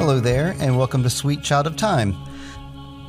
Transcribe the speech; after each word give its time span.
Hello 0.00 0.18
there, 0.18 0.56
and 0.60 0.78
welcome 0.78 1.02
to 1.02 1.10
Sweet 1.10 1.42
Child 1.42 1.66
of 1.66 1.76
Time. 1.76 2.16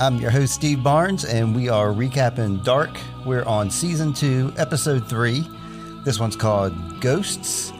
I'm 0.01 0.17
your 0.17 0.29
host, 0.29 0.53
Steve 0.53 0.83
Barnes, 0.83 1.23
and 1.23 1.55
we 1.55 1.69
are 1.69 1.87
recapping 1.87 2.65
Dark. 2.65 2.89
We're 3.25 3.45
on 3.45 3.71
season 3.71 4.11
two, 4.11 4.51
episode 4.57 5.07
three. 5.07 5.47
This 6.03 6.19
one's 6.19 6.35
called 6.35 6.73
Ghosts, 6.99 7.71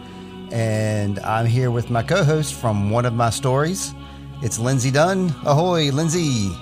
and 0.54 1.20
I'm 1.20 1.46
here 1.46 1.72
with 1.72 1.90
my 1.90 2.04
co 2.04 2.24
host 2.24 2.54
from 2.54 2.90
one 2.90 3.06
of 3.06 3.14
my 3.14 3.32
stories. 3.32 3.94
It's 4.42 4.58
Lindsey 4.58 4.92
Dunn. 4.92 5.36
Ahoy, 5.44 5.92
Lindsey. 5.92 6.56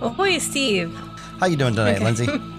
Ahoy, 0.00 0.38
Steve. 0.38 0.94
How 1.40 1.46
you 1.46 1.56
doing 1.56 1.74
tonight. 1.74 2.00
Lindsey? 2.00 2.28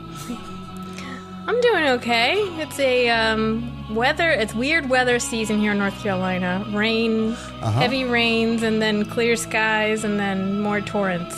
I'm 1.46 1.60
doing 1.60 1.84
okay. 1.90 2.36
It's 2.62 2.80
a 2.80 3.10
um, 3.10 3.94
weather. 3.94 4.30
It's 4.30 4.54
weird 4.54 4.90
weather 4.90 5.20
season 5.20 5.60
here 5.60 5.74
in 5.74 5.78
North 5.78 6.00
Carolina. 6.00 6.66
Rain, 6.72 7.34
heavy 7.60 8.06
rains, 8.06 8.64
and 8.64 8.82
then 8.82 9.04
clear 9.06 9.36
skies, 9.36 10.06
and 10.06 10.18
then 10.18 10.62
more 10.62 10.80
torrents. 10.80 11.36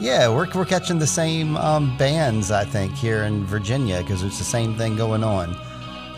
Yeah, 0.00 0.28
we're, 0.28 0.48
we're 0.54 0.66
catching 0.66 0.98
the 0.98 1.06
same 1.06 1.56
um, 1.56 1.96
bands, 1.96 2.50
I 2.50 2.64
think, 2.64 2.92
here 2.92 3.22
in 3.24 3.44
Virginia 3.44 4.00
because 4.00 4.22
it's 4.22 4.38
the 4.38 4.44
same 4.44 4.74
thing 4.76 4.96
going 4.96 5.24
on. 5.24 5.56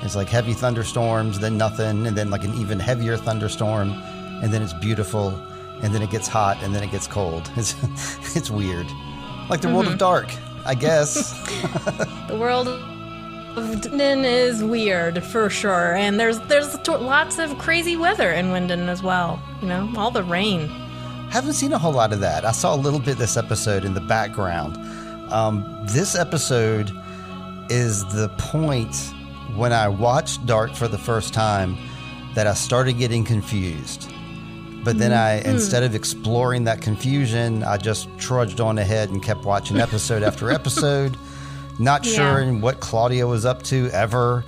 It's 0.02 0.16
like 0.16 0.28
heavy 0.28 0.52
thunderstorms, 0.52 1.38
then 1.38 1.56
nothing, 1.56 2.06
and 2.06 2.16
then 2.16 2.30
like 2.30 2.42
an 2.44 2.54
even 2.54 2.80
heavier 2.80 3.16
thunderstorm, 3.16 3.90
and 4.42 4.52
then 4.52 4.60
it's 4.60 4.72
beautiful, 4.72 5.30
and 5.82 5.94
then 5.94 6.02
it 6.02 6.10
gets 6.10 6.26
hot, 6.26 6.60
and 6.62 6.74
then 6.74 6.82
it 6.82 6.90
gets 6.90 7.06
cold. 7.06 7.48
It's 7.56 7.76
it's 8.36 8.50
weird, 8.50 8.86
like 9.48 9.60
the 9.60 9.68
world 9.68 9.86
of 9.86 9.98
dark, 9.98 10.32
I 10.64 10.74
guess. 10.74 11.32
The 12.28 12.38
world 12.38 12.66
of 12.68 12.78
Winden 13.56 14.24
is 14.24 14.64
weird 14.64 15.22
for 15.22 15.50
sure, 15.50 15.94
and 15.94 16.18
there's 16.18 16.38
there's 16.40 16.78
to- 16.78 16.96
lots 16.96 17.38
of 17.38 17.58
crazy 17.58 17.96
weather 17.96 18.30
in 18.32 18.46
Winden 18.46 18.88
as 18.88 19.02
well. 19.02 19.42
You 19.60 19.68
know, 19.68 19.92
all 19.96 20.10
the 20.10 20.22
rain. 20.22 20.68
Haven't 21.28 21.52
seen 21.54 21.72
a 21.72 21.78
whole 21.78 21.92
lot 21.92 22.12
of 22.12 22.20
that. 22.20 22.44
I 22.46 22.52
saw 22.52 22.74
a 22.74 22.76
little 22.76 23.00
bit 23.00 23.18
this 23.18 23.36
episode 23.36 23.84
in 23.84 23.92
the 23.94 24.00
background. 24.00 24.76
Um, 25.32 25.64
this 25.88 26.14
episode 26.14 26.90
is 27.68 28.04
the 28.14 28.28
point 28.38 28.94
when 29.54 29.72
I 29.72 29.88
watched 29.88 30.46
Dark 30.46 30.74
for 30.74 30.88
the 30.88 30.98
first 30.98 31.34
time 31.34 31.76
that 32.34 32.46
I 32.46 32.54
started 32.54 32.94
getting 32.98 33.24
confused. 33.24 34.10
But 34.84 34.98
then 34.98 35.12
I, 35.12 35.40
instead 35.48 35.84
of 35.84 35.94
exploring 35.94 36.64
that 36.64 36.80
confusion, 36.80 37.62
I 37.62 37.76
just 37.76 38.08
trudged 38.18 38.60
on 38.60 38.78
ahead 38.78 39.10
and 39.10 39.22
kept 39.22 39.44
watching 39.44 39.78
episode 39.80 40.22
after 40.24 40.50
episode, 40.50 41.16
not 41.78 42.04
Yeah. 42.04 42.12
sure 42.14 42.40
in 42.40 42.60
what 42.60 42.80
Claudia 42.80 43.26
was 43.26 43.46
up 43.46 43.62
to 43.64 43.88
ever. 43.92 44.44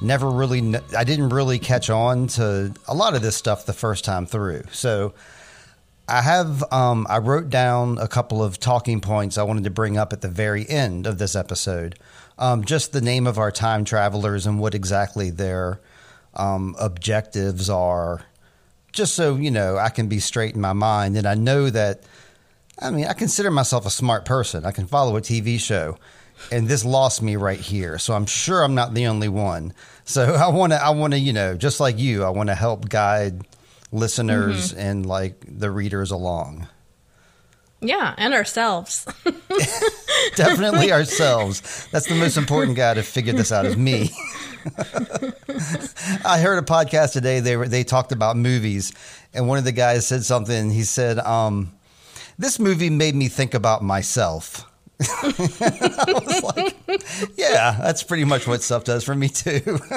Never 0.00 0.30
really, 0.30 0.74
I 0.96 1.04
didn't 1.04 1.28
really 1.30 1.58
catch 1.58 1.90
on 1.90 2.26
to 2.28 2.72
a 2.88 2.94
lot 2.94 3.14
of 3.14 3.22
this 3.22 3.36
stuff 3.36 3.66
the 3.66 3.72
first 3.72 4.04
time 4.04 4.26
through. 4.26 4.62
So 4.72 5.12
I 6.08 6.22
have, 6.22 6.64
um, 6.72 7.06
I 7.08 7.18
wrote 7.18 7.48
down 7.50 7.98
a 7.98 8.08
couple 8.08 8.42
of 8.42 8.58
talking 8.58 9.00
points 9.00 9.38
I 9.38 9.42
wanted 9.44 9.64
to 9.64 9.70
bring 9.70 9.96
up 9.96 10.12
at 10.12 10.22
the 10.22 10.28
very 10.28 10.68
end 10.68 11.06
of 11.06 11.18
this 11.18 11.36
episode. 11.36 11.96
Um, 12.38 12.64
just 12.64 12.92
the 12.92 13.00
name 13.00 13.26
of 13.26 13.38
our 13.38 13.50
time 13.52 13.84
travelers 13.84 14.46
and 14.46 14.58
what 14.60 14.74
exactly 14.74 15.30
their 15.30 15.80
um, 16.34 16.76
objectives 16.80 17.68
are, 17.68 18.22
just 18.98 19.14
so, 19.14 19.36
you 19.36 19.50
know, 19.50 19.78
I 19.78 19.88
can 19.88 20.08
be 20.08 20.18
straight 20.18 20.54
in 20.54 20.60
my 20.60 20.74
mind. 20.74 21.16
And 21.16 21.26
I 21.26 21.34
know 21.34 21.70
that, 21.70 22.02
I 22.78 22.90
mean, 22.90 23.06
I 23.06 23.14
consider 23.14 23.50
myself 23.50 23.86
a 23.86 23.90
smart 23.90 24.26
person. 24.26 24.66
I 24.66 24.72
can 24.72 24.86
follow 24.86 25.16
a 25.16 25.22
TV 25.22 25.58
show. 25.58 25.96
And 26.52 26.68
this 26.68 26.84
lost 26.84 27.22
me 27.22 27.36
right 27.36 27.58
here. 27.58 27.98
So 27.98 28.12
I'm 28.14 28.26
sure 28.26 28.62
I'm 28.62 28.74
not 28.74 28.92
the 28.92 29.06
only 29.06 29.28
one. 29.28 29.72
So 30.04 30.34
I 30.34 30.48
want 30.48 30.72
to, 30.72 30.84
I 30.84 30.90
want 30.90 31.14
to, 31.14 31.18
you 31.18 31.32
know, 31.32 31.56
just 31.56 31.80
like 31.80 31.98
you, 31.98 32.24
I 32.24 32.28
want 32.28 32.50
to 32.50 32.54
help 32.54 32.88
guide 32.88 33.40
listeners 33.90 34.72
mm-hmm. 34.72 34.80
and 34.80 35.06
like 35.06 35.42
the 35.48 35.70
readers 35.70 36.10
along. 36.10 36.68
Yeah, 37.80 38.14
and 38.18 38.34
ourselves. 38.34 39.06
Definitely 40.34 40.92
ourselves. 40.92 41.86
That's 41.92 42.06
the 42.08 42.16
most 42.16 42.36
important 42.36 42.76
guy 42.76 42.94
to 42.94 43.02
figure 43.02 43.32
this 43.32 43.52
out 43.52 43.64
is 43.64 43.76
me. 43.76 44.10
I 46.24 46.38
heard 46.40 46.58
a 46.58 46.66
podcast 46.66 47.12
today. 47.12 47.40
They 47.40 47.56
were 47.56 47.68
they 47.68 47.84
talked 47.84 48.12
about 48.12 48.36
movies, 48.36 48.92
and 49.34 49.48
one 49.48 49.58
of 49.58 49.64
the 49.64 49.72
guys 49.72 50.06
said 50.06 50.24
something. 50.24 50.70
He 50.70 50.82
said, 50.84 51.18
um, 51.20 51.72
"This 52.38 52.58
movie 52.58 52.90
made 52.90 53.14
me 53.14 53.28
think 53.28 53.54
about 53.54 53.82
myself." 53.82 54.64
I 55.00 56.04
was 56.26 56.42
like, 56.56 56.76
"Yeah, 57.36 57.78
that's 57.80 58.02
pretty 58.02 58.24
much 58.24 58.46
what 58.46 58.62
stuff 58.62 58.84
does 58.84 59.04
for 59.04 59.14
me 59.14 59.28
too." 59.28 59.78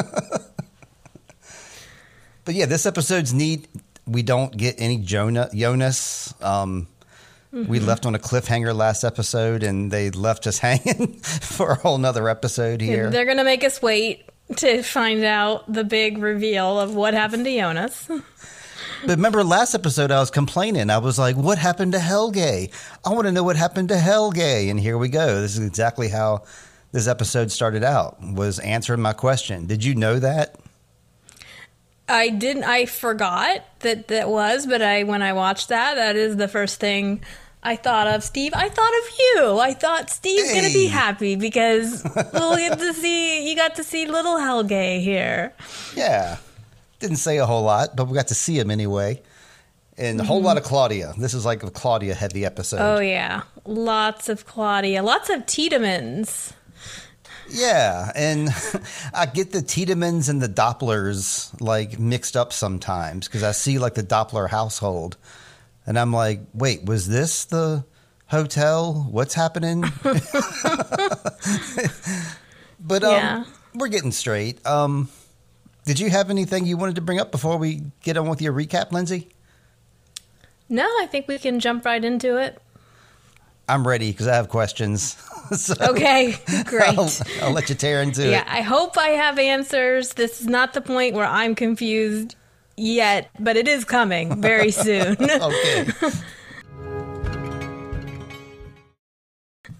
but 2.46 2.56
yeah, 2.56 2.66
this 2.66 2.86
episode's 2.86 3.34
neat. 3.34 3.68
We 4.06 4.24
don't 4.24 4.56
get 4.56 4.76
any 4.80 4.98
Jonah 4.98 5.50
Jonas. 5.54 6.34
Um, 6.42 6.88
We 7.52 7.80
left 7.82 8.06
on 8.06 8.16
a 8.16 8.20
cliffhanger 8.20 8.74
last 8.74 9.04
episode, 9.04 9.62
and 9.64 9.92
they 9.92 10.10
left 10.10 10.48
us 10.48 10.58
hanging 10.60 11.18
for 11.20 11.72
a 11.72 11.76
whole 11.76 11.98
nother 11.98 12.30
episode 12.30 12.80
here. 12.82 13.10
They're 13.10 13.26
gonna 13.26 13.44
make 13.44 13.64
us 13.66 13.82
wait 13.82 14.24
to 14.58 14.84
find 14.84 15.24
out 15.24 15.72
the 15.72 15.84
big 15.84 16.18
reveal 16.18 16.80
of 16.80 16.96
what 16.96 17.14
happened 17.14 17.46
to 17.46 17.56
Jonas. 17.56 18.08
But 19.04 19.18
remember 19.18 19.44
last 19.44 19.74
episode, 19.74 20.12
I 20.12 20.20
was 20.20 20.30
complaining. 20.30 20.92
I 20.92 21.00
was 21.00 21.18
like, 21.18 21.36
"What 21.36 21.58
happened 21.58 21.94
to 21.94 22.00
Helge? 22.00 22.38
I 22.38 23.10
want 23.10 23.26
to 23.26 23.32
know 23.32 23.44
what 23.44 23.56
happened 23.56 23.90
to 23.90 23.98
Helge." 23.98 24.38
And 24.38 24.80
here 24.80 24.98
we 24.98 25.10
go. 25.10 25.42
This 25.42 25.58
is 25.58 25.66
exactly 25.66 26.08
how 26.10 26.44
this 26.92 27.08
episode 27.08 27.52
started 27.52 27.84
out. 27.84 28.22
Was 28.22 28.60
answering 28.60 29.02
my 29.02 29.14
question. 29.14 29.66
Did 29.66 29.84
you 29.84 29.96
know 29.96 30.20
that? 30.20 30.56
I 32.08 32.30
didn't. 32.30 32.66
I 32.66 32.86
forgot 32.86 33.64
that 33.80 34.10
that 34.10 34.30
was, 34.30 34.68
but 34.68 34.82
I 34.82 35.04
when 35.04 35.22
I 35.22 35.34
watched 35.34 35.70
that, 35.70 35.96
that 35.96 36.16
is 36.16 36.36
the 36.36 36.48
first 36.48 36.80
thing 36.80 37.22
I 37.64 37.76
thought 37.76 38.08
of. 38.08 38.24
Steve, 38.24 38.54
I 38.56 38.70
thought 38.70 38.94
of 39.04 39.10
you. 39.20 39.60
I 39.60 39.74
thought 39.74 40.10
Steve's 40.10 40.52
gonna 40.54 40.74
be 40.74 40.88
happy 40.88 41.36
because 41.36 42.04
we'll 42.34 42.58
get 42.58 42.80
to 42.80 42.94
see 42.94 43.50
you 43.50 43.56
got 43.56 43.76
to 43.76 43.84
see 43.84 44.08
little 44.08 44.38
Helge 44.38 44.70
here. 44.70 45.54
Yeah. 45.96 46.38
Didn't 47.00 47.18
say 47.18 47.38
a 47.38 47.46
whole 47.46 47.64
lot, 47.64 47.96
but 47.96 48.08
we 48.08 48.16
got 48.16 48.28
to 48.28 48.36
see 48.36 48.58
him 48.58 48.70
anyway. 48.70 49.22
And 49.98 50.20
a 50.20 50.24
whole 50.24 50.42
lot 50.42 50.58
of 50.58 50.64
mm-hmm. 50.64 50.70
Claudia. 50.70 51.14
This 51.18 51.34
is 51.34 51.46
like 51.46 51.64
a 51.64 51.70
Claudia 51.70 52.16
heavy 52.16 52.46
episode. 52.46 52.80
Oh 52.80 53.00
yeah, 53.00 53.44
lots 53.66 54.30
of 54.30 54.46
Claudia, 54.46 55.04
lots 55.04 55.30
of 55.30 55.46
Tiedemanns. 55.46 56.54
Yeah, 57.50 58.12
and 58.16 58.50
I 59.14 59.26
get 59.26 59.52
the 59.52 59.60
Tiedemanns 59.60 60.30
and 60.30 60.42
the 60.42 60.48
Dopplers 60.48 61.60
like 61.62 62.00
mixed 62.00 62.38
up 62.38 62.54
sometimes 62.54 63.28
because 63.28 63.44
I 63.44 63.52
see 63.52 63.80
like 63.80 63.96
the 63.96 64.04
Doppler 64.04 64.50
household, 64.50 65.18
and 65.86 65.98
I'm 66.00 66.12
like, 66.14 66.42
wait, 66.54 66.86
was 66.86 67.08
this 67.08 67.46
the 67.46 67.84
hotel? 68.28 69.08
What's 69.10 69.34
happening? 69.34 69.82
but 72.80 73.04
um, 73.04 73.12
Yeah. 73.12 73.44
we're 73.76 73.88
getting 73.90 74.12
straight. 74.12 74.66
Um, 74.66 75.10
did 75.86 76.00
you 76.00 76.10
have 76.10 76.30
anything 76.30 76.66
you 76.66 76.78
wanted 76.78 76.96
to 76.96 77.02
bring 77.02 77.20
up 77.20 77.32
before 77.32 77.58
we 77.58 77.82
get 78.04 78.18
on 78.18 78.30
with 78.30 78.42
your 78.42 78.54
recap, 78.54 78.92
Lindsey? 78.92 79.30
No, 80.70 80.84
I 80.86 81.08
think 81.10 81.28
we 81.28 81.38
can 81.38 81.60
jump 81.60 81.86
right 81.86 82.04
into 82.04 82.38
it. 82.38 82.62
I'm 83.68 83.88
ready 83.88 84.12
because 84.12 84.28
I 84.28 84.36
have 84.36 84.50
questions. 84.50 85.16
so 85.58 85.74
Okay, 85.82 86.36
great. 86.66 86.98
I'll, 86.98 87.10
I'll 87.42 87.52
let 87.52 87.70
you 87.70 87.76
tear 87.76 88.02
into 88.02 88.22
Yeah, 88.22 88.28
it. 88.28 88.32
Yeah, 88.32 88.44
I 88.48 88.62
hope 88.62 88.98
I 88.98 89.10
have 89.10 89.40
answers. 89.40 90.14
This 90.14 90.42
is 90.42 90.48
not 90.48 90.74
the 90.74 90.82
point 90.82 91.16
where 91.16 91.26
I'm 91.26 91.56
confused 91.56 92.36
yet, 92.78 93.30
but 93.40 93.58
it 93.58 93.68
is 93.68 93.86
coming 93.86 94.42
very 94.42 94.72
soon. 94.72 95.18
Okay. 95.20 95.88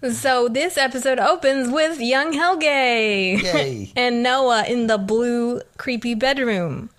so 0.12 0.48
this 0.48 0.78
episode 0.78 1.20
opens 1.20 1.70
with 1.70 2.00
young 2.00 2.34
Helge 2.34 2.64
Yay. 2.64 3.92
and 3.96 4.24
Noah 4.24 4.66
in 4.68 4.88
the 4.88 4.98
blue 4.98 5.62
creepy 5.78 6.16
bedroom. 6.16 6.90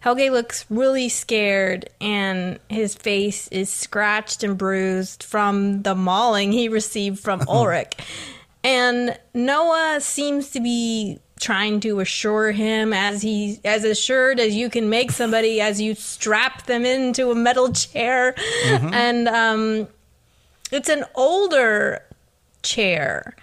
Helge 0.00 0.30
looks 0.30 0.64
really 0.70 1.08
scared 1.08 1.90
and 2.00 2.58
his 2.68 2.94
face 2.94 3.48
is 3.48 3.68
scratched 3.68 4.44
and 4.44 4.56
bruised 4.56 5.24
from 5.24 5.82
the 5.82 5.94
mauling 5.94 6.52
he 6.52 6.68
received 6.68 7.18
from 7.18 7.42
Ulrich. 7.48 7.96
And 8.62 9.18
Noah 9.34 9.98
seems 10.00 10.50
to 10.50 10.60
be 10.60 11.18
trying 11.40 11.80
to 11.80 12.00
assure 12.00 12.50
him 12.52 12.92
as 12.92 13.22
he 13.22 13.60
as 13.64 13.84
assured 13.84 14.40
as 14.40 14.54
you 14.54 14.68
can 14.68 14.88
make 14.90 15.10
somebody 15.12 15.60
as 15.60 15.80
you 15.80 15.94
strap 15.94 16.66
them 16.66 16.84
into 16.84 17.30
a 17.30 17.34
metal 17.34 17.72
chair. 17.72 18.34
And 18.92 19.28
um 19.28 19.88
it's 20.70 20.88
an 20.88 21.04
older 21.14 22.02
chair 22.62 23.34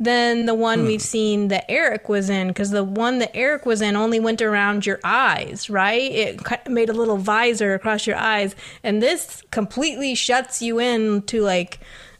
than 0.00 0.46
the 0.46 0.54
one 0.54 0.84
we've 0.84 1.00
seen 1.00 1.48
that 1.48 1.70
Eric 1.70 2.08
was 2.08 2.28
in 2.28 2.48
because 2.48 2.70
the 2.70 2.82
one 2.82 3.20
that 3.20 3.34
Eric 3.34 3.64
was 3.64 3.80
in 3.80 3.94
only 3.94 4.18
went 4.18 4.42
around 4.42 4.84
your 4.84 4.98
eyes, 5.04 5.70
right? 5.70 6.10
It 6.10 6.68
made 6.68 6.90
a 6.90 6.92
little 6.92 7.16
visor 7.16 7.74
across 7.74 8.06
your 8.06 8.16
eyes, 8.16 8.56
and 8.82 9.00
this 9.00 9.42
completely 9.52 10.16
shuts 10.16 10.60
you 10.60 10.80
in 10.80 11.22
to 11.22 11.42
like 11.42 11.78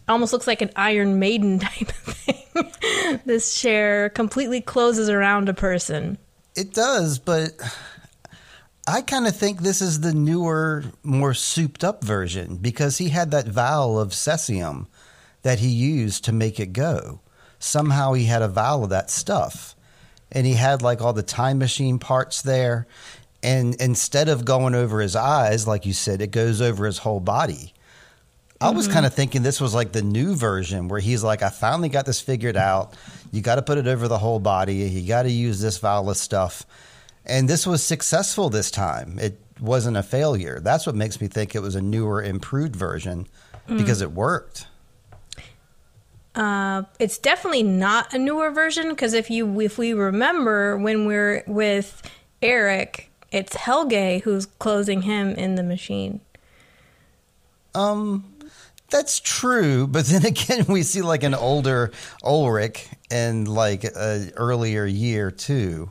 almost 0.09 0.33
looks 0.33 0.47
like 0.47 0.63
an 0.63 0.71
Iron 0.77 1.19
Maiden 1.19 1.59
type 1.61 1.89
of 1.89 2.15
thing. 2.15 3.21
this 3.25 3.61
chair 3.61 4.09
completely 4.11 4.61
closes 4.61 5.09
around 5.09 5.49
a 5.49 5.55
person. 5.55 6.19
It 6.57 6.73
does, 6.73 7.19
but 7.19 7.53
I 8.87 9.01
kind 9.01 9.27
of 9.27 9.35
think 9.35 9.61
this 9.61 9.81
is 9.81 10.01
the 10.01 10.15
newer, 10.15 10.85
more 11.03 11.35
souped 11.35 11.83
up 11.83 12.05
version 12.05 12.57
because 12.57 12.99
he 12.99 13.09
had 13.09 13.31
that 13.31 13.49
vial 13.49 13.99
of 13.99 14.11
cesium 14.11 14.87
that 15.43 15.59
he 15.59 15.69
used 15.69 16.25
to 16.25 16.33
make 16.33 16.61
it 16.61 16.73
go. 16.73 17.21
Somehow 17.59 18.13
he 18.13 18.25
had 18.25 18.43
a 18.43 18.49
vial 18.49 18.85
of 18.85 18.91
that 18.91 19.11
stuff. 19.11 19.75
And 20.33 20.47
he 20.47 20.55
had 20.55 20.83
like 20.83 21.01
all 21.01 21.13
the 21.13 21.23
time 21.23 21.59
machine 21.59 21.99
parts 21.99 22.43
there. 22.43 22.87
And 23.43 23.75
instead 23.77 24.29
of 24.29 24.45
going 24.45 24.75
over 24.75 25.01
his 25.01 25.15
eyes, 25.15 25.69
like 25.69 25.87
you 25.87 25.93
said, 25.93 26.21
it 26.21 26.31
goes 26.31 26.61
over 26.61 26.87
his 26.87 26.99
whole 26.99 27.21
body. 27.21 27.74
I 28.61 28.71
was 28.71 28.89
kind 28.89 29.05
of 29.05 29.13
thinking 29.13 29.43
this 29.43 29.61
was 29.61 29.75
like 29.75 29.93
the 29.93 30.03
new 30.03 30.35
version 30.35 30.89
where 30.89 31.01
he's 31.01 31.23
like, 31.23 31.43
I 31.43 31.51
finally 31.51 31.89
got 31.89 32.07
this 32.07 32.21
figured 32.21 32.57
out. 32.57 32.95
You 33.31 33.43
got 33.43 33.57
to 33.57 33.63
put 33.63 33.79
it 33.79 33.87
over 33.87 34.09
the 34.09 34.19
whole 34.19 34.39
body. 34.39 34.77
You 34.77 35.07
got 35.07 35.25
to 35.25 35.31
use 35.31 35.61
this 35.61 35.79
vial 35.79 36.09
of 36.09 36.17
stuff. 36.17 36.65
And 37.27 37.49
this 37.49 37.67
was 37.67 37.83
successful 37.83 38.51
this 38.51 38.71
time. 38.71 39.19
It 39.19 39.39
wasn't 39.61 39.97
a 39.97 40.03
failure. 40.03 40.61
That's 40.61 40.87
what 40.87 40.95
makes 40.95 41.21
me 41.21 41.29
think 41.29 41.55
it 41.55 41.61
was 41.61 41.75
a 41.75 41.83
newer, 41.83 42.23
improved 42.23 42.77
version 42.77 43.27
because 43.69 44.01
it 44.01 44.13
worked. 44.13 44.67
Uh, 46.35 46.83
it's 46.99 47.19
definitely 47.19 47.63
not 47.63 48.13
a 48.13 48.19
newer 48.19 48.51
version 48.51 48.89
because 48.91 49.13
if 49.13 49.31
you 49.31 49.61
if 49.61 49.79
we 49.79 49.93
remember 49.93 50.77
when 50.77 51.07
we're 51.07 51.45
with 51.47 52.03
Eric, 52.43 53.11
it's 53.31 53.55
Helge 53.55 54.23
who's 54.23 54.47
closing 54.47 55.03
him 55.03 55.31
in 55.31 55.55
the 55.55 55.63
machine. 55.63 56.21
Um, 57.75 58.34
that's 58.91 59.21
true, 59.21 59.87
but 59.87 60.07
then 60.07 60.25
again, 60.27 60.67
we 60.69 60.83
see 60.83 61.03
like 61.03 61.23
an 61.23 61.35
older 61.35 61.93
Ulrich 62.23 62.89
in 63.11 63.47
like 63.47 63.85
a 63.85 64.31
earlier 64.37 64.85
year 64.85 65.31
too. 65.31 65.91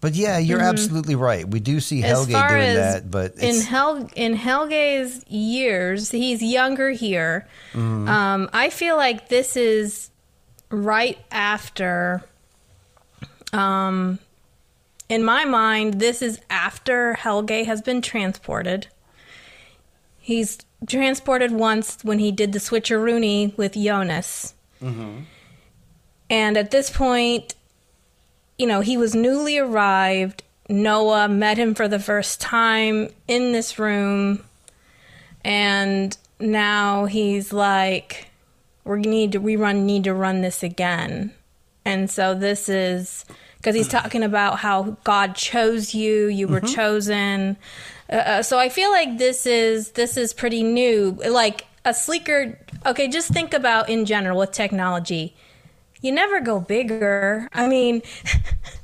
But 0.00 0.14
yeah, 0.14 0.36
you're 0.36 0.60
absolutely 0.60 1.14
right. 1.14 1.48
We 1.48 1.60
do 1.60 1.80
see 1.80 2.02
Helge 2.02 2.28
doing 2.28 2.36
that, 2.36 3.10
but 3.10 3.36
in 3.36 3.62
Hel 3.62 4.06
in 4.14 4.34
Helge's 4.34 5.24
years, 5.28 6.10
he's 6.10 6.42
younger 6.42 6.90
here. 6.90 7.48
Mm-hmm. 7.72 8.06
Um, 8.06 8.50
I 8.52 8.68
feel 8.68 8.98
like 8.98 9.30
this 9.30 9.56
is 9.56 10.10
right 10.68 11.18
after. 11.30 12.22
Um, 13.54 14.18
in 15.08 15.24
my 15.24 15.46
mind, 15.46 16.00
this 16.00 16.20
is 16.20 16.38
after 16.50 17.14
Helge 17.14 17.64
has 17.64 17.80
been 17.80 18.02
transported. 18.02 18.88
He's 20.18 20.58
transported 20.86 21.52
once 21.52 21.98
when 22.02 22.18
he 22.18 22.32
did 22.32 22.52
the 22.52 22.58
switcheroony 22.58 23.56
with 23.56 23.74
Jonas. 23.74 24.54
Mm-hmm. 24.82 25.20
And 26.30 26.56
at 26.56 26.70
this 26.70 26.90
point, 26.90 27.54
you 28.58 28.66
know, 28.66 28.80
he 28.80 28.96
was 28.96 29.14
newly 29.14 29.58
arrived. 29.58 30.42
Noah 30.68 31.28
met 31.28 31.58
him 31.58 31.74
for 31.74 31.88
the 31.88 31.98
first 31.98 32.40
time 32.40 33.10
in 33.28 33.52
this 33.52 33.78
room. 33.78 34.44
And 35.44 36.16
now 36.40 37.04
he's 37.04 37.52
like, 37.52 38.28
we 38.84 39.00
need 39.00 39.32
to, 39.32 39.38
we 39.38 39.56
run, 39.56 39.86
need 39.86 40.04
to 40.04 40.14
run 40.14 40.40
this 40.40 40.62
again. 40.62 41.32
And 41.84 42.10
so 42.10 42.34
this 42.34 42.68
is 42.68 43.24
because 43.58 43.74
he's 43.74 43.88
mm. 43.88 44.02
talking 44.02 44.22
about 44.22 44.58
how 44.58 44.96
God 45.04 45.34
chose 45.34 45.94
you, 45.94 46.26
you 46.26 46.48
were 46.48 46.60
mm-hmm. 46.60 46.74
chosen. 46.74 47.56
Uh, 48.10 48.16
Uh, 48.16 48.42
so 48.42 48.58
I 48.58 48.68
feel 48.68 48.90
like 48.90 49.18
this 49.18 49.46
is 49.46 49.92
this 49.92 50.16
is 50.16 50.32
pretty 50.34 50.62
new. 50.62 51.18
Like 51.28 51.66
a 51.84 51.94
sleeker. 51.94 52.58
Okay, 52.86 53.08
just 53.08 53.30
think 53.30 53.54
about 53.54 53.88
in 53.88 54.04
general 54.04 54.38
with 54.38 54.52
technology. 54.52 55.34
You 56.00 56.12
never 56.12 56.40
go 56.40 56.60
bigger. 56.60 57.48
I 57.52 57.66
mean, 57.66 58.02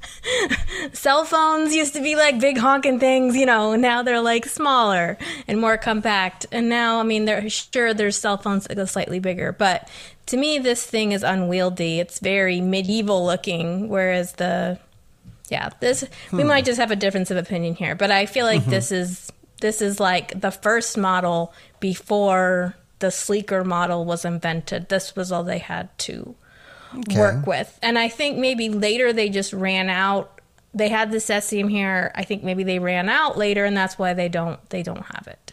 cell 0.93 1.25
phones 1.27 1.75
used 1.75 1.93
to 1.95 2.01
be 2.03 2.17
like 2.17 2.41
big 2.41 2.57
honking 2.57 2.99
things, 2.99 3.37
you 3.37 3.45
know. 3.45 3.77
Now 3.77 4.03
they're 4.03 4.23
like 4.23 4.47
smaller 4.47 5.19
and 5.47 5.61
more 5.61 5.77
compact. 5.77 6.47
And 6.51 6.69
now, 6.71 6.99
I 6.99 7.03
mean, 7.03 7.27
they're 7.27 7.49
sure 7.51 7.93
there's 7.93 8.17
cell 8.17 8.39
phones 8.39 8.65
that 8.65 8.75
go 8.77 8.87
slightly 8.87 9.21
bigger, 9.21 9.53
but 9.53 9.89
to 10.27 10.37
me, 10.39 10.59
this 10.59 10.87
thing 10.87 11.13
is 11.13 11.23
unwieldy. 11.23 12.01
It's 12.01 12.21
very 12.21 12.61
medieval 12.61 13.25
looking, 13.27 13.89
whereas 13.89 14.33
the 14.35 14.79
yeah, 15.51 15.71
this 15.81 16.05
we 16.33 16.45
might 16.45 16.65
hmm. 16.65 16.67
just 16.67 16.81
have 16.81 16.91
a 16.91 16.97
difference 16.97 17.31
of 17.31 17.37
opinion 17.37 17.75
here, 17.75 17.95
but 17.95 18.11
I 18.11 18.27
feel 18.27 18.47
like 18.47 18.63
mm-hmm. 18.63 18.71
this 18.71 18.93
is 18.93 19.33
this 19.61 19.83
is 19.83 20.01
like 20.01 20.41
the 20.41 20.51
first 20.51 20.97
model 20.97 21.53
before 21.81 22.77
the 23.01 23.11
sleeker 23.11 23.65
model 23.65 24.05
was 24.05 24.25
invented. 24.25 24.89
This 24.89 25.17
was 25.17 25.33
all 25.33 25.45
they 25.45 25.59
had 25.59 25.97
to 25.99 26.35
work 27.15 27.47
with. 27.47 27.79
And 27.83 27.99
I 27.99 28.09
think 28.09 28.39
maybe 28.39 28.69
later 28.69 29.13
they 29.13 29.29
just 29.29 29.53
ran 29.53 29.89
out. 29.89 30.41
They 30.73 30.89
had 30.89 31.11
the 31.11 31.19
cesium 31.19 31.71
here. 31.71 32.13
I 32.15 32.25
think 32.25 32.45
maybe 32.45 32.63
they 32.63 32.79
ran 32.79 33.09
out 33.09 33.37
later 33.37 33.65
and 33.65 33.77
that's 33.77 33.99
why 33.99 34.15
they 34.15 34.29
don't 34.29 34.59
they 34.71 34.83
don't 34.83 35.03
have 35.03 35.27
it. 35.27 35.53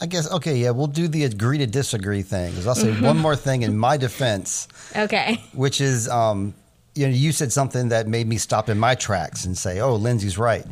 I 0.00 0.06
guess 0.06 0.30
okay, 0.30 0.56
yeah, 0.56 0.70
we'll 0.70 0.88
do 0.88 1.06
the 1.06 1.24
agree 1.24 1.58
to 1.58 1.66
disagree 1.66 2.22
thing. 2.22 2.54
'Cause 2.54 2.66
I'll 2.66 2.74
say 2.74 2.88
mm-hmm. 2.88 3.04
one 3.04 3.18
more 3.18 3.36
thing 3.36 3.62
in 3.62 3.76
my 3.76 3.96
defense, 4.06 4.66
Okay. 4.96 5.40
which 5.52 5.80
is, 5.80 6.08
um, 6.08 6.54
you 6.94 7.06
know, 7.08 7.12
you 7.14 7.32
said 7.32 7.52
something 7.52 7.88
that 7.88 8.06
made 8.06 8.26
me 8.28 8.36
stop 8.38 8.68
in 8.68 8.78
my 8.78 8.94
tracks 8.94 9.44
and 9.44 9.56
say, 9.58 9.80
"Oh, 9.80 9.96
Lindsey's 9.96 10.38
right." 10.38 10.64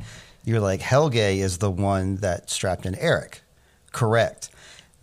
You're 0.45 0.61
like 0.61 0.81
Helge 0.81 1.15
is 1.17 1.59
the 1.59 1.71
one 1.71 2.17
that 2.17 2.51
strapped 2.51 2.85
in 2.87 2.95
Eric, 2.97 3.43
correct? 3.93 4.51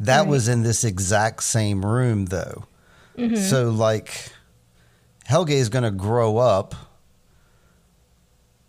That 0.02 0.28
was 0.28 0.48
in 0.48 0.64
this 0.64 0.84
exact 0.84 1.44
same 1.44 1.86
room, 1.86 2.26
though. 2.28 2.66
So, 3.36 3.70
like, 3.70 4.32
Helge 5.26 5.50
is 5.52 5.68
going 5.70 5.84
to 5.84 5.92
grow 5.92 6.38
up. 6.38 6.74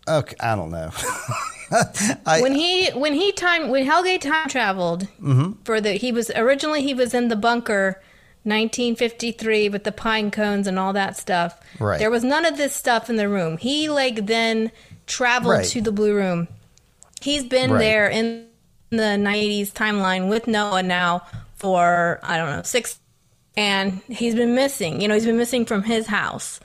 Okay, 0.07 0.35
I 0.41 0.55
don't 0.55 0.71
know. 0.71 0.91
I, 2.25 2.41
when 2.41 2.53
he 2.53 2.89
when 2.89 3.13
he 3.13 3.31
time 3.31 3.69
when 3.69 3.85
Helge 3.85 4.19
time 4.19 4.49
traveled 4.49 5.07
Mm-hmm. 5.21 5.61
for 5.63 5.79
the 5.79 5.93
he 5.93 6.11
was 6.11 6.29
originally 6.35 6.81
he 6.81 6.93
was 6.93 7.13
in 7.13 7.29
the 7.29 7.37
bunker 7.37 8.01
1953 8.43 9.69
with 9.69 9.83
the 9.83 9.91
pine 9.91 10.31
cones 10.31 10.67
and 10.67 10.79
all 10.79 10.93
that 10.93 11.17
stuff. 11.17 11.59
Right. 11.79 11.99
There 11.99 12.09
was 12.09 12.23
none 12.23 12.45
of 12.45 12.57
this 12.57 12.73
stuff 12.75 13.09
in 13.09 13.15
the 13.15 13.29
room. 13.29 13.57
He 13.57 13.89
like 13.89 14.25
then 14.25 14.71
traveled 15.07 15.53
Right. 15.53 15.65
to 15.67 15.81
the 15.81 15.91
blue 15.91 16.15
room. 16.15 16.47
He's 17.21 17.43
been 17.43 17.71
Right. 17.71 17.79
there 17.79 18.07
in 18.07 18.47
the 18.89 19.15
90s 19.17 19.71
timeline 19.71 20.27
with 20.29 20.47
Noah 20.47 20.83
now 20.83 21.23
for 21.55 22.19
I 22.23 22.37
don't 22.37 22.49
know, 22.49 22.61
6 22.63 22.97
and 23.55 24.01
he's 24.07 24.33
been 24.35 24.55
missing. 24.55 25.01
You 25.01 25.07
know, 25.07 25.13
he's 25.13 25.25
been 25.25 25.37
missing 25.37 25.65
from 25.65 25.83
his 25.83 26.07
house. 26.07 26.59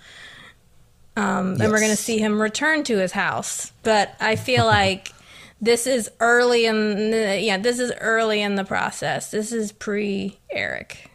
Um, 1.17 1.56
and 1.61 1.72
we're 1.72 1.79
going 1.81 1.90
to 1.90 1.96
see 1.96 2.19
him 2.19 2.40
return 2.40 2.84
to 2.84 2.99
his 2.99 3.12
house. 3.12 3.72
But 3.82 4.14
I 4.20 4.37
feel 4.37 4.64
like 4.67 5.12
this 5.61 5.87
is 5.87 6.11
early 6.20 6.67
in 6.67 7.11
the, 7.11 7.40
yeah, 7.40 7.58
this 7.58 7.79
is 7.79 7.93
early 8.00 8.40
in 8.43 8.55
the 8.55 8.64
process. 8.64 9.31
This 9.31 9.52
is 9.52 9.72
pre 9.72 10.39
Eric. 10.51 11.10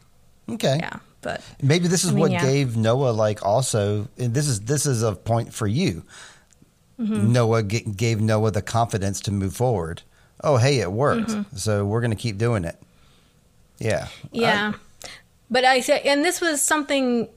Okay. 0.54 0.78
Yeah, 0.80 0.98
but 1.22 1.42
Maybe 1.62 1.88
this 1.88 2.04
is 2.04 2.12
I 2.12 2.14
mean, 2.14 2.22
what 2.22 2.32
yeah. 2.32 2.44
gave 2.44 2.78
Noah 2.78 3.12
like 3.12 3.46
also. 3.46 4.08
And 4.18 4.34
this 4.34 4.48
is 4.48 4.62
this 4.62 4.86
is 4.86 5.04
a 5.04 5.16
point 5.16 5.54
for 5.54 5.68
you. 5.68 6.04
Mm-hmm. 7.00 7.32
Noah 7.32 7.64
g- 7.64 7.82
gave 7.82 8.22
Noah 8.22 8.52
the 8.52 8.62
confidence 8.62 9.22
to 9.22 9.32
move 9.32 9.56
forward. 9.56 10.04
Oh, 10.44 10.58
hey, 10.58 10.80
it 10.80 10.92
worked. 10.92 11.30
Mm-hmm. 11.30 11.56
So 11.56 11.86
we're 11.86 12.02
going 12.02 12.12
to 12.12 12.18
keep 12.18 12.38
doing 12.38 12.64
it. 12.64 12.78
Yeah. 13.80 14.08
yeah. 14.32 14.74
but 15.50 15.66
I 15.66 15.82
said, 15.82 16.02
and 16.06 16.24
this 16.24 16.40
was 16.40 16.62
something, 16.62 17.28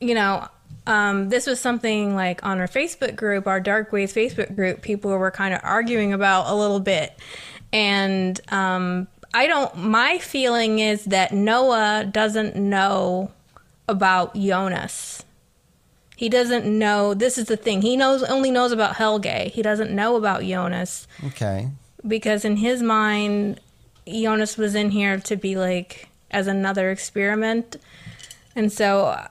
you 0.00 0.14
know, 0.14 0.46
um, 0.86 1.30
this 1.30 1.46
was 1.46 1.60
something 1.60 2.14
like 2.14 2.44
on 2.44 2.60
our 2.60 2.68
Facebook 2.68 3.16
group, 3.16 3.46
our 3.46 3.60
Dark 3.60 3.92
Ways 3.92 4.12
Facebook 4.12 4.54
group, 4.54 4.82
people 4.82 5.10
were 5.16 5.30
kind 5.30 5.54
of 5.54 5.60
arguing 5.62 6.12
about 6.12 6.46
a 6.48 6.54
little 6.54 6.80
bit. 6.80 7.18
And 7.72 8.38
um, 8.52 9.08
I 9.32 9.46
don't, 9.46 9.76
my 9.76 10.18
feeling 10.18 10.78
is 10.78 11.04
that 11.04 11.32
Noah 11.32 12.08
doesn't 12.10 12.56
know 12.56 13.30
about 13.88 14.34
Jonas. 14.34 15.24
He 16.16 16.28
doesn't 16.28 16.66
know, 16.66 17.14
this 17.14 17.38
is 17.38 17.46
the 17.46 17.56
thing. 17.56 17.80
He 17.82 17.96
knows 17.96 18.22
only 18.22 18.50
knows 18.50 18.72
about 18.72 18.96
Helge. 18.96 19.50
He 19.52 19.62
doesn't 19.62 19.90
know 19.90 20.16
about 20.16 20.42
Jonas 20.42 21.06
okay. 21.28 21.68
because 22.06 22.44
in 22.44 22.56
his 22.56 22.82
mind, 22.82 23.60
Jonas 24.06 24.56
was 24.56 24.74
in 24.74 24.90
here 24.90 25.18
to 25.20 25.36
be 25.36 25.56
like 25.56 26.08
as 26.30 26.46
another 26.46 26.90
experiment, 26.90 27.76
and 28.54 28.72
so 28.72 29.28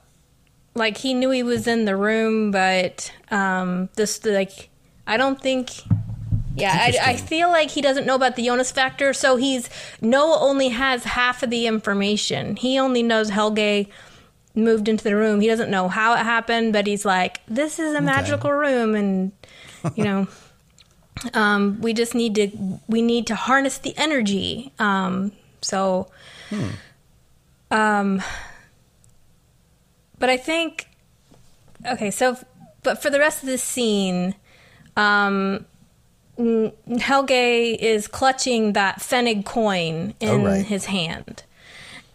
like 0.75 0.97
he 0.97 1.13
knew 1.13 1.29
he 1.29 1.43
was 1.43 1.67
in 1.67 1.85
the 1.85 1.95
room, 1.95 2.51
but 2.51 3.11
um, 3.31 3.89
this 3.95 4.25
like 4.25 4.69
I 5.05 5.17
don't 5.17 5.39
think. 5.41 5.71
Yeah, 6.55 6.73
I, 6.73 7.11
I 7.11 7.15
feel 7.15 7.49
like 7.49 7.71
he 7.71 7.81
doesn't 7.81 8.05
know 8.05 8.15
about 8.15 8.35
the 8.35 8.45
Jonas 8.45 8.71
factor, 8.71 9.13
so 9.13 9.35
he's 9.35 9.69
Noah 10.01 10.39
only 10.39 10.69
has 10.69 11.03
half 11.03 11.43
of 11.43 11.49
the 11.49 11.67
information. 11.67 12.55
He 12.55 12.79
only 12.79 13.03
knows 13.03 13.29
Helge 13.29 13.87
moved 14.55 14.87
into 14.87 15.03
the 15.03 15.15
room. 15.15 15.41
He 15.41 15.47
doesn't 15.47 15.69
know 15.69 15.87
how 15.87 16.13
it 16.13 16.19
happened, 16.19 16.73
but 16.73 16.87
he's 16.87 17.05
like, 17.05 17.39
"This 17.47 17.79
is 17.79 17.93
a 17.93 18.01
magical 18.01 18.51
room," 18.51 18.95
and 18.95 19.31
you 19.95 20.03
know, 20.03 20.27
um, 21.33 21.79
we 21.81 21.93
just 21.93 22.15
need 22.15 22.35
to 22.35 22.49
we 22.87 23.01
need 23.01 23.27
to 23.27 23.35
harness 23.35 23.77
the 23.77 23.95
energy. 23.97 24.73
Um, 24.79 25.31
so, 25.61 26.07
um, 27.71 28.21
but 30.17 30.29
I 30.29 30.37
think 30.37 30.87
okay. 31.85 32.11
So, 32.11 32.37
but 32.83 33.01
for 33.01 33.09
the 33.09 33.19
rest 33.19 33.43
of 33.43 33.49
the 33.49 33.57
scene, 33.57 34.35
um, 34.97 35.65
Helge 36.39 37.31
is 37.79 38.07
clutching 38.07 38.73
that 38.73 38.99
Pfennig 38.99 39.45
coin 39.45 40.13
in 40.19 40.29
Oh, 40.29 40.45
right. 40.45 40.65
his 40.65 40.85
hand. 40.85 41.43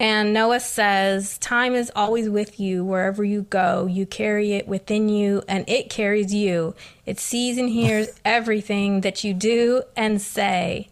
And 0.00 0.32
Noah 0.32 0.60
says, 0.60 1.38
Time 1.38 1.74
is 1.74 1.92
always 1.94 2.28
with 2.28 2.58
you 2.58 2.84
wherever 2.84 3.22
you 3.22 3.42
go. 3.42 3.86
You 3.86 4.06
carry 4.06 4.52
it 4.54 4.66
within 4.66 5.08
you, 5.08 5.42
and 5.46 5.64
it 5.68 5.88
carries 5.90 6.34
you. 6.34 6.74
It 7.06 7.20
sees 7.20 7.58
and 7.58 7.68
hears 7.68 8.08
everything 8.24 9.02
that 9.02 9.22
you 9.24 9.34
do 9.34 9.82
and 9.96 10.20
say. 10.20 10.88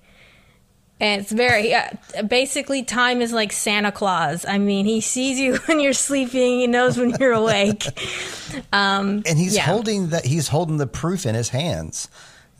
And 1.00 1.20
it's 1.20 1.32
very, 1.32 1.74
uh, 1.74 1.88
basically, 2.28 2.84
time 2.84 3.20
is 3.22 3.32
like 3.32 3.50
Santa 3.52 3.90
Claus. 3.90 4.44
I 4.46 4.58
mean, 4.58 4.86
he 4.86 5.00
sees 5.00 5.40
you 5.40 5.56
when 5.66 5.80
you're 5.80 5.94
sleeping, 5.94 6.60
he 6.60 6.66
knows 6.68 6.96
when 6.96 7.10
you're 7.18 7.32
awake. 7.32 7.84
Um, 8.70 9.22
and 9.26 9.38
he's 9.38 9.54
yeah. 9.56 9.62
holding 9.62 10.08
that 10.10 10.26
he's 10.26 10.48
holding 10.48 10.76
the 10.76 10.86
proof 10.86 11.24
in 11.24 11.34
his 11.34 11.48
hands 11.48 12.08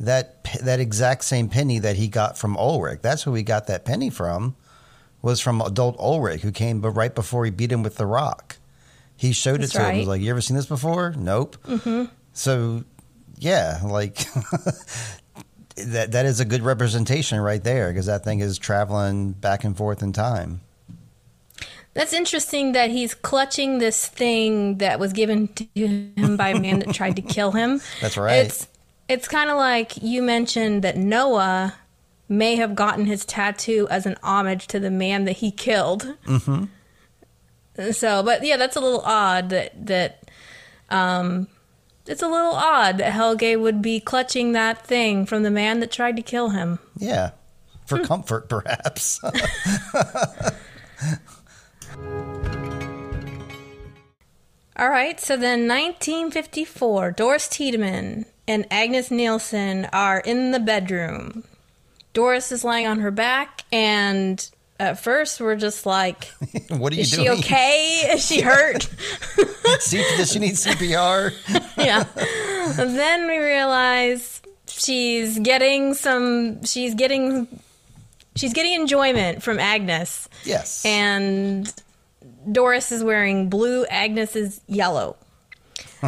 that 0.00 0.44
that 0.62 0.80
exact 0.80 1.24
same 1.24 1.48
penny 1.48 1.78
that 1.78 1.96
he 1.96 2.08
got 2.08 2.36
from 2.36 2.56
Ulrich. 2.56 3.00
That's 3.02 3.22
who 3.22 3.34
he 3.34 3.42
got 3.42 3.66
that 3.68 3.84
penny 3.84 4.10
from. 4.10 4.56
Was 5.20 5.40
from 5.40 5.60
adult 5.60 5.98
Ulrich 6.00 6.40
who 6.40 6.50
came 6.50 6.80
but 6.80 6.90
right 6.90 7.14
before 7.14 7.44
he 7.44 7.50
beat 7.50 7.70
him 7.70 7.82
with 7.82 7.96
the 7.96 8.06
rock. 8.06 8.56
He 9.16 9.32
showed 9.32 9.60
That's 9.60 9.74
it 9.74 9.78
to 9.78 9.84
him. 9.84 9.94
He 9.94 9.98
was 10.00 10.08
like, 10.08 10.20
"You 10.20 10.30
ever 10.30 10.40
seen 10.40 10.56
this 10.56 10.66
before?" 10.66 11.14
Nope. 11.16 11.56
Mm-hmm. 11.64 12.06
So, 12.32 12.82
yeah, 13.38 13.78
like 13.84 14.16
that 15.76 16.12
that 16.12 16.26
is 16.26 16.40
a 16.40 16.44
good 16.44 16.62
representation 16.62 17.40
right 17.40 17.62
there 17.62 17.90
because 17.90 18.06
that 18.06 18.24
thing 18.24 18.40
is 18.40 18.58
traveling 18.58 19.32
back 19.32 19.62
and 19.62 19.76
forth 19.76 20.02
in 20.02 20.12
time. 20.12 20.60
That's 21.94 22.14
interesting 22.14 22.72
that 22.72 22.90
he's 22.90 23.14
clutching 23.14 23.78
this 23.78 24.06
thing 24.06 24.78
that 24.78 24.98
was 24.98 25.12
given 25.12 25.48
to 25.48 25.66
him 25.74 26.36
by 26.36 26.48
a 26.48 26.58
man 26.58 26.78
that 26.78 26.94
tried 26.94 27.16
to 27.16 27.22
kill 27.22 27.52
him. 27.52 27.82
That's 28.00 28.16
right. 28.16 28.46
It's 28.46 28.66
it's 29.12 29.28
kind 29.28 29.50
of 29.50 29.56
like 29.58 30.02
you 30.02 30.22
mentioned 30.22 30.82
that 30.82 30.96
Noah 30.96 31.74
may 32.28 32.56
have 32.56 32.74
gotten 32.74 33.04
his 33.04 33.24
tattoo 33.26 33.86
as 33.90 34.06
an 34.06 34.16
homage 34.22 34.66
to 34.68 34.80
the 34.80 34.90
man 34.90 35.26
that 35.26 35.32
he 35.36 35.50
killed. 35.50 36.14
Mm-hmm. 36.26 36.64
So, 37.92 38.22
but 38.22 38.42
yeah, 38.44 38.56
that's 38.56 38.76
a 38.76 38.80
little 38.80 39.02
odd 39.02 39.50
that 39.50 39.86
that 39.86 40.30
um, 40.90 41.46
it's 42.06 42.22
a 42.22 42.28
little 42.28 42.52
odd 42.54 42.98
that 42.98 43.12
Helge 43.12 43.56
would 43.56 43.82
be 43.82 44.00
clutching 44.00 44.52
that 44.52 44.86
thing 44.86 45.26
from 45.26 45.42
the 45.42 45.50
man 45.50 45.80
that 45.80 45.90
tried 45.92 46.16
to 46.16 46.22
kill 46.22 46.50
him. 46.50 46.78
Yeah, 46.96 47.30
for 47.86 47.98
Hmm. 47.98 48.04
comfort, 48.04 48.48
perhaps. 48.48 49.20
All 54.74 54.88
right, 54.88 55.20
so 55.20 55.36
then 55.36 55.68
1954, 55.68 57.10
Doris 57.12 57.46
Tiedemann 57.46 58.24
and 58.48 58.66
Agnes 58.70 59.10
Nielsen 59.10 59.86
are 59.92 60.20
in 60.20 60.50
the 60.50 60.60
bedroom. 60.60 61.44
Doris 62.12 62.52
is 62.52 62.64
lying 62.64 62.86
on 62.86 63.00
her 63.00 63.10
back, 63.10 63.64
and 63.72 64.50
at 64.78 64.98
first 64.98 65.40
we're 65.40 65.56
just 65.56 65.86
like, 65.86 66.24
what 66.68 66.92
are 66.92 66.96
you 66.96 67.04
doing? 67.04 67.04
is 67.04 67.10
she 67.10 67.28
okay? 67.28 68.10
Is 68.12 68.26
she 68.26 68.40
hurt? 68.40 68.88
Does 69.90 70.30
she 70.32 70.38
need 70.38 70.54
CPR? 70.54 71.32
yeah. 71.78 72.04
And 72.80 72.98
then 72.98 73.26
we 73.26 73.38
realize 73.38 74.42
she's 74.66 75.38
getting 75.38 75.94
some, 75.94 76.64
she's 76.64 76.94
getting, 76.94 77.48
she's 78.36 78.52
getting 78.52 78.74
enjoyment 78.74 79.42
from 79.42 79.58
Agnes. 79.58 80.28
Yes. 80.44 80.84
and 80.84 81.72
Doris 82.50 82.90
is 82.90 83.04
wearing 83.04 83.48
blue, 83.48 83.86
Agnes 83.86 84.34
is 84.34 84.60
yellow. 84.66 85.16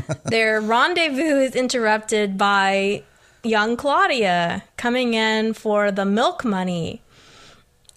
Their 0.24 0.60
rendezvous 0.60 1.40
is 1.40 1.54
interrupted 1.54 2.36
by 2.38 3.02
young 3.42 3.76
Claudia 3.76 4.64
coming 4.76 5.14
in 5.14 5.54
for 5.54 5.90
the 5.90 6.04
milk 6.04 6.44
money. 6.44 7.02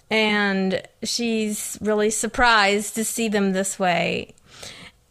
And 0.10 0.82
she's 1.04 1.78
really 1.82 2.10
surprised 2.10 2.96
to 2.96 3.04
see 3.04 3.28
them 3.28 3.52
this 3.52 3.78
way. 3.78 4.34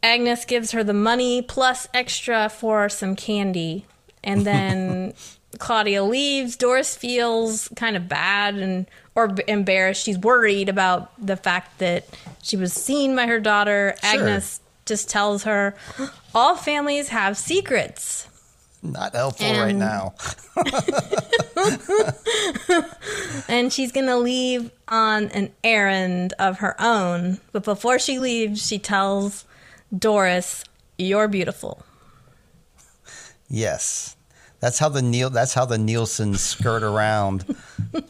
Agnes 0.02 0.44
gives 0.44 0.70
her 0.70 0.84
the 0.84 0.94
money 0.94 1.42
plus 1.42 1.88
extra 1.92 2.48
for 2.48 2.88
some 2.88 3.16
candy. 3.16 3.84
And 4.22 4.46
then 4.46 5.14
Claudia 5.58 6.04
leaves. 6.04 6.56
Doris 6.56 6.96
feels 6.96 7.68
kind 7.76 7.96
of 7.96 8.08
bad 8.08 8.54
and 8.56 8.86
or 9.14 9.34
embarrassed. 9.48 10.04
She's 10.04 10.18
worried 10.18 10.68
about 10.68 11.10
the 11.24 11.36
fact 11.36 11.78
that 11.78 12.06
she 12.42 12.56
was 12.56 12.72
seen 12.72 13.16
by 13.16 13.26
her 13.26 13.40
daughter. 13.40 13.94
Sure. 14.02 14.20
Agnes 14.20 14.60
just 14.86 15.10
tells 15.10 15.44
her 15.44 15.74
all 16.34 16.56
families 16.56 17.08
have 17.08 17.36
secrets. 17.36 18.28
Not 18.82 19.14
helpful 19.14 19.46
right 19.46 19.74
now. 19.74 20.14
And 23.48 23.72
she's 23.72 23.92
going 23.92 24.06
to 24.06 24.16
leave 24.16 24.70
on 24.88 25.28
an 25.28 25.52
errand 25.62 26.34
of 26.38 26.58
her 26.58 26.80
own. 26.80 27.38
But 27.52 27.64
before 27.64 27.98
she 27.98 28.18
leaves, 28.18 28.66
she 28.66 28.78
tells 28.78 29.44
Doris, 29.96 30.64
"You're 30.98 31.28
beautiful." 31.28 31.84
Yes. 33.48 34.15
That's 34.60 34.78
how 34.78 34.88
the 34.88 35.02
Neil 35.02 35.30
that's 35.30 35.52
how 35.52 35.66
the 35.66 35.78
Nielsen's 35.78 36.40
skirt 36.40 36.82
around 36.82 37.44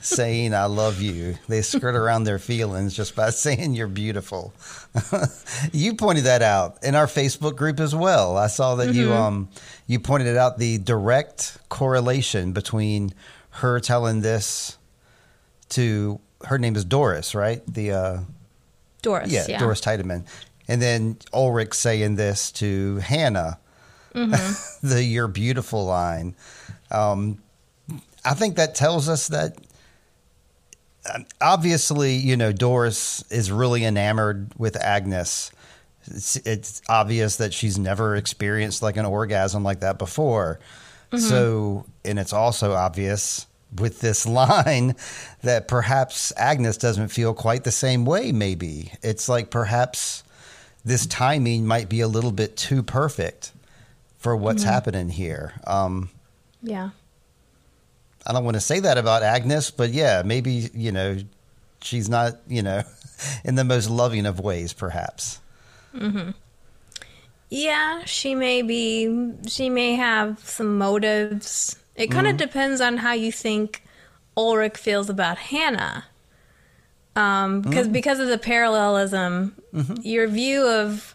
saying 0.01 0.55
I 0.55 0.67
love 0.67 1.01
you. 1.01 1.37
They 1.49 1.63
skirt 1.63 1.97
around 1.97 2.25
their 2.25 2.39
feelings 2.39 2.95
just 2.95 3.17
by 3.17 3.31
saying 3.31 3.75
you're 3.75 3.89
beautiful. 3.89 4.55
you 5.73 5.95
pointed 5.95 6.25
that 6.25 6.43
out 6.43 6.83
in 6.85 6.95
our 6.95 7.07
Facebook 7.07 7.57
group 7.57 7.81
as 7.81 7.95
well. 7.95 8.37
I 8.37 8.47
saw 8.47 8.77
that 8.77 8.95
you 8.95 9.13
um 9.13 9.49
you 9.87 9.99
pointed 9.99 10.37
out 10.37 10.59
the 10.59 10.79
direct 10.79 11.59
correlation 11.69 12.53
between 12.53 13.13
her 13.51 13.81
telling 13.81 14.21
this 14.21 14.79
to 15.71 16.21
her 16.45 16.59
name 16.59 16.77
is 16.77 16.85
Doris, 16.85 17.35
right? 17.35 17.63
The 17.67 17.93
uh 17.93 18.19
Doris, 19.03 19.31
yeah, 19.31 19.47
yeah. 19.49 19.59
Doris 19.59 19.81
Tiedemann. 19.81 20.25
And 20.69 20.83
then 20.83 21.19
Ulrich 21.33 21.75
saying 21.75 22.17
this 22.17 22.51
to 22.53 22.97
Hannah, 22.97 23.59
Mm-hmm. 24.17 24.87
the 24.89 25.03
"You're 25.03 25.29
beautiful" 25.29 25.85
line. 25.87 26.35
Um, 26.91 27.43
I 28.25 28.35
think 28.35 28.57
that 28.57 28.75
tells 28.75 29.09
us 29.09 29.29
that 29.29 29.57
um, 31.15 31.27
obviously, 31.41 32.15
you 32.15 32.37
know, 32.37 32.53
Doris 32.53 33.25
is 33.31 33.53
really 33.53 33.85
enamored 33.85 34.53
with 34.59 34.77
Agnes. 34.77 35.51
It's, 36.07 36.37
it's 36.37 36.83
obvious 36.89 37.37
that 37.37 37.53
she's 37.53 37.79
never 37.79 38.17
experienced 38.17 38.83
like 38.83 38.97
an 38.97 39.05
orgasm 39.05 39.63
like 39.63 39.81
that 39.81 39.99
before. 39.99 40.61
Mm-hmm. 41.13 41.19
So, 41.19 41.87
and 42.05 42.19
it's 42.19 42.33
also 42.33 42.73
obvious 42.73 43.47
with 43.77 44.01
this 44.01 44.27
line 44.27 44.97
that 45.43 45.69
perhaps 45.69 46.33
Agnes 46.37 46.77
doesn't 46.77 47.09
feel 47.09 47.35
quite 47.35 47.65
the 47.65 47.73
same 47.73 48.05
way, 48.05 48.33
maybe. 48.33 48.93
It's 49.03 49.29
like 49.29 49.51
perhaps 49.51 50.25
this 50.85 51.07
timing 51.07 51.67
might 51.67 51.89
be 51.89 52.01
a 52.01 52.09
little 52.09 52.33
bit 52.33 52.57
too 52.57 52.83
perfect 52.83 53.53
for 54.27 54.35
what's 54.35 54.65
Mm-hmm. 54.65 54.73
happening 54.73 55.09
here. 55.09 55.53
Um, 55.69 56.11
Yeah. 56.61 56.91
I 58.27 58.33
don't 58.33 58.45
want 58.45 58.57
to 58.57 58.61
say 58.61 58.81
that 58.81 58.99
about 58.99 59.23
Agnes, 59.23 59.71
but 59.71 59.91
yeah, 59.91 60.23
maybe, 60.25 60.69
you 60.75 60.91
know, 60.91 61.19
she's 61.81 62.09
not, 62.09 62.41
you 62.49 62.61
know, 62.61 62.83
in 63.45 63.55
the 63.55 63.63
most 63.63 63.89
loving 63.89 64.27
of 64.27 64.41
ways, 64.41 64.73
perhaps. 64.73 65.39
Yeah, 67.51 68.03
she 68.05 68.35
may 68.35 68.63
be. 68.63 69.33
She 69.47 69.71
may 69.71 69.95
have 69.95 70.41
some 70.41 70.77
motives. 70.79 71.77
It 71.95 72.09
kind 72.11 72.27
of 72.27 72.37
depends 72.37 72.81
on 72.81 72.97
how 72.97 73.13
you 73.13 73.31
think 73.31 73.85
Ulrich 74.37 74.77
feels 74.77 75.09
about 75.09 75.39
Hannah. 75.39 76.05
Um, 77.15 77.61
because 77.63 77.87
because 77.89 78.19
of 78.19 78.27
the 78.29 78.39
parallelism, 78.39 79.55
your 80.03 80.27
view 80.27 80.67
of 80.67 81.15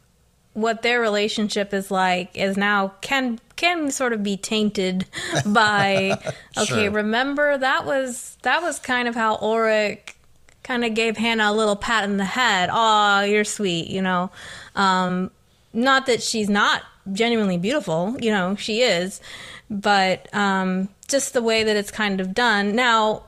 what 0.53 0.81
their 0.81 0.99
relationship 0.99 1.73
is 1.73 1.89
like 1.89 2.35
is 2.35 2.57
now 2.57 2.89
can 3.01 3.39
can 3.55 3.89
sort 3.91 4.11
of 4.11 4.21
be 4.21 4.35
tainted 4.35 5.05
by 5.45 6.11
okay 6.57 6.65
Sure. 6.65 6.91
remember 6.91 7.57
that 7.57 7.85
was 7.85 8.37
that 8.41 8.61
was 8.61 8.79
kind 8.79 9.07
of 9.07 9.15
how 9.15 9.37
Ulrich 9.37 10.15
kind 10.63 10.83
of 10.85 10.93
gave 10.93 11.17
Hannah 11.17 11.51
a 11.51 11.53
little 11.53 11.75
pat 11.75 12.03
in 12.03 12.17
the 12.17 12.25
head. 12.25 12.69
Oh 12.71 13.21
you're 13.21 13.43
sweet 13.45 13.87
you 13.87 14.01
know? 14.01 14.29
Um 14.75 15.31
not 15.73 16.05
that 16.07 16.21
she's 16.21 16.49
not 16.49 16.83
genuinely 17.13 17.57
beautiful 17.57 18.15
you 18.19 18.29
know 18.31 18.55
she 18.55 18.81
is 18.81 19.21
but 19.69 20.27
um 20.35 20.89
just 21.07 21.33
the 21.33 21.41
way 21.41 21.63
that 21.63 21.75
it's 21.77 21.91
kind 21.91 22.19
of 22.19 22.33
done. 22.33 22.75
Now 22.75 23.23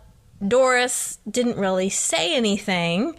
Doris 0.46 1.20
didn't 1.30 1.58
really 1.58 1.90
say 1.90 2.36
anything. 2.36 3.16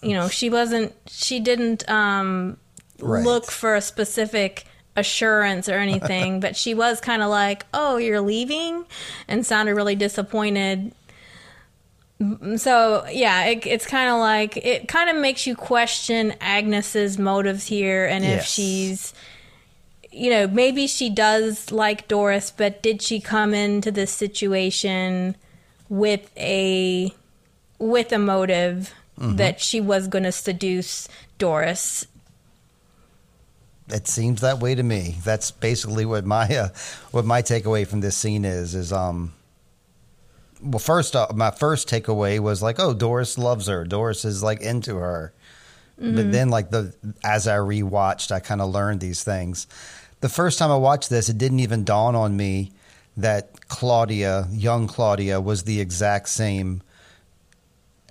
You 0.00 0.14
know 0.14 0.28
she 0.28 0.48
wasn't 0.48 0.94
she 1.08 1.40
didn't 1.40 1.88
um 1.90 2.56
Right. 3.00 3.24
look 3.24 3.50
for 3.50 3.76
a 3.76 3.80
specific 3.80 4.64
assurance 4.96 5.68
or 5.68 5.74
anything, 5.74 6.40
but 6.40 6.56
she 6.56 6.74
was 6.74 7.00
kind 7.00 7.22
of 7.22 7.30
like, 7.30 7.66
"Oh, 7.72 7.96
you're 7.96 8.20
leaving," 8.20 8.84
and 9.26 9.44
sounded 9.46 9.74
really 9.74 9.96
disappointed. 9.96 10.92
So 12.56 13.06
yeah, 13.10 13.44
it, 13.46 13.66
it's 13.66 13.86
kind 13.86 14.10
of 14.10 14.18
like 14.18 14.56
it 14.56 14.88
kind 14.88 15.08
of 15.08 15.16
makes 15.16 15.46
you 15.46 15.54
question 15.54 16.34
Agnes's 16.40 17.18
motives 17.18 17.66
here, 17.66 18.06
and 18.06 18.24
if 18.24 18.44
she's 18.44 19.14
you 20.18 20.30
know, 20.30 20.48
maybe 20.48 20.88
she 20.88 21.08
does 21.10 21.70
like 21.70 22.08
Doris, 22.08 22.50
but 22.50 22.82
did 22.82 23.00
she 23.00 23.20
come 23.20 23.54
into 23.54 23.92
this 23.92 24.10
situation 24.10 25.36
with 25.88 26.28
a 26.36 27.12
with 27.78 28.10
a 28.10 28.18
motive 28.18 28.92
mm-hmm. 29.16 29.36
that 29.36 29.60
she 29.60 29.80
was 29.80 30.08
going 30.08 30.24
to 30.24 30.32
seduce 30.32 31.08
Doris? 31.38 32.04
It 33.90 34.06
seems 34.08 34.40
that 34.42 34.60
way 34.60 34.74
to 34.74 34.82
me. 34.82 35.16
That's 35.24 35.50
basically 35.50 36.04
what 36.04 36.24
my 36.24 36.44
uh, 36.44 36.68
what 37.10 37.24
my 37.24 37.42
takeaway 37.42 37.86
from 37.86 38.00
this 38.00 38.16
scene 38.16 38.44
is. 38.44 38.74
Is 38.74 38.92
um. 38.92 39.32
Well, 40.60 40.80
first, 40.80 41.14
uh, 41.14 41.28
my 41.34 41.52
first 41.52 41.88
takeaway 41.88 42.40
was 42.40 42.62
like, 42.62 42.80
oh, 42.80 42.92
Doris 42.92 43.38
loves 43.38 43.68
her. 43.68 43.84
Doris 43.84 44.24
is 44.24 44.42
like 44.42 44.60
into 44.60 44.96
her. 44.96 45.32
But 46.00 46.30
then, 46.30 46.48
like 46.48 46.70
the 46.70 46.94
as 47.24 47.48
I 47.48 47.56
rewatched, 47.56 48.30
I 48.30 48.38
kind 48.38 48.60
of 48.60 48.70
learned 48.70 49.00
these 49.00 49.24
things. 49.24 49.66
The 50.20 50.28
first 50.28 50.58
time 50.58 50.70
I 50.70 50.76
watched 50.76 51.10
this, 51.10 51.28
it 51.28 51.38
didn't 51.38 51.60
even 51.60 51.82
dawn 51.84 52.14
on 52.14 52.36
me 52.36 52.70
that 53.16 53.68
Claudia, 53.68 54.46
young 54.52 54.86
Claudia, 54.86 55.40
was 55.40 55.64
the 55.64 55.80
exact 55.80 56.28
same 56.28 56.82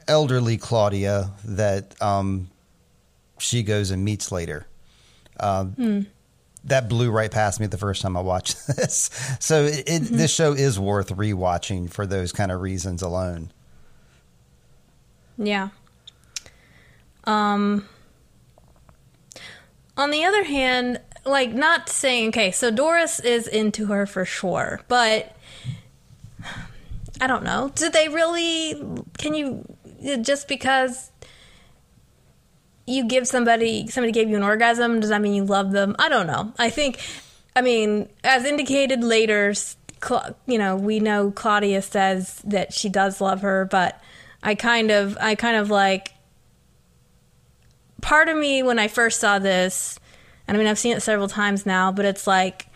elderly 0.07 0.57
Claudia 0.57 1.31
that 1.45 2.01
um, 2.01 2.49
she 3.37 3.63
goes 3.63 3.89
and 3.89 4.03
meets 4.03 4.33
later. 4.33 4.67
Um, 5.39 6.07
That 6.63 6.89
blew 6.89 7.11
right 7.11 7.31
past 7.31 7.59
me 7.59 7.67
the 7.67 7.77
first 7.77 8.01
time 8.01 8.17
I 8.17 8.21
watched 8.21 8.67
this. 8.75 9.09
So 9.39 9.63
it, 9.63 9.83
it, 9.87 9.99
this 10.03 10.33
show 10.33 10.53
is 10.53 10.77
worth 10.79 11.09
rewatching 11.15 11.89
for 11.89 12.05
those 12.05 12.31
kind 12.31 12.51
of 12.51 12.59
reasons 12.61 13.01
alone. 13.01 13.51
Yeah. 15.37 15.69
Um 17.23 17.87
on 19.95 20.11
the 20.11 20.23
other 20.25 20.43
hand, 20.43 20.99
like 21.25 21.53
not 21.53 21.89
saying 21.89 22.29
okay, 22.29 22.51
so 22.51 22.69
Doris 22.71 23.19
is 23.19 23.47
into 23.47 23.87
her 23.87 24.05
for 24.05 24.25
sure, 24.25 24.81
but 24.87 25.35
I 27.21 27.27
don't 27.27 27.43
know. 27.43 27.71
Do 27.75 27.89
they 27.89 28.09
really 28.09 28.75
can 29.17 29.33
you 29.33 29.63
just 30.21 30.47
because 30.47 31.11
you 32.87 33.05
give 33.05 33.27
somebody 33.27 33.87
somebody 33.87 34.11
gave 34.11 34.29
you 34.29 34.37
an 34.37 34.43
orgasm 34.43 34.99
does 34.99 35.09
that 35.09 35.21
mean 35.21 35.33
you 35.33 35.45
love 35.45 35.71
them? 35.71 35.95
I 35.99 36.09
don't 36.09 36.25
know. 36.25 36.53
I 36.57 36.69
think 36.69 36.99
I 37.55 37.61
mean, 37.61 38.07
as 38.23 38.45
indicated 38.45 39.03
later, 39.03 39.53
you 40.45 40.57
know, 40.57 40.75
we 40.75 40.99
know 40.99 41.31
Claudia 41.31 41.81
says 41.81 42.39
that 42.45 42.71
she 42.71 42.87
does 42.87 43.19
love 43.19 43.41
her, 43.41 43.65
but 43.65 43.99
I 44.43 44.55
kind 44.55 44.91
of 44.91 45.17
I 45.19 45.35
kind 45.35 45.57
of 45.57 45.69
like 45.69 46.13
part 48.01 48.29
of 48.29 48.37
me 48.37 48.63
when 48.63 48.79
I 48.79 48.87
first 48.87 49.19
saw 49.19 49.39
this, 49.39 49.99
and 50.47 50.55
I 50.55 50.59
mean 50.59 50.67
I've 50.67 50.79
seen 50.79 50.95
it 50.95 51.01
several 51.01 51.27
times 51.27 51.65
now, 51.65 51.91
but 51.91 52.05
it's 52.05 52.27
like 52.27 52.67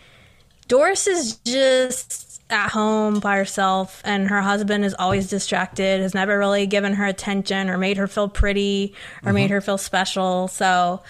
Doris 0.68 1.06
is 1.06 1.36
just 1.36 2.31
at 2.52 2.70
home 2.70 3.18
by 3.18 3.36
herself, 3.36 4.00
and 4.04 4.28
her 4.28 4.40
husband 4.40 4.84
is 4.84 4.94
always 4.98 5.28
distracted, 5.28 6.00
has 6.00 6.14
never 6.14 6.38
really 6.38 6.66
given 6.66 6.94
her 6.94 7.06
attention 7.06 7.68
or 7.68 7.78
made 7.78 7.96
her 7.96 8.06
feel 8.06 8.28
pretty 8.28 8.94
or 9.24 9.32
made 9.32 9.50
her 9.50 9.60
feel 9.60 9.78
special. 9.78 10.48
So, 10.48 11.02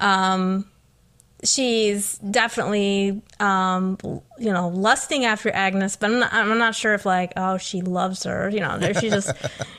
um, 0.00 0.66
she's 1.44 2.18
definitely, 2.18 3.22
um, 3.40 3.96
you 4.38 4.52
know, 4.52 4.68
lusting 4.68 5.24
after 5.24 5.50
Agnes, 5.50 5.96
but 5.96 6.10
I'm 6.10 6.18
not, 6.18 6.32
I'm 6.32 6.58
not 6.58 6.74
sure 6.74 6.94
if 6.94 7.06
like, 7.06 7.32
oh, 7.36 7.58
she 7.58 7.80
loves 7.80 8.24
her. 8.24 8.48
You 8.50 8.60
know, 8.60 8.78
she's 8.98 9.12
just 9.12 9.30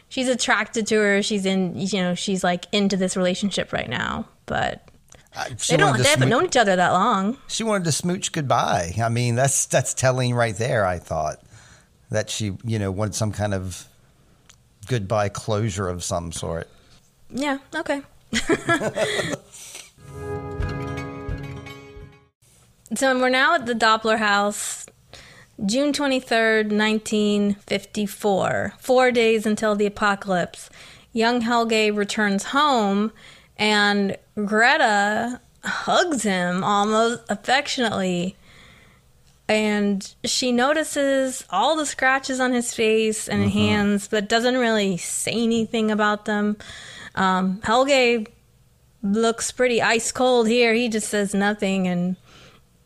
she's 0.08 0.30
attracted 0.30 0.88
to 0.88 0.96
her. 0.96 1.22
She's 1.22 1.46
in, 1.46 1.78
you 1.78 2.02
know, 2.02 2.16
she's 2.16 2.44
like 2.44 2.66
into 2.72 2.98
this 2.98 3.18
relationship 3.18 3.74
right 3.74 3.90
now, 3.90 4.28
but. 4.46 4.89
I- 5.36 5.50
They 5.70 5.78
don't. 5.78 5.98
They 5.98 6.04
haven't 6.10 6.28
smoo- 6.28 6.30
known 6.30 6.46
each 6.46 6.58
other 6.58 6.76
that 6.76 6.92
long. 6.92 7.38
She 7.48 7.64
wanted 7.64 7.84
to 7.86 7.92
smooch 7.92 8.32
goodbye. 8.32 8.94
I 9.02 9.10
mean, 9.10 9.36
that's 9.36 9.66
that's 9.68 9.94
telling 9.94 10.34
right 10.34 10.56
there. 10.58 10.86
I 10.86 10.98
thought 11.00 11.40
that 12.10 12.30
she, 12.30 12.54
you 12.64 12.80
know, 12.80 12.92
wanted 12.92 13.14
some 13.16 13.32
kind 13.32 13.54
of 13.54 13.86
goodbye 14.88 15.30
closure 15.30 15.88
of 15.88 16.04
some 16.04 16.32
sort. 16.32 16.68
Yeah. 17.30 17.60
Okay. 17.76 18.02
so 22.96 23.20
we're 23.20 23.30
now 23.30 23.56
at 23.56 23.66
the 23.68 23.74
Doppler 23.76 24.18
house, 24.18 24.86
June 25.66 25.94
23rd, 25.94 26.72
1954. 26.76 28.74
Four 28.80 29.12
days 29.12 29.46
until 29.46 29.76
the 29.76 29.86
apocalypse. 29.86 30.70
Young 31.14 31.42
Helge 31.42 31.92
returns 31.96 32.46
home, 32.46 33.12
and 33.60 34.18
Greta 34.46 35.40
hugs 35.64 36.24
him 36.24 36.64
almost 36.64 37.22
affectionately. 37.30 38.36
And 39.50 40.16
she 40.24 40.52
notices 40.52 41.44
all 41.50 41.76
the 41.76 41.86
scratches 41.86 42.40
on 42.40 42.54
his 42.54 42.74
face 42.74 43.28
and 43.28 43.50
hands, 43.50 44.08
but 44.08 44.30
doesn't 44.30 44.58
really 44.58 44.98
say 44.98 45.32
anything 45.32 45.92
about 45.92 46.26
them. 46.26 46.56
Um, 47.16 47.60
Helge 47.64 48.28
looks 49.02 49.52
pretty 49.52 49.82
ice 49.82 50.12
cold 50.12 50.48
here. 50.48 50.74
He 50.74 50.88
just 50.88 51.10
says 51.10 51.34
nothing 51.34 51.88
and 51.88 52.16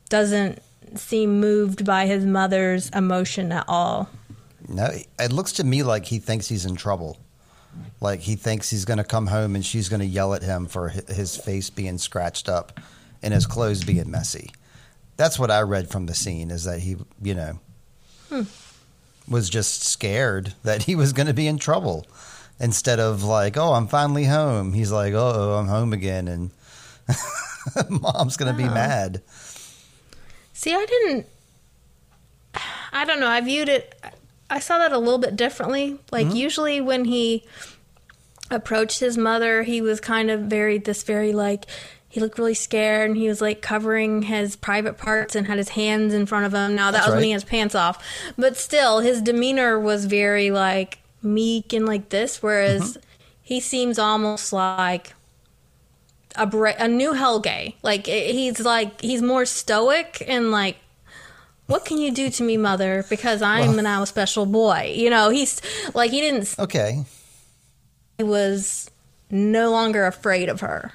doesn't 0.09 0.61
seem 0.95 1.39
moved 1.39 1.85
by 1.85 2.05
his 2.05 2.25
mother's 2.25 2.89
emotion 2.91 3.51
at 3.51 3.65
all. 3.67 4.09
No, 4.69 4.89
it 5.19 5.31
looks 5.31 5.51
to 5.53 5.63
me 5.63 5.83
like 5.83 6.05
he 6.05 6.19
thinks 6.19 6.47
he's 6.47 6.65
in 6.65 6.75
trouble. 6.75 7.17
Like 8.03 8.19
he 8.19 8.35
thinks 8.35 8.69
he's 8.69 8.83
going 8.83 8.97
to 8.97 9.03
come 9.05 9.27
home 9.27 9.55
and 9.55 9.65
she's 9.65 9.87
going 9.87 10.01
to 10.01 10.05
yell 10.05 10.33
at 10.33 10.43
him 10.43 10.65
for 10.65 10.89
his 10.89 11.37
face 11.37 11.69
being 11.69 11.97
scratched 11.97 12.49
up 12.49 12.81
and 13.23 13.33
his 13.33 13.45
clothes 13.45 13.85
being 13.85 14.11
messy. 14.11 14.51
That's 15.15 15.39
what 15.39 15.49
I 15.49 15.61
read 15.61 15.89
from 15.89 16.05
the 16.05 16.13
scene 16.13 16.51
is 16.51 16.65
that 16.65 16.79
he, 16.79 16.97
you 17.21 17.33
know, 17.33 17.59
hmm. 18.27 18.41
was 19.27 19.49
just 19.49 19.83
scared 19.83 20.53
that 20.63 20.83
he 20.83 20.95
was 20.95 21.13
going 21.13 21.27
to 21.27 21.33
be 21.33 21.47
in 21.47 21.57
trouble 21.57 22.05
instead 22.59 22.99
of 22.99 23.23
like, 23.23 23.55
oh, 23.55 23.71
I'm 23.71 23.87
finally 23.87 24.25
home. 24.25 24.73
He's 24.73 24.91
like, 24.91 25.13
oh, 25.13 25.57
I'm 25.57 25.67
home 25.67 25.93
again 25.93 26.27
and 26.27 26.51
mom's 27.89 28.35
going 28.35 28.51
to 28.51 28.57
be 28.57 28.67
mad. 28.67 29.21
See, 30.51 30.73
I 30.73 30.85
didn't. 30.85 31.27
I 32.91 33.05
don't 33.05 33.21
know. 33.21 33.27
I 33.27 33.39
viewed 33.39 33.69
it. 33.69 33.95
I 34.49 34.59
saw 34.59 34.77
that 34.79 34.91
a 34.91 34.99
little 34.99 35.19
bit 35.19 35.37
differently. 35.37 35.99
Like 36.11 36.27
mm-hmm. 36.27 36.35
usually 36.35 36.81
when 36.81 37.05
he 37.05 37.45
approached 38.51 38.99
his 38.99 39.17
mother, 39.17 39.63
he 39.63 39.81
was 39.81 39.99
kind 39.99 40.29
of 40.29 40.41
very 40.41 40.77
this 40.77 41.03
very 41.03 41.33
like 41.33 41.65
he 42.13 42.19
looked 42.19 42.37
really 42.37 42.53
scared 42.53 43.09
and 43.09 43.17
he 43.17 43.27
was 43.27 43.41
like 43.41 43.63
covering 43.63 44.21
his 44.21 44.55
private 44.55 44.99
parts 44.99 45.35
and 45.35 45.47
had 45.47 45.57
his 45.57 45.69
hands 45.69 46.13
in 46.13 46.27
front 46.27 46.45
of 46.45 46.53
him. 46.53 46.75
Now 46.75 46.91
that 46.91 46.97
That's 46.97 47.07
was 47.07 47.15
when 47.15 47.23
he 47.23 47.29
right. 47.29 47.33
had 47.33 47.41
his 47.41 47.49
pants 47.49 47.73
off, 47.73 48.05
but 48.37 48.55
still 48.55 48.99
his 48.99 49.19
demeanor 49.19 49.79
was 49.79 50.05
very 50.05 50.51
like 50.51 50.99
meek 51.23 51.73
and 51.73 51.87
like 51.87 52.09
this. 52.09 52.43
Whereas 52.43 52.97
mm-hmm. 52.97 52.99
he 53.41 53.59
seems 53.59 53.97
almost 53.97 54.53
like 54.53 55.13
a 56.35 56.45
bra- 56.45 56.75
a 56.77 56.87
new 56.87 57.13
Helge. 57.13 57.73
Like 57.81 58.07
eh, 58.07 58.31
he's 58.31 58.59
like 58.59 59.01
he's 59.01 59.23
more 59.23 59.45
stoic 59.45 60.23
and 60.27 60.51
like 60.51 60.77
what 61.65 61.83
can 61.85 61.97
you 61.97 62.11
do 62.11 62.29
to 62.29 62.43
me, 62.43 62.57
mother? 62.57 63.05
Because 63.09 63.41
I'm 63.41 63.75
now 63.77 64.03
a 64.03 64.05
special 64.05 64.45
boy. 64.45 64.93
You 64.95 65.09
know, 65.09 65.29
he's 65.29 65.61
like 65.95 66.11
he 66.11 66.21
didn't. 66.21 66.53
Okay. 66.59 67.05
He 68.17 68.23
was 68.23 68.89
no 69.29 69.71
longer 69.71 70.05
afraid 70.05 70.49
of 70.49 70.61
her. 70.61 70.91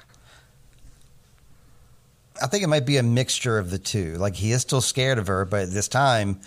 I 2.41 2.47
think 2.47 2.63
it 2.63 2.67
might 2.67 2.85
be 2.85 2.97
a 2.97 3.03
mixture 3.03 3.57
of 3.57 3.69
the 3.69 3.79
two. 3.79 4.15
Like 4.15 4.35
he 4.35 4.51
is 4.51 4.61
still 4.61 4.81
scared 4.81 5.17
of 5.17 5.27
her, 5.27 5.45
but 5.45 5.71
this 5.71 5.87
time 5.87 6.39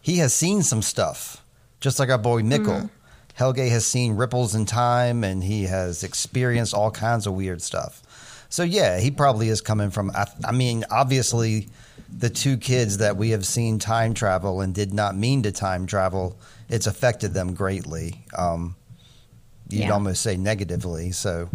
he 0.00 0.18
has 0.18 0.34
seen 0.34 0.62
some 0.62 0.82
stuff, 0.82 1.44
just 1.80 1.98
like 1.98 2.10
our 2.10 2.18
boy 2.18 2.42
Mikkel. 2.42 2.90
Helge 3.34 3.58
has 3.70 3.86
seen 3.86 4.16
ripples 4.16 4.54
in 4.54 4.66
time, 4.66 5.24
and 5.24 5.42
he 5.42 5.64
has 5.64 6.04
experienced 6.04 6.74
all 6.74 6.90
kinds 6.90 7.26
of 7.26 7.32
weird 7.32 7.62
stuff. 7.62 8.02
So 8.50 8.62
yeah, 8.62 8.98
he 8.98 9.10
probably 9.10 9.48
is 9.48 9.62
coming 9.62 9.90
from. 9.90 10.10
I, 10.10 10.26
I 10.44 10.52
mean, 10.52 10.84
obviously, 10.90 11.68
the 12.14 12.28
two 12.28 12.58
kids 12.58 12.98
that 12.98 13.16
we 13.16 13.30
have 13.30 13.46
seen 13.46 13.78
time 13.78 14.12
travel 14.12 14.60
and 14.60 14.74
did 14.74 14.92
not 14.92 15.16
mean 15.16 15.42
to 15.44 15.52
time 15.52 15.86
travel, 15.86 16.36
it's 16.68 16.86
affected 16.86 17.32
them 17.32 17.54
greatly. 17.54 18.22
Um, 18.36 18.76
you'd 19.72 19.82
Yeah. 19.82 19.90
almost 19.92 20.22
say 20.22 20.36
negatively. 20.36 21.10
So 21.12 21.48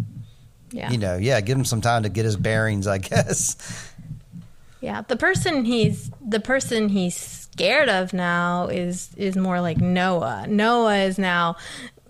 Yeah, 0.71 0.91
you 0.91 0.97
know, 0.97 1.15
yeah, 1.17 1.39
give 1.41 1.57
him 1.57 1.65
some 1.65 1.81
time 1.81 2.03
to 2.03 2.09
get 2.09 2.25
his 2.25 2.35
bearings, 2.35 2.87
I 2.87 2.97
guess. 3.11 3.55
yeah. 4.81 5.01
The 5.07 5.15
person 5.15 5.65
he's 5.65 6.11
the 6.25 6.39
person 6.39 6.89
he's 6.89 7.15
scared 7.15 7.89
of 7.89 8.13
now 8.13 8.67
is 8.67 9.09
is 9.17 9.35
more 9.35 9.61
like 9.61 9.77
Noah. 9.77 10.45
Noah 10.47 10.97
is 10.99 11.17
now 11.17 11.55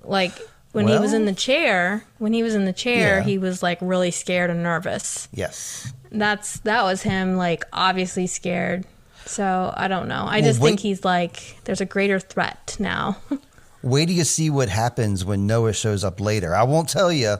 like 0.04 0.34
when 0.74 0.88
he 0.88 0.98
was 1.00 1.14
in 1.14 1.26
the 1.26 1.34
chair. 1.34 2.04
When 2.20 2.34
he 2.34 2.44
was 2.44 2.54
in 2.56 2.66
the 2.66 2.74
chair, 2.74 3.18
Yeah. 3.20 3.24
he 3.24 3.38
was 3.38 3.64
like 3.64 3.80
really 3.82 4.12
scared 4.12 4.50
and 4.50 4.62
nervous. 4.64 5.28
Yes. 5.34 5.92
That's 6.12 6.60
that 6.62 6.84
was 6.84 7.02
him 7.04 7.36
like 7.38 7.64
obviously 7.74 8.28
scared. 8.28 8.86
So 9.26 9.74
I 9.76 9.88
don't 9.88 10.08
know. 10.08 10.26
I 10.28 10.38
Well, 10.40 10.50
just 10.50 10.62
think 10.62 10.80
he's 10.80 11.04
like 11.06 11.58
there's 11.66 11.82
a 11.82 11.86
greater 11.86 12.20
threat 12.20 12.76
now. 12.80 13.18
Wait 13.84 14.08
till 14.08 14.16
you 14.16 14.24
see 14.24 14.50
what 14.50 14.70
happens 14.70 15.24
when 15.24 15.46
Noah 15.46 15.74
shows 15.74 16.04
up 16.04 16.20
later. 16.20 16.56
I 16.56 16.64
won't 16.64 16.90
tell 16.90 17.12
you, 17.12 17.38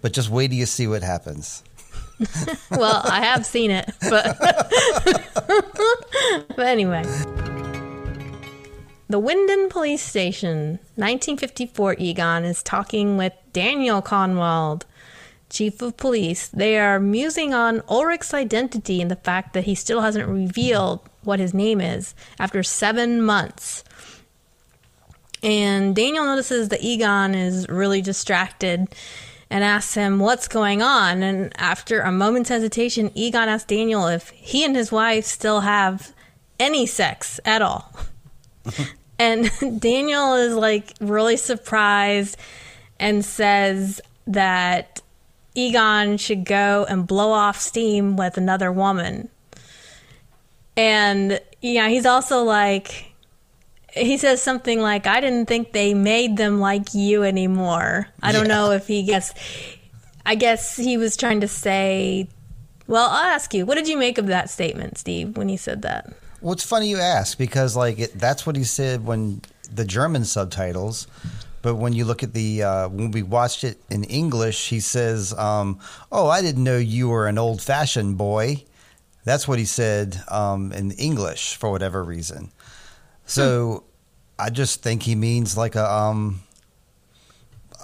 but 0.00 0.12
just 0.12 0.30
wait 0.30 0.48
till 0.48 0.58
you 0.58 0.66
see 0.66 0.86
what 0.86 1.02
happens. 1.02 1.62
well, 2.70 3.02
I 3.04 3.20
have 3.22 3.44
seen 3.44 3.70
it, 3.70 3.90
but 4.08 4.38
but 6.48 6.66
anyway. 6.66 7.02
The 9.08 9.20
Winden 9.20 9.68
Police 9.68 10.02
Station, 10.02 10.78
1954. 10.96 11.96
Egon 11.98 12.44
is 12.44 12.62
talking 12.62 13.16
with 13.16 13.34
Daniel 13.52 14.00
Kahnwald, 14.00 14.84
chief 15.50 15.82
of 15.82 15.96
police. 15.96 16.48
They 16.48 16.78
are 16.78 16.98
musing 16.98 17.52
on 17.52 17.82
Ulrich's 17.90 18.32
identity 18.32 19.02
and 19.02 19.10
the 19.10 19.16
fact 19.16 19.52
that 19.52 19.64
he 19.64 19.74
still 19.74 20.00
hasn't 20.00 20.28
revealed 20.28 21.00
what 21.22 21.38
his 21.38 21.52
name 21.52 21.80
is 21.80 22.14
after 22.38 22.62
seven 22.62 23.20
months. 23.20 23.84
And 25.44 25.94
Daniel 25.94 26.24
notices 26.24 26.70
that 26.70 26.82
Egon 26.82 27.34
is 27.34 27.68
really 27.68 28.00
distracted 28.00 28.88
and 29.50 29.62
asks 29.62 29.92
him 29.92 30.18
what's 30.18 30.48
going 30.48 30.80
on. 30.80 31.22
And 31.22 31.52
after 31.60 32.00
a 32.00 32.10
moment's 32.10 32.48
hesitation, 32.48 33.12
Egon 33.14 33.50
asks 33.50 33.66
Daniel 33.66 34.06
if 34.06 34.30
he 34.30 34.64
and 34.64 34.74
his 34.74 34.90
wife 34.90 35.26
still 35.26 35.60
have 35.60 36.14
any 36.58 36.86
sex 36.86 37.38
at 37.44 37.60
all. 37.60 37.92
and 39.18 39.50
Daniel 39.80 40.34
is 40.34 40.54
like 40.54 40.94
really 40.98 41.36
surprised 41.36 42.38
and 42.98 43.22
says 43.22 44.00
that 44.26 45.02
Egon 45.54 46.16
should 46.16 46.46
go 46.46 46.86
and 46.88 47.06
blow 47.06 47.32
off 47.32 47.60
steam 47.60 48.16
with 48.16 48.38
another 48.38 48.72
woman. 48.72 49.28
And 50.74 51.38
yeah, 51.60 51.88
he's 51.88 52.06
also 52.06 52.42
like, 52.42 53.13
he 53.94 54.18
says 54.18 54.42
something 54.42 54.80
like, 54.80 55.06
I 55.06 55.20
didn't 55.20 55.46
think 55.46 55.72
they 55.72 55.94
made 55.94 56.36
them 56.36 56.60
like 56.60 56.94
you 56.94 57.22
anymore. 57.22 58.08
I 58.22 58.32
don't 58.32 58.46
Yeah. 58.48 58.54
know 58.54 58.70
if 58.72 58.86
he 58.86 59.02
gets, 59.04 59.32
I 60.26 60.34
guess 60.34 60.76
he 60.76 60.96
was 60.96 61.16
trying 61.16 61.40
to 61.40 61.48
say, 61.48 62.28
well, 62.86 63.08
I'll 63.10 63.32
ask 63.34 63.54
you, 63.54 63.64
what 63.64 63.76
did 63.76 63.88
you 63.88 63.96
make 63.96 64.18
of 64.18 64.26
that 64.26 64.50
statement, 64.50 64.98
Steve, 64.98 65.36
when 65.36 65.48
he 65.48 65.56
said 65.56 65.82
that? 65.82 66.12
Well, 66.40 66.52
it's 66.52 66.64
funny 66.64 66.88
you 66.90 66.98
ask 66.98 67.38
because 67.38 67.74
like 67.76 67.98
it, 67.98 68.18
that's 68.18 68.44
what 68.46 68.56
he 68.56 68.64
said 68.64 69.06
when 69.06 69.40
the 69.72 69.84
German 69.84 70.24
subtitles. 70.24 71.06
But 71.62 71.76
when 71.76 71.94
you 71.94 72.04
look 72.04 72.22
at 72.22 72.34
the 72.34 72.62
uh, 72.62 72.88
when 72.88 73.10
we 73.10 73.22
watched 73.22 73.64
it 73.64 73.78
in 73.88 74.04
English, 74.04 74.68
he 74.68 74.80
says, 74.80 75.32
um, 75.38 75.78
"Oh, 76.12 76.28
I 76.28 76.42
didn't 76.42 76.62
know 76.62 76.76
you 76.76 77.08
were 77.08 77.26
an 77.26 77.38
old-fashioned 77.38 78.18
boy." 78.18 78.64
That's 79.24 79.48
what 79.48 79.58
he 79.58 79.64
said 79.64 80.20
um, 80.28 80.72
in 80.72 80.90
English 80.90 81.56
for 81.56 81.70
whatever 81.70 82.04
reason. 82.04 82.52
So 83.26 83.84
I 84.38 84.50
just 84.50 84.82
think 84.82 85.02
he 85.02 85.14
means 85.14 85.56
like 85.56 85.74
a 85.76 85.90
um, 85.90 86.40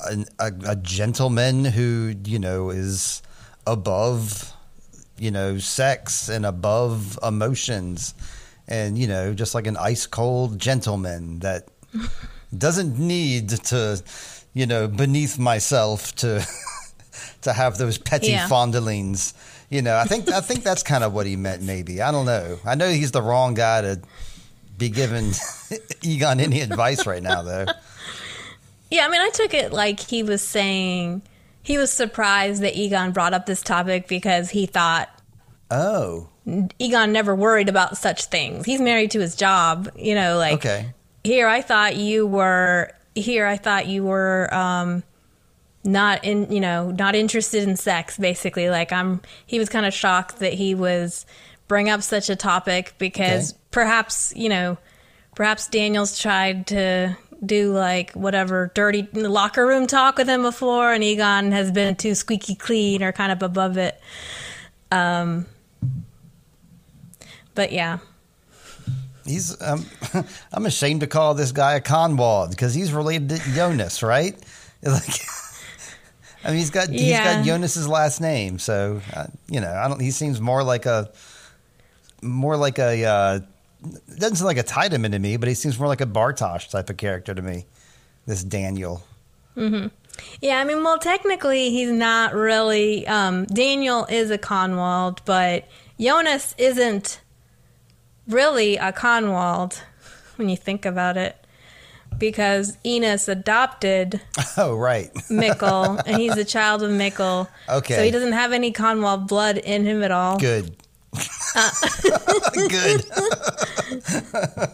a, 0.09 0.24
a, 0.38 0.53
a 0.70 0.76
gentleman 0.76 1.64
who 1.64 2.14
you 2.24 2.38
know 2.38 2.70
is 2.70 3.22
above 3.66 4.53
you 5.18 5.31
know 5.31 5.59
sex 5.59 6.29
and 6.29 6.44
above 6.46 7.18
emotions. 7.22 8.14
And 8.68 8.96
you 8.96 9.09
know 9.09 9.35
just 9.35 9.55
like 9.55 9.66
an 9.66 9.76
ice 9.76 10.07
cold 10.07 10.59
gentleman 10.59 11.40
that 11.40 11.66
doesn't 12.57 12.98
need 12.98 13.48
to 13.48 14.00
you 14.55 14.66
know 14.66 14.87
beneath 14.87 15.38
myself 15.38 16.14
to 16.16 16.46
to 17.42 17.53
have 17.53 17.79
those 17.79 17.98
petty 17.98 18.29
Yeah. 18.29 18.46
fondlings. 18.48 19.35
You 19.70 19.83
know 19.83 19.96
i 19.96 20.05
think 20.05 20.29
i 20.33 20.40
think 20.40 20.64
that's 20.64 20.83
kind 20.83 21.05
of 21.05 21.12
what 21.12 21.26
he 21.26 21.35
meant 21.37 21.62
maybe. 21.62 22.00
I 22.03 22.11
don't 22.12 22.26
know. 22.26 22.59
I 22.64 22.74
know 22.76 22.88
he's 22.90 23.11
the 23.12 23.22
wrong 23.22 23.55
guy 23.55 23.81
to 23.83 24.00
be 24.80 24.88
giving 24.88 25.30
egon 26.02 26.40
any 26.40 26.60
advice 26.60 27.06
right 27.06 27.22
now 27.22 27.42
though 27.42 27.66
Yeah, 28.90 29.06
I 29.06 29.08
mean, 29.08 29.20
I 29.20 29.30
took 29.30 29.54
it 29.54 29.72
like 29.72 30.00
he 30.00 30.24
was 30.24 30.42
saying 30.42 31.22
he 31.62 31.78
was 31.78 31.92
surprised 31.92 32.60
that 32.62 32.76
Egon 32.76 33.12
brought 33.12 33.34
up 33.34 33.46
this 33.46 33.62
topic 33.62 34.08
because 34.08 34.50
he 34.50 34.66
thought 34.66 35.08
oh 35.70 36.28
Egon 36.80 37.12
never 37.12 37.32
worried 37.34 37.68
about 37.68 37.96
such 37.96 38.24
things. 38.24 38.66
He's 38.66 38.80
married 38.80 39.12
to 39.12 39.20
his 39.20 39.36
job, 39.36 39.88
you 39.94 40.16
know, 40.16 40.36
like 40.38 40.54
okay 40.54 40.92
here 41.22 41.46
I 41.46 41.62
thought 41.62 41.96
you 41.96 42.26
were 42.26 42.90
here 43.14 43.46
I 43.46 43.56
thought 43.56 43.86
you 43.86 44.04
were 44.04 44.52
um 44.52 45.02
not 45.84 46.24
in, 46.24 46.50
you 46.52 46.60
know, 46.60 46.90
not 46.90 47.14
interested 47.14 47.66
in 47.68 47.76
sex 47.76 48.18
basically. 48.18 48.70
Like 48.70 48.92
I'm 48.92 49.20
he 49.46 49.58
was 49.58 49.68
kind 49.68 49.86
of 49.86 49.94
shocked 49.94 50.40
that 50.40 50.54
he 50.54 50.74
was 50.74 51.26
bring 51.70 51.88
up 51.88 52.02
such 52.02 52.28
a 52.28 52.35
topic 52.35 52.94
because 52.98 53.52
Okay. 53.52 53.61
perhaps, 53.70 54.33
you 54.35 54.48
know, 54.48 54.76
perhaps 55.37 55.68
Daniel's 55.68 56.18
tried 56.18 56.66
to 56.66 57.16
do 57.46 57.72
like 57.72 58.11
whatever 58.14 58.72
dirty 58.74 59.06
locker 59.14 59.64
room 59.64 59.87
talk 59.87 60.18
with 60.18 60.28
him 60.28 60.42
before 60.42 60.92
and 60.92 61.04
Egon 61.04 61.52
has 61.52 61.70
been 61.70 61.94
too 61.94 62.16
squeaky 62.16 62.56
clean 62.56 63.04
or 63.04 63.12
kind 63.12 63.30
of 63.30 63.40
above 63.44 63.76
it. 63.76 63.98
Um 64.90 65.46
but 67.54 67.70
yeah. 67.70 67.98
He's 69.24 69.56
um, 69.62 69.87
I'm 70.52 70.66
ashamed 70.66 71.02
to 71.02 71.06
call 71.06 71.35
this 71.35 71.52
guy 71.52 71.74
a 71.74 71.80
Kahnwald 71.80 72.50
because 72.50 72.74
he's 72.74 72.92
related 72.92 73.28
to 73.28 73.38
Jonas, 73.54 74.02
right? 74.02 74.35
Like, 74.83 75.02
I 76.44 76.48
mean, 76.48 76.56
he's 76.56 76.70
got 76.70 76.88
he's 76.88 77.02
Yeah. 77.02 77.37
got 77.37 77.44
Jonas's 77.44 77.87
last 77.87 78.18
name, 78.22 78.59
so 78.59 79.02
uh, 79.14 79.26
you 79.48 79.61
know, 79.61 79.70
I 79.70 79.88
don't. 79.88 80.00
He 80.00 80.11
seems 80.11 80.40
more 80.40 80.62
like 80.64 80.87
a 80.87 81.11
more 82.22 82.56
like 82.56 82.78
a 82.78 83.04
uh, 83.04 83.40
doesn't 84.16 84.37
seem 84.37 84.46
like 84.46 84.59
a 84.59 84.62
Tiedemann 84.62 85.12
to 85.12 85.18
me, 85.18 85.37
but 85.37 85.48
he 85.48 85.54
seems 85.54 85.78
more 85.78 85.88
like 85.88 86.00
a 86.00 86.06
Bartosz 86.06 86.70
type 86.70 86.90
of 86.90 86.96
character 86.96 87.35
to 87.35 87.42
me. 87.42 87.66
This 88.26 88.44
Daniel. 88.44 89.02
Yeah, 90.40 90.59
I 90.59 90.64
mean, 90.64 90.83
well, 90.83 90.98
technically, 90.98 91.70
he's 91.70 91.90
not 91.90 92.35
really. 92.35 93.06
Um, 93.06 93.46
Daniel 93.46 94.06
is 94.06 94.30
a 94.30 94.38
Kahnwald, 94.38 95.18
but 95.24 95.66
Jonas 95.98 96.54
isn't 96.59 97.20
really 98.28 98.76
a 98.76 98.92
Kahnwald 98.92 99.80
when 100.37 100.48
you 100.48 100.56
think 100.56 100.87
about 100.87 101.16
it, 101.16 101.37
because 102.18 102.76
Ines 102.85 103.28
adopted 103.28 104.20
Oh, 104.56 104.74
right. 104.76 105.12
Mikkel, 105.30 106.02
and 106.06 106.16
he's 106.16 106.37
a 106.37 106.44
child 106.44 106.83
of 106.83 106.90
Mikkel. 106.90 107.48
Okay. 107.68 107.96
So 107.96 108.02
he 108.02 108.11
doesn't 108.11 108.33
have 108.33 108.52
any 108.52 108.72
Kahnwald 108.72 109.26
blood 109.28 109.59
in 109.59 109.85
him 109.85 110.02
at 110.02 110.11
all. 110.11 110.38
Good. 110.38 110.76
Uh. 111.54 111.70
Good. 112.68 113.04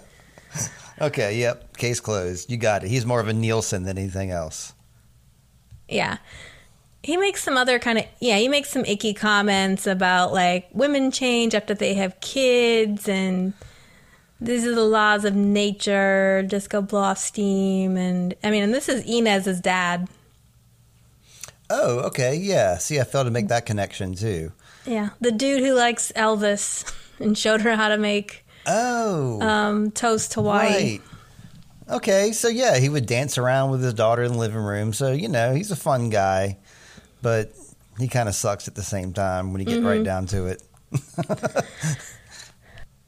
okay. 1.00 1.38
Yep. 1.38 1.76
Case 1.76 2.00
closed. 2.00 2.50
You 2.50 2.56
got 2.56 2.84
it. 2.84 2.88
He's 2.88 3.06
more 3.06 3.20
of 3.20 3.28
a 3.28 3.32
Nielsen 3.32 3.84
than 3.84 3.98
anything 3.98 4.30
else. 4.30 4.74
Yeah. 5.88 6.18
He 7.02 7.16
makes 7.16 7.42
some 7.42 7.56
other 7.56 7.78
kind 7.78 7.98
of 7.98 8.04
yeah, 8.20 8.36
he 8.36 8.48
makes 8.48 8.70
some 8.70 8.84
icky 8.84 9.14
comments 9.14 9.86
about 9.86 10.32
like 10.32 10.68
women 10.72 11.10
change 11.10 11.54
after 11.54 11.72
they 11.72 11.94
have 11.94 12.20
kids 12.20 13.08
and 13.08 13.52
these 14.40 14.66
are 14.66 14.74
the 14.74 14.84
laws 14.84 15.24
of 15.24 15.34
nature, 15.34 16.44
just 16.48 16.68
go 16.68 16.82
blow 16.82 17.00
off 17.00 17.18
steam 17.18 17.96
and 17.96 18.34
I 18.42 18.50
mean 18.50 18.64
and 18.64 18.74
this 18.74 18.88
is 18.88 19.04
Ines's 19.06 19.60
dad. 19.60 20.08
Oh, 21.70 22.00
okay. 22.00 22.34
Yeah. 22.34 22.78
See, 22.78 23.00
I 23.00 23.04
failed 23.04 23.26
to 23.26 23.30
make 23.30 23.48
that 23.48 23.66
connection 23.66 24.14
too. 24.14 24.52
Yeah. 24.86 25.10
The 25.20 25.32
dude 25.32 25.62
who 25.62 25.74
likes 25.74 26.12
Elvis 26.16 26.90
and 27.18 27.36
showed 27.36 27.62
her 27.62 27.76
how 27.76 27.88
to 27.88 27.96
make 27.98 28.44
Oh, 28.66 29.40
um 29.42 29.90
toast 29.90 30.34
Hawaii. 30.34 30.68
right. 30.98 31.00
Okay. 31.88 32.32
So, 32.32 32.48
yeah, 32.48 32.78
he 32.78 32.88
would 32.88 33.06
dance 33.06 33.38
around 33.38 33.70
with 33.70 33.82
his 33.82 33.94
daughter 33.94 34.22
in 34.24 34.32
the 34.32 34.38
living 34.38 34.58
room. 34.58 34.92
So, 34.92 35.12
you 35.12 35.28
know, 35.28 35.54
he's 35.54 35.70
a 35.70 35.76
fun 35.76 36.10
guy, 36.10 36.58
but 37.22 37.52
he 37.98 38.08
kind 38.08 38.28
of 38.28 38.34
sucks 38.34 38.66
at 38.66 38.74
the 38.74 38.82
same 38.82 39.12
time 39.12 39.52
when 39.52 39.60
you 39.60 39.66
get 39.66 39.78
Mm-hmm. 39.78 39.86
right 39.86 40.02
down 40.04 40.26
to 40.26 40.46
it. 40.46 40.62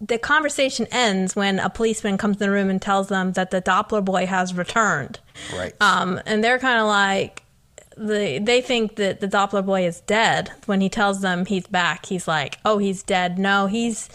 The 0.00 0.16
conversation 0.16 0.86
ends 0.92 1.34
when 1.34 1.58
a 1.58 1.68
policeman 1.68 2.18
comes 2.18 2.36
in 2.36 2.38
the 2.38 2.50
room 2.52 2.70
and 2.70 2.80
tells 2.80 3.08
them 3.08 3.32
that 3.32 3.50
the 3.50 3.60
Doppler 3.60 4.04
boy 4.04 4.26
has 4.26 4.54
returned. 4.54 5.18
Right. 5.52 5.74
Um, 5.80 6.20
and 6.24 6.42
they're 6.44 6.60
kind 6.60 6.78
of 6.78 6.86
like, 6.86 7.42
the, 7.98 8.38
they 8.42 8.60
think 8.60 8.96
that 8.96 9.20
the 9.20 9.28
Doppler 9.28 9.64
boy 9.64 9.86
is 9.86 10.00
dead. 10.02 10.50
When 10.66 10.80
he 10.80 10.88
tells 10.88 11.20
them 11.20 11.46
he's 11.46 11.66
back, 11.66 12.06
he's 12.06 12.28
like, 12.28 12.58
"Oh, 12.64 12.78
he's 12.78 13.02
dead." 13.02 13.38
No, 13.38 13.66
he's 13.66 14.08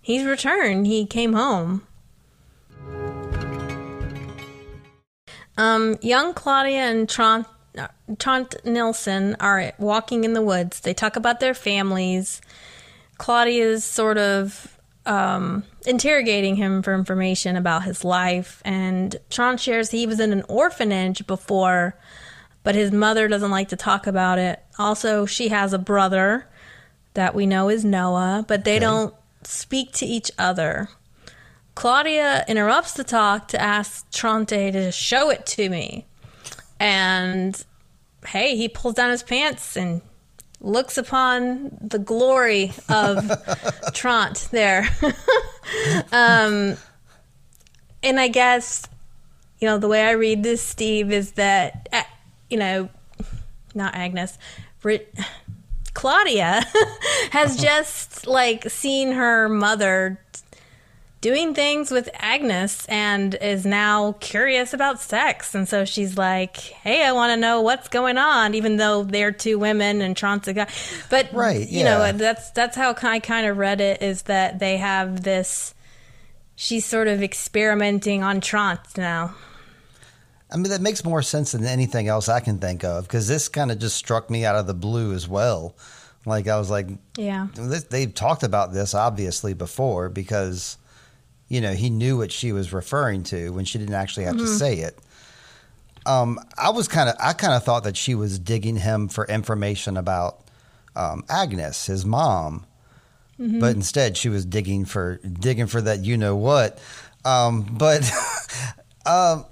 he's 0.00 0.24
returned. 0.24 0.86
He 0.86 1.06
came 1.06 1.32
home. 1.32 1.86
Um, 5.56 5.98
young 6.00 6.34
Claudia 6.34 6.80
and 6.80 7.08
Tronte, 7.08 7.48
Tronte 8.18 8.56
Nielsen 8.64 9.36
are 9.38 9.72
walking 9.78 10.24
in 10.24 10.32
the 10.32 10.42
woods. 10.42 10.80
They 10.80 10.94
talk 10.94 11.16
about 11.16 11.40
their 11.40 11.54
families. 11.54 12.40
Claudia's 13.18 13.84
sort 13.84 14.18
of 14.18 14.78
um, 15.04 15.64
interrogating 15.86 16.56
him 16.56 16.82
for 16.82 16.94
information 16.94 17.56
about 17.56 17.84
his 17.84 18.04
life, 18.04 18.62
and 18.64 19.16
Tronte 19.30 19.60
shares 19.60 19.90
he 19.90 20.06
was 20.06 20.20
in 20.20 20.32
an 20.32 20.42
orphanage 20.48 21.26
before, 21.26 21.96
but 22.62 22.74
his 22.74 22.92
mother 22.92 23.28
doesn't 23.28 23.50
like 23.50 23.68
to 23.68 23.76
talk 23.76 24.06
about 24.06 24.38
it. 24.38 24.62
Also, 24.78 25.26
she 25.26 25.48
has 25.48 25.72
a 25.72 25.78
brother 25.78 26.46
that 27.14 27.34
we 27.34 27.46
know 27.46 27.68
is 27.68 27.84
Noah, 27.84 28.44
but 28.46 28.64
they 28.64 28.76
Okay. 28.76 28.80
don't 28.80 29.14
speak 29.44 29.92
to 29.92 30.06
each 30.06 30.30
other. 30.38 30.88
Claudia 31.74 32.44
interrupts 32.48 32.92
the 32.94 33.04
talk 33.04 33.48
to 33.48 33.60
ask 33.60 34.10
Tronte 34.10 34.70
to 34.72 34.92
show 34.92 35.30
it 35.30 35.46
to 35.46 35.68
me. 35.68 36.06
And 36.78 37.62
hey, 38.26 38.56
he 38.56 38.68
pulls 38.68 38.94
down 38.94 39.10
his 39.10 39.22
pants 39.22 39.76
and 39.76 40.00
looks 40.60 40.96
upon 40.96 41.76
the 41.80 41.98
glory 41.98 42.72
of 42.88 43.16
Tronte 43.94 44.48
there. 44.50 44.88
um, 46.12 46.76
and 48.02 48.20
I 48.20 48.28
guess, 48.28 48.84
you 49.60 49.66
know, 49.66 49.78
the 49.78 49.88
way 49.88 50.02
I 50.06 50.12
read 50.12 50.42
this, 50.42 50.62
Steve, 50.62 51.10
is 51.12 51.32
that, 51.32 51.88
you 52.52 52.58
know, 52.58 52.88
not 53.74 53.94
Agnes, 53.94 54.38
Claudia 55.94 56.62
has 57.30 57.52
uh-huh. 57.56 57.62
just 57.62 58.26
like 58.26 58.68
seen 58.70 59.12
her 59.12 59.48
mother 59.48 60.20
doing 61.22 61.54
things 61.54 61.90
with 61.90 62.10
Agnes 62.14 62.84
and 62.86 63.36
is 63.36 63.64
now 63.64 64.12
curious 64.20 64.74
about 64.74 65.00
sex. 65.00 65.54
And 65.54 65.68
so 65.68 65.84
she's 65.84 66.18
like, 66.18 66.56
hey, 66.56 67.04
I 67.04 67.12
want 67.12 67.30
to 67.30 67.36
know 67.36 67.60
what's 67.60 67.88
going 67.88 68.18
on, 68.18 68.54
even 68.54 68.76
though 68.76 69.04
they're 69.04 69.30
two 69.30 69.58
women 69.58 70.02
and 70.02 70.16
Tronte's 70.16 70.48
a 70.48 70.52
guy. 70.52 70.68
But, 71.10 71.32
right, 71.32 71.66
you 71.66 71.84
know, 71.84 72.10
that's, 72.12 72.50
that's 72.50 72.76
how 72.76 72.94
I 73.00 73.20
kind 73.20 73.46
of 73.46 73.56
read 73.56 73.80
it 73.80 74.02
is 74.02 74.22
that 74.22 74.58
they 74.58 74.78
have 74.78 75.22
this, 75.22 75.74
she's 76.56 76.84
sort 76.84 77.06
of 77.06 77.22
experimenting 77.22 78.24
on 78.24 78.40
Tronte 78.40 78.98
now. 78.98 79.36
I 80.52 80.56
mean, 80.56 80.70
that 80.70 80.82
makes 80.82 81.04
more 81.04 81.22
sense 81.22 81.52
than 81.52 81.64
anything 81.64 82.08
else 82.08 82.28
I 82.28 82.40
can 82.40 82.58
think 82.58 82.84
of 82.84 83.04
because 83.04 83.26
this 83.26 83.48
kind 83.48 83.70
of 83.70 83.78
just 83.78 83.96
struck 83.96 84.28
me 84.28 84.44
out 84.44 84.56
of 84.56 84.66
the 84.66 84.74
blue 84.74 85.14
as 85.14 85.26
well. 85.26 85.74
Like, 86.26 86.46
I 86.46 86.58
was 86.58 86.70
like, 86.70 86.88
yeah, 87.16 87.48
they've 87.54 88.14
talked 88.14 88.42
about 88.42 88.72
this 88.72 88.94
obviously 88.94 89.54
before 89.54 90.08
because 90.08 90.76
you 91.52 91.60
know, 91.60 91.74
he 91.74 91.90
knew 91.90 92.16
what 92.16 92.32
she 92.32 92.50
was 92.50 92.72
referring 92.72 93.24
to 93.24 93.50
when 93.50 93.66
she 93.66 93.76
didn't 93.76 93.92
actually 93.92 94.24
have 94.24 94.36
mm-hmm. 94.36 94.46
to 94.46 94.56
say 94.56 94.78
it. 94.78 94.98
Um, 96.06 96.40
I 96.56 96.70
was 96.70 96.88
kind 96.88 97.10
of, 97.10 97.16
I 97.20 97.34
kind 97.34 97.52
of 97.52 97.62
thought 97.62 97.84
that 97.84 97.94
she 97.94 98.14
was 98.14 98.38
digging 98.38 98.78
him 98.78 99.08
for 99.08 99.26
information 99.26 99.98
about 99.98 100.40
um, 100.96 101.24
Agnes, 101.28 101.84
his 101.84 102.06
mom, 102.06 102.64
mm-hmm. 103.38 103.60
but 103.60 103.76
instead 103.76 104.16
she 104.16 104.30
was 104.30 104.46
digging 104.46 104.86
for 104.86 105.18
digging 105.18 105.66
for 105.66 105.82
that 105.82 105.98
you 105.98 106.16
know 106.16 106.36
what. 106.36 106.80
Um, 107.22 107.66
but 107.70 108.10
um, 109.06 109.44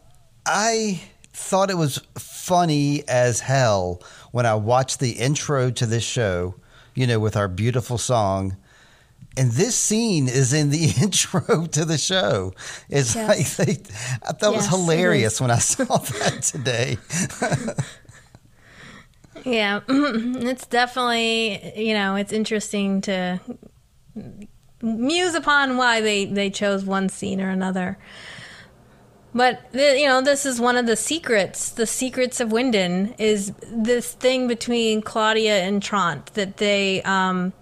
I 0.46 1.02
thought 1.32 1.70
it 1.70 1.76
was 1.76 2.00
funny 2.18 3.04
as 3.08 3.40
hell 3.40 4.02
when 4.32 4.46
I 4.46 4.54
watched 4.54 5.00
the 5.00 5.12
intro 5.12 5.70
to 5.70 5.86
this 5.86 6.04
show. 6.04 6.54
You 6.94 7.06
know, 7.06 7.20
with 7.20 7.36
our 7.36 7.48
beautiful 7.48 7.98
song 7.98 8.56
and 9.36 9.52
this 9.52 9.76
scene 9.76 10.28
is 10.28 10.52
in 10.52 10.70
the 10.70 10.92
intro 11.00 11.66
to 11.66 11.84
the 11.84 11.98
show. 11.98 12.52
It's 12.88 13.14
yes. 13.14 13.58
like 13.58 13.66
they, 13.66 13.72
I 14.22 14.32
thought 14.32 14.52
yes, 14.52 14.52
it 14.52 14.56
was 14.56 14.66
hilarious 14.68 15.40
when 15.40 15.50
I 15.50 15.58
saw 15.58 15.84
that 15.84 16.42
today. 16.42 16.98
yeah, 19.44 19.80
it's 19.88 20.66
definitely 20.66 21.72
you 21.76 21.94
know 21.94 22.16
it's 22.16 22.32
interesting 22.32 23.00
to 23.02 23.40
muse 24.82 25.34
upon 25.34 25.76
why 25.76 26.00
they 26.00 26.24
they 26.24 26.50
chose 26.50 26.84
one 26.84 27.08
scene 27.08 27.40
or 27.40 27.50
another. 27.50 27.98
But 29.34 29.60
you 29.72 30.08
know, 30.08 30.22
this 30.22 30.44
is 30.44 30.60
one 30.60 30.76
of 30.76 30.86
the 30.86 30.96
secrets. 30.96 31.70
The 31.70 31.86
secrets 31.86 32.40
of 32.40 32.48
Winden 32.48 33.14
is 33.18 33.52
this 33.70 34.12
thing 34.12 34.48
between 34.48 35.02
Claudia 35.02 35.60
and 35.60 35.80
Tronte 35.80 36.32
that 36.32 36.56
they 36.56 37.02
um, 37.02 37.52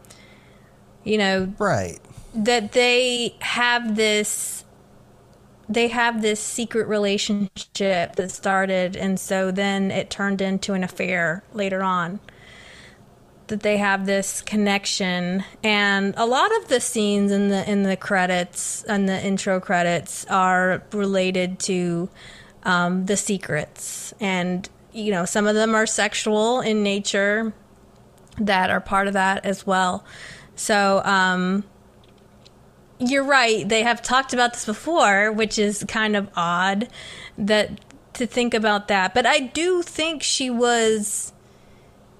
you 1.08 1.18
know 1.18 1.52
right 1.58 1.98
that 2.34 2.72
they 2.72 3.34
have 3.40 3.96
this 3.96 4.64
they 5.68 5.88
have 5.88 6.22
this 6.22 6.40
secret 6.40 6.86
relationship 6.86 8.16
that 8.16 8.30
started 8.30 8.96
and 8.96 9.18
so 9.18 9.50
then 9.50 9.90
it 9.90 10.10
turned 10.10 10.40
into 10.40 10.74
an 10.74 10.84
affair 10.84 11.42
later 11.52 11.82
on 11.82 12.20
that 13.48 13.60
they 13.60 13.76
have 13.76 14.06
this 14.06 14.42
connection 14.42 15.44
and 15.62 16.14
a 16.16 16.26
lot 16.26 16.54
of 16.58 16.68
the 16.68 16.80
scenes 16.80 17.32
in 17.32 17.48
the 17.48 17.70
in 17.70 17.82
the 17.82 17.96
credits 17.96 18.82
and 18.84 19.08
the 19.08 19.24
intro 19.24 19.60
credits 19.60 20.24
are 20.26 20.82
related 20.92 21.58
to 21.58 22.08
um, 22.64 23.06
the 23.06 23.16
secrets 23.16 24.14
and 24.20 24.68
you 24.92 25.10
know 25.10 25.24
some 25.24 25.46
of 25.46 25.54
them 25.54 25.74
are 25.74 25.86
sexual 25.86 26.60
in 26.60 26.82
nature 26.82 27.52
that 28.38 28.70
are 28.70 28.80
part 28.80 29.06
of 29.06 29.14
that 29.14 29.44
as 29.44 29.66
well 29.66 30.04
so, 30.58 31.02
um, 31.04 31.64
you're 32.98 33.24
right. 33.24 33.66
They 33.66 33.84
have 33.84 34.02
talked 34.02 34.32
about 34.32 34.54
this 34.54 34.66
before, 34.66 35.30
which 35.30 35.56
is 35.56 35.84
kind 35.86 36.16
of 36.16 36.28
odd 36.36 36.88
that 37.38 37.80
to 38.14 38.26
think 38.26 38.54
about 38.54 38.88
that. 38.88 39.14
But 39.14 39.24
I 39.24 39.38
do 39.38 39.82
think 39.82 40.22
she 40.22 40.50
was. 40.50 41.32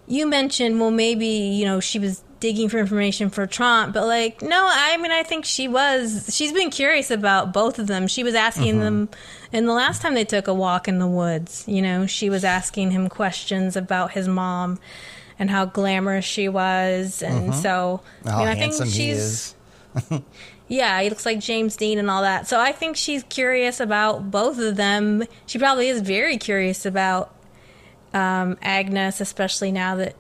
You 0.09 0.27
mentioned, 0.27 0.81
well, 0.81 0.91
maybe 0.91 1.27
you 1.27 1.65
know 1.65 1.81
she 1.81 1.99
was 1.99 2.23
digging 2.41 2.69
for 2.69 2.79
information 2.79 3.31
for 3.31 3.47
Trump, 3.47 3.95
but 3.95 4.07
like, 4.07 4.43
no, 4.43 4.69
I 4.71 4.97
mean, 4.97 5.11
I 5.11 5.23
think 5.23 5.45
she 5.45 5.69
was. 5.69 6.31
She's 6.35 6.53
been 6.53 6.71
curious 6.71 7.11
about 7.11 7.53
both 7.53 7.79
of 7.79 7.87
them. 7.87 8.07
She 8.07 8.23
was 8.23 8.35
asking 8.35 8.75
mm-hmm. 8.75 8.81
them, 8.81 9.09
and 9.53 9.69
the 9.69 9.73
last 9.73 10.03
time 10.03 10.15
they 10.15 10.25
took 10.25 10.49
a 10.49 10.55
walk 10.55 10.89
in 10.89 10.99
the 10.99 11.07
woods, 11.07 11.65
you 11.67 11.83
know, 11.83 12.07
she 12.07 12.31
was 12.31 12.45
asking 12.45 12.91
him 12.91 13.09
questions 13.09 13.77
about 13.77 14.13
his 14.13 14.29
mom 14.29 14.79
and 15.39 15.51
how 15.51 15.65
glamorous 15.65 16.25
she 16.25 16.49
was, 16.49 17.23
and 17.23 17.51
mm-hmm. 17.51 17.61
so 17.61 18.01
I 18.25 18.39
mean, 18.39 18.49
I 18.49 18.55
think 18.55 18.75
she's. 18.91 19.55
yeah, 20.69 21.01
he 21.01 21.09
looks 21.09 21.27
like 21.27 21.41
James 21.41 21.77
Dean 21.77 21.99
and 21.99 22.11
all 22.11 22.23
that. 22.23 22.47
So 22.47 22.61
I 22.61 22.73
think 22.73 22.97
she's 22.97 23.23
curious 23.25 23.81
about 23.81 24.31
both 24.31 24.59
of 24.59 24.77
them. 24.77 25.25
She 25.47 25.59
probably 25.59 25.89
is 25.89 26.01
very 26.01 26.39
curious 26.39 26.85
about 26.85 27.33
um, 28.15 28.57
Agnes, 28.63 29.21
especially 29.21 29.73
now 29.73 29.97
that 29.97 30.15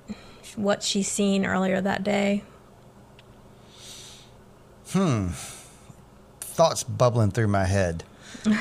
what 0.57 0.83
she's 0.83 1.09
seen 1.09 1.45
earlier 1.47 1.81
that 1.81 2.03
day. 2.05 2.43
Hmm. 4.91 5.29
Thoughts 6.41 6.83
bubbling 6.83 7.31
through 7.31 7.49
my 7.49 7.65
head. 7.65 8.05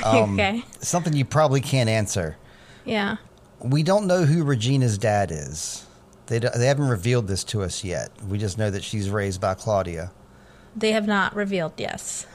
Um, 0.03 0.33
okay. 0.33 0.63
Something 0.81 1.13
you 1.13 1.23
probably 1.23 1.61
can't 1.61 1.87
answer. 1.87 2.35
Yeah. 2.83 3.17
We 3.59 3.83
don't 3.83 4.07
know 4.07 4.25
who 4.25 4.43
Regina's 4.43 4.97
dad 4.97 5.31
is. 5.31 5.85
They, 6.25 6.39
they 6.39 6.65
haven't 6.65 6.89
revealed 6.89 7.27
this 7.27 7.43
to 7.45 7.61
us 7.63 7.83
yet. 7.83 8.09
We 8.27 8.37
just 8.37 8.57
know 8.57 8.69
that 8.69 8.83
she's 8.83 9.09
raised 9.09 9.39
by 9.39 9.53
Claudia. 9.53 10.11
They 10.75 10.91
have 10.91 11.07
not 11.07 11.35
revealed, 11.35 11.73
yes. 11.77 12.25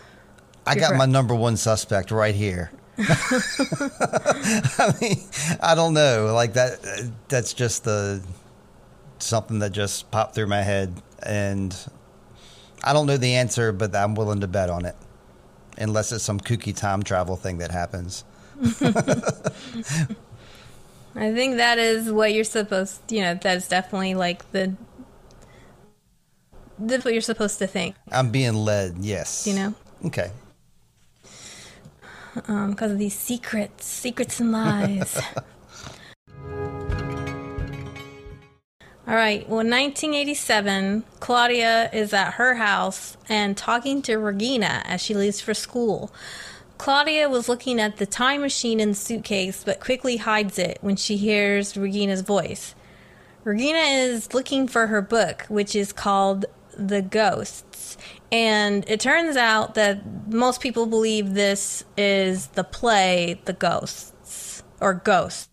I 0.67 0.73
You're 0.75 0.81
got 0.81 0.87
correct. 0.89 0.99
my 0.99 1.07
number 1.07 1.35
one 1.35 1.57
suspect 1.57 2.11
right 2.11 2.35
here. 2.35 2.71
I 2.99 4.95
mean, 5.01 5.19
I 5.61 5.75
don't 5.75 5.95
know. 5.95 6.33
Like 6.35 6.53
that 6.55 7.11
that's 7.29 7.53
just 7.55 7.85
the 7.85 8.23
something 9.19 9.61
that 9.61 9.73
just 9.73 10.11
popped 10.11 10.35
through 10.35 10.49
my 10.49 10.63
head 10.63 11.01
and 11.23 11.75
I 12.85 12.93
don't 12.93 13.07
know 13.07 13.17
the 13.17 13.35
answer, 13.35 13.73
but 13.73 13.95
I'm 13.95 14.15
willing 14.15 14.41
to 14.41 14.49
bet 14.49 14.69
on 14.69 14.85
it. 14.85 14.97
Unless 15.79 16.13
it's 16.13 16.25
some 16.25 16.41
kooky 16.41 16.77
time 16.77 17.03
travel 17.03 17.37
thing 17.37 17.59
that 17.59 17.71
happens. 17.71 18.25
I 21.15 21.33
think 21.33 21.57
that 21.57 21.79
is 21.79 22.11
what 22.11 22.33
you're 22.33 22.45
supposed. 22.45 23.01
You 23.11 23.23
know, 23.23 23.35
that's 23.35 23.69
definitely 23.69 24.15
like 24.15 24.51
the. 24.53 24.77
That's 26.79 27.05
what 27.05 27.15
you're 27.15 27.21
supposed 27.23 27.59
to 27.61 27.67
think. 27.67 27.95
I'm 28.11 28.31
being 28.31 28.55
led. 28.55 28.97
Yes. 29.01 29.47
You 29.47 29.55
know. 29.55 29.75
Okay. 30.07 30.31
Um, 32.49 32.71
because 32.71 32.93
of 32.93 32.99
these 32.99 33.15
secrets, 33.15 33.85
secrets 33.85 34.41
and 34.41 34.53
lies. 34.53 35.21
All 39.07 39.15
right. 39.15 39.47
Well, 39.49 39.61
in 39.61 39.69
1987, 39.69 41.05
Claudia 41.21 41.91
is 41.93 42.13
at 42.13 42.35
her 42.35 42.55
house 42.55 43.17
and 43.29 43.57
talking 43.57 44.01
to 44.03 44.17
Regina 44.17 44.83
as 44.85 45.03
she 45.03 45.13
leaves 45.13 45.41
for 45.41 45.55
school. 45.55 46.13
Claudia 46.79 47.29
was 47.29 47.49
looking 47.49 47.81
at 47.81 47.99
the 47.99 48.07
time 48.07 48.41
machine 48.41 48.81
in 48.81 48.91
the 48.91 48.95
suitcase, 48.95 49.63
but 49.65 49.81
quickly 49.81 50.17
hides 50.17 50.59
it 50.59 50.79
when 50.81 50.97
she 50.97 51.17
hears 51.17 51.77
Regina's 51.77 52.23
voice. 52.23 52.75
Regina 53.45 53.79
is 53.79 54.33
looking 54.33 54.69
for 54.69 54.87
her 54.87 55.03
book, 55.03 55.47
which 55.49 55.75
is 55.75 55.93
called 55.93 56.47
The 56.77 57.03
Ghosts. 57.03 57.72
And 58.33 58.89
it 58.89 58.99
turns 58.99 59.37
out 59.37 59.75
that 59.75 60.33
most 60.33 60.63
people 60.63 60.87
believe 60.87 61.35
this 61.35 61.85
is 61.99 62.47
the 62.49 62.65
play 62.65 63.39
The 63.45 63.53
Ghosts 63.53 64.63
or 64.81 64.95
Ghosts. 64.95 65.51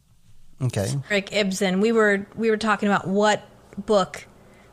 Okay. 0.61 0.87
Henrik 0.87 1.33
Ibsen. 1.33 1.81
We 1.81 1.91
were 1.91 2.25
we 2.35 2.49
were 2.49 2.57
talking 2.57 2.87
about 2.87 3.07
what 3.07 3.43
book 3.77 4.25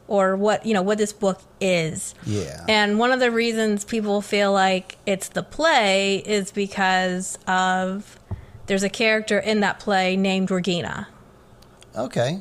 or 0.09 0.37
what 0.37 0.65
you 0.65 0.73
know 0.73 0.83
what 0.83 0.99
this 0.99 1.13
book 1.13 1.41
is. 1.61 2.15
Yeah. 2.25 2.65
And 2.69 2.99
one 2.99 3.11
of 3.11 3.19
the 3.19 3.31
reasons 3.33 3.85
people 3.85 4.23
feel 4.23 4.53
like 4.53 4.99
it's 5.05 5.29
the 5.29 5.43
play 5.43 6.19
is 6.19 6.53
because 6.53 7.39
of 7.49 8.21
there's 8.67 8.85
a 8.85 8.89
character 8.89 9.39
in 9.39 9.61
that 9.61 9.81
play 9.81 10.17
named 10.17 10.51
Regina. 10.51 11.09
Okay. 11.97 12.41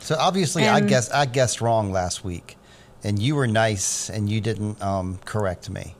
So 0.00 0.16
obviously 0.18 0.64
and, 0.64 0.84
I 0.84 0.88
guess 0.88 1.10
I 1.10 1.26
guessed 1.26 1.60
wrong 1.60 1.92
last 1.92 2.24
week 2.24 2.56
and 3.04 3.20
you 3.20 3.34
were 3.36 3.46
nice 3.46 4.08
and 4.10 4.28
you 4.28 4.40
didn't 4.40 4.80
um, 4.82 5.18
correct 5.24 5.68
me. 5.70 5.94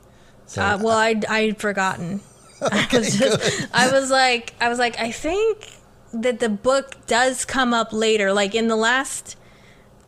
So 0.47 0.62
uh, 0.62 0.79
well, 0.81 0.99
I 0.99 1.21
I'd 1.29 1.59
forgotten. 1.59 2.21
okay, 2.62 3.03
just, 3.03 3.69
I 3.75 3.91
was 3.91 4.11
like 4.11 4.55
I 4.61 4.69
was 4.69 4.79
like 4.79 4.99
I 5.01 5.11
think 5.11 5.69
that 6.12 6.38
the 6.41 6.49
book 6.49 6.97
does 7.07 7.45
come 7.45 7.75
up 7.75 7.93
later 7.93 8.33
like 8.33 8.55
in 8.55 8.69
the 8.69 8.77
last 8.77 9.37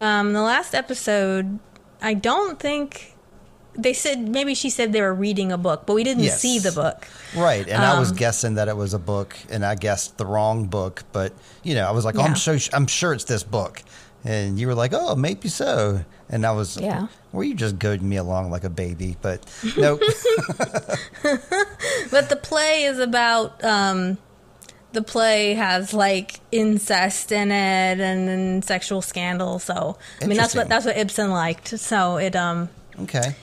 um, 0.00 0.32
the 0.34 0.42
last 0.42 0.74
episode, 0.74 1.58
I 2.02 2.14
don't 2.14 2.58
think 2.60 3.14
they 3.76 3.92
said 3.92 4.28
maybe 4.28 4.54
she 4.54 4.70
said 4.70 4.92
they 4.92 5.00
were 5.00 5.14
reading 5.14 5.50
a 5.50 5.58
book, 5.58 5.84
but 5.86 5.94
we 5.94 6.04
didn't 6.04 6.22
Yes. 6.24 6.40
see 6.40 6.58
the 6.60 6.70
book. 6.72 7.08
Right, 7.34 7.66
and 7.68 7.82
I 7.82 7.98
was 7.98 8.10
Um, 8.10 8.16
guessing 8.16 8.54
that 8.54 8.68
it 8.68 8.76
was 8.76 8.94
a 8.94 8.98
book, 9.00 9.36
and 9.50 9.64
I 9.64 9.74
guessed 9.74 10.18
the 10.18 10.26
wrong 10.26 10.66
book. 10.66 11.02
But 11.12 11.32
you 11.64 11.74
know, 11.74 11.88
I 11.88 11.90
was 11.90 12.04
like, 12.04 12.16
oh, 12.16 12.22
I'm 12.22 12.36
so 12.36 12.56
I'm 12.72 12.86
sure 12.86 13.12
it's 13.14 13.24
this 13.24 13.42
book, 13.42 13.82
and 14.24 14.58
you 14.60 14.68
were 14.68 14.74
like, 14.76 14.92
oh, 14.94 15.16
maybe 15.16 15.48
so, 15.48 16.04
and 16.28 16.46
I 16.46 16.52
was, 16.52 16.80
Yeah. 16.80 17.08
Were 17.32 17.44
you 17.44 17.54
just 17.54 17.78
goading 17.78 18.08
me 18.08 18.16
along 18.16 18.50
like 18.50 18.64
a 18.64 18.70
baby? 18.70 19.16
But 19.20 19.44
nope. 19.76 20.00
But 22.10 22.28
the 22.28 22.38
play 22.40 22.84
is 22.84 22.98
about 22.98 23.62
um, 23.64 24.18
the 24.92 25.02
play 25.02 25.54
has 25.54 25.92
like 25.92 26.40
incest 26.52 27.32
in 27.32 27.50
it 27.50 28.00
and 28.00 28.28
then 28.28 28.62
sexual 28.62 29.02
scandal. 29.02 29.58
So 29.58 29.98
I 30.22 30.26
mean 30.26 30.38
that's 30.38 30.54
what 30.54 30.68
that's 30.68 30.86
what 30.86 30.96
Ibsen 30.96 31.30
liked. 31.30 31.68
So 31.78 32.16
it 32.16 32.34
um 32.36 32.70
okay, 33.00 33.34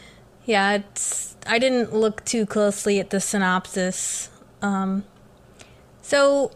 yeah 0.46 0.74
it's 0.74 1.36
I 1.46 1.60
didn't 1.60 1.94
look 1.94 2.24
too 2.26 2.46
closely 2.46 3.00
at 3.00 3.10
the 3.10 3.20
synopsis. 3.20 4.30
Um, 4.62 5.04
so 6.02 6.52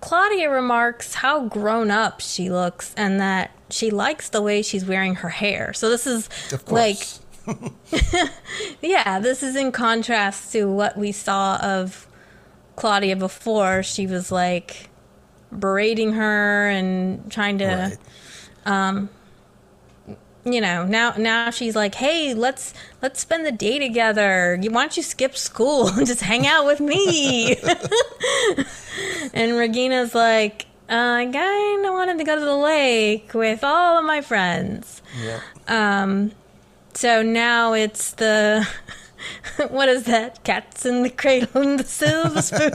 Claudia 0.00 0.50
remarks 0.50 1.14
how 1.14 1.46
grown 1.46 1.90
up 1.90 2.20
she 2.20 2.50
looks 2.50 2.94
and 2.96 3.20
that 3.20 3.50
she 3.72 3.90
likes 3.90 4.28
the 4.28 4.42
way 4.42 4.62
she's 4.62 4.84
wearing 4.84 5.16
her 5.16 5.28
hair. 5.28 5.72
So 5.72 5.88
this 5.88 6.06
is 6.06 6.28
of 6.52 6.70
like 6.70 6.98
yeah, 8.82 9.18
this 9.18 9.42
is 9.42 9.56
in 9.56 9.72
contrast 9.72 10.52
to 10.52 10.66
what 10.66 10.96
we 10.96 11.12
saw 11.12 11.56
of 11.56 12.06
Claudia 12.76 13.16
before. 13.16 13.82
She 13.82 14.06
was 14.06 14.30
like 14.30 14.88
berating 15.56 16.12
her 16.12 16.68
and 16.68 17.30
trying 17.30 17.58
to, 17.58 17.66
right. 17.66 17.98
Um, 18.66 19.08
you 20.44 20.60
know, 20.60 20.86
now 20.86 21.14
now 21.18 21.50
she's 21.50 21.76
like, 21.76 21.94
"Hey, 21.94 22.34
let's 22.34 22.72
let's 23.02 23.20
spend 23.20 23.44
the 23.44 23.52
day 23.52 23.78
together. 23.78 24.58
Why 24.58 24.82
don't 24.82 24.96
you 24.96 25.02
skip 25.02 25.36
school 25.36 25.88
and 25.88 26.06
just 26.06 26.22
hang 26.22 26.46
out 26.46 26.64
with 26.66 26.80
me?" 26.80 27.56
and 29.34 29.56
Regina's 29.56 30.14
like, 30.14 30.66
uh, 30.90 30.94
"I 30.94 31.26
kind 31.32 31.86
of 31.86 31.92
wanted 31.92 32.18
to 32.18 32.24
go 32.24 32.38
to 32.38 32.44
the 32.44 32.56
lake 32.56 33.32
with 33.34 33.62
all 33.62 33.98
of 33.98 34.04
my 34.04 34.20
friends." 34.20 35.02
Yep. 35.22 35.40
So 36.94 37.22
now 37.22 37.72
it's 37.72 38.12
the 38.12 38.66
what 39.68 39.88
is 39.88 40.04
that? 40.04 40.42
Cats 40.44 40.84
in 40.84 41.02
the 41.02 41.10
cradle 41.10 41.60
and 41.62 41.78
the 41.78 41.84
silver 41.84 42.42
spoon. 42.42 42.72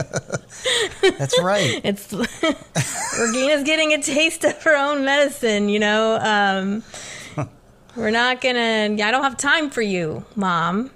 That's 1.18 1.40
right. 1.40 1.80
It's 1.84 2.12
Regina's 2.12 3.62
getting 3.64 3.92
a 3.92 4.02
taste 4.02 4.44
of 4.44 4.60
her 4.62 4.76
own 4.76 5.04
medicine. 5.04 5.68
You 5.68 5.78
know, 5.78 6.18
um, 6.20 6.82
we're 7.96 8.10
not 8.10 8.40
gonna. 8.40 8.96
I 9.02 9.10
don't 9.10 9.22
have 9.22 9.36
time 9.36 9.70
for 9.70 9.82
you, 9.82 10.24
mom. 10.34 10.90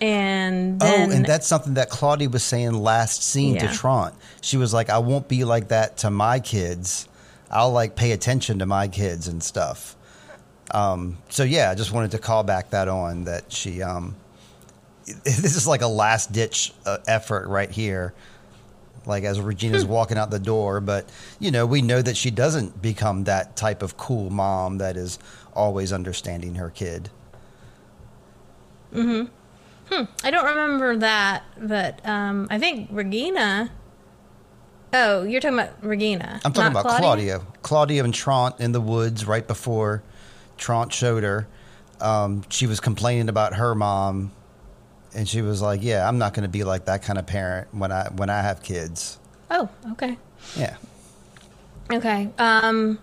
And 0.00 0.80
then 0.80 1.10
oh, 1.10 1.14
and 1.14 1.26
that's 1.26 1.46
something 1.46 1.74
that 1.74 1.90
Claudia 1.90 2.30
was 2.30 2.42
saying 2.42 2.72
last 2.72 3.22
scene 3.22 3.54
Yeah. 3.54 3.68
to 3.68 3.74
Tronte. 3.78 4.14
She 4.40 4.56
was 4.56 4.72
like, 4.72 4.88
"I 4.88 4.98
won't 4.98 5.28
be 5.28 5.44
like 5.44 5.68
that 5.68 5.98
to 5.98 6.10
my 6.10 6.40
kids. 6.40 7.06
I'll 7.50 7.72
like 7.72 7.96
pay 7.96 8.12
attention 8.12 8.60
to 8.60 8.66
my 8.66 8.88
kids 8.88 9.28
and 9.28 9.42
stuff." 9.42 9.96
Um, 10.70 11.18
so 11.28 11.42
yeah, 11.42 11.70
I 11.70 11.74
just 11.74 11.92
wanted 11.92 12.12
to 12.12 12.18
call 12.18 12.44
back 12.44 12.70
that 12.70 12.88
on 12.88 13.24
that 13.24 13.52
she. 13.52 13.82
Um, 13.82 14.16
this 15.24 15.56
is 15.56 15.66
like 15.66 15.82
a 15.82 15.88
last 15.88 16.32
ditch 16.32 16.72
uh, 16.86 16.98
effort 17.06 17.48
right 17.48 17.70
here. 17.70 18.14
Like 19.06 19.24
as 19.24 19.40
Regina's 19.40 19.84
walking 19.84 20.18
out 20.18 20.30
the 20.30 20.38
door, 20.38 20.80
but 20.80 21.08
you 21.38 21.50
know 21.50 21.66
we 21.66 21.82
know 21.82 22.00
that 22.00 22.16
she 22.16 22.30
doesn't 22.30 22.80
become 22.80 23.24
that 23.24 23.56
type 23.56 23.82
of 23.82 23.96
cool 23.96 24.30
mom 24.30 24.78
that 24.78 24.96
is 24.96 25.18
always 25.54 25.92
understanding 25.92 26.54
her 26.56 26.70
kid. 26.70 27.10
I 29.92 30.30
don't 30.30 30.44
remember 30.44 30.96
that, 30.98 31.44
but 31.58 32.06
um, 32.06 32.46
I 32.50 32.58
think 32.58 32.88
Regina. 32.92 33.70
Oh, 34.92 35.22
you're 35.22 35.40
talking 35.40 35.58
about 35.58 35.82
Regina. 35.84 36.40
I'm 36.44 36.52
talking 36.52 36.72
about 36.76 36.86
Claudia. 36.98 37.40
Claudia 37.62 38.02
and 38.04 38.12
Tronte 38.14 38.60
in 38.60 38.72
the 38.72 38.80
woods 38.80 39.24
right 39.24 39.46
before 39.46 40.02
Tronte 40.58 40.92
showed 40.92 41.22
her. 41.22 41.46
Um, 42.00 42.44
she 42.48 42.66
was 42.66 42.80
complaining 42.80 43.28
about 43.28 43.54
her 43.54 43.74
mom, 43.74 44.32
and 45.14 45.28
she 45.28 45.42
was 45.42 45.60
like, 45.62 45.82
"Yeah, 45.82 46.08
I'm 46.08 46.18
not 46.18 46.34
going 46.34 46.42
to 46.44 46.48
be 46.48 46.64
like 46.64 46.86
that 46.86 47.02
kind 47.02 47.18
of 47.18 47.26
parent 47.26 47.68
when 47.72 47.92
I 47.92 48.08
when 48.08 48.30
I 48.30 48.40
have 48.42 48.62
kids." 48.62 49.18
Oh, 49.50 49.68
okay. 49.92 50.16
Yeah, 50.56 50.76
Okay. 51.92 52.30
Um, 52.38 52.98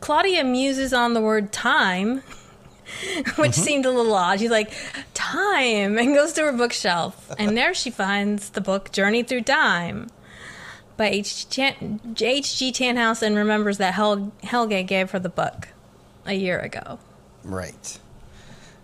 Claudia 0.00 0.42
muses 0.44 0.92
on 0.92 1.14
the 1.14 1.20
word 1.20 1.52
time, 1.52 2.22
which 3.36 3.54
seemed 3.54 3.86
a 3.86 3.90
little 3.90 4.14
odd. 4.14 4.40
She's 4.40 4.50
like, 4.50 4.72
time, 5.14 5.98
and 5.98 6.14
goes 6.14 6.32
to 6.34 6.42
her 6.42 6.52
bookshelf. 6.52 7.32
And 7.38 7.56
there 7.56 7.74
she 7.74 7.90
finds 7.90 8.50
the 8.50 8.60
book 8.60 8.92
Journey 8.92 9.22
Through 9.22 9.42
Time 9.42 10.08
by 10.96 11.08
H.G. 11.08 11.46
Tan- 11.50 12.00
H.G. 12.18 12.72
Tannhaus 12.72 13.22
and 13.22 13.36
remembers 13.36 13.78
that 13.78 13.94
Hel- 13.94 14.32
Helge 14.42 14.86
gave 14.86 15.10
her 15.10 15.18
the 15.18 15.28
book 15.28 15.68
a 16.24 16.34
year 16.34 16.58
ago. 16.58 16.98
right. 17.44 17.98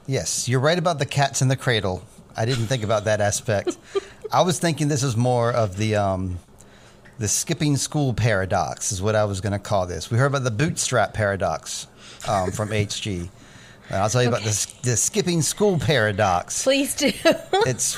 Yes, 0.04 0.48
you're 0.48 0.60
right 0.60 0.78
about 0.78 0.98
the 0.98 1.06
cats 1.06 1.42
in 1.42 1.48
the 1.48 1.56
cradle. 1.56 2.04
I 2.36 2.44
didn't 2.44 2.66
think 2.66 2.82
about 2.82 3.04
that 3.04 3.20
aspect. 3.20 3.78
I 4.32 4.42
was 4.42 4.58
thinking 4.58 4.88
this 4.88 5.04
is 5.04 5.16
more 5.16 5.52
of 5.52 5.76
the 5.76 5.94
um, 5.94 6.40
the 7.18 7.28
skipping 7.28 7.76
school 7.76 8.12
paradox 8.12 8.90
is 8.90 9.00
what 9.00 9.14
I 9.14 9.24
was 9.26 9.40
going 9.40 9.52
to 9.52 9.60
call 9.60 9.86
this. 9.86 10.10
We 10.10 10.18
heard 10.18 10.26
about 10.26 10.42
the 10.42 10.50
bootstrap 10.50 11.14
paradox 11.14 11.86
um, 12.28 12.50
from 12.50 12.70
HG. 12.70 13.28
I'll 13.92 14.08
tell 14.08 14.22
you 14.22 14.28
about 14.28 14.42
the, 14.42 14.72
the 14.82 14.96
skipping 14.96 15.42
school 15.42 15.78
paradox. 15.78 16.62
Please 16.62 16.94
do. 16.94 17.12
It's 17.66 17.96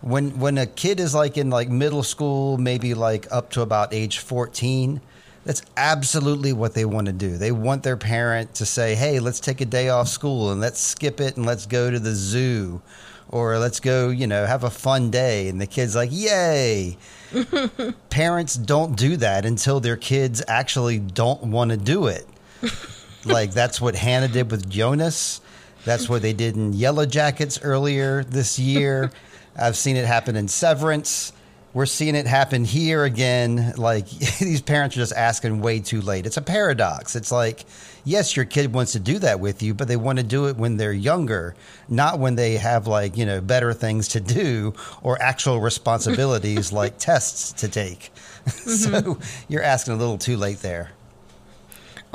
when 0.00 0.38
when 0.38 0.58
a 0.58 0.66
kid 0.66 0.98
is 0.98 1.14
like 1.14 1.36
in 1.36 1.50
like 1.50 1.68
middle 1.68 2.02
school, 2.02 2.58
maybe 2.58 2.94
like 2.94 3.26
up 3.30 3.50
to 3.50 3.62
about 3.62 3.92
age 3.92 4.18
14, 4.18 5.00
that's 5.44 5.62
absolutely 5.76 6.52
what 6.52 6.74
they 6.74 6.84
want 6.84 7.06
to 7.06 7.12
do. 7.12 7.36
They 7.36 7.52
want 7.52 7.82
their 7.82 7.96
parent 7.96 8.54
to 8.54 8.66
say, 8.66 8.94
"Hey, 8.94 9.20
let's 9.20 9.40
take 9.40 9.60
a 9.60 9.64
day 9.64 9.90
off 9.90 10.08
school 10.08 10.50
and 10.50 10.60
let's 10.60 10.80
skip 10.80 11.20
it 11.20 11.36
and 11.36 11.44
let's 11.46 11.66
go 11.66 11.90
to 11.90 11.98
the 11.98 12.14
zoo." 12.14 12.80
Or 13.28 13.58
let's 13.58 13.80
go, 13.80 14.10
you 14.10 14.28
know, 14.28 14.46
have 14.46 14.62
a 14.62 14.70
fun 14.70 15.10
day. 15.10 15.48
And 15.48 15.60
the 15.60 15.66
kid's 15.66 15.96
like, 15.96 16.10
yay. 16.12 16.96
Parents 18.08 18.54
don't 18.54 18.96
do 18.96 19.16
that 19.16 19.44
until 19.44 19.80
their 19.80 19.96
kids 19.96 20.44
actually 20.46 21.00
don't 21.00 21.42
want 21.42 21.72
to 21.72 21.76
do 21.76 22.06
it. 22.06 22.24
like 23.26 23.52
that's 23.52 23.80
what 23.80 23.94
Hannah 23.94 24.28
did 24.28 24.50
with 24.50 24.68
Jonas. 24.68 25.40
That's 25.84 26.08
what 26.08 26.22
they 26.22 26.32
did 26.32 26.56
in 26.56 26.72
Yellowjackets 26.72 27.60
earlier 27.62 28.24
this 28.24 28.58
year. 28.58 29.12
I've 29.56 29.76
seen 29.76 29.96
it 29.96 30.04
happen 30.04 30.34
in 30.36 30.48
Severance. 30.48 31.32
We're 31.72 31.86
seeing 31.86 32.14
it 32.14 32.26
happen 32.26 32.64
here 32.64 33.04
again. 33.04 33.74
Like 33.76 34.08
these 34.40 34.62
parents 34.62 34.96
are 34.96 35.00
just 35.00 35.12
asking 35.14 35.60
way 35.60 35.80
too 35.80 36.00
late. 36.00 36.26
It's 36.26 36.38
a 36.38 36.42
paradox. 36.42 37.14
It's 37.14 37.30
like, 37.30 37.66
yes, 38.04 38.34
your 38.34 38.46
kid 38.46 38.72
wants 38.72 38.92
to 38.92 38.98
do 38.98 39.18
that 39.20 39.40
with 39.40 39.62
you, 39.62 39.74
but 39.74 39.86
they 39.86 39.96
want 39.96 40.18
to 40.18 40.24
do 40.24 40.46
it 40.46 40.56
when 40.56 40.76
they're 40.76 40.92
younger, 40.92 41.54
not 41.88 42.18
when 42.18 42.34
they 42.34 42.56
have 42.56 42.86
like, 42.86 43.16
you 43.16 43.26
know, 43.26 43.40
better 43.40 43.72
things 43.72 44.08
to 44.08 44.20
do 44.20 44.74
or 45.02 45.20
actual 45.20 45.60
responsibilities 45.60 46.72
like 46.72 46.98
tests 46.98 47.52
to 47.52 47.68
take. 47.68 48.10
so 48.46 48.90
mm-hmm. 48.90 49.52
you're 49.52 49.62
asking 49.62 49.94
a 49.94 49.96
little 49.96 50.18
too 50.18 50.36
late 50.36 50.58
there. 50.62 50.90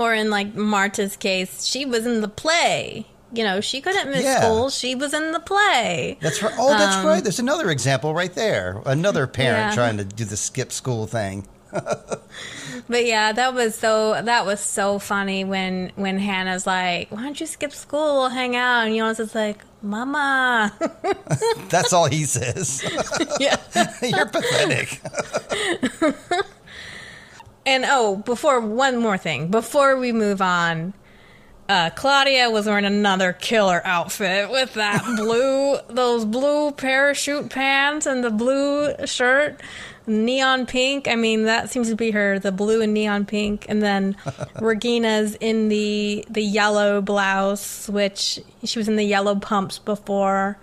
Or 0.02 0.14
in 0.14 0.30
like 0.30 0.56
Marta's 0.56 1.16
case, 1.16 1.64
she 1.66 1.86
was 1.86 2.06
in 2.06 2.22
the 2.22 2.28
play. 2.28 3.06
You 3.34 3.44
know, 3.46 3.62
she 3.62 3.80
couldn't 3.80 4.10
miss 4.12 4.24
Yeah. 4.26 4.42
school. 4.42 4.70
She 4.70 4.94
was 4.94 5.14
in 5.14 5.32
the 5.32 5.40
play. 5.40 6.18
That's 6.22 6.42
right. 6.44 6.54
Oh, 6.60 6.78
that's 6.78 7.06
right. 7.06 7.24
There's 7.24 7.40
another 7.40 7.70
example 7.70 8.14
right 8.14 8.34
there. 8.34 8.82
Another 8.86 9.26
parent 9.26 9.58
Um, 9.64 9.70
Yeah. 9.70 9.76
trying 9.76 9.98
to 9.98 10.04
do 10.04 10.26
the 10.26 10.36
skip 10.38 10.72
school 10.72 11.08
thing. 11.08 11.48
But 12.90 13.06
yeah, 13.06 13.32
that 13.32 13.54
was 13.54 13.76
so 13.76 14.22
that 14.22 14.46
was 14.46 14.60
so 14.60 14.98
funny 15.00 15.44
when 15.46 15.92
when 15.96 16.18
Hannah's 16.20 16.66
like, 16.66 17.10
"Why 17.12 17.22
don't 17.24 17.40
you 17.40 17.46
skip 17.46 17.72
school? 17.74 18.20
We'll 18.22 18.30
hang 18.30 18.56
out." 18.56 18.88
And 18.88 18.96
Jonas 18.96 19.20
is 19.20 19.36
like, 19.36 19.60
"Mama." 19.82 20.74
That's 21.70 21.94
all 21.94 22.08
he 22.08 22.24
says. 22.26 22.84
yeah. 23.39 23.58
You're 24.02 24.26
pathetic. 24.26 24.99
And 27.66 27.86
oh, 27.88 28.18
before 28.18 28.59
one 28.59 28.97
more 28.97 29.18
thing, 29.18 29.49
before 29.49 29.95
we 29.97 30.12
move 30.12 30.41
on, 30.41 30.93
uh, 31.70 31.89
Claudia 31.91 32.49
was 32.49 32.66
wearing 32.66 32.86
another 32.86 33.34
killer 33.34 33.82
outfit 33.86 34.49
with 34.49 34.74
that 34.74 35.03
blue, 35.16 35.78
those 35.88 36.26
blue 36.26 36.72
parachute 36.72 37.49
pants 37.49 38.05
and 38.07 38.24
the 38.24 38.32
blue 38.32 38.93
shirt, 39.05 39.62
neon 40.07 40.66
pink. 40.66 41.07
I 41.07 41.16
mean, 41.16 41.43
that 41.43 41.70
seems 41.70 41.88
to 41.89 41.95
be 41.95 42.12
her, 42.12 42.39
the 42.39 42.51
blue 42.51 42.82
and 42.82 42.93
neon 42.93 43.26
pink. 43.26 43.68
And 43.70 43.82
then 43.82 44.18
Regina's 44.59 45.36
in 45.36 45.70
the 45.70 46.26
the 46.30 46.41
yellow 46.41 46.99
blouse, 46.99 47.88
which 47.88 48.39
she 48.64 48.80
was 48.80 48.88
in 48.89 48.95
the 48.95 49.05
yellow 49.05 49.36
pumps 49.36 49.78
before. 49.78 50.57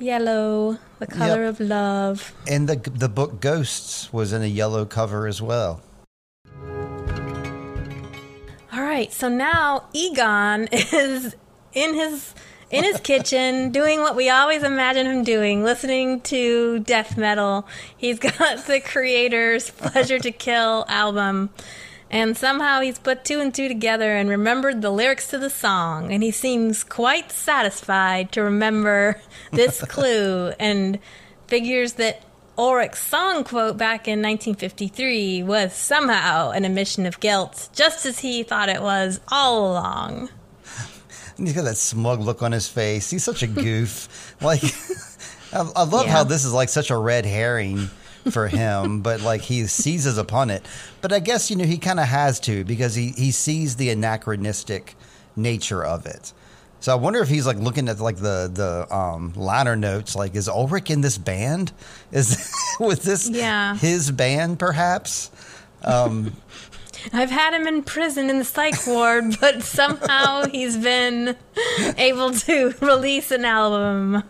Yellow, 0.00 0.78
the 0.98 1.06
color 1.06 1.44
Yep. 1.44 1.48
of 1.54 1.60
love. 1.60 2.34
And 2.46 2.68
the 2.68 2.76
the 2.90 3.08
book 3.08 3.40
Ghosts 3.40 4.12
was 4.12 4.32
in 4.32 4.42
a 4.42 4.46
yellow 4.46 4.84
cover 4.84 5.26
as 5.26 5.40
well. 5.40 5.80
All 8.78 8.84
right, 8.84 9.12
so 9.12 9.28
now 9.28 9.86
Egon 9.92 10.68
is 10.72 11.34
in 11.72 11.94
his 11.94 12.32
in 12.70 12.84
his 12.84 13.00
kitchen 13.00 13.72
doing 13.72 14.02
what 14.02 14.14
we 14.14 14.30
always 14.30 14.62
imagine 14.62 15.04
him 15.04 15.24
doing, 15.24 15.64
listening 15.64 16.20
to 16.20 16.78
death 16.78 17.16
metal. 17.16 17.66
He's 17.96 18.18
got 18.20 18.66
the 18.66 18.80
Kreator's 18.80 19.70
Pleasure 19.70 20.20
to 20.20 20.30
Kill 20.30 20.84
album. 20.86 21.50
And 22.08 22.36
somehow 22.36 22.80
he's 22.80 23.00
put 23.00 23.24
two 23.24 23.40
and 23.40 23.52
two 23.52 23.66
together 23.66 24.14
and 24.14 24.30
remembered 24.30 24.80
the 24.80 24.92
lyrics 24.92 25.26
to 25.30 25.38
the 25.38 25.50
song. 25.50 26.12
And 26.12 26.22
he 26.22 26.30
seems 26.30 26.84
quite 26.84 27.32
satisfied 27.32 28.30
to 28.30 28.44
remember 28.44 29.20
this 29.50 29.82
clue 29.82 30.52
and 30.60 31.00
figures 31.48 31.94
that 31.94 32.22
Ulrich's 32.58 32.98
song 32.98 33.44
quote 33.44 33.76
back 33.76 34.08
in 34.08 34.20
1953 34.20 35.44
was 35.44 35.72
somehow 35.72 36.50
an 36.50 36.64
admission 36.64 37.06
of 37.06 37.20
guilt, 37.20 37.68
just 37.72 38.04
as 38.04 38.18
he 38.18 38.42
thought 38.42 38.68
it 38.68 38.82
was 38.82 39.20
all 39.28 39.70
along. 39.72 40.28
He's 41.38 41.52
got 41.52 41.64
that 41.64 41.76
smug 41.76 42.18
look 42.20 42.42
on 42.42 42.50
his 42.50 42.68
face. 42.68 43.10
He's 43.10 43.22
such 43.22 43.44
a 43.44 43.46
goof. 43.46 44.34
like, 44.42 44.62
I, 45.52 45.60
I 45.76 45.84
love 45.84 46.06
Yeah. 46.06 46.12
how 46.12 46.24
this 46.24 46.44
is 46.44 46.52
like 46.52 46.68
such 46.68 46.90
a 46.90 46.96
red 46.96 47.24
herring 47.24 47.88
for 48.32 48.48
him, 48.48 49.00
but 49.02 49.20
like 49.20 49.42
he 49.42 49.66
seizes 49.68 50.18
upon 50.18 50.50
it. 50.50 50.66
But 51.00 51.12
I 51.12 51.20
guess 51.20 51.50
you 51.50 51.56
know 51.56 51.64
he 51.64 51.78
kind 51.78 52.00
of 52.00 52.06
has 52.06 52.40
to 52.40 52.64
because 52.64 52.96
he 52.96 53.10
he 53.12 53.30
sees 53.30 53.76
the 53.76 53.90
anachronistic 53.90 54.96
nature 55.36 55.84
of 55.84 56.06
it. 56.06 56.32
So 56.80 56.92
I 56.92 56.94
wonder 56.94 57.20
if 57.20 57.28
he's 57.28 57.46
like 57.46 57.56
looking 57.58 57.88
at 57.88 57.98
like 58.00 58.16
the 58.16 58.50
the 58.52 58.94
um, 58.94 59.32
liner 59.34 59.74
notes. 59.76 60.14
Like, 60.14 60.34
is 60.36 60.48
Ulrich 60.48 60.90
in 60.90 61.00
this 61.00 61.18
band? 61.18 61.72
Is 62.12 62.52
was 62.80 63.00
this 63.00 63.28
Yeah. 63.28 63.76
his 63.76 64.10
band 64.10 64.58
perhaps? 64.58 65.30
Um, 65.82 66.34
I've 67.12 67.30
had 67.30 67.54
him 67.54 67.66
in 67.66 67.82
prison 67.82 68.28
in 68.30 68.38
the 68.38 68.44
psych 68.44 68.86
ward, 68.86 69.36
but 69.40 69.62
somehow 69.62 70.46
he's 70.46 70.76
been 70.76 71.36
able 71.96 72.32
to 72.32 72.74
release 72.80 73.30
an 73.30 73.44
album. 73.44 74.22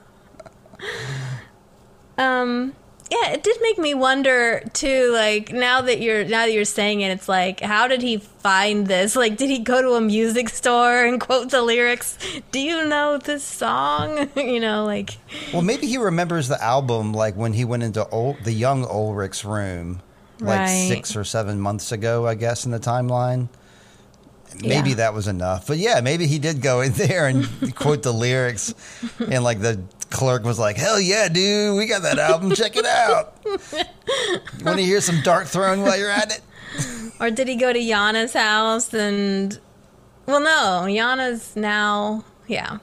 Um 2.17 2.75
yeah, 3.11 3.31
it 3.31 3.43
did 3.43 3.57
make 3.63 3.79
me 3.79 3.95
wonder 3.95 4.63
too 4.75 5.11
like 5.13 5.51
now 5.53 5.81
that 5.81 6.01
you're 6.01 6.25
now 6.25 6.45
that 6.47 6.53
you're 6.53 6.65
saying 6.65 7.01
it 7.01 7.11
it's 7.11 7.29
like 7.29 7.61
how 7.61 7.89
did 7.89 8.03
he 8.03 8.19
find 8.19 8.87
this? 8.87 9.17
Like 9.17 9.37
did 9.37 9.49
he 9.49 9.61
go 9.61 9.81
to 9.81 9.93
a 9.95 10.01
music 10.01 10.49
store 10.51 11.05
and 11.05 11.21
quote 11.21 11.51
the 11.51 11.63
lyrics? 11.63 12.19
Do 12.53 12.61
you 12.61 12.87
know 12.87 13.17
this 13.19 13.43
song? 13.43 14.29
you 14.37 14.61
know, 14.61 14.85
like 14.85 15.17
Well, 15.53 15.63
maybe 15.63 15.87
he 15.87 15.97
remembers 15.99 16.49
the 16.49 16.63
album 16.63 17.13
like 17.15 17.35
when 17.35 17.55
he 17.55 17.65
went 17.65 17.83
into 17.83 18.07
Ul- 18.13 18.37
the 18.45 18.53
young 18.53 18.85
Ulrich's 18.85 19.45
room 19.45 20.03
like 20.41 20.61
Right. 20.61 20.89
six 20.89 21.17
or 21.17 21.25
seven 21.25 21.59
months 21.61 21.91
ago, 21.93 22.27
I 22.27 22.35
guess, 22.35 22.65
in 22.65 22.71
the 22.71 22.79
timeline. 22.79 23.49
Maybe 24.63 24.91
Yeah. 24.91 24.97
that 24.97 25.15
was 25.15 25.29
enough. 25.29 25.67
But 25.67 25.79
yeah, 25.79 26.01
maybe 26.01 26.27
he 26.27 26.39
did 26.39 26.63
go 26.63 26.81
in 26.81 26.93
there 27.05 27.27
and 27.27 27.75
quote 27.75 28.03
the 28.03 28.13
lyrics. 28.13 28.73
And 29.19 29.45
like 29.45 29.61
the 29.61 29.81
clerk 30.11 30.45
was 30.45 30.59
like, 30.59 30.77
hell 30.77 31.01
yeah, 31.01 31.29
dude, 31.29 31.77
we 31.77 31.87
got 31.87 32.03
that 32.03 32.19
album. 32.19 32.53
Check 32.53 32.77
it 32.77 32.85
out. 32.87 33.37
Want 34.65 34.79
to 34.79 34.85
hear 34.85 35.01
some 35.01 35.17
Darkthrone 35.17 35.83
while 35.83 35.99
you're 35.99 36.11
at 36.11 36.33
it? 36.33 36.41
Or 37.21 37.31
did 37.31 37.49
he 37.49 37.57
go 37.57 37.73
to 37.73 37.79
Jana's 37.79 38.33
house 38.33 38.93
and? 38.95 39.59
Well, 40.27 40.41
no, 40.41 40.87
Jana's 40.87 41.57
now. 41.57 42.25
Yeah, 42.47 42.79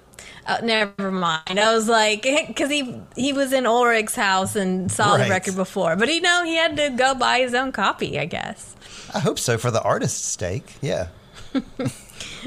uh, 0.46 0.58
never 0.64 1.12
mind. 1.12 1.60
I 1.60 1.74
was 1.74 1.88
like, 1.88 2.22
because 2.48 2.70
he 2.70 3.00
he 3.16 3.34
was 3.34 3.54
in 3.54 3.66
Ulrich's 3.66 4.16
house 4.16 4.56
and 4.56 4.92
saw 4.92 5.14
Right. 5.16 5.24
the 5.24 5.30
record 5.30 5.56
before, 5.56 5.96
but 5.96 6.10
he 6.10 6.20
know 6.20 6.44
he 6.44 6.56
had 6.56 6.76
to 6.78 6.90
go 6.90 7.16
buy 7.16 7.40
his 7.40 7.54
own 7.54 7.72
copy, 7.72 8.20
I 8.20 8.26
guess. 8.26 8.76
I 9.14 9.20
hope 9.20 9.40
so 9.40 9.58
for 9.58 9.72
the 9.72 9.82
artist's 9.82 10.38
sake. 10.38 10.74
Yeah. 10.82 11.08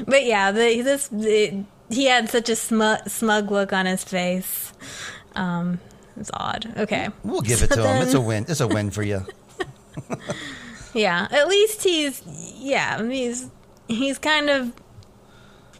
But 0.07 0.25
yeah, 0.25 0.51
the, 0.51 0.81
this 0.81 1.07
the, 1.09 1.63
he 1.89 2.05
had 2.05 2.29
such 2.29 2.49
a 2.49 2.55
smug, 2.55 3.07
smug 3.09 3.51
look 3.51 3.73
on 3.73 3.85
his 3.85 4.03
face. 4.03 4.73
Um, 5.35 5.79
it's 6.17 6.31
odd. 6.33 6.73
Okay, 6.77 7.09
We'll 7.23 7.41
give 7.41 7.63
it 7.63 7.69
So 7.69 7.77
to 7.77 7.87
him. 7.87 8.01
It's 8.03 8.13
a 8.13 8.21
win. 8.21 8.45
It's 8.47 8.61
a 8.61 8.67
win 8.67 8.91
for 8.91 9.03
you. 9.03 9.25
Yeah, 10.93 11.27
at 11.29 11.47
least 11.47 11.83
he's 11.83 12.23
yeah, 12.57 13.07
he's 13.07 13.49
he's 13.87 14.17
kind 14.17 14.49
of 14.49 14.73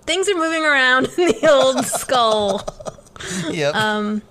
things 0.06 0.30
are 0.30 0.36
moving 0.36 0.64
around 0.64 1.06
in 1.18 1.30
the 1.30 1.50
old 1.52 1.84
skull. 1.86 2.62
Yep. 3.50 3.74
Um, 3.74 4.22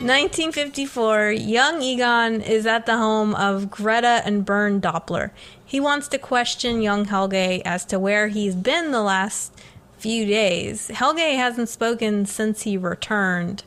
1954, 0.00 1.30
young 1.32 1.82
Egon 1.82 2.40
is 2.40 2.66
at 2.66 2.86
the 2.86 2.96
home 2.96 3.34
of 3.34 3.70
Greta 3.70 4.22
and 4.24 4.44
Bernd 4.44 4.82
Doppler. 4.82 5.30
He 5.68 5.80
wants 5.80 6.08
to 6.08 6.18
question 6.18 6.80
young 6.80 7.04
Helge 7.04 7.60
as 7.62 7.84
to 7.84 7.98
where 7.98 8.28
he's 8.28 8.54
been 8.54 8.90
the 8.90 9.02
last 9.02 9.52
few 9.98 10.24
days. 10.24 10.88
Helge 10.88 11.18
hasn't 11.18 11.68
spoken 11.68 12.24
since 12.24 12.62
he 12.62 12.78
returned. 12.78 13.64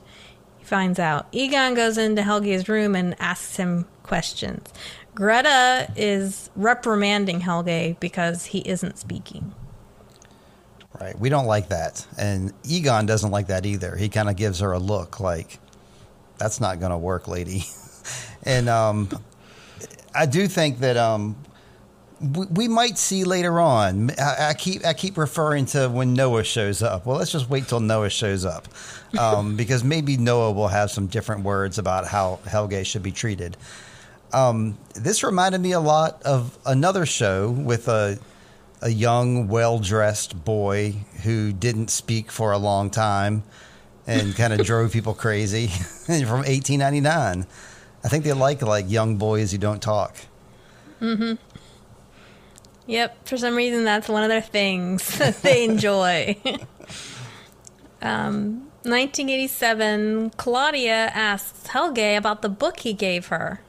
He 0.58 0.66
finds 0.66 0.98
out. 0.98 1.28
Egon 1.32 1.76
goes 1.76 2.00
into 2.00 2.24
Helge's 2.24 2.68
room 2.68 2.96
and 2.96 3.16
asks 3.20 3.58
him 3.58 3.86
questions. 4.02 4.68
Greta 5.14 5.94
is 5.96 6.50
reprimanding 6.56 7.42
Helge 7.42 8.00
because 8.00 8.46
he 8.46 8.62
isn't 8.62 8.98
speaking. 8.98 9.54
Right. 11.00 11.18
We 11.20 11.30
don't 11.30 11.46
like 11.46 11.70
that. 11.70 12.08
And 12.18 12.52
Egon 12.64 13.06
doesn't 13.06 13.30
like 13.30 13.46
that 13.48 13.68
either. 13.68 13.96
He 13.96 14.10
kind 14.10 14.28
of 14.28 14.36
gives 14.36 14.60
her 14.62 14.72
a 14.72 14.80
look 14.80 15.20
like, 15.20 15.60
that's 16.40 16.60
not 16.60 16.80
going 16.80 16.92
to 16.94 16.98
work, 16.98 17.28
lady. 17.28 17.66
and 18.44 18.68
um, 18.70 19.08
I 20.16 20.26
do 20.26 20.48
think 20.48 20.80
that 20.80 20.98
um, 20.98 21.36
we, 22.22 22.46
we 22.48 22.68
might 22.68 22.98
see 22.98 23.24
later 23.24 23.60
on. 23.60 24.12
I, 24.20 24.50
I 24.50 24.54
keep 24.54 24.86
I 24.86 24.94
keep 24.94 25.18
referring 25.18 25.66
to 25.68 25.90
when 25.90 26.14
Noah 26.14 26.44
shows 26.44 26.82
up. 26.84 27.06
Well, 27.06 27.18
let's 27.18 27.32
just 27.32 27.50
wait 27.50 27.68
till 27.68 27.80
Noah 27.80 28.10
shows 28.10 28.46
up, 28.46 28.68
um, 29.18 29.56
because 29.58 29.84
maybe 29.84 30.18
Noah 30.18 30.52
will 30.52 30.68
have 30.68 30.92
some 30.92 31.08
different 31.08 31.44
words 31.44 31.78
about 31.78 32.08
how 32.08 32.40
Helge 32.46 32.86
should 32.86 33.04
be 33.04 33.12
treated. 33.12 33.58
Um, 34.34 34.78
this 34.96 35.24
reminded 35.24 35.60
me 35.60 35.74
a 35.74 35.80
lot 35.80 36.22
of 36.24 36.58
another 36.66 37.06
show 37.06 37.50
with 37.50 37.88
a 37.88 38.20
a 38.82 38.90
young, 38.90 39.48
well 39.48 39.80
dressed 39.80 40.44
boy 40.44 40.96
who 41.24 41.54
didn't 41.54 41.90
speak 41.90 42.32
for 42.32 42.52
a 42.52 42.58
long 42.58 42.90
time 42.90 43.44
and 44.08 44.36
kind 44.36 44.54
of 44.54 44.66
drove 44.66 44.92
people 44.92 45.14
crazy 45.14 45.68
from 46.06 46.44
1899. 46.44 47.46
I 48.04 48.08
think 48.08 48.24
they 48.24 48.34
like 48.34 48.62
like 48.62 48.90
young 48.90 49.18
boys 49.18 49.52
who 49.52 49.58
don't 49.58 49.82
talk. 49.82 50.16
Yep, 52.92 53.26
for 53.26 53.38
some 53.38 53.56
reason 53.56 53.86
that's 53.86 54.10
one 54.10 54.22
of 54.24 54.28
their 54.28 54.42
things 54.42 55.18
that 55.18 55.42
they 55.42 55.64
enjoy. 55.64 56.36
um, 58.02 58.68
1987, 58.84 60.32
Claudia 60.32 61.10
asks 61.14 61.68
Helge 61.68 62.18
about 62.18 62.42
the 62.42 62.50
book 62.50 62.82
he 62.82 62.92
gave 62.92 63.28
her. 63.28 63.62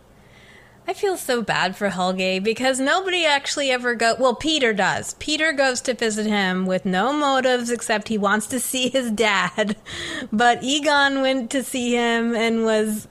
I 0.89 0.93
feel 0.93 1.17
so 1.17 1.41
bad 1.41 1.77
for 1.77 1.91
Helge 1.91 2.43
because 2.43 2.81
nobody 2.81 3.25
actually 3.25 3.71
ever 3.71 3.95
go. 3.95 4.17
Well, 4.19 4.35
Peter 4.35 4.73
does. 4.73 5.15
Peter 5.21 5.53
goes 5.53 5.81
to 5.83 5.95
visit 5.95 6.27
him 6.27 6.67
with 6.67 6.85
no 6.85 7.13
motives 7.13 7.71
except 7.71 8.09
he 8.09 8.19
wants 8.19 8.49
to 8.49 8.59
see 8.59 8.89
his 8.89 9.13
dad. 9.13 9.77
But 10.33 10.65
Egon 10.65 11.21
went 11.21 11.51
to 11.53 11.63
see 11.63 11.95
him 11.95 12.35
and 12.35 12.65
was 12.65 13.07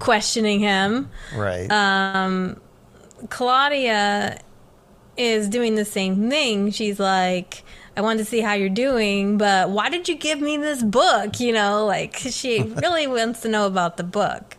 questioning 0.00 0.58
him. 0.58 1.10
Right. 1.36 1.68
Claudia 3.28 4.40
is 5.16 5.48
doing 5.48 5.74
the 5.74 5.84
same 5.84 6.30
thing. 6.30 6.70
She's 6.70 6.98
like, 6.98 7.62
I 7.96 8.00
wanted 8.00 8.20
to 8.20 8.24
see 8.24 8.40
how 8.40 8.54
you're 8.54 8.68
doing, 8.68 9.36
but 9.36 9.70
why 9.70 9.90
did 9.90 10.08
you 10.08 10.16
give 10.16 10.40
me 10.40 10.56
this 10.56 10.82
book? 10.82 11.40
You 11.40 11.52
know, 11.52 11.84
like 11.84 12.16
she 12.16 12.62
really 12.82 13.06
wants 13.06 13.40
to 13.42 13.48
know 13.48 13.66
about 13.66 13.96
the 13.96 14.04
book. 14.04 14.56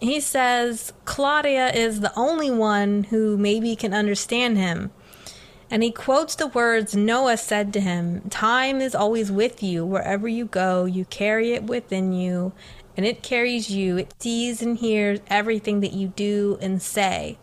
He 0.00 0.20
says 0.20 0.92
Claudia 1.06 1.72
is 1.72 2.00
the 2.00 2.12
only 2.14 2.50
one 2.50 3.04
who 3.04 3.38
maybe 3.38 3.74
can 3.76 3.94
understand 3.94 4.58
him. 4.58 4.90
And 5.70 5.82
he 5.82 5.90
quotes 5.90 6.34
the 6.34 6.46
words 6.46 6.94
Noah 6.94 7.38
said 7.38 7.72
to 7.72 7.80
him 7.80 8.28
Time 8.28 8.80
is 8.80 8.94
always 8.94 9.32
with 9.32 9.62
you. 9.62 9.84
Wherever 9.84 10.28
you 10.28 10.44
go, 10.44 10.84
you 10.84 11.06
carry 11.06 11.52
it 11.52 11.64
within 11.64 12.12
you, 12.12 12.52
and 12.96 13.04
it 13.04 13.22
carries 13.22 13.70
you. 13.70 13.96
It 13.96 14.14
sees 14.20 14.62
and 14.62 14.78
hears 14.78 15.20
everything 15.28 15.80
that 15.80 15.92
you 15.92 16.08
do 16.08 16.58
and 16.60 16.80
say. 16.80 17.38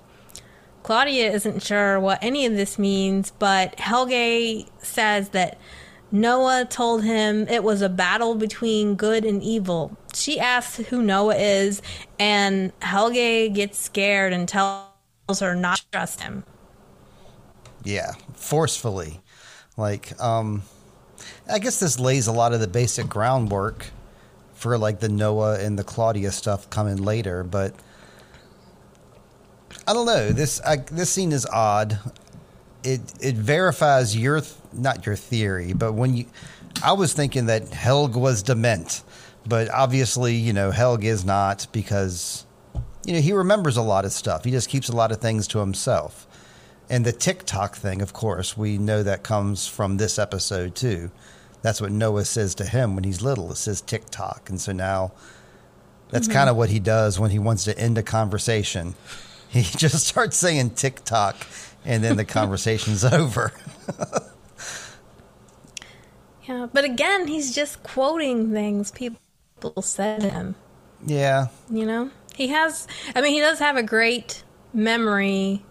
Claudia 0.84 1.32
isn't 1.32 1.64
sure 1.64 2.00
what 2.00 2.20
any 2.22 2.46
of 2.46 2.54
this 2.56 2.78
means, 2.78 3.32
but 3.32 3.80
Helge 3.80 4.66
says 4.80 5.30
that 5.30 5.58
Noah 6.12 6.66
told 6.70 7.04
him 7.04 7.48
it 7.48 7.64
was 7.64 7.82
a 7.82 7.90
battle 7.90 8.36
between 8.36 8.96
good 8.96 9.26
and 9.26 9.42
evil. 9.42 9.98
She 10.14 10.40
asks 10.40 10.78
who 10.88 11.02
Noah 11.02 11.36
is, 11.36 11.82
and 12.20 12.72
Helge 12.82 13.54
gets 13.54 13.80
scared 13.80 14.34
and 14.34 14.48
tells 14.48 14.86
her 15.40 15.56
not 15.56 15.78
to 15.78 15.86
trust 15.92 16.22
him. 16.22 16.44
yeah, 17.84 18.12
forcefully. 18.36 19.22
Like, 19.78 20.20
um, 20.22 20.64
I 21.52 21.60
guess 21.60 21.80
this 21.80 22.00
lays 22.00 22.28
a 22.28 22.32
lot 22.32 22.54
of 22.54 22.60
the 22.60 22.68
basic 22.68 23.08
groundwork 23.10 23.88
for 24.54 24.78
like 24.78 25.00
the 25.00 25.10
Noah 25.10 25.60
and 25.60 25.80
the 25.80 25.84
Claudia 25.84 26.32
stuff 26.32 26.70
coming 26.70 26.98
later, 26.98 27.44
but 27.44 27.74
I 29.88 29.94
don't 29.94 30.06
know. 30.06 30.32
This 30.32 30.62
I, 30.62 30.78
this 30.78 31.10
scene 31.10 31.32
is 31.32 31.46
odd. 31.46 32.00
it 32.84 33.02
it 33.20 33.36
verifies 33.36 34.16
your 34.16 34.42
th- 34.42 34.54
not 34.72 35.06
your 35.06 35.16
theory, 35.16 35.74
but 35.74 35.94
when 35.94 36.16
you, 36.16 36.26
I 36.84 36.94
was 36.94 37.14
thinking 37.14 37.48
that 37.48 37.66
Helg 37.66 38.16
was 38.16 38.44
dement, 38.44 39.04
but 39.46 39.70
obviously 39.70 40.36
you 40.36 40.54
know 40.54 40.72
Helg 40.72 41.04
is 41.04 41.26
not 41.26 41.68
because 41.72 42.46
you 43.06 43.14
know 43.14 43.20
he 43.20 43.34
remembers 43.34 43.78
a 43.78 43.82
lot 43.82 44.06
of 44.06 44.12
stuff. 44.12 44.46
He 44.46 44.52
just 44.52 44.70
keeps 44.70 44.90
a 44.90 44.96
lot 44.96 45.12
of 45.12 45.20
things 45.20 45.48
to 45.50 45.60
himself. 45.60 46.28
And 46.90 47.06
the 47.06 47.14
TikTok 47.14 47.76
thing, 47.76 48.02
of 48.02 48.14
course, 48.14 48.58
we 48.58 48.78
know 48.78 49.04
that 49.04 49.24
comes 49.24 49.68
from 49.68 49.98
this 49.98 50.20
episode 50.20 50.76
too. 50.76 51.12
That's 51.62 51.80
what 51.80 51.92
Noah 51.92 52.26
says 52.26 52.56
to 52.56 52.66
him 52.66 52.94
when 52.94 53.06
he's 53.06 53.22
little. 53.22 53.52
It 53.52 53.56
says 53.56 53.82
TikTok, 53.82 54.50
and 54.50 54.60
so 54.60 54.74
now 54.74 55.14
that's 56.10 56.28
mm-hmm. 56.28 56.38
kind 56.38 56.50
of 56.50 56.58
what 56.58 56.70
he 56.70 56.80
does 56.80 57.20
when 57.20 57.32
he 57.32 57.40
wants 57.40 57.64
to 57.66 57.78
end 57.78 57.98
a 57.98 58.04
conversation. 58.04 58.96
He 59.62 59.62
just 59.78 60.08
starts 60.08 60.36
saying 60.38 60.72
TikTok, 60.72 61.36
and 61.86 62.04
then 62.04 62.18
the 62.18 62.26
conversation's 62.26 63.04
over. 63.22 63.52
Yeah, 66.48 66.68
but 66.74 66.84
again, 66.84 67.28
he's 67.28 67.56
just 67.56 67.84
quoting 67.84 68.52
things 68.52 68.92
people 68.92 69.18
said 69.82 70.22
to 70.22 70.30
him. 70.30 70.56
Yeah, 71.06 71.48
You 71.70 71.86
know, 71.86 72.10
he 72.36 72.50
has. 72.50 72.86
I 73.16 73.22
mean, 73.22 73.32
he 73.34 73.40
does 73.40 73.60
have 73.60 73.78
a 73.78 73.84
great 73.84 74.44
memory 74.74 75.64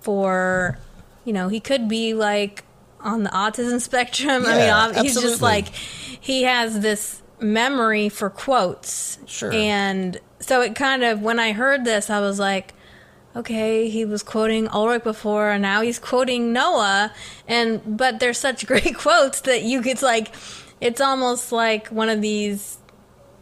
for. 0.00 0.78
You 1.24 1.32
know, 1.32 1.48
he 1.48 1.58
could 1.58 1.88
be 1.88 2.14
like 2.14 2.64
on 3.00 3.22
the 3.24 3.30
autism 3.30 3.80
spectrum. 3.80 4.44
I 4.46 4.50
mean, 4.50 4.58
Yeah, 4.58 4.86
ob- 4.88 4.96
he's 4.96 5.20
just 5.20 5.42
like 5.42 5.68
he 5.68 6.42
has 6.42 6.80
this 6.80 7.22
memory 7.40 8.08
for 8.08 8.30
quotes. 8.30 9.18
Sure. 9.26 9.52
And 9.52 10.18
so 10.40 10.60
it 10.60 10.74
kind 10.74 11.04
of 11.04 11.22
when 11.22 11.38
I 11.38 11.52
heard 11.52 11.84
this, 11.84 12.10
I 12.10 12.20
was 12.20 12.38
like. 12.38 12.72
Okay, 13.34 13.90
he 13.90 14.06
was 14.06 14.22
quoting 14.22 14.66
Ulrich 14.68 15.04
before, 15.04 15.50
and 15.50 15.60
now 15.60 15.82
he's 15.82 15.98
quoting 15.98 16.54
Noah, 16.54 17.12
and 17.46 17.82
but 17.84 18.18
they're 18.18 18.32
such 18.32 18.66
great 18.72 18.96
quotes 18.96 19.42
that 19.42 19.62
you 19.62 19.82
could 19.82 20.00
like, 20.00 20.34
it's 20.80 21.02
almost 21.02 21.52
like 21.52 21.88
one 21.88 22.08
of 22.08 22.22
these 22.22 22.78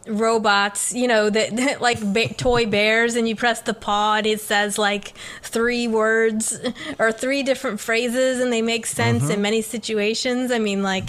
robots, 0.07 0.93
you 0.93 1.07
know, 1.07 1.29
that, 1.29 1.55
that 1.55 1.81
like 1.81 2.01
ba- 2.13 2.33
toy 2.33 2.65
bears, 2.65 3.15
and 3.15 3.27
you 3.27 3.35
press 3.35 3.61
the 3.61 3.73
paw, 3.73 4.15
and 4.15 4.27
it 4.27 4.41
says 4.41 4.77
like 4.77 5.13
three 5.41 5.87
words 5.87 6.59
or 6.99 7.11
three 7.11 7.43
different 7.43 7.79
phrases, 7.79 8.39
and 8.39 8.51
they 8.51 8.61
make 8.61 8.85
sense 8.85 9.23
in 9.23 9.29
mm-hmm. 9.29 9.41
many 9.41 9.61
situations. 9.61 10.51
I 10.51 10.59
mean, 10.59 10.83
like, 10.83 11.05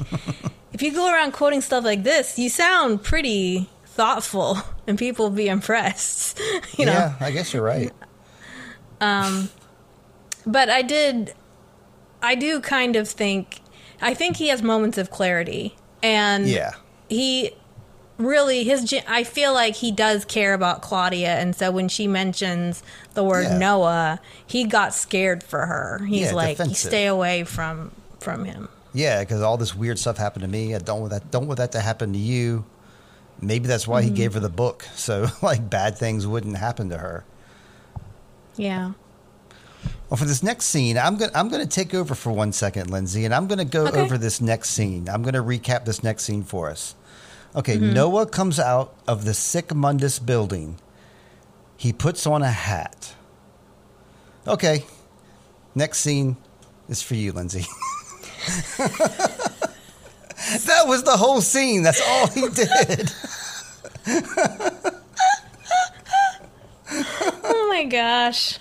if 0.77 0.83
you 0.83 0.93
go 0.93 1.11
around 1.11 1.33
quoting 1.33 1.63
stuff 1.63 1.85
like 1.85 2.03
this, 2.03 2.39
you 2.39 2.51
sound 2.51 3.03
pretty 3.03 3.71
thoughtful, 3.87 4.59
and 4.87 4.99
people 4.99 5.25
will 5.31 5.37
be 5.37 5.49
impressed. 5.49 6.39
You 6.79 6.85
know, 6.85 6.93
yeah, 6.93 7.15
I 7.21 7.31
guess 7.31 7.55
you're 7.55 7.63
right. 7.63 7.91
Um, 9.01 9.49
but 10.47 10.69
I 10.69 10.83
did, 10.83 11.33
I 12.23 12.35
do 12.35 12.61
kind 12.61 12.95
of 12.97 13.09
think, 13.09 13.61
I 14.03 14.13
think 14.13 14.37
he 14.37 14.49
has 14.49 14.63
moments 14.63 14.99
of 14.99 15.11
clarity, 15.11 15.75
and 16.03 16.47
Yeah, 16.47 16.73
he 17.09 17.53
really 18.19 18.65
his 18.65 18.95
I 19.09 19.25
feel 19.25 19.55
like 19.55 19.77
he 19.77 19.91
does 19.93 20.27
care 20.27 20.53
about 20.55 20.83
Claudia 20.83 21.39
and 21.39 21.55
so 21.57 21.71
when 21.71 21.89
she 21.89 22.07
mentions 22.07 22.83
the 23.15 23.23
word 23.23 23.45
Yeah. 23.45 23.59
Noah 23.59 24.21
he 24.47 24.65
got 24.65 24.95
scared 24.95 25.43
for 25.43 25.67
her 25.67 26.03
he's 26.07 26.29
Yeah, 26.29 26.33
like 26.33 26.57
defensive. 26.57 26.77
stay 26.89 27.07
away 27.07 27.45
from 27.45 27.93
from 28.21 28.47
him 28.47 28.71
yeah, 28.97 29.21
because 29.21 29.43
all 29.43 29.59
this 29.59 29.75
weird 29.75 29.99
stuff 29.99 30.17
happened 30.17 30.43
to 30.43 30.49
me. 30.49 30.75
I 30.75 30.79
don't 30.79 31.01
want 31.01 31.13
that. 31.13 31.31
Don't 31.31 31.47
want 31.47 31.59
that 31.59 31.73
to 31.73 31.81
happen 31.81 32.15
to 32.15 32.19
you. 32.19 32.65
Maybe 33.43 33.69
that's 33.69 33.87
why 33.87 34.01
he 34.01 34.09
mm-hmm. 34.09 34.17
gave 34.17 34.35
her 34.35 34.41
the 34.41 34.49
book, 34.49 34.87
so 34.95 35.27
like 35.43 35.69
bad 35.69 35.99
things 35.99 36.27
wouldn't 36.27 36.57
happen 36.57 36.89
to 36.89 36.99
her. 36.99 37.25
yeah 38.57 38.93
Well, 40.09 40.17
for 40.17 40.25
this 40.25 40.43
next 40.43 40.67
scene, 40.67 40.97
I'm 40.97 41.17
gonna 41.19 41.33
I'm 41.35 41.51
gonna 41.51 41.67
take 41.67 41.93
over 41.93 42.15
for 42.15 42.33
one 42.33 42.53
second, 42.53 42.91
Lindsey, 42.91 43.27
and 43.27 43.35
I'm 43.35 43.47
gonna 43.47 43.67
go 43.67 43.87
Okay. 43.89 44.01
over 44.01 44.17
this 44.17 44.41
next 44.41 44.71
scene. 44.71 45.09
I'm 45.11 45.23
gonna 45.23 45.45
recap 45.45 45.85
this 45.85 46.03
next 46.03 46.25
scene 46.25 46.43
for 46.43 46.71
us. 46.71 46.95
Okay, 47.55 47.77
mm-hmm. 47.77 47.93
Noah 47.93 48.27
comes 48.27 48.59
out 48.59 48.95
of 49.07 49.27
the 49.27 49.35
Sic 49.35 49.69
Mundus 49.69 50.19
building. 50.19 50.79
He 51.77 51.93
puts 51.93 52.27
on 52.27 52.43
a 52.43 52.51
hat. 52.51 53.15
Okay, 54.47 54.87
next 55.75 55.99
scene 55.99 56.39
is 56.89 57.03
for 57.03 57.15
you, 57.15 57.33
Lindsey. 57.33 57.67
that 60.67 60.87
was 60.87 61.03
the 61.03 61.17
whole 61.17 61.41
scene. 61.41 61.83
That's 61.83 62.01
all 62.01 62.29
he 62.29 62.49
did. 62.49 63.13
oh 67.45 67.67
my 67.69 67.85
gosh 67.85 68.59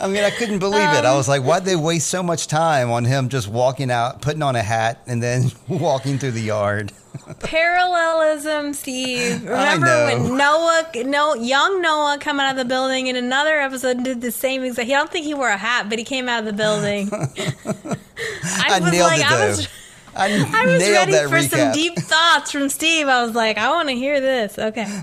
I 0.00 0.08
mean, 0.08 0.22
I 0.22 0.30
couldn't 0.30 0.60
believe 0.60 0.80
it. 0.80 1.04
I 1.04 1.16
was 1.16 1.28
like, 1.28 1.42
why'd 1.42 1.64
they 1.64 1.76
waste 1.76 2.08
so 2.08 2.22
much 2.22 2.46
time 2.46 2.90
on 2.90 3.04
him 3.04 3.28
just 3.28 3.48
walking 3.48 3.90
out, 3.90 4.22
putting 4.22 4.42
on 4.42 4.54
a 4.54 4.62
hat, 4.62 5.02
and 5.06 5.22
then 5.22 5.50
walking 5.68 6.18
through 6.18 6.32
the 6.32 6.42
yard? 6.42 6.92
parallelism 7.40 8.72
Steve 8.72 9.42
remember 9.44 9.86
when 9.86 10.36
Noah 10.36 10.86
no 11.04 11.34
young 11.34 11.82
Noah 11.82 12.18
come 12.20 12.38
out 12.38 12.52
of 12.52 12.56
the 12.56 12.64
building 12.64 13.06
in 13.08 13.16
another 13.16 13.58
episode 13.58 14.04
did 14.04 14.20
the 14.20 14.30
same 14.30 14.62
exact 14.62 14.88
I 14.88 14.92
don't 14.92 15.10
think 15.10 15.24
he 15.24 15.34
wore 15.34 15.48
a 15.48 15.56
hat 15.56 15.88
but 15.88 15.98
he 15.98 16.04
came 16.04 16.28
out 16.28 16.40
of 16.40 16.44
the 16.46 16.52
building 16.52 17.08
I, 17.12 18.76
I 18.76 18.80
was 18.80 18.92
nailed 18.92 19.08
like 19.08 19.20
it, 19.20 19.26
I 19.26 19.46
was 19.48 19.68
I, 20.14 20.26
I 20.52 20.66
was 20.66 20.82
ready 20.82 21.12
for 21.28 21.42
some 21.42 21.72
deep 21.72 21.96
thoughts 21.96 22.50
from 22.50 22.68
Steve. 22.68 23.06
I 23.06 23.24
was 23.24 23.36
like, 23.36 23.56
I 23.56 23.70
want 23.70 23.88
to 23.88 23.94
hear 23.94 24.20
this. 24.20 24.58
Okay. 24.58 25.02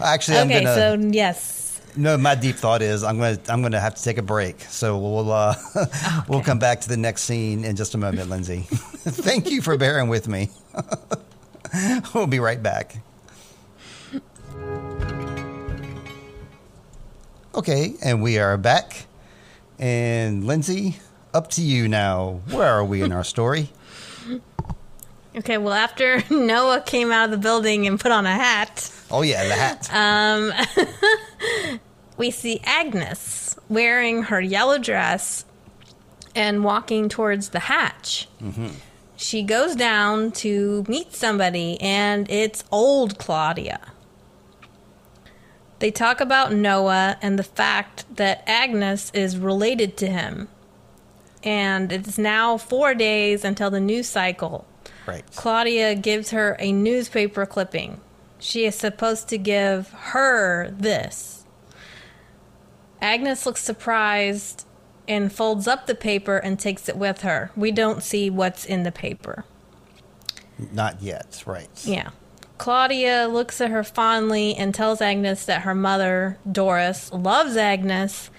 Actually, 0.00 0.38
I'm 0.38 0.46
okay. 0.46 0.64
gonna. 0.64 0.74
So 0.74 1.08
yes. 1.10 1.59
No, 1.96 2.16
my 2.16 2.34
deep 2.34 2.56
thought 2.56 2.82
is 2.82 3.02
I'm 3.02 3.18
gonna 3.18 3.38
I'm 3.48 3.62
gonna 3.62 3.80
have 3.80 3.94
to 3.94 4.02
take 4.02 4.18
a 4.18 4.22
break. 4.22 4.60
So 4.62 4.98
we'll 4.98 5.32
uh, 5.32 5.54
we'll 6.28 6.42
come 6.42 6.58
back 6.58 6.80
to 6.82 6.88
the 6.88 6.96
next 6.96 7.22
scene 7.22 7.64
in 7.64 7.76
just 7.76 7.94
a 7.94 7.98
moment, 7.98 8.30
Lindsey. 8.30 8.60
Thank 8.70 9.50
you 9.50 9.60
for 9.62 9.76
bearing 9.76 10.08
with 10.08 10.28
me. 10.28 10.50
we'll 12.14 12.26
be 12.26 12.38
right 12.38 12.62
back. 12.62 12.96
Okay, 17.54 17.94
and 18.02 18.22
we 18.22 18.38
are 18.38 18.56
back. 18.56 19.06
And 19.78 20.44
Lindsey, 20.44 20.98
up 21.34 21.50
to 21.52 21.62
you 21.62 21.88
now. 21.88 22.40
Where 22.50 22.68
are 22.68 22.84
we 22.84 23.02
in 23.02 23.10
our 23.12 23.24
story? 23.24 23.70
Okay. 25.36 25.58
Well, 25.58 25.74
after 25.74 26.22
Noah 26.30 26.80
came 26.80 27.12
out 27.12 27.26
of 27.26 27.30
the 27.30 27.38
building 27.38 27.86
and 27.86 27.98
put 28.00 28.12
on 28.12 28.26
a 28.26 28.34
hat, 28.34 28.90
Oh 29.10 29.22
yeah, 29.22 29.44
the 29.46 29.54
hat. 29.54 29.88
um, 29.92 30.52
we 32.16 32.30
see 32.30 32.60
Agnes 32.64 33.56
wearing 33.68 34.24
her 34.24 34.40
yellow 34.40 34.78
dress 34.78 35.44
and 36.34 36.62
walking 36.64 37.08
towards 37.08 37.48
the 37.50 37.58
hatch. 37.60 38.28
She 39.16 39.42
goes 39.42 39.74
down 39.76 40.30
to 40.32 40.84
meet 40.88 41.12
somebody, 41.14 41.78
and 41.80 42.30
it's 42.30 42.64
old 42.72 43.18
Claudia. 43.18 43.80
They 45.80 45.90
talk 45.90 46.20
about 46.20 46.52
Noah 46.52 47.16
and 47.20 47.38
the 47.38 47.42
fact 47.42 48.04
that 48.16 48.42
Agnes 48.46 49.10
is 49.12 49.36
related 49.38 49.96
to 49.98 50.06
him. 50.06 50.48
And 51.42 51.90
it's 51.90 52.16
now 52.18 52.56
four 52.58 52.94
days 52.94 53.44
until 53.44 53.70
the 53.70 53.80
new 53.80 54.02
cycle. 54.02 54.66
Right. 55.06 55.24
Claudia 55.36 55.94
gives 55.94 56.30
her 56.30 56.56
a 56.58 56.72
newspaper 56.72 57.46
clipping. 57.46 58.00
She 58.38 58.64
is 58.64 58.74
supposed 58.74 59.28
to 59.28 59.38
give 59.38 59.90
her 59.90 60.70
this. 60.70 61.44
Agnes 63.00 63.46
looks 63.46 63.62
surprised 63.62 64.66
and 65.08 65.32
folds 65.32 65.66
up 65.66 65.86
the 65.86 65.94
paper 65.94 66.36
and 66.38 66.58
takes 66.58 66.88
it 66.88 66.96
with 66.96 67.22
her. 67.22 67.50
We 67.56 67.72
don't 67.72 68.02
see 68.02 68.30
what's 68.30 68.64
in 68.64 68.82
the 68.82 68.92
paper. 68.92 69.44
Not 70.72 71.02
yet. 71.02 71.42
Right. 71.46 71.68
Yeah. 71.84 72.10
Claudia 72.58 73.26
looks 73.26 73.60
at 73.60 73.70
her 73.70 73.82
fondly 73.82 74.54
and 74.54 74.74
tells 74.74 75.00
Agnes 75.00 75.46
that 75.46 75.62
her 75.62 75.74
mother, 75.74 76.38
Doris, 76.50 77.10
loves 77.12 77.56
Agnes 77.56 78.30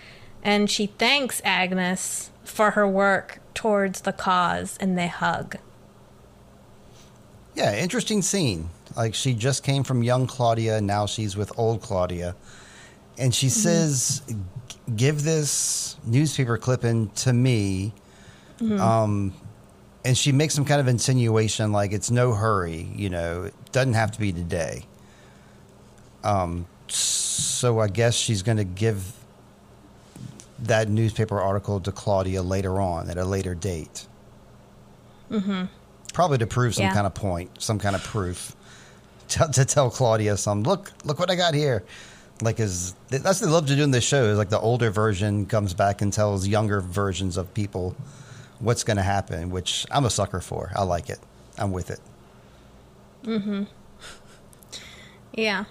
and 0.43 0.70
she 0.70 0.86
thanks 0.86 1.41
Agnes 1.43 2.32
for 2.43 2.72
her 2.72 2.88
work 2.88 3.39
towards 3.53 4.01
the 4.01 4.14
cause 4.14 4.78
and 4.80 4.97
they 4.97 5.07
hug. 5.07 5.57
Yeah, 7.62 7.76
interesting 7.76 8.24
scene. 8.24 8.70
Like 8.95 9.14
she 9.14 9.36
just 9.36 9.64
came 9.64 9.84
from 9.84 10.01
young 10.01 10.26
Claudia, 10.26 10.82
now 10.82 11.05
she's 11.05 11.38
with 11.38 11.51
old 11.59 11.84
Claudia, 11.84 12.36
and 13.20 13.34
she 13.36 13.49
says, 13.49 14.24
"Give 14.95 15.22
this 15.24 15.95
newspaper 16.03 16.57
clipping 16.57 17.09
to 17.18 17.32
me." 17.32 17.93
Um, 18.82 19.34
and 20.03 20.18
she 20.18 20.32
makes 20.32 20.55
some 20.55 20.66
kind 20.66 20.82
of 20.82 20.88
insinuation, 20.88 21.72
like 21.72 21.91
it's 21.91 22.09
no 22.09 22.34
hurry. 22.34 22.89
You 22.95 23.12
know, 23.12 23.43
it 23.43 23.53
doesn't 23.72 23.93
have 23.93 24.12
to 24.14 24.20
be 24.20 24.32
today. 24.32 24.86
Um, 26.24 26.66
so 26.88 27.80
I 27.80 27.88
guess 27.89 28.16
she's 28.16 28.41
going 28.41 28.57
to 28.57 28.64
give 28.64 29.14
that 30.64 30.89
newspaper 30.89 31.39
article 31.39 31.80
to 31.82 31.91
Claudia 31.91 32.41
later 32.41 32.80
on 32.82 33.09
at 33.09 33.18
a 33.18 33.26
later 33.26 33.53
date. 33.53 34.07
Probably 36.14 36.38
to 36.39 36.47
prove 36.47 36.76
some 36.76 36.84
Yeah. 36.86 36.93
kind 36.93 37.07
of 37.07 37.14
point, 37.14 37.62
some 37.62 37.80
kind 37.80 37.95
of 37.95 38.03
proof, 38.03 38.55
to, 39.30 39.47
to 39.53 39.66
tell 39.66 39.89
Claudia 39.89 40.38
some. 40.38 40.64
Look, 40.64 40.91
look 41.05 41.20
what 41.20 41.30
I 41.32 41.36
got 41.36 41.53
here. 41.53 41.84
Like 42.41 42.59
is 42.59 42.95
that's 43.09 43.39
what 43.39 43.47
they 43.47 43.51
love 43.53 43.68
to 43.68 43.76
do 43.76 43.84
in 43.84 43.91
this 43.91 44.03
show 44.03 44.24
is 44.26 44.38
like 44.38 44.49
the 44.49 44.59
older 44.59 44.89
version 44.89 45.45
comes 45.45 45.76
back 45.76 46.01
and 46.01 46.12
tells 46.12 46.47
younger 46.47 46.82
versions 46.82 47.38
of 47.38 47.53
people 47.53 47.95
what's 48.59 48.84
going 48.84 48.97
to 48.97 49.03
happen, 49.03 49.51
which 49.51 49.86
I'm 49.91 50.05
a 50.05 50.09
sucker 50.09 50.41
for. 50.41 50.72
I 50.76 50.84
like 50.84 51.09
it. 51.12 51.20
I'm 51.59 51.72
with 51.72 51.91
it. 51.91 51.99
Mhm. 53.24 53.68
Yeah. 55.34 55.66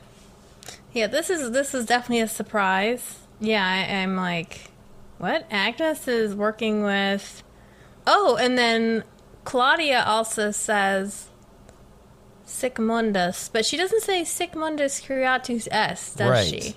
Yeah, 0.92 1.06
this 1.08 1.28
is 1.30 1.50
this 1.50 1.74
is 1.74 1.86
definitely 1.86 2.20
a 2.20 2.28
surprise. 2.28 3.18
Yeah, 3.40 3.64
I, 3.66 4.02
I'm 4.02 4.16
like, 4.16 4.70
what? 5.18 5.46
Agnes 5.50 6.06
is 6.08 6.34
working 6.34 6.82
with. 6.84 7.42
Oh, 8.06 8.36
and 8.40 8.56
then 8.56 9.02
Claudia 9.50 10.04
also 10.04 10.52
says 10.52 11.26
Sic 12.44 12.76
Mundus, 12.76 13.50
but 13.52 13.66
she 13.66 13.76
doesn't 13.76 14.00
say 14.00 14.22
Sic 14.22 14.52
Mundus 14.52 15.04
Creatus 15.04 15.66
Est, 15.72 16.18
does 16.18 16.30
right. 16.30 16.46
she? 16.46 16.76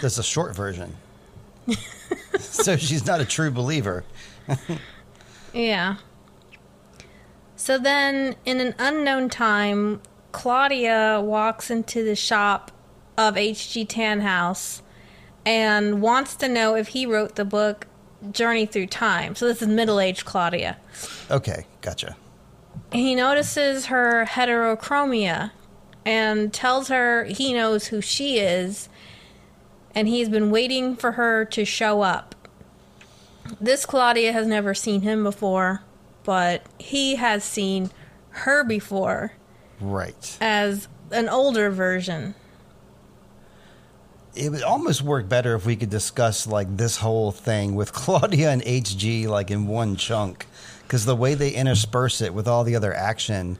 That's 0.00 0.16
a 0.16 0.22
short 0.22 0.56
version. 0.56 0.96
so 2.38 2.78
she's 2.78 3.04
not 3.04 3.20
a 3.20 3.26
true 3.26 3.50
believer. 3.50 4.04
Yeah. 5.52 5.96
So 7.54 7.78
then, 7.78 8.36
in 8.44 8.60
an 8.60 8.74
unknown 8.78 9.30
time, 9.30 10.02
Claudia 10.32 11.20
walks 11.22 11.70
into 11.70 12.02
the 12.02 12.16
shop 12.16 12.72
of 13.16 13.38
H.G. 13.38 13.86
Tannhaus 13.86 14.82
and 15.46 16.02
wants 16.02 16.36
to 16.36 16.48
know 16.48 16.76
if 16.76 16.88
he 16.88 17.06
wrote 17.06 17.36
the 17.36 17.46
book 17.46 17.86
Journey 18.32 18.66
Through 18.66 18.86
Time. 18.88 19.34
So 19.34 19.46
this 19.46 19.62
is 19.62 19.68
middle-aged 19.68 20.24
Claudia. 20.24 20.76
Okay, 21.30 21.66
gotcha. 21.80 22.16
He 22.92 23.14
notices 23.14 23.86
her 23.86 24.24
heterochromia 24.26 25.50
and 26.04 26.52
tells 26.52 26.88
her 26.88 27.24
he 27.24 27.52
knows 27.52 27.86
who 27.88 28.00
she 28.00 28.38
is 28.38 28.88
and 29.94 30.06
he's 30.08 30.28
been 30.28 30.50
waiting 30.50 30.94
for 30.94 31.12
her 31.12 31.44
to 31.46 31.64
show 31.64 32.02
up. 32.02 32.34
This 33.60 33.86
Claudia 33.86 34.32
has 34.32 34.46
never 34.46 34.74
seen 34.74 35.00
him 35.02 35.22
before, 35.24 35.82
but 36.24 36.62
he 36.78 37.16
has 37.16 37.42
seen 37.44 37.90
her 38.30 38.62
before 38.64 39.32
Right. 39.80 40.36
as 40.40 40.88
an 41.10 41.28
older 41.28 41.70
version. 41.70 42.34
It 44.36 44.50
would 44.50 44.62
almost 44.62 45.00
work 45.00 45.28
better 45.30 45.54
if 45.54 45.64
we 45.64 45.76
could 45.76 45.88
discuss 45.88 46.46
like 46.46 46.76
this 46.76 46.98
whole 46.98 47.32
thing 47.32 47.74
with 47.74 47.92
Claudia 47.94 48.50
and 48.50 48.62
HG 48.62 49.26
like 49.26 49.50
in 49.50 49.66
one 49.66 49.96
chunk, 49.96 50.46
because 50.82 51.06
the 51.06 51.16
way 51.16 51.34
they 51.34 51.50
intersperse 51.50 52.20
it 52.20 52.34
with 52.34 52.46
all 52.46 52.62
the 52.62 52.76
other 52.76 52.92
action, 52.92 53.58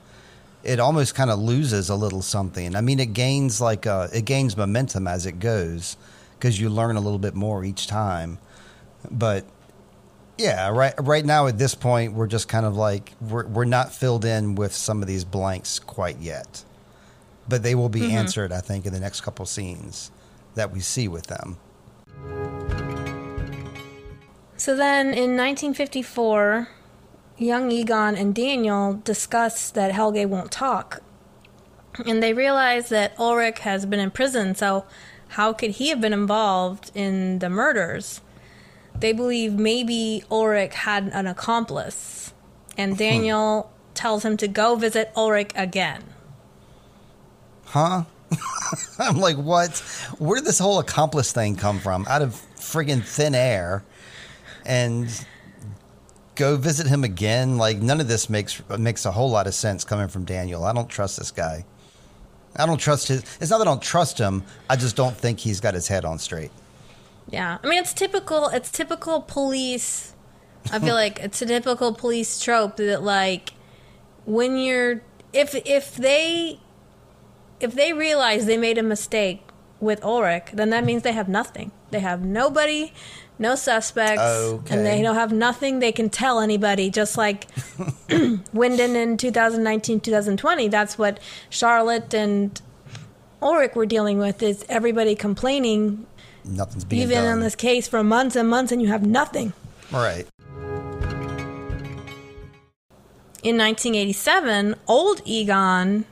it 0.62 0.79
almost 0.79 1.14
kind 1.14 1.31
of 1.31 1.39
loses 1.39 1.89
a 1.89 1.95
little 1.95 2.20
something. 2.20 2.77
I 2.77 2.83
mean, 2.83 3.01
it 3.01 3.14
gains 3.14 3.61
like 3.61 3.87
uh, 3.87 4.09
it 4.12 4.27
gains 4.27 4.55
momentum 4.57 5.07
as 5.07 5.24
it 5.24 5.39
goes, 5.39 5.97
because 6.39 6.61
you 6.61 6.68
learn 6.68 6.97
a 6.97 7.01
little 7.01 7.18
bit 7.18 7.35
more 7.35 7.64
each 7.64 7.87
time. 7.87 8.39
But 9.11 9.47
yeah, 10.37 10.68
right 10.68 10.95
right 10.99 11.24
now 11.24 11.47
at 11.47 11.57
this 11.57 11.74
point, 11.74 12.12
we're 12.12 12.27
just 12.27 12.49
kind 12.49 12.66
of 12.66 12.77
like 12.77 13.12
we're 13.22 13.47
we're 13.47 13.64
not 13.64 13.95
filled 13.95 14.27
in 14.27 14.57
with 14.57 14.74
some 14.74 15.01
of 15.01 15.09
these 15.09 15.24
blanks 15.24 15.79
quite 15.79 16.18
yet, 16.18 16.64
but 17.49 17.62
they 17.62 17.74
will 17.74 17.89
be 17.89 18.12
answered, 18.12 18.53
I 18.53 18.61
think, 18.61 18.85
in 18.85 18.93
the 18.93 19.01
next 19.01 19.22
couple 19.22 19.47
scenes 19.47 20.11
that 20.57 20.73
we 20.73 20.81
see 20.81 21.07
with 21.07 21.29
them. 21.29 21.57
So 24.57 24.75
then 24.75 25.07
in 25.07 25.37
1954, 25.37 26.69
young 27.39 27.71
Egon 27.71 28.17
and 28.17 28.35
Daniel 28.35 28.95
discuss 29.05 29.71
that 29.71 29.93
Helge 29.93 30.27
won't 30.27 30.51
talk. 30.51 31.03
And 32.05 32.23
they 32.23 32.33
realize 32.33 32.89
that 32.89 33.19
Ulrich 33.19 33.61
has 33.61 33.87
been 33.87 34.01
in 34.01 34.11
prison, 34.11 34.55
so 34.55 34.85
how 35.29 35.53
could 35.53 35.73
he 35.73 35.89
have 35.89 36.01
been 36.01 36.13
involved 36.13 36.91
in 36.95 37.39
the 37.39 37.49
murders? 37.49 38.21
They 38.99 39.13
believe 39.13 39.55
maybe 39.55 40.25
Ulrich 40.31 40.75
had 40.75 41.09
an 41.13 41.27
accomplice. 41.27 42.33
And 42.77 42.93
hmm. 42.93 42.99
Daniel 42.99 43.71
tells 43.95 44.25
him 44.25 44.37
to 44.39 44.49
go 44.49 44.75
visit 44.77 45.11
Ulrich 45.17 45.53
again. 45.55 46.03
Huh? 47.67 48.05
I'm 48.99 49.18
like, 49.18 49.37
what? 49.37 49.79
Where 50.18 50.37
did 50.37 50.45
this 50.45 50.59
whole 50.59 50.79
accomplice 50.79 51.33
thing 51.33 51.57
come 51.57 51.79
from? 51.79 52.07
Out 52.09 52.22
of 52.22 52.41
friggin' 52.57 53.03
thin 53.03 53.35
air, 53.35 53.85
and 54.64 55.09
go 56.35 56.57
visit 56.57 56.87
him 56.87 57.05
again? 57.05 57.59
Like, 57.59 57.79
none 57.79 58.01
of 58.01 58.09
this 58.09 58.29
makes 58.29 58.61
makes 58.79 59.05
a 59.05 59.12
whole 59.12 59.31
lot 59.31 59.47
of 59.47 59.55
sense 59.55 59.85
coming 59.85 60.09
from 60.09 60.24
Daniel. 60.24 60.64
I 60.64 60.72
don't 60.72 60.89
trust 60.89 61.18
this 61.18 61.31
guy. 61.31 61.64
I 62.57 62.66
don't 62.66 62.79
trust 62.79 63.09
his. 63.09 63.20
It's 63.41 63.51
not 63.51 63.59
that 63.59 63.68
I 63.68 63.70
don't 63.70 63.83
trust 63.83 64.18
him. 64.18 64.43
I 64.68 64.77
just 64.77 64.97
don't 64.97 65.16
think 65.16 65.39
he's 65.39 65.61
got 65.61 65.74
his 65.74 65.89
head 65.89 66.05
on 66.05 66.18
straight. 66.18 66.51
Yeah, 67.29 67.59
I 67.62 67.66
mean 67.66 67.79
it's 67.79 67.93
typical. 67.93 68.49
It's 68.49 68.70
typical 68.70 69.20
police. 69.20 70.14
I 70.72 70.79
feel 70.81 70.95
like 70.95 71.20
it's 71.20 71.41
a 71.43 71.47
typical 71.47 71.93
police 71.93 72.41
trope 72.41 72.77
that 72.77 73.03
like 73.03 73.53
when 74.24 74.59
you're 74.59 75.03
if 75.33 75.55
if 75.66 75.95
they 75.97 76.59
if 77.61 77.75
they 77.75 77.93
realize 77.93 78.47
they 78.47 78.57
made 78.57 78.79
a 78.79 78.83
mistake 78.83 79.43
with 79.81 80.03
Ulrich, 80.05 80.49
then 80.53 80.71
that 80.71 80.85
means 80.85 81.03
they 81.03 81.13
have 81.13 81.29
nothing. 81.29 81.71
They 81.91 82.01
have 82.01 82.25
nobody, 82.25 82.93
no 83.39 83.55
suspects, 83.55 84.23
and 84.71 84.85
they 84.87 85.03
don't 85.03 85.15
have 85.15 85.33
nothing 85.33 85.79
they 85.79 85.93
can 85.93 86.11
tell 86.11 86.41
anybody. 86.41 86.91
Just 86.91 87.17
like 87.17 87.49
Winden 88.09 88.95
in 88.95 89.17
2019, 89.17 90.01
2020. 90.01 90.69
That's 90.69 90.99
what 90.99 91.21
Charlotte 91.51 92.13
and 92.15 92.61
Ulrich 93.43 93.75
were 93.75 93.87
dealing 93.87 94.19
with. 94.19 94.43
Is 94.43 94.65
everybody 94.69 95.15
complaining 95.15 96.07
Nothing's 96.45 96.85
being 96.85 97.03
You've 97.03 97.11
been 97.11 97.25
done. 97.25 97.35
on 97.35 97.41
this 97.41 97.55
case 97.57 97.89
for 97.89 98.03
months 98.05 98.37
and 98.37 98.49
months 98.49 98.71
and 98.73 98.81
you 98.81 98.89
have 98.89 99.05
nothing. 99.07 99.53
right. 99.93 100.27
In 103.43 103.57
1987, 103.59 104.75
old 104.89 105.23
Egon 105.25 106.05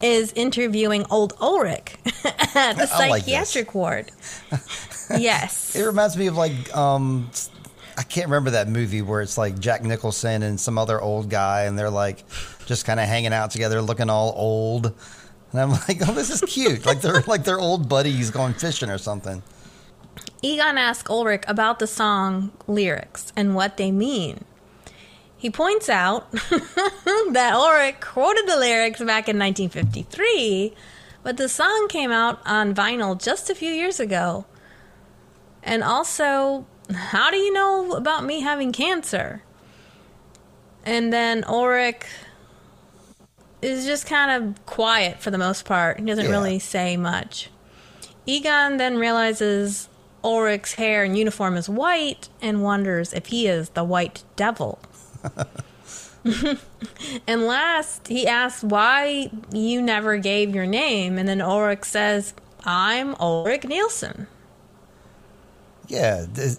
is 0.00 0.32
interviewing 0.34 1.04
old 1.10 1.34
Ulrich 1.40 1.96
at 2.54 2.76
the 2.76 2.88
I 2.92 3.08
like 3.08 3.22
psychiatric 3.24 3.74
ward. 3.74 4.10
yes. 5.10 5.74
It 5.74 5.84
reminds 5.84 6.16
me 6.16 6.28
of 6.28 6.36
like 6.36 6.74
um 6.76 7.30
I 7.96 8.02
can't 8.02 8.26
remember 8.26 8.50
that 8.50 8.68
movie 8.68 9.02
where 9.02 9.22
it's 9.22 9.36
like 9.36 9.58
Jack 9.58 9.82
Nicholson 9.82 10.44
and 10.44 10.60
some 10.60 10.78
other 10.78 11.00
old 11.00 11.28
guy 11.30 11.64
and 11.64 11.76
they're 11.76 11.90
like 11.90 12.24
just 12.66 12.84
kind 12.84 13.00
of 13.00 13.06
hanging 13.06 13.32
out 13.32 13.50
together 13.50 13.82
looking 13.82 14.08
all 14.08 14.32
old. 14.36 14.94
And 15.50 15.60
I'm 15.60 15.70
like, 15.88 16.06
"Oh, 16.06 16.12
this 16.12 16.30
is 16.30 16.42
cute." 16.42 16.86
like 16.86 17.00
they're 17.00 17.22
like 17.22 17.44
they're 17.44 17.58
old 17.58 17.88
buddies 17.88 18.30
going 18.30 18.54
fishing 18.54 18.90
or 18.90 18.98
something. 18.98 19.42
Egon 20.42 20.78
asks 20.78 21.10
Ulrich 21.10 21.42
about 21.48 21.80
the 21.80 21.86
song 21.86 22.52
lyrics 22.68 23.32
and 23.34 23.56
what 23.56 23.76
they 23.76 23.90
mean. 23.90 24.44
He 25.38 25.50
points 25.50 25.88
out 25.88 26.30
that 26.32 27.52
Ulrich 27.54 28.00
quoted 28.00 28.46
the 28.48 28.56
lyrics 28.56 28.98
back 28.98 29.28
in 29.28 29.38
1953, 29.38 30.74
but 31.22 31.36
the 31.36 31.48
song 31.48 31.86
came 31.88 32.10
out 32.10 32.40
on 32.44 32.74
vinyl 32.74 33.16
just 33.22 33.48
a 33.48 33.54
few 33.54 33.70
years 33.70 34.00
ago. 34.00 34.46
And 35.62 35.84
also, 35.84 36.66
how 36.92 37.30
do 37.30 37.36
you 37.36 37.52
know 37.52 37.92
about 37.92 38.24
me 38.24 38.40
having 38.40 38.72
cancer? 38.72 39.42
And 40.84 41.12
then 41.12 41.44
Ulrich 41.44 42.04
is 43.62 43.84
just 43.86 44.06
kind 44.06 44.30
of 44.42 44.66
quiet 44.66 45.20
for 45.20 45.30
the 45.30 45.38
most 45.38 45.64
part. 45.64 46.00
He 46.00 46.06
doesn't 46.06 46.24
Yeah. 46.24 46.30
really 46.30 46.58
say 46.58 46.96
much. 46.96 47.50
Egon 48.26 48.76
then 48.76 48.96
realizes 48.98 49.88
Ulrich's 50.24 50.74
hair 50.74 51.04
and 51.04 51.16
uniform 51.16 51.56
is 51.56 51.68
white 51.68 52.28
and 52.42 52.62
wonders 52.62 53.12
if 53.12 53.26
he 53.26 53.46
is 53.46 53.68
the 53.70 53.84
White 53.84 54.24
Devil. 54.36 54.78
and 57.26 57.46
last, 57.46 58.08
he 58.08 58.26
asks 58.26 58.62
why 58.62 59.30
you 59.52 59.80
never 59.82 60.18
gave 60.18 60.54
your 60.54 60.66
name, 60.66 61.18
and 61.18 61.28
then 61.28 61.40
Ulrich 61.40 61.84
says, 61.84 62.34
I'm 62.64 63.14
Ulrich 63.16 63.64
Nielsen. 63.64 64.26
Yeah, 65.86 66.26
th- 66.34 66.58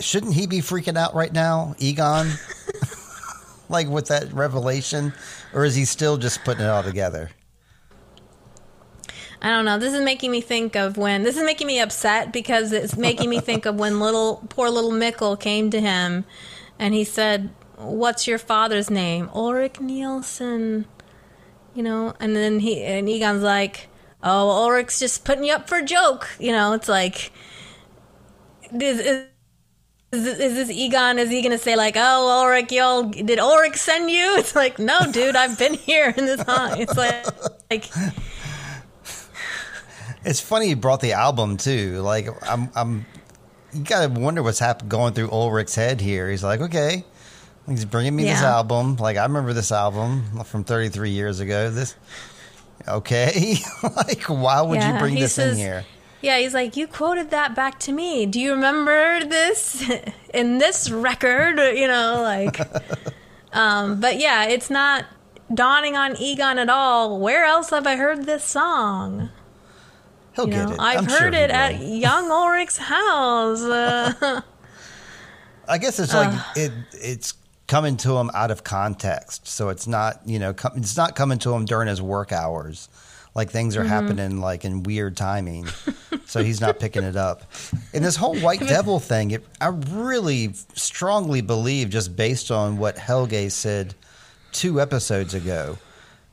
shouldn't 0.00 0.34
he 0.34 0.46
be 0.46 0.58
freaking 0.58 0.96
out 0.96 1.14
right 1.14 1.32
now, 1.32 1.74
Egon? 1.78 2.28
like 3.68 3.88
with 3.88 4.08
that 4.08 4.32
revelation 4.32 5.12
or 5.52 5.64
is 5.64 5.74
he 5.74 5.84
still 5.84 6.16
just 6.16 6.44
putting 6.44 6.64
it 6.64 6.68
all 6.68 6.82
together? 6.82 7.30
I 9.40 9.50
don't 9.50 9.64
know. 9.64 9.78
This 9.78 9.92
is 9.92 10.02
making 10.02 10.30
me 10.30 10.40
think 10.40 10.76
of 10.76 10.96
when 10.96 11.24
this 11.24 11.36
is 11.36 11.42
making 11.42 11.66
me 11.66 11.80
upset 11.80 12.32
because 12.32 12.70
it's 12.70 12.96
making 12.96 13.28
me 13.28 13.40
think 13.40 13.66
of 13.66 13.74
when 13.74 13.98
little 13.98 14.44
poor 14.48 14.70
little 14.70 14.92
Mikkel 14.92 15.38
came 15.38 15.68
to 15.70 15.80
him 15.80 16.24
and 16.78 16.94
he 16.94 17.02
said, 17.02 17.50
"What's 17.82 18.26
your 18.26 18.38
father's 18.38 18.90
name?" 18.90 19.30
Ulrich 19.34 19.80
Nielsen. 19.80 20.86
You 21.74 21.82
know, 21.82 22.14
and 22.20 22.36
then 22.36 22.60
he 22.60 22.82
and 22.84 23.08
Egon's 23.08 23.42
like, 23.42 23.88
"Oh, 24.22 24.50
Ulrich's 24.50 24.98
just 25.00 25.24
putting 25.24 25.44
you 25.44 25.54
up 25.54 25.68
for 25.68 25.78
a 25.78 25.84
joke." 25.84 26.28
You 26.38 26.52
know, 26.52 26.72
it's 26.74 26.88
like 26.88 27.32
is, 28.72 28.98
is, 29.00 29.26
is, 30.12 30.24
this- 30.24 30.38
is 30.38 30.54
this 30.54 30.70
Egon? 30.70 31.18
Is 31.18 31.30
he 31.30 31.42
to 31.48 31.58
say 31.58 31.76
like, 31.76 31.94
"Oh, 31.96 32.40
Ulrich, 32.40 32.72
y'all, 32.72 33.04
did 33.04 33.38
Ulrich 33.38 33.76
send 33.76 34.10
you?" 34.10 34.36
It's 34.38 34.54
like, 34.56 34.78
"No, 34.78 35.10
dude, 35.10 35.36
I've 35.36 35.58
been 35.58 35.74
here 35.74 36.12
in 36.16 36.26
this 36.26 36.44
time." 36.44 36.80
It's 36.80 36.96
like 36.96 37.26
like 37.70 37.90
It's 40.24 40.40
funny 40.40 40.68
you 40.68 40.76
brought 40.76 41.00
the 41.00 41.12
album 41.12 41.56
too. 41.56 42.00
Like 42.00 42.28
I'm, 42.48 42.70
I'm. 42.74 43.06
You 43.72 43.82
gotta 43.82 44.08
wonder 44.20 44.42
what's 44.42 44.58
happening 44.58 44.90
going 44.90 45.14
through 45.14 45.30
Ulrich's 45.30 45.74
head 45.74 46.00
here. 46.00 46.30
He's 46.30 46.44
like, 46.44 46.60
okay, 46.60 47.04
he's 47.68 47.84
bringing 47.84 48.16
me 48.16 48.24
this 48.24 48.42
album. 48.42 48.96
Like 48.96 49.16
I 49.16 49.22
remember 49.24 49.52
this 49.52 49.72
album 49.72 50.24
from 50.44 50.64
33 50.64 51.10
years 51.10 51.40
ago. 51.40 51.70
This, 51.70 51.94
okay, 52.88 53.56
like 53.96 54.24
why 54.24 54.60
would 54.60 54.82
you 54.82 54.98
bring 54.98 55.14
this 55.14 55.34
says- 55.34 55.52
in 55.52 55.58
here? 55.58 55.84
Yeah, 56.20 56.38
he's 56.38 56.54
like, 56.54 56.76
you 56.76 56.86
quoted 56.86 57.30
that 57.30 57.56
back 57.56 57.80
to 57.80 57.90
me. 57.92 58.26
Do 58.26 58.38
you 58.38 58.52
remember 58.52 59.24
this 59.24 59.84
in 60.32 60.58
this 60.58 60.88
record? 60.88 61.58
You 61.58 61.88
know, 61.88 62.22
like, 62.22 62.60
um, 63.52 64.00
but 64.00 64.20
yeah, 64.20 64.44
it's 64.44 64.70
not 64.70 65.04
dawning 65.52 65.96
on 65.96 66.16
Egon 66.16 66.58
at 66.60 66.68
all. 66.68 67.18
Where 67.18 67.44
else 67.44 67.70
have 67.70 67.88
I 67.88 67.96
heard 67.96 68.24
this 68.24 68.44
song? 68.44 69.30
He'll 70.36 70.46
You 70.46 70.52
get 70.52 70.68
know, 70.68 70.74
it. 70.74 70.80
I've 70.80 70.98
I'm 70.98 71.08
sure 71.08 71.18
heard 71.22 71.34
he 71.34 71.40
it 71.40 71.50
at 71.50 71.80
young 71.80 72.30
Ulrich's 72.30 72.78
house. 72.78 73.62
Uh, 73.62 74.40
I 75.66 75.78
guess 75.78 75.98
it's 75.98 76.14
like 76.14 76.32
it. 76.56 76.70
It's 76.92 77.34
coming 77.72 77.96
to 77.96 78.18
him 78.18 78.30
out 78.34 78.50
of 78.50 78.62
context, 78.62 79.48
so 79.48 79.70
it's 79.70 79.86
not 79.86 80.20
you 80.26 80.38
know 80.38 80.52
com- 80.52 80.72
it's 80.76 80.96
not 80.96 81.16
coming 81.16 81.38
to 81.38 81.52
him 81.54 81.64
during 81.64 81.88
his 81.88 82.02
work 82.02 82.30
hours. 82.32 82.88
Like 83.34 83.50
things 83.50 83.74
Mm-hmm. 83.74 83.84
are 83.84 83.88
happening 83.88 84.40
like 84.40 84.66
in 84.66 84.82
weird 84.82 85.16
timing, 85.16 85.66
so 86.26 86.44
he's 86.44 86.60
not 86.60 86.78
picking 86.78 87.02
it 87.02 87.16
up. 87.16 87.44
And 87.94 88.04
this 88.04 88.14
whole 88.16 88.36
White 88.38 88.60
Devil 88.76 89.00
thing, 89.00 89.30
it, 89.30 89.42
I 89.58 89.68
really 89.68 90.52
strongly 90.74 91.40
believe, 91.40 91.88
just 91.88 92.14
based 92.14 92.50
on 92.50 92.76
what 92.76 92.98
Helge 92.98 93.50
said 93.50 93.94
two 94.52 94.82
episodes 94.82 95.32
ago, 95.32 95.78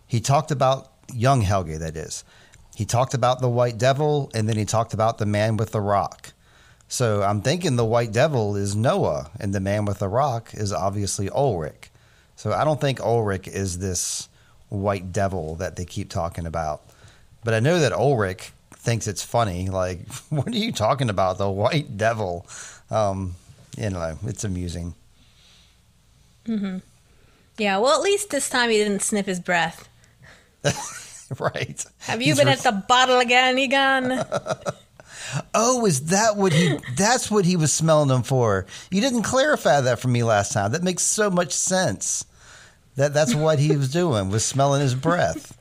he 0.07 0.19
talked 0.19 0.51
about 0.51 0.91
young 1.13 1.39
Helge. 1.39 1.77
That 1.79 1.95
is, 1.95 2.25
he 2.75 2.83
talked 2.83 3.13
about 3.13 3.39
the 3.39 3.47
White 3.49 3.77
Devil, 3.77 4.29
and 4.33 4.49
then 4.49 4.57
he 4.57 4.65
talked 4.65 4.93
about 4.93 5.19
the 5.19 5.25
man 5.25 5.55
with 5.55 5.71
the 5.71 5.79
rock. 5.79 6.33
So 6.89 7.21
I'm 7.21 7.41
thinking 7.41 7.75
the 7.75 7.85
White 7.85 8.11
Devil 8.11 8.55
is 8.55 8.75
Noah, 8.75 9.29
and 9.39 9.53
the 9.53 9.59
man 9.59 9.85
with 9.85 9.99
the 9.99 10.07
rock 10.07 10.53
is 10.55 10.73
obviously 10.73 11.29
Ulrich. 11.29 11.91
So 12.35 12.51
I 12.51 12.63
don't 12.63 12.81
think 12.81 12.99
Ulrich 12.99 13.47
is 13.47 13.77
this 13.77 14.27
White 14.69 15.11
Devil 15.13 15.55
that 15.55 15.75
they 15.75 15.85
keep 15.85 16.09
talking 16.09 16.47
about. 16.47 16.81
But 17.43 17.53
I 17.53 17.59
know 17.59 17.79
that 17.79 17.93
Ulrich 17.93 18.51
thinks 18.71 19.07
it's 19.07 19.23
funny. 19.23 19.69
Like, 19.71 19.99
what 20.29 20.47
are 20.47 20.57
you 20.57 20.71
talking 20.71 21.09
about? 21.11 21.37
The 21.37 21.49
White 21.49 21.95
Devil. 21.95 22.47
Um, 22.89 23.35
you 23.77 23.91
know, 23.91 24.17
it's 24.25 24.43
amusing. 24.43 24.95
Mm-hmm. 26.45 26.77
yeah, 27.59 27.77
well, 27.77 27.93
at 27.93 28.01
least 28.01 28.31
this 28.31 28.49
time 28.49 28.71
he 28.71 28.77
didn't 28.77 29.03
sniff 29.03 29.27
his 29.27 29.39
breath. 29.39 29.87
right. 31.39 31.85
Have 31.99 32.21
you 32.21 32.29
He's 32.29 32.37
been 32.39 32.47
ref- 32.47 32.65
at 32.65 32.73
the 32.73 32.83
bottle 32.87 33.19
again, 33.19 33.59
Egon? 33.59 34.25
Oh, 35.53 35.85
is 35.85 36.05
that 36.05 36.37
what 36.37 36.53
he? 36.53 36.77
That's 36.95 37.29
what 37.29 37.45
he 37.45 37.55
was 37.55 37.71
smelling 37.71 38.09
them 38.09 38.23
for. 38.23 38.65
You 38.91 39.01
didn't 39.01 39.23
clarify 39.23 39.81
that 39.81 39.99
for 39.99 40.07
me 40.07 40.23
last 40.23 40.51
time. 40.51 40.71
That 40.71 40.83
makes 40.83 41.03
so 41.03 41.29
much 41.29 41.51
sense. 41.53 42.25
That 42.95 43.13
that's 43.13 43.33
what 43.33 43.59
he 43.59 43.77
was 43.77 43.89
doing 43.91 44.29
was 44.29 44.43
smelling 44.43 44.81
his 44.81 44.93
breath. 44.93 45.57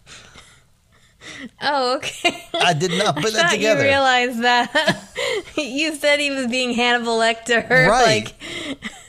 oh, 1.63 1.97
okay. 1.97 2.45
I 2.53 2.75
did 2.75 2.91
not 2.93 3.15
put 3.15 3.33
that 3.35 3.43
thought 3.43 3.51
together. 3.53 3.83
you 3.83 3.87
realized 3.87 4.43
that. 4.43 5.15
you 5.57 5.95
said 5.95 6.19
he 6.19 6.31
was 6.31 6.49
being 6.49 6.73
Hannibal 6.73 7.17
Lecter. 7.19 7.69
Right. 7.69 8.33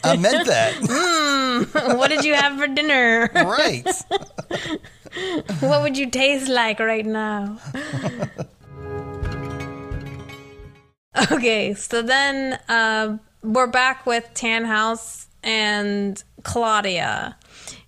I 0.03 0.16
meant 0.18 0.45
that. 0.45 0.80
Like, 0.80 0.89
hmm. 0.91 1.97
what 1.97 2.10
did 2.10 2.24
you 2.24 2.36
have 2.36 2.60
for 2.60 2.68
dinner? 2.68 3.32
right. 3.34 3.88
what 5.62 5.82
would 5.82 5.97
you 5.97 6.12
taste 6.12 6.49
like 6.49 6.80
right 6.80 7.05
now? 7.05 7.57
okay, 11.32 11.74
so 11.74 12.01
then 12.01 12.59
uh, 12.70 13.17
we're 13.43 13.67
back 13.67 14.05
with 14.05 14.30
Tannhaus 14.34 15.28
and 15.43 16.24
Claudia. 16.43 17.36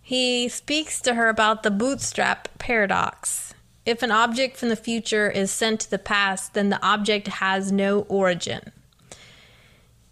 He 0.02 0.50
speaks 0.50 1.00
to 1.02 1.14
her 1.14 1.30
about 1.30 1.64
the 1.64 1.72
bootstrap 1.72 2.50
paradox. 2.58 3.54
If 3.86 4.04
an 4.04 4.12
object 4.12 4.58
from 4.58 4.70
the 4.70 4.76
future 4.76 5.30
is 5.30 5.52
sent 5.52 5.82
to 5.82 5.90
the 5.90 6.00
past, 6.00 6.54
then 6.54 6.70
the 6.70 6.84
object 6.86 7.28
has 7.28 7.72
no 7.72 8.02
origin. 8.02 8.72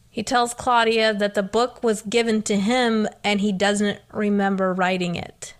He 0.09 0.23
tells 0.23 0.53
Claudia 0.53 1.13
that 1.13 1.33
the 1.33 1.43
book 1.43 1.83
was 1.83 2.01
given 2.01 2.41
to 2.43 2.57
him 2.57 3.07
and 3.23 3.41
he 3.41 3.51
doesn't 3.51 3.99
remember 4.13 4.73
writing 4.73 5.15
it. 5.15 5.53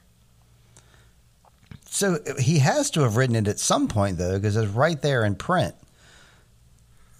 So 1.85 2.19
he 2.39 2.59
has 2.59 2.89
to 2.91 3.01
have 3.01 3.17
written 3.17 3.35
it 3.35 3.47
at 3.47 3.59
some 3.59 3.87
point, 3.87 4.17
though, 4.17 4.37
because 4.37 4.55
it's 4.55 4.71
right 4.71 5.01
there 5.01 5.25
in 5.25 5.35
print. 5.35 5.75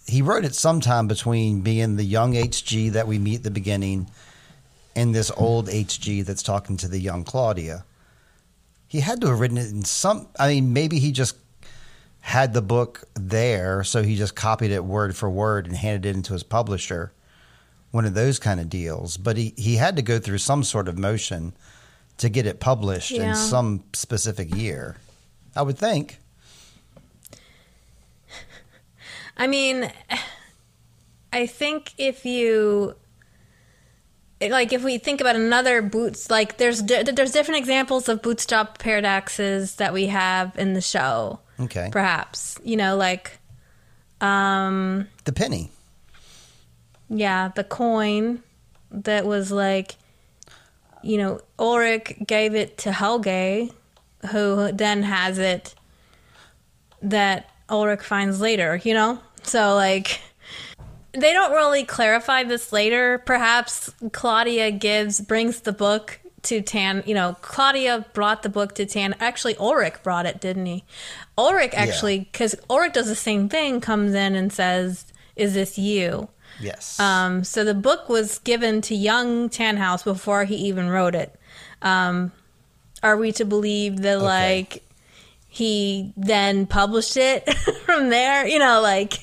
He 0.10 0.22
wrote 0.22 0.44
it 0.46 0.56
sometime 0.56 1.08
between 1.08 1.62
being 1.62 1.96
the 1.96 2.04
young 2.04 2.34
HG 2.34 2.92
that 2.94 3.08
we 3.08 3.20
meet 3.20 3.38
at 3.38 3.44
the 3.44 3.52
beginning 3.52 4.10
and 4.96 5.14
this 5.14 5.32
old 5.38 5.68
HG 5.68 6.26
that's 6.26 6.44
talking 6.44 6.78
to 6.78 6.88
the 6.88 7.00
young 7.00 7.24
Claudia. 7.24 7.86
He 8.88 9.02
had 9.02 9.22
to 9.22 9.28
have 9.28 9.40
written 9.40 9.58
it 9.58 9.70
in 9.70 9.84
some. 9.86 10.28
I 10.40 10.48
mean, 10.50 10.74
maybe 10.74 11.00
he 11.00 11.12
just 11.12 11.36
had 12.22 12.54
the 12.54 12.62
book 12.62 13.04
there, 13.14 13.84
so 13.84 14.02
he 14.04 14.16
just 14.16 14.36
copied 14.36 14.72
it 14.72 14.84
word 14.84 15.16
for 15.16 15.30
word 15.30 15.68
and 15.68 15.76
handed 15.76 16.06
it 16.08 16.16
into 16.16 16.34
his 16.34 16.44
publisher. 16.44 17.12
One 17.92 18.06
of 18.06 18.14
those 18.14 18.40
kind 18.40 18.60
of 18.60 18.70
deals. 18.70 19.18
But 19.18 19.38
he, 19.38 19.54
he 19.58 19.76
had 19.76 19.96
to 19.96 20.02
go 20.02 20.20
through 20.20 20.40
some 20.40 20.64
sort 20.64 20.88
of 20.88 20.98
motion 20.98 21.54
to 22.18 22.30
get 22.30 22.46
it 22.46 22.60
published 22.60 23.12
Yeah. 23.12 23.30
in 23.30 23.36
some 23.36 23.84
specific 23.94 24.54
year. 24.56 24.98
I 25.56 25.62
would 25.62 25.78
think. 25.78 26.20
I 29.40 29.48
mean, 29.48 29.92
I 31.34 31.46
think 31.48 31.94
if 31.98 32.26
you 32.26 32.96
like 34.42 34.72
if 34.72 34.84
we 34.84 34.98
think 34.98 35.20
about 35.22 35.36
another 35.36 35.82
boots 35.82 36.30
like 36.30 36.58
there's 36.58 36.82
di- 36.82 37.04
there's 37.04 37.32
different 37.32 37.60
examples 37.60 38.08
of 38.08 38.22
bootstrap 38.22 38.78
paradoxes 38.78 39.76
that 39.76 39.94
we 39.94 40.08
have 40.08 40.58
in 40.58 40.74
the 40.74 40.82
show. 40.82 41.40
Okay. 41.60 41.90
Perhaps, 41.92 42.58
you 42.64 42.78
know, 42.78 42.96
like 42.96 43.40
um 44.22 45.08
The 45.26 45.32
penny. 45.34 45.72
yeah, 47.10 47.50
the 47.56 47.64
coin 47.64 48.44
that 48.92 49.26
was 49.26 49.52
like 49.52 49.96
you 51.02 51.18
know, 51.18 51.40
Ulrich 51.58 52.18
gave 52.28 52.56
it 52.56 52.78
to 52.80 52.92
Helge 52.92 53.72
who 54.32 54.70
then 54.74 55.04
has 55.04 55.38
it 55.38 55.74
that 57.02 57.50
Ulrich 57.70 58.02
finds 58.02 58.42
later, 58.42 58.82
you 58.84 58.94
know? 58.94 59.20
So 59.44 59.76
like 59.76 60.22
they 61.14 61.34
don't 61.34 61.52
really 61.52 61.84
clarify 61.84 62.44
this 62.44 62.72
later. 62.72 63.20
Perhaps 63.20 63.94
Claudia 64.12 64.72
gives 64.72 65.22
brings 65.22 65.62
the 65.62 65.74
book 65.74 66.20
to 66.44 66.62
Tan. 66.62 67.04
You 67.06 67.16
know, 67.16 67.36
Claudia 67.42 68.06
brought 68.14 68.44
the 68.44 68.50
book 68.50 68.76
to 68.76 68.86
Tan. 68.86 69.16
Actually, 69.20 69.56
Ulrich 69.58 69.96
brought 70.04 70.26
it, 70.26 70.40
didn't 70.40 70.66
he? 70.66 70.84
Ulrich 71.38 71.72
actually, 71.74 72.20
because 72.20 72.56
Ulrich 72.70 72.94
does 72.94 73.08
the 73.08 73.16
same 73.16 73.50
thing. 73.50 73.82
Comes 73.82 74.14
in 74.14 74.36
and 74.36 74.52
says, 74.52 75.06
"Is 75.36 75.54
this 75.54 75.78
you?" 75.78 76.30
Yes. 76.60 77.00
Um, 77.00 77.44
so 77.44 77.64
the 77.64 77.74
book 77.74 78.10
was 78.10 78.40
given 78.40 78.82
to 78.82 78.96
young 78.96 79.50
Tannhaus 79.50 80.04
before 80.04 80.46
he 80.46 80.56
even 80.56 80.90
wrote 80.90 81.16
it. 81.16 81.36
Um, 81.82 82.32
are 83.02 83.18
we 83.18 83.32
to 83.34 83.46
believe 83.46 84.02
that 84.02 84.22
like 84.22 84.84
he 85.60 86.14
then 86.18 86.66
published 86.66 87.16
it 87.18 87.48
from 87.86 88.10
there? 88.10 88.48
You 88.48 88.58
know, 88.60 88.82
like 88.82 89.20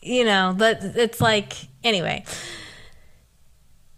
you 0.00 0.24
know, 0.24 0.54
but 0.56 0.78
it's 0.82 1.20
like 1.20 1.52
anyway. 1.84 2.24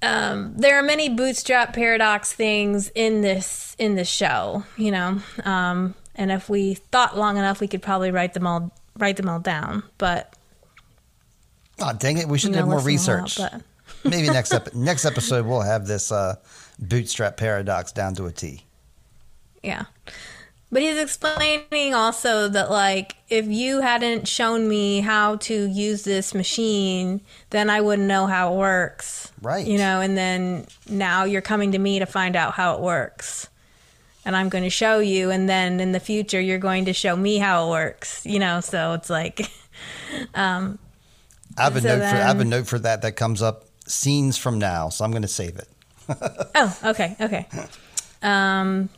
Um, 0.00 0.54
there 0.56 0.78
are 0.78 0.82
many 0.82 1.08
bootstrap 1.08 1.72
paradox 1.74 2.32
things 2.32 2.88
in 2.94 3.20
this 3.20 3.74
in 3.78 3.94
this 3.96 4.08
show, 4.08 4.64
you 4.76 4.90
know. 4.92 5.20
Um, 5.44 5.94
and 6.14 6.30
if 6.30 6.48
we 6.48 6.74
thought 6.74 7.16
long 7.18 7.36
enough, 7.36 7.60
we 7.60 7.66
could 7.68 7.82
probably 7.82 8.10
write 8.12 8.34
them 8.34 8.46
all 8.46 8.72
write 8.96 9.16
them 9.16 9.28
all 9.28 9.40
down. 9.40 9.82
But 9.98 10.34
oh, 11.80 11.92
dang 11.98 12.18
it. 12.18 12.28
We 12.28 12.38
should 12.38 12.50
you 12.50 12.56
know, 12.56 12.62
do 12.62 12.70
more 12.70 12.80
research. 12.80 13.36
but- 13.38 13.62
Maybe 14.04 14.28
next 14.28 14.52
ep- 14.54 14.74
next 14.74 15.04
episode 15.04 15.46
we'll 15.46 15.62
have 15.62 15.86
this 15.88 16.12
uh, 16.12 16.36
bootstrap 16.78 17.36
paradox 17.36 17.90
down 17.90 18.14
to 18.16 18.26
a 18.26 18.32
T. 18.32 18.62
Yeah. 19.64 19.86
But 20.70 20.82
he's 20.82 20.98
explaining 20.98 21.94
also 21.94 22.48
that, 22.48 22.70
like, 22.70 23.16
if 23.30 23.46
you 23.46 23.80
hadn't 23.80 24.28
shown 24.28 24.68
me 24.68 25.00
how 25.00 25.36
to 25.36 25.64
use 25.64 26.04
this 26.04 26.34
machine, 26.34 27.22
then 27.50 27.70
I 27.70 27.80
wouldn't 27.80 28.06
know 28.06 28.26
how 28.26 28.52
it 28.52 28.56
works. 28.58 29.32
Right. 29.40 29.66
You 29.66 29.78
know, 29.78 30.02
and 30.02 30.16
then 30.16 30.66
now 30.88 31.24
you're 31.24 31.40
coming 31.40 31.72
to 31.72 31.78
me 31.78 32.00
to 32.00 32.06
find 32.06 32.36
out 32.36 32.52
how 32.52 32.74
it 32.74 32.80
works. 32.80 33.48
And 34.26 34.36
I'm 34.36 34.50
going 34.50 34.64
to 34.64 34.70
show 34.70 34.98
you, 34.98 35.30
and 35.30 35.48
then 35.48 35.80
in 35.80 35.92
the 35.92 36.00
future, 36.00 36.40
you're 36.40 36.58
going 36.58 36.84
to 36.84 36.92
show 36.92 37.16
me 37.16 37.38
how 37.38 37.66
it 37.66 37.70
works. 37.70 38.26
You 38.26 38.38
know, 38.38 38.60
so 38.60 38.92
it's 38.92 39.08
like, 39.08 39.50
um, 40.34 40.78
I 41.56 41.64
have 41.64 41.76
a 41.76 41.80
So 41.80 41.88
note 41.88 42.00
for 42.00 42.16
I 42.16 42.20
have 42.20 42.40
a 42.40 42.44
note 42.44 42.66
for 42.66 42.78
that 42.80 43.00
that 43.02 43.12
comes 43.12 43.40
up 43.40 43.64
scenes 43.86 44.36
from 44.36 44.58
now, 44.58 44.90
so 44.90 45.02
I'm 45.02 45.12
going 45.12 45.22
to 45.22 45.28
save 45.28 45.56
it. 45.56 45.68
oh, 46.54 46.78
okay, 46.84 47.16
okay. 47.20 47.46
Um, 48.22 48.90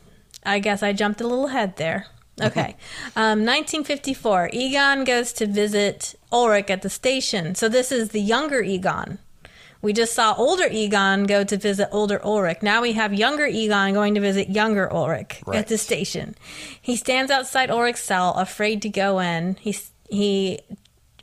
I 0.44 0.58
guess 0.58 0.82
I 0.82 0.92
jumped 0.92 1.20
a 1.20 1.26
little 1.26 1.46
ahead 1.48 1.76
there. 1.76 2.06
Okay. 2.42 2.74
Um, 3.16 3.44
1954. 3.44 4.48
Egon 4.54 5.04
goes 5.04 5.30
to 5.34 5.46
visit 5.46 6.14
Ulrich 6.32 6.70
at 6.70 6.80
the 6.80 6.88
station. 6.88 7.54
So 7.54 7.68
this 7.68 7.92
is 7.92 8.10
the 8.10 8.20
younger 8.20 8.62
Egon. 8.62 9.18
We 9.82 9.92
just 9.92 10.14
saw 10.14 10.34
older 10.38 10.66
Egon 10.70 11.24
go 11.24 11.44
to 11.44 11.56
visit 11.58 11.90
older 11.92 12.18
Ulrich. 12.24 12.62
Now 12.62 12.80
we 12.80 12.92
have 12.92 13.12
younger 13.12 13.44
Egon 13.44 13.92
going 13.92 14.14
to 14.14 14.22
visit 14.22 14.48
younger 14.48 14.90
Ulrich 14.90 15.42
Right. 15.44 15.58
at 15.58 15.66
the 15.66 15.76
station. 15.76 16.34
He 16.80 16.96
stands 16.96 17.30
outside 17.30 17.70
Ulrich's 17.70 18.00
cell, 18.00 18.32
afraid 18.34 18.80
to 18.82 18.88
go 18.88 19.18
in. 19.18 19.56
He 19.60 19.76
he 20.08 20.60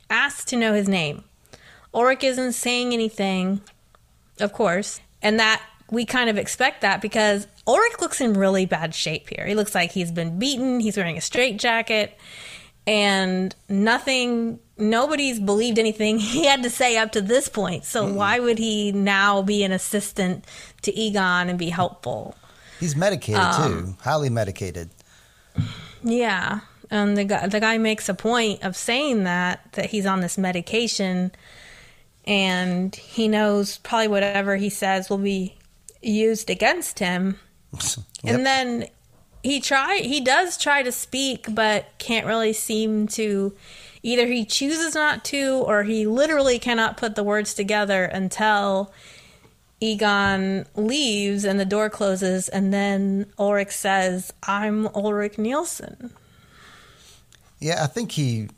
asks 0.08 0.44
to 0.46 0.56
know 0.56 0.72
his 0.72 0.88
name. 0.88 1.24
Ulrich 1.92 2.22
isn't 2.22 2.52
saying 2.52 2.92
anything, 2.92 3.60
of 4.38 4.52
course, 4.52 5.00
and 5.20 5.40
that 5.40 5.62
we 5.90 6.04
kind 6.04 6.30
of 6.30 6.38
expect 6.38 6.80
that 6.82 7.00
because 7.00 7.48
Ulrich 7.68 8.00
looks 8.00 8.20
in 8.22 8.32
really 8.32 8.64
bad 8.64 8.94
shape 8.94 9.28
here. 9.28 9.46
He 9.46 9.54
looks 9.54 9.74
like 9.74 9.92
he's 9.92 10.10
been 10.10 10.38
beaten. 10.38 10.80
He's 10.80 10.96
wearing 10.96 11.18
a 11.18 11.20
straitjacket, 11.20 12.18
and 12.86 13.54
nothing. 13.68 14.58
Nobody's 14.78 15.38
believed 15.38 15.78
anything 15.78 16.18
he 16.18 16.46
had 16.46 16.62
to 16.62 16.70
say 16.70 16.96
up 16.96 17.12
to 17.12 17.20
this 17.20 17.48
point. 17.48 17.84
So 17.84 18.08
hmm. 18.08 18.14
why 18.14 18.40
would 18.40 18.58
he 18.58 18.90
now 18.92 19.42
be 19.42 19.62
an 19.64 19.72
assistant 19.72 20.46
to 20.82 20.98
Egon 20.98 21.50
and 21.50 21.58
be 21.58 21.68
helpful? 21.68 22.34
He's 22.80 22.96
medicated 22.96 23.40
um, 23.40 23.72
too, 23.72 23.96
highly 24.00 24.30
medicated. 24.30 24.88
Yeah, 26.02 26.60
and 26.90 27.18
the 27.18 27.24
guy 27.24 27.46
the 27.48 27.60
guy 27.60 27.76
makes 27.76 28.08
a 28.08 28.14
point 28.14 28.62
of 28.62 28.76
saying 28.76 29.24
that 29.24 29.72
that 29.72 29.86
he's 29.86 30.06
on 30.06 30.20
this 30.20 30.38
medication, 30.38 31.32
and 32.24 32.96
he 32.96 33.28
knows 33.28 33.76
probably 33.78 34.08
whatever 34.08 34.56
he 34.56 34.70
says 34.70 35.10
will 35.10 35.18
be 35.18 35.54
used 36.00 36.48
against 36.48 37.00
him. 37.00 37.38
Yep. 38.24 38.34
And 38.34 38.44
then 38.44 38.86
he 39.44 39.60
try 39.60 39.98
he 39.98 40.20
does 40.20 40.58
try 40.58 40.82
to 40.82 40.90
speak, 40.90 41.46
but 41.54 41.86
can't 41.98 42.26
really 42.26 42.52
seem 42.52 43.06
to. 43.08 43.54
Either 44.02 44.26
he 44.26 44.44
chooses 44.44 44.94
not 44.94 45.24
to, 45.26 45.62
or 45.66 45.82
he 45.82 46.06
literally 46.06 46.58
cannot 46.58 46.96
put 46.96 47.14
the 47.14 47.24
words 47.24 47.54
together 47.54 48.04
until 48.04 48.92
Egon 49.80 50.66
leaves 50.74 51.44
and 51.44 51.58
the 51.58 51.64
door 51.64 51.90
closes, 51.90 52.48
and 52.48 52.72
then 52.72 53.26
Ulrich 53.38 53.70
says, 53.70 54.32
"I'm 54.42 54.88
Ulrich 54.88 55.38
Nielsen." 55.38 56.12
Yeah, 57.60 57.82
I 57.82 57.86
think 57.86 58.12
he, 58.12 58.48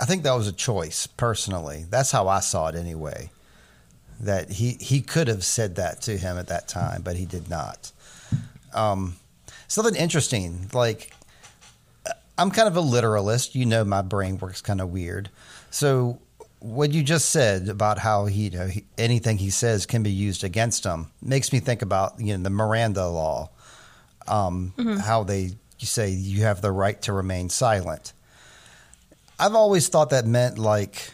I 0.00 0.04
think 0.06 0.22
that 0.22 0.34
was 0.34 0.48
a 0.48 0.52
choice. 0.52 1.06
Personally, 1.06 1.86
that's 1.88 2.10
how 2.10 2.28
I 2.28 2.40
saw 2.40 2.68
it 2.68 2.74
anyway. 2.74 3.30
That 4.20 4.52
he 4.52 4.72
he 4.80 5.00
could 5.00 5.28
have 5.28 5.44
said 5.44 5.76
that 5.76 6.02
to 6.02 6.16
him 6.16 6.38
at 6.38 6.48
that 6.48 6.68
time, 6.68 7.02
but 7.02 7.16
he 7.16 7.26
did 7.26 7.48
not. 7.48 7.92
Um, 8.76 9.16
something 9.68 9.94
interesting, 9.94 10.70
like 10.72 11.12
I'm 12.38 12.50
kind 12.50 12.68
of 12.68 12.76
a 12.76 12.80
literalist. 12.80 13.54
You 13.54 13.66
know, 13.66 13.84
my 13.84 14.02
brain 14.02 14.38
works 14.38 14.60
kind 14.60 14.80
of 14.80 14.90
weird. 14.90 15.30
So 15.70 16.20
what 16.60 16.92
you 16.92 17.02
just 17.02 17.30
said 17.30 17.68
about 17.68 17.98
how 17.98 18.26
he, 18.26 18.44
you 18.44 18.50
know, 18.50 18.66
he 18.66 18.84
anything 18.98 19.38
he 19.38 19.50
says 19.50 19.86
can 19.86 20.02
be 20.02 20.10
used 20.10 20.44
against 20.44 20.84
him 20.84 21.08
makes 21.22 21.52
me 21.52 21.60
think 21.60 21.82
about 21.82 22.20
you 22.20 22.36
know 22.36 22.42
the 22.42 22.50
Miranda 22.50 23.06
law, 23.06 23.50
um, 24.26 24.72
how 25.00 25.22
they 25.24 25.50
you 25.78 25.86
say 25.86 26.10
you 26.10 26.42
have 26.42 26.60
the 26.62 26.72
right 26.72 27.00
to 27.02 27.12
remain 27.12 27.48
silent. 27.48 28.12
I've 29.38 29.54
always 29.54 29.88
thought 29.88 30.10
that 30.10 30.26
meant 30.26 30.58
like 30.58 31.12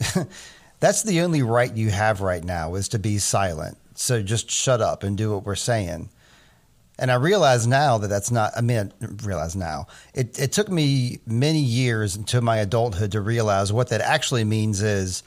that's 0.80 1.02
the 1.02 1.20
only 1.20 1.42
right 1.42 1.74
you 1.74 1.90
have 1.90 2.20
right 2.20 2.42
now 2.42 2.74
is 2.74 2.88
to 2.88 2.98
be 2.98 3.18
silent. 3.18 3.78
So 3.94 4.22
just 4.22 4.50
shut 4.50 4.80
up 4.80 5.02
and 5.02 5.16
do 5.16 5.32
what 5.32 5.44
we're 5.44 5.56
saying. 5.56 6.08
And 6.98 7.12
I 7.12 7.14
realize 7.14 7.66
now 7.66 7.98
that 7.98 8.08
that's 8.08 8.30
not, 8.30 8.52
I 8.56 8.60
mean, 8.60 8.92
I 9.00 9.06
realize 9.24 9.54
now. 9.54 9.86
It, 10.14 10.38
it 10.38 10.52
took 10.52 10.68
me 10.68 11.20
many 11.26 11.60
years 11.60 12.16
into 12.16 12.40
my 12.40 12.56
adulthood 12.56 13.12
to 13.12 13.20
realize 13.20 13.72
what 13.72 13.90
that 13.90 14.00
actually 14.00 14.44
means 14.44 14.82
is 14.82 15.22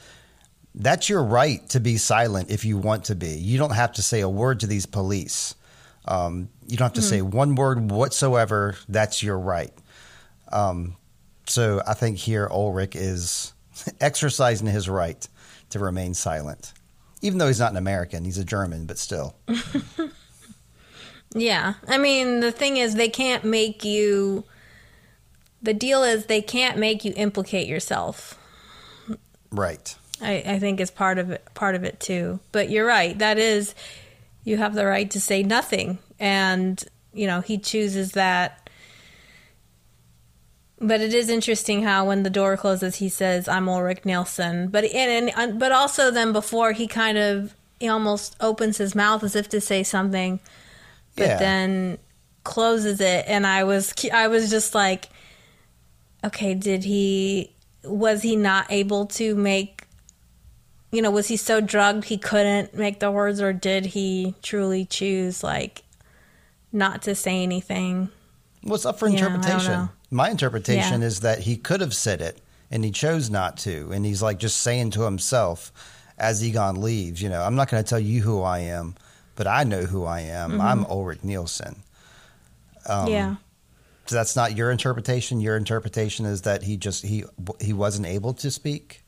that's 0.76 1.08
your 1.08 1.24
right 1.24 1.68
to 1.70 1.80
be 1.80 1.98
silent 1.98 2.52
if 2.52 2.66
you 2.66 2.78
want 2.78 3.06
to 3.06 3.16
be. 3.16 3.38
You 3.38 3.58
don't 3.58 3.74
have 3.74 3.94
to 3.94 4.02
say 4.02 4.20
a 4.20 4.30
word 4.30 4.60
to 4.62 4.68
these 4.68 4.86
police. 4.86 5.56
Um, 6.06 6.50
you 6.68 6.78
don't 6.78 6.88
have 6.88 6.94
to 6.94 7.02
say 7.02 7.22
one 7.22 7.56
word 7.56 7.92
whatsoever. 7.92 8.76
That's 8.90 9.24
your 9.24 9.40
right. 9.40 9.72
Um, 10.52 10.98
so 11.48 11.82
I 11.88 11.94
think 11.94 12.18
here 12.18 12.48
Ulrich 12.52 12.96
is 12.96 13.54
exercising 14.02 14.68
his 14.68 14.90
right 14.90 15.26
to 15.70 15.80
remain 15.80 16.14
silent. 16.14 16.74
Even 17.22 17.38
though 17.38 17.48
he's 17.48 17.60
not 17.60 17.72
an 17.72 17.78
American, 17.78 18.26
he's 18.26 18.40
a 18.40 18.44
German, 18.44 18.86
but 18.88 18.98
still. 18.98 19.36
Yeah. 21.34 21.76
I 21.88 21.98
mean, 21.98 22.40
the 22.40 22.52
thing 22.52 22.78
is, 22.78 22.96
they 22.96 23.10
can't 23.10 23.44
make 23.44 23.84
you. 23.86 24.44
The 25.62 25.74
deal 25.74 26.04
is, 26.04 26.26
they 26.26 26.42
can't 26.42 26.78
make 26.78 27.06
you 27.06 27.14
implicate 27.16 27.68
yourself. 27.68 28.38
Right. 29.52 29.96
I, 30.22 30.44
I 30.46 30.60
think 30.60 30.80
is 30.80 30.92
part 30.92 31.18
of 31.18 31.32
it. 31.32 31.46
Part 31.54 31.76
of 31.76 31.84
it 31.84 32.00
too. 32.00 32.40
But 32.52 32.70
you're 32.70 32.86
right. 32.86 33.18
That 33.18 33.38
is, 33.38 33.76
you 34.44 34.58
have 34.58 34.74
the 34.74 34.86
right 34.86 35.10
to 35.12 35.22
say 35.22 35.44
nothing, 35.44 36.00
and 36.20 36.84
you 37.14 37.28
know 37.28 37.42
he 37.42 37.58
chooses 37.58 38.14
that. 38.14 38.70
But 40.80 41.02
it 41.02 41.14
is 41.14 41.30
interesting 41.30 41.84
how 41.84 42.08
when 42.08 42.24
the 42.24 42.30
door 42.30 42.58
closes, 42.58 42.96
he 42.96 43.10
says, 43.10 43.48
"I'm 43.48 43.68
Ulrich 43.68 44.06
Nielsen." 44.06 44.70
But 44.70 44.86
and, 44.86 45.30
and 45.30 45.54
uh, 45.54 45.56
but 45.58 45.72
also 45.72 46.12
then 46.12 46.34
before 46.34 46.72
he 46.72 46.88
kind 46.88 47.18
of 47.18 47.56
he 47.80 47.88
almost 47.88 48.36
opens 48.40 48.78
his 48.78 48.96
mouth 48.96 49.24
as 49.24 49.36
if 49.36 49.50
to 49.50 49.62
say 49.62 49.84
something, 49.84 50.40
but 51.22 51.28
Yeah. 51.30 51.38
then 51.40 51.98
closes 52.44 53.00
it, 53.00 53.26
and 53.28 53.46
I 53.46 53.64
was 53.64 53.94
I 54.12 54.28
was 54.28 54.50
just 54.50 54.74
like, 54.74 55.10
okay, 56.24 56.54
did 56.56 56.84
he 56.84 57.54
was 57.84 58.22
he 58.24 58.36
not 58.36 58.66
able 58.72 59.06
to 59.08 59.36
make 59.36 59.86
you 60.92 61.02
know, 61.02 61.10
was 61.10 61.28
he 61.30 61.38
so 61.38 61.62
drugged 61.62 62.06
he 62.06 62.18
couldn't 62.18 62.76
make 62.76 63.00
the 63.00 63.10
words, 63.10 63.40
or 63.40 63.54
did 63.54 63.86
he 63.86 64.36
truly 64.42 64.84
choose 64.86 65.42
like 65.44 65.84
not 66.74 67.02
to 67.04 67.16
say 67.16 67.44
anything? 67.44 68.10
What's 68.64 68.86
up 68.86 69.00
for 69.00 69.08
Yeah, 69.08 69.14
I 69.14 69.18
don't 69.20 69.32
interpretation? 69.32 69.72
know. 69.74 69.90
My 70.10 70.30
interpretation 70.30 71.02
Yeah. 71.02 71.08
is 71.08 71.22
that 71.22 71.40
he 71.40 71.56
could 71.56 71.80
have 71.82 71.94
said 71.94 72.20
it 72.22 72.42
and 72.70 72.84
he 72.84 72.92
chose 72.92 73.30
not 73.30 73.56
to. 73.60 73.92
And 73.94 74.06
he's 74.06 74.22
like 74.22 74.38
just 74.38 74.60
saying 74.60 74.92
to 74.92 75.04
himself 75.04 75.72
as 76.18 76.44
Egon 76.44 76.82
leaves, 76.82 77.22
you 77.22 77.30
know, 77.30 77.42
I'm 77.42 77.56
not 77.56 77.70
going 77.70 77.82
to 77.84 77.90
tell 77.90 78.00
you 78.00 78.22
who 78.22 78.42
I 78.42 78.60
am, 78.60 78.96
but 79.36 79.48
I 79.48 79.64
know 79.64 79.84
who 79.84 80.06
I 80.06 80.22
am. 80.22 80.60
I'm 80.62 80.86
Ulrich 80.86 81.24
Nielsen. 81.24 81.78
Um, 82.88 83.08
yeah, 83.08 83.36
So 84.08 84.16
that's 84.16 84.36
not 84.36 84.56
your 84.58 84.72
interpretation. 84.72 85.40
Your 85.40 85.56
interpretation 85.58 86.26
is 86.26 86.42
that 86.42 86.64
he 86.64 86.78
just 86.78 87.06
he 87.06 87.24
he 87.60 87.74
wasn't 87.74 88.08
able 88.08 88.34
to 88.36 88.50
speak. 88.52 89.04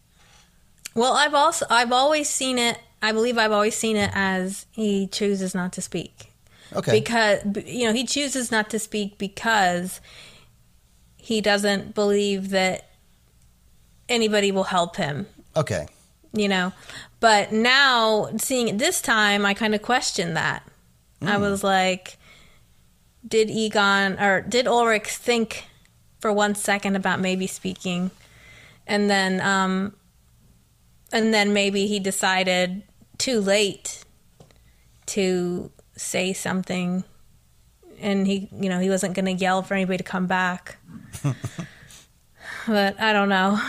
Well, 0.95 1.13
I've 1.13 1.33
also 1.33 1.65
I've 1.69 1.91
always 1.91 2.29
seen 2.29 2.57
it. 2.59 2.79
I 3.01 3.11
believe 3.11 3.37
I've 3.37 3.51
always 3.51 3.75
seen 3.75 3.97
it 3.97 4.11
as 4.13 4.65
he 4.71 5.07
chooses 5.07 5.53
not 5.55 5.73
to 5.73 5.81
speak 5.81 6.31
Okay. 6.75 6.99
because 6.99 7.39
you 7.65 7.85
know 7.87 7.93
he 7.93 8.05
chooses 8.05 8.51
not 8.51 8.69
to 8.69 8.79
speak 8.79 9.17
because 9.17 9.99
he 11.17 11.41
doesn't 11.41 11.95
believe 11.95 12.49
that 12.51 12.89
anybody 14.07 14.51
will 14.51 14.65
help 14.65 14.95
him. 14.97 15.25
okay. 15.55 15.87
You 16.33 16.49
know. 16.49 16.73
But 17.19 17.51
now 17.51 18.29
seeing 18.37 18.67
it 18.67 18.77
this 18.77 19.01
time, 19.01 19.45
I 19.45 19.53
kind 19.53 19.73
of 19.73 19.81
questioned 19.81 20.35
that. 20.35 20.67
I 21.25 21.37
was 21.37 21.63
like, 21.63 22.17
did 23.25 23.49
Egon 23.49 24.19
or 24.19 24.41
did 24.41 24.67
Ulrich 24.67 25.07
think 25.07 25.65
for 26.19 26.33
one 26.33 26.53
second 26.53 26.97
about 26.97 27.21
maybe 27.21 27.47
speaking, 27.47 28.11
and 28.85 29.09
then, 29.09 29.39
um, 29.39 29.95
and 31.13 31.33
then 31.33 31.53
maybe 31.53 31.87
he 31.87 31.99
decided 31.99 32.83
too 33.17 33.39
late 33.39 34.03
to 35.05 35.71
say 35.95 36.33
something, 36.33 37.05
and 37.99 38.27
he, 38.27 38.49
you 38.51 38.67
know, 38.67 38.79
he 38.79 38.89
wasn't 38.89 39.13
going 39.13 39.25
to 39.25 39.31
yell 39.31 39.61
for 39.61 39.75
anybody 39.75 39.97
to 39.97 40.03
come 40.03 40.27
back. 40.27 40.77
but 42.67 42.99
I 42.99 43.13
don't 43.13 43.29
know. 43.29 43.61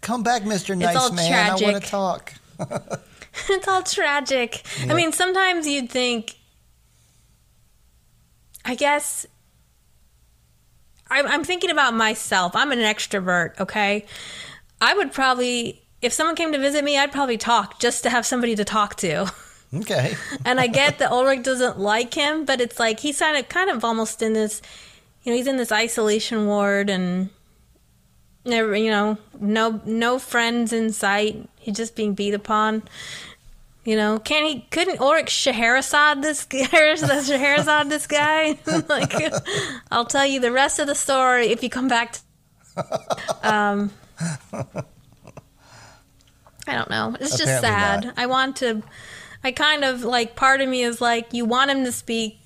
Come 0.00 0.22
back, 0.22 0.42
Mr. 0.42 0.76
Nice 0.76 0.96
all 0.96 1.12
Man. 1.12 1.50
I 1.50 1.56
want 1.56 1.82
to 1.82 1.90
talk. 1.90 2.34
it's 3.48 3.68
all 3.68 3.82
tragic. 3.82 4.62
Yeah. 4.84 4.92
I 4.92 4.96
mean, 4.96 5.12
sometimes 5.12 5.66
you'd 5.66 5.90
think, 5.90 6.36
I 8.64 8.74
guess, 8.74 9.26
I'm, 11.08 11.26
I'm 11.26 11.44
thinking 11.44 11.70
about 11.70 11.94
myself. 11.94 12.54
I'm 12.54 12.72
an 12.72 12.78
extrovert, 12.78 13.58
okay? 13.60 14.06
I 14.80 14.94
would 14.94 15.12
probably, 15.12 15.82
if 16.00 16.12
someone 16.12 16.36
came 16.36 16.52
to 16.52 16.58
visit 16.58 16.82
me, 16.84 16.96
I'd 16.98 17.12
probably 17.12 17.38
talk 17.38 17.78
just 17.78 18.02
to 18.04 18.10
have 18.10 18.24
somebody 18.24 18.54
to 18.56 18.64
talk 18.64 18.96
to. 18.96 19.32
Okay. 19.72 20.16
and 20.44 20.58
I 20.58 20.66
get 20.66 20.98
that 20.98 21.12
Ulrich 21.12 21.44
doesn't 21.44 21.78
like 21.78 22.14
him, 22.14 22.44
but 22.44 22.60
it's 22.60 22.80
like 22.80 22.98
he's 22.98 23.20
kind 23.20 23.36
of, 23.36 23.48
kind 23.48 23.70
of 23.70 23.84
almost 23.84 24.20
in 24.20 24.32
this, 24.32 24.60
you 25.22 25.30
know, 25.30 25.36
he's 25.36 25.46
in 25.46 25.58
this 25.58 25.70
isolation 25.70 26.46
ward 26.46 26.90
and 26.90 27.30
never, 28.44 28.76
you 28.76 28.90
know, 28.90 29.18
no, 29.38 29.80
no 29.84 30.18
friends 30.18 30.72
in 30.72 30.92
sight. 30.92 31.48
He's 31.58 31.76
just 31.76 31.96
being 31.96 32.14
beat 32.14 32.34
upon. 32.34 32.82
You 33.84 33.96
know, 33.96 34.18
can 34.18 34.44
he 34.44 34.66
couldn't 34.70 35.00
Oryx 35.00 35.32
Scheherazade 35.32 36.22
this 36.22 36.46
Scheherazade 36.50 37.88
this 37.88 38.06
guy? 38.06 38.58
like, 38.88 39.14
I'll 39.90 40.04
tell 40.04 40.26
you 40.26 40.40
the 40.40 40.52
rest 40.52 40.78
of 40.78 40.86
the 40.86 40.94
story 40.94 41.46
if 41.46 41.62
you 41.62 41.70
come 41.70 41.88
back. 41.88 42.12
To, 42.12 42.20
um, 43.42 43.90
I 44.52 44.84
don't 46.74 46.90
know. 46.90 47.16
It's 47.18 47.38
just 47.38 47.60
sad. 47.60 48.04
not. 48.04 48.14
I 48.18 48.26
want 48.26 48.56
to. 48.56 48.82
I 49.42 49.52
kind 49.52 49.82
of 49.82 50.04
like. 50.04 50.36
Part 50.36 50.60
of 50.60 50.68
me 50.68 50.82
is 50.82 51.00
like, 51.00 51.32
you 51.32 51.46
want 51.46 51.70
him 51.70 51.84
to 51.84 51.92
speak 51.92 52.38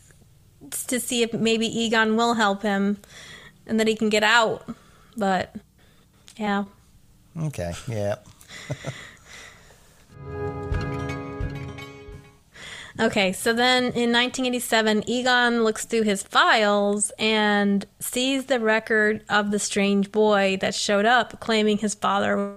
to 0.87 1.01
see 1.01 1.23
if 1.23 1.33
maybe 1.33 1.67
Egon 1.67 2.17
will 2.17 2.35
help 2.35 2.63
him, 2.63 2.99
and 3.67 3.81
that 3.81 3.89
he 3.89 3.97
can 3.97 4.09
get 4.09 4.23
out. 4.23 4.69
But 5.17 5.57
yeah. 6.37 6.65
Okay, 7.37 7.73
yeah. 7.89 8.17
Okay, 13.01 13.33
so 13.33 13.53
then 13.53 13.85
in 13.85 14.13
1987, 14.13 15.09
Egon 15.11 15.65
looks 15.65 15.85
through 15.85 16.03
his 16.03 16.23
files 16.23 17.11
and 17.19 17.85
sees 17.99 18.45
the 18.45 18.61
record 18.61 19.25
of 19.29 19.51
the 19.51 19.59
strange 19.59 20.13
boy 20.13 20.59
that 20.61 20.77
showed 20.77 21.05
up 21.05 21.41
claiming 21.41 21.79
his 21.79 21.95
father. 21.95 22.55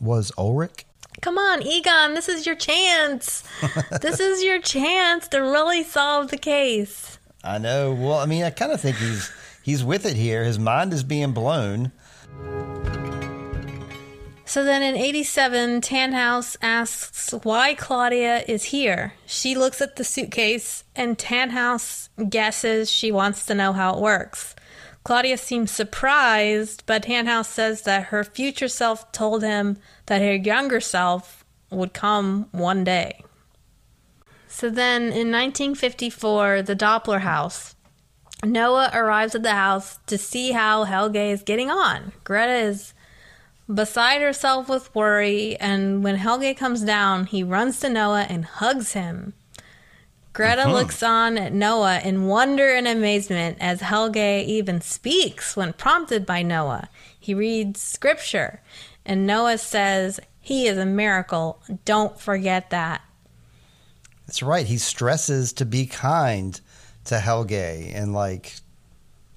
Was 0.00 0.32
Ulrich? 0.36 0.84
Come 1.20 1.38
on, 1.38 1.62
Egon, 1.62 2.14
this 2.14 2.28
is 2.28 2.46
your 2.46 2.56
chance. 2.56 3.44
this 4.02 4.18
is 4.18 4.42
your 4.42 4.60
chance 4.60 5.28
to 5.28 5.38
really 5.38 5.84
solve 5.84 6.30
the 6.30 6.36
case. 6.36 7.18
I 7.44 7.58
know. 7.58 7.94
Well, 7.94 8.14
I 8.18 8.26
mean, 8.26 8.42
I 8.42 8.50
kind 8.50 8.72
of 8.72 8.80
think 8.80 8.96
he's 8.96 9.30
he's 9.62 9.84
with 9.84 10.04
it 10.04 10.16
here. 10.16 10.42
His 10.42 10.58
mind 10.58 10.92
is 10.92 11.04
being 11.04 11.30
blown. 11.30 11.92
So 14.48 14.64
then 14.64 14.80
in 14.80 14.96
87, 14.96 15.80
Tannhaus 15.80 16.56
asks 16.62 17.32
why 17.42 17.74
Claudia 17.74 18.44
is 18.46 18.64
here. 18.64 19.14
She 19.26 19.56
looks 19.56 19.82
at 19.82 19.96
the 19.96 20.04
suitcase 20.04 20.84
and 20.94 21.18
Tannhaus 21.18 22.10
guesses 22.30 22.88
she 22.88 23.10
wants 23.10 23.44
to 23.46 23.56
know 23.56 23.72
how 23.72 23.94
it 23.96 24.00
works. 24.00 24.54
Claudia 25.02 25.36
seems 25.36 25.72
surprised, 25.72 26.84
but 26.86 27.02
Tannhaus 27.02 27.46
says 27.46 27.82
that 27.82 28.04
her 28.04 28.22
future 28.22 28.68
self 28.68 29.10
told 29.10 29.42
him 29.42 29.78
that 30.06 30.22
her 30.22 30.36
younger 30.36 30.80
self 30.80 31.44
would 31.70 31.92
come 31.92 32.48
one 32.52 32.84
day. 32.84 33.24
So 34.46 34.70
then 34.70 35.02
in 35.02 35.32
1954, 35.32 36.62
the 36.62 36.76
Doppler 36.76 37.20
house. 37.20 37.74
Noah 38.44 38.90
arrives 38.94 39.34
at 39.34 39.42
the 39.42 39.54
house 39.54 39.98
to 40.06 40.16
see 40.16 40.52
how 40.52 40.84
Helge 40.84 41.16
is 41.16 41.42
getting 41.42 41.68
on. 41.68 42.12
Greta 42.22 42.54
is 42.54 42.94
beside 43.72 44.22
herself 44.22 44.68
with 44.68 44.94
worry, 44.94 45.56
and 45.56 46.02
when 46.04 46.16
Helge 46.16 46.56
comes 46.56 46.82
down, 46.82 47.26
he 47.26 47.42
runs 47.42 47.80
to 47.80 47.88
Noah 47.88 48.26
and 48.28 48.44
hugs 48.44 48.92
him. 48.92 49.34
Greta 50.32 50.62
uh-huh. 50.62 50.72
looks 50.72 51.02
on 51.02 51.38
at 51.38 51.52
Noah 51.52 52.00
in 52.00 52.26
wonder 52.26 52.68
and 52.68 52.86
amazement 52.86 53.56
as 53.60 53.80
Helge 53.80 54.16
even 54.16 54.80
speaks 54.80 55.56
when 55.56 55.72
prompted 55.72 56.26
by 56.26 56.42
Noah. 56.42 56.88
He 57.18 57.34
reads 57.34 57.80
scripture, 57.80 58.60
and 59.04 59.26
Noah 59.26 59.58
says, 59.58 60.20
He 60.40 60.66
is 60.66 60.78
a 60.78 60.86
miracle. 60.86 61.62
Don't 61.84 62.20
forget 62.20 62.70
that. 62.70 63.00
That's 64.26 64.42
right. 64.42 64.66
He 64.66 64.76
stresses 64.76 65.52
to 65.54 65.64
be 65.64 65.86
kind 65.86 66.60
to 67.06 67.18
Helge 67.18 67.52
and 67.52 68.12
like, 68.12 68.56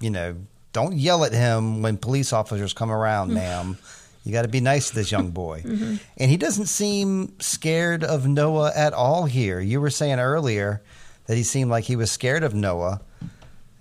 you 0.00 0.10
know, 0.10 0.36
don't 0.72 0.96
yell 0.96 1.24
at 1.24 1.32
him 1.32 1.82
when 1.82 1.96
police 1.96 2.32
officers 2.32 2.72
come 2.72 2.90
around, 2.90 3.32
ma'am. 3.34 3.78
You 4.24 4.32
got 4.32 4.42
to 4.42 4.48
be 4.48 4.60
nice 4.60 4.90
to 4.90 4.94
this 4.94 5.10
young 5.10 5.30
boy. 5.42 5.62
Mm-hmm. 5.64 5.96
And 6.16 6.30
he 6.30 6.36
doesn't 6.36 6.66
seem 6.66 7.38
scared 7.40 8.04
of 8.04 8.26
Noah 8.26 8.72
at 8.74 8.92
all 8.92 9.24
here. 9.24 9.60
You 9.60 9.80
were 9.80 9.90
saying 9.90 10.18
earlier 10.18 10.82
that 11.26 11.36
he 11.36 11.42
seemed 11.42 11.70
like 11.70 11.84
he 11.84 11.96
was 11.96 12.10
scared 12.10 12.42
of 12.42 12.54
Noah. 12.54 13.00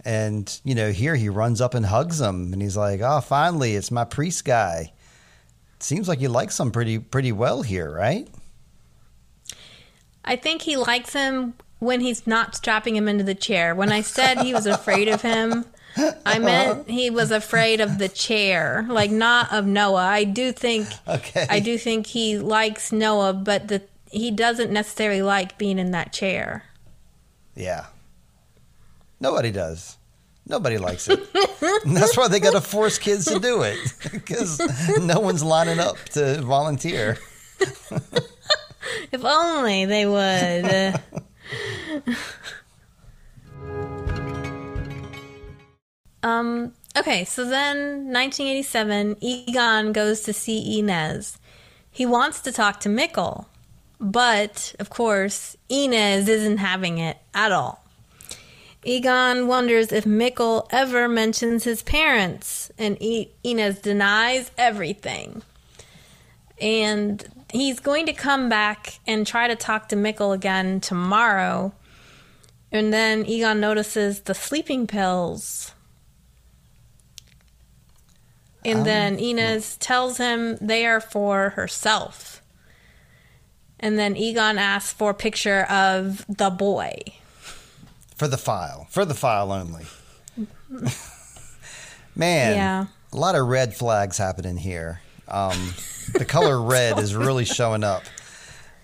And, 0.06 0.60
you 0.64 0.76
know, 0.76 0.92
here 0.92 1.16
he 1.16 1.30
runs 1.30 1.60
up 1.60 1.74
and 1.74 1.86
hugs 1.86 2.22
him 2.22 2.54
and 2.54 2.62
he's 2.62 2.78
like, 2.78 3.02
"Oh, 3.02 3.20
finally, 3.20 3.76
it's 3.76 3.92
my 3.92 4.06
priest 4.06 4.46
guy." 4.46 4.94
Seems 5.82 6.08
like 6.08 6.20
he 6.20 6.28
likes 6.28 6.60
him 6.60 6.72
pretty 6.72 7.00
pretty 7.00 7.32
well 7.32 7.62
here, 7.62 7.92
right? 7.92 8.28
I 10.24 10.36
think 10.36 10.62
he 10.62 10.78
likes 10.78 11.14
him 11.14 11.54
when 11.80 12.02
he's 12.02 12.28
not 12.28 12.56
strapping 12.56 12.96
him 12.96 13.08
into 13.08 13.24
the 13.24 13.36
chair. 13.36 13.74
When 13.74 13.92
I 13.92 14.02
said 14.02 14.40
he 14.40 14.54
was 14.54 14.66
afraid 14.66 15.08
of 15.08 15.22
him, 15.22 15.66
I 16.26 16.40
meant 16.40 16.90
he 16.90 17.10
was 17.10 17.32
afraid 17.32 17.82
of 17.82 17.98
the 17.98 18.10
chair, 18.10 18.86
like 18.90 19.12
not 19.12 19.52
of 19.52 19.66
Noah. 19.66 20.06
I 20.06 20.24
do 20.24 20.52
think 20.52 20.88
Okay. 21.08 21.46
I 21.50 21.60
do 21.60 21.78
think 21.78 22.08
he 22.08 22.38
likes 22.38 22.92
Noah, 22.92 23.34
but 23.34 23.68
the 23.68 23.82
he 24.12 24.32
doesn't 24.32 24.72
necessarily 24.72 25.22
like 25.22 25.58
being 25.58 25.78
in 25.80 25.92
that 25.92 26.14
chair. 26.14 26.64
Yeah. 27.56 27.86
Nobody 29.20 29.52
does. 29.52 29.98
Nobody 30.48 30.78
likes 30.78 31.08
it. 31.10 31.20
And 31.86 31.96
that's 31.96 32.18
why 32.18 32.28
they 32.28 32.40
got 32.40 32.54
to 32.54 32.62
force 32.62 32.98
kids 32.98 33.26
to 33.26 33.40
do 33.40 33.62
it 33.62 33.78
because 34.12 34.60
no 34.98 35.20
one's 35.20 35.44
lining 35.44 35.80
up 35.80 35.98
to 36.14 36.42
volunteer. 36.42 37.18
If 39.12 39.24
only 39.24 39.86
they 39.86 40.06
would. 40.06 41.00
um. 46.24 46.74
Okay, 46.98 47.24
so 47.24 47.46
then 47.46 48.12
1987, 48.12 49.18
Egon 49.22 49.94
goes 49.94 50.22
to 50.22 50.34
see 50.34 50.80
Ines. 50.80 51.38
He 51.92 52.06
wants 52.06 52.42
to 52.42 52.52
talk 52.52 52.80
to 52.82 52.90
Mikkel, 52.90 53.46
but 54.00 54.74
of 54.80 54.90
course, 54.90 55.56
Ines 55.70 56.28
isn't 56.28 56.58
having 56.58 56.98
it 56.98 57.18
at 57.34 57.52
all. 57.52 57.84
Egon 58.84 59.48
wonders 59.48 59.92
if 59.92 60.06
Mikkel 60.06 60.68
ever 60.72 61.08
mentions 61.08 61.64
his 61.64 61.84
parents, 61.84 62.72
and 62.78 62.98
I- 63.02 63.30
Ines 63.44 63.80
denies 63.80 64.52
everything. 64.58 65.44
And 66.62 67.26
he's 67.52 67.80
going 67.80 68.06
to 68.06 68.14
come 68.14 68.50
back 68.50 69.00
and 69.06 69.28
try 69.28 69.48
to 69.48 69.56
talk 69.56 69.90
to 69.90 69.96
Mikkel 69.96 70.34
again 70.34 70.80
tomorrow. 70.80 71.74
And 72.72 72.94
then 72.94 73.26
Egon 73.26 73.60
notices 73.60 74.22
the 74.22 74.34
sleeping 74.34 74.88
pills. 74.88 75.74
And 78.66 78.86
then 78.86 79.18
Ines 79.18 79.78
tells 79.78 80.18
him 80.18 80.58
they 80.60 80.86
are 80.86 81.00
for 81.00 81.52
herself. 81.52 82.42
And 83.80 83.98
then 83.98 84.18
Egon 84.18 84.58
asks 84.58 84.92
for 84.92 85.12
a 85.12 85.14
picture 85.14 85.64
of 85.64 86.26
the 86.28 86.50
boy. 86.50 86.98
For 88.16 88.28
the 88.28 88.38
file. 88.38 88.88
For 88.90 89.06
the 89.06 89.14
file 89.14 89.52
only. 89.54 89.86
Man. 92.16 92.56
Yeah. 92.56 92.86
A 93.14 93.18
lot 93.18 93.36
of 93.36 93.48
red 93.48 93.74
flags 93.74 94.18
happening 94.18 94.58
here. 94.58 95.02
Um, 95.30 95.74
the 96.14 96.26
color 96.26 96.62
red 96.62 97.00
is 97.00 97.16
really 97.16 97.46
showing 97.46 97.84
up. 97.84 98.04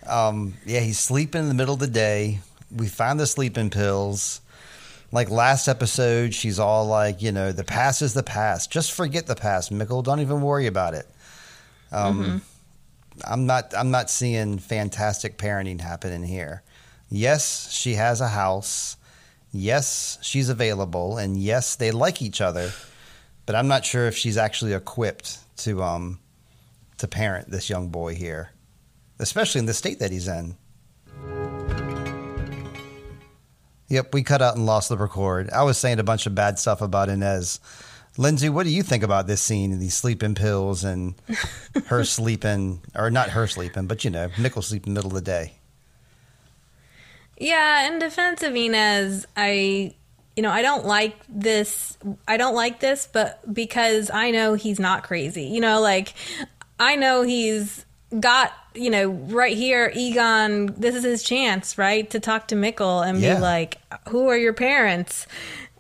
Um, 0.08 0.54
yeah, 0.66 0.80
he's 0.80 1.00
sleeping 1.00 1.42
in 1.42 1.48
the 1.50 1.54
middle 1.54 1.74
of 1.74 1.80
the 1.80 1.88
day. 1.88 2.40
We 2.74 2.88
find 2.88 3.20
the 3.20 3.28
sleeping 3.28 3.70
pills. 3.70 4.40
Like 5.12 5.30
last 5.30 5.68
episode, 5.68 6.34
she's 6.34 6.60
all 6.60 6.86
like, 6.88 7.22
you 7.22 7.32
know, 7.32 7.52
the 7.52 7.64
past 7.64 8.02
is 8.02 8.14
the 8.14 8.24
past. 8.24 8.72
Just 8.72 8.92
forget 8.92 9.28
the 9.28 9.36
past, 9.36 9.72
Mikkel. 9.72 10.04
Don't 10.04 10.20
even 10.20 10.42
worry 10.42 10.68
about 10.68 10.94
it. 10.94 11.08
Um, 11.92 12.42
I'm 13.24 13.46
not. 13.46 13.74
I'm 13.78 13.92
not 13.92 14.10
seeing 14.10 14.58
fantastic 14.58 15.38
parenting 15.38 15.80
happening 15.80 16.24
here. 16.24 16.64
Yes, 17.10 17.72
she 17.72 17.94
has 17.94 18.20
a 18.20 18.28
house. 18.28 18.98
Yes, 19.52 20.18
she's 20.22 20.50
available, 20.50 21.18
and 21.18 21.38
yes, 21.38 21.76
they 21.76 21.92
like 21.92 22.22
each 22.22 22.42
other. 22.42 22.72
But 23.46 23.56
I'm 23.56 23.68
not 23.68 23.86
sure 23.86 24.08
if 24.08 24.18
she's 24.18 24.38
actually 24.38 24.74
equipped 24.74 25.38
to 25.58 25.82
um 25.82 26.20
to 26.98 27.08
parent 27.08 27.50
this 27.50 27.70
young 27.70 27.90
boy 27.90 28.16
here, 28.16 28.50
especially 29.20 29.60
in 29.60 29.66
the 29.66 29.74
state 29.74 30.00
that 30.00 30.12
he's 30.12 30.28
in. 30.28 30.58
Yep, 33.88 34.14
we 34.14 34.24
cut 34.24 34.42
out 34.42 34.56
and 34.56 34.66
lost 34.66 34.90
the 34.90 34.98
record. 34.98 35.50
I 35.52 35.64
was 35.64 35.78
saying 35.78 36.00
a 36.00 36.04
bunch 36.04 36.26
of 36.26 36.34
bad 36.34 36.58
stuff 36.58 36.82
about 36.82 37.10
Ines. 37.10 37.60
Lindsey, 38.18 38.50
what 38.50 38.64
do 38.64 38.70
you 38.70 38.82
think 38.82 39.04
about 39.04 39.28
this 39.28 39.42
scene 39.42 39.72
and 39.72 39.82
these 39.82 39.96
sleeping 39.96 40.36
pills 40.36 40.84
and 40.84 41.16
her 41.88 42.04
sleeping, 42.04 42.82
or 42.96 43.12
not 43.12 43.30
her 43.30 43.46
sleeping, 43.46 43.88
but 43.88 44.04
you 44.04 44.10
know, 44.10 44.30
Mikkel 44.30 44.64
sleeping 44.64 44.94
middle 44.94 45.10
of 45.10 45.16
the 45.16 45.22
day? 45.22 45.54
Yeah, 47.38 47.88
in 47.88 48.00
defense 48.00 48.42
of 48.44 48.56
Ines, 48.56 49.26
I 49.36 49.94
you 50.36 50.44
know, 50.44 50.52
I 50.52 50.62
don't 50.62 50.86
like 50.86 51.16
this 51.30 51.98
I 52.28 52.38
don't 52.38 52.56
like 52.56 52.80
this, 52.80 53.08
but 53.12 53.54
because 53.54 54.10
I 54.10 54.32
know 54.32 54.54
he's 54.54 54.80
not 54.80 55.04
crazy. 55.04 55.44
You 55.44 55.62
know, 55.62 55.82
like 55.82 56.14
I 56.80 56.96
know 56.96 57.22
he's 57.22 57.85
got, 58.20 58.54
you 58.74 58.90
know, 58.90 59.10
right 59.10 59.56
here, 59.56 59.92
Egon, 59.96 60.68
this 60.78 60.96
is 60.96 61.04
his 61.04 61.24
chance, 61.24 61.78
right? 61.78 62.10
To 62.12 62.20
talk 62.20 62.48
to 62.50 62.56
Mikkel 62.56 63.08
and 63.08 63.20
Yeah. 63.20 63.36
be 63.36 63.42
like, 63.42 63.78
Who 64.10 64.28
are 64.30 64.38
your 64.38 64.54
parents? 64.54 65.28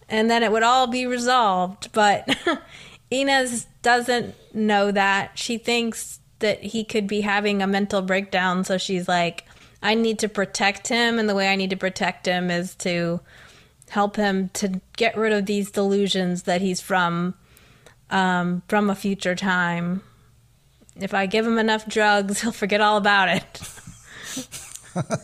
And 0.10 0.30
then 0.30 0.44
it 0.44 0.52
would 0.52 0.64
all 0.64 0.88
be 0.88 1.06
resolved. 1.08 1.92
But 1.92 2.36
Ines 3.12 3.68
doesn't 3.82 4.36
know 4.54 4.92
that. 4.92 5.32
She 5.38 5.58
thinks 5.58 6.20
that 6.40 6.62
he 6.62 6.84
could 6.84 7.08
be 7.08 7.22
having 7.22 7.62
a 7.62 7.68
mental 7.68 8.02
breakdown, 8.02 8.64
so 8.64 8.78
she's 8.78 9.08
like, 9.08 9.46
I 9.82 9.94
need 9.96 10.20
to 10.20 10.30
protect 10.30 10.88
him, 10.88 11.18
and 11.20 11.30
the 11.30 11.36
way 11.36 11.48
I 11.48 11.56
need 11.56 11.70
to 11.70 11.78
protect 11.78 12.26
him 12.26 12.50
is 12.52 12.76
to 12.78 13.22
help 13.90 14.16
him 14.16 14.50
to 14.56 14.82
get 14.98 15.16
rid 15.16 15.32
of 15.32 15.46
these 15.46 15.72
delusions 15.72 16.44
that 16.44 16.60
he's 16.62 16.82
from 16.82 17.36
um, 18.10 18.64
from 18.68 18.90
a 18.90 18.96
future 18.96 19.36
time. 19.36 20.02
If 20.98 21.14
I 21.14 21.26
give 21.26 21.46
him 21.46 21.58
enough 21.58 21.88
drugs, 21.88 22.42
he'll 22.42 22.52
forget 22.52 22.82
all 22.82 22.98
about 22.98 23.30
it. 23.30 23.62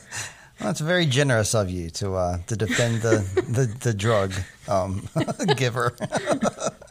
Well, 0.62 0.68
that's 0.68 0.80
very 0.80 1.08
generous 1.08 1.56
of 1.56 1.72
you 1.72 1.90
to 1.92 2.14
uh, 2.14 2.38
to 2.46 2.56
defend 2.56 3.02
the 3.02 3.18
the, 3.50 3.66
the 3.80 3.96
drug 3.96 4.32
um, 4.68 5.08
giver. 5.58 5.96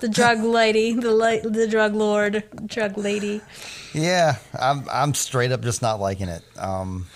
the 0.01 0.09
drug 0.09 0.41
lady, 0.41 0.93
the 0.93 1.13
li- 1.13 1.43
the 1.45 1.69
drug 1.69 1.95
lord, 1.95 2.43
drug 2.67 2.99
lady. 2.99 3.41
Yeah, 3.95 4.39
I'm 4.61 4.89
I'm 4.91 5.15
straight 5.15 5.53
up 5.53 5.61
just 5.61 5.83
not 5.83 6.01
liking 6.01 6.27
it. 6.27 6.43
Um, 6.59 7.07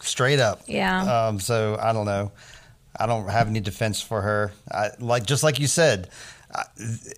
straight 0.00 0.40
up. 0.40 0.62
Yeah. 0.66 1.28
Um, 1.28 1.38
so 1.38 1.78
I 1.80 1.92
don't 1.92 2.06
know. 2.06 2.32
I 2.98 3.06
don't 3.06 3.28
have 3.28 3.46
any 3.46 3.60
defense 3.60 4.00
for 4.02 4.22
her. 4.22 4.52
I, 4.72 4.90
like 4.98 5.26
just 5.26 5.44
like 5.44 5.60
you 5.60 5.68
said, 5.68 6.08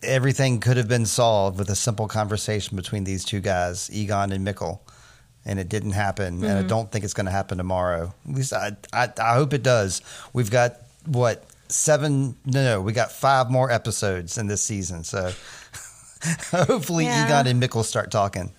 everything 0.02 0.60
could 0.60 0.76
have 0.76 0.88
been 0.88 1.06
solved 1.06 1.58
with 1.58 1.70
a 1.70 1.76
simple 1.76 2.08
conversation 2.08 2.76
between 2.76 3.04
these 3.04 3.24
two 3.24 3.40
guys, 3.40 3.90
Egon 3.92 4.32
and 4.32 4.46
Mikkel, 4.46 4.80
and 5.44 5.58
it 5.58 5.68
didn't 5.68 5.92
happen. 5.92 6.42
And 6.44 6.46
I 6.46 6.58
mm-hmm. 6.60 6.68
don't 6.68 6.90
think 6.90 7.04
it's 7.04 7.14
going 7.14 7.26
to 7.26 7.32
happen 7.32 7.58
tomorrow. 7.58 8.12
At 8.28 8.34
least 8.34 8.52
I, 8.52 8.76
I 8.92 9.08
I 9.20 9.34
hope 9.34 9.52
it 9.52 9.62
does. 9.62 10.02
We've 10.32 10.50
got 10.50 10.76
what 11.06 11.44
seven? 11.68 12.36
No, 12.44 12.64
no, 12.64 12.80
we 12.80 12.92
got 12.92 13.12
five 13.12 13.50
more 13.50 13.70
episodes 13.70 14.38
in 14.38 14.46
this 14.46 14.62
season. 14.62 15.04
So 15.04 15.32
hopefully 16.50 17.04
Yeah. 17.04 17.26
Egon 17.26 17.46
and 17.46 17.62
Mikkel 17.62 17.84
start 17.84 18.10
talking. 18.10 18.52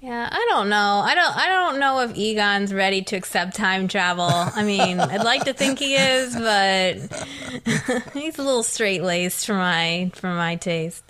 Yeah, 0.00 0.28
I 0.30 0.46
don't 0.50 0.68
know. 0.68 1.02
I 1.04 1.14
don't. 1.14 1.36
I 1.36 1.48
don't 1.48 1.80
know 1.80 2.00
if 2.00 2.16
Egon's 2.16 2.72
ready 2.72 3.02
to 3.02 3.16
accept 3.16 3.56
time 3.56 3.88
travel. 3.88 4.28
I 4.28 4.62
mean, 4.62 5.00
I'd 5.00 5.24
like 5.24 5.44
to 5.44 5.52
think 5.52 5.78
he 5.78 5.96
is, 5.96 6.36
but 6.36 8.12
he's 8.12 8.38
a 8.38 8.42
little 8.42 8.62
straight 8.62 9.02
laced 9.02 9.46
for 9.46 9.54
my 9.54 10.10
for 10.14 10.28
my 10.28 10.56
taste. 10.56 11.02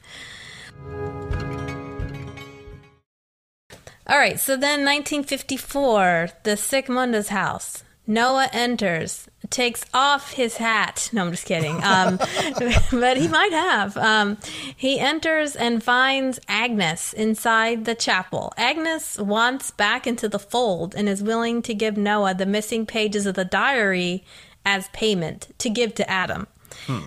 All 4.09 4.17
right, 4.17 4.39
so 4.39 4.53
then 4.53 4.85
1954, 4.85 6.29
the 6.45 6.57
Sic 6.57 6.87
Mundus 6.87 7.29
house. 7.29 7.83
Noah 8.07 8.49
enters, 8.53 9.29
takes 9.51 9.85
off 9.95 10.33
his 10.33 10.57
hat. 10.57 11.11
No, 11.13 11.25
I'm 11.25 11.31
just 11.31 11.47
kidding. 11.47 11.83
Um, 11.83 12.19
but 12.91 13.17
he 13.17 13.29
might 13.29 13.53
have. 13.53 13.97
Um, 13.97 14.39
he 14.77 14.99
enters 14.99 15.57
and 15.57 15.83
finds 15.83 16.39
Agnes 16.49 17.13
inside 17.13 17.85
the 17.85 17.95
chapel. 17.95 18.53
Agnes 18.57 19.19
wants 19.19 19.71
back 19.71 20.07
into 20.07 20.29
the 20.29 20.39
fold 20.39 20.95
and 20.95 21.09
is 21.09 21.23
willing 21.23 21.63
to 21.63 21.75
give 21.75 21.97
Noah 21.97 22.35
the 22.35 22.47
missing 22.47 22.87
pages 22.87 23.27
of 23.27 23.35
the 23.35 23.45
diary 23.45 24.25
as 24.65 24.89
payment 24.89 25.49
to 25.59 25.71
give 25.71 25.95
to 25.95 26.11
Adam. 26.11 26.47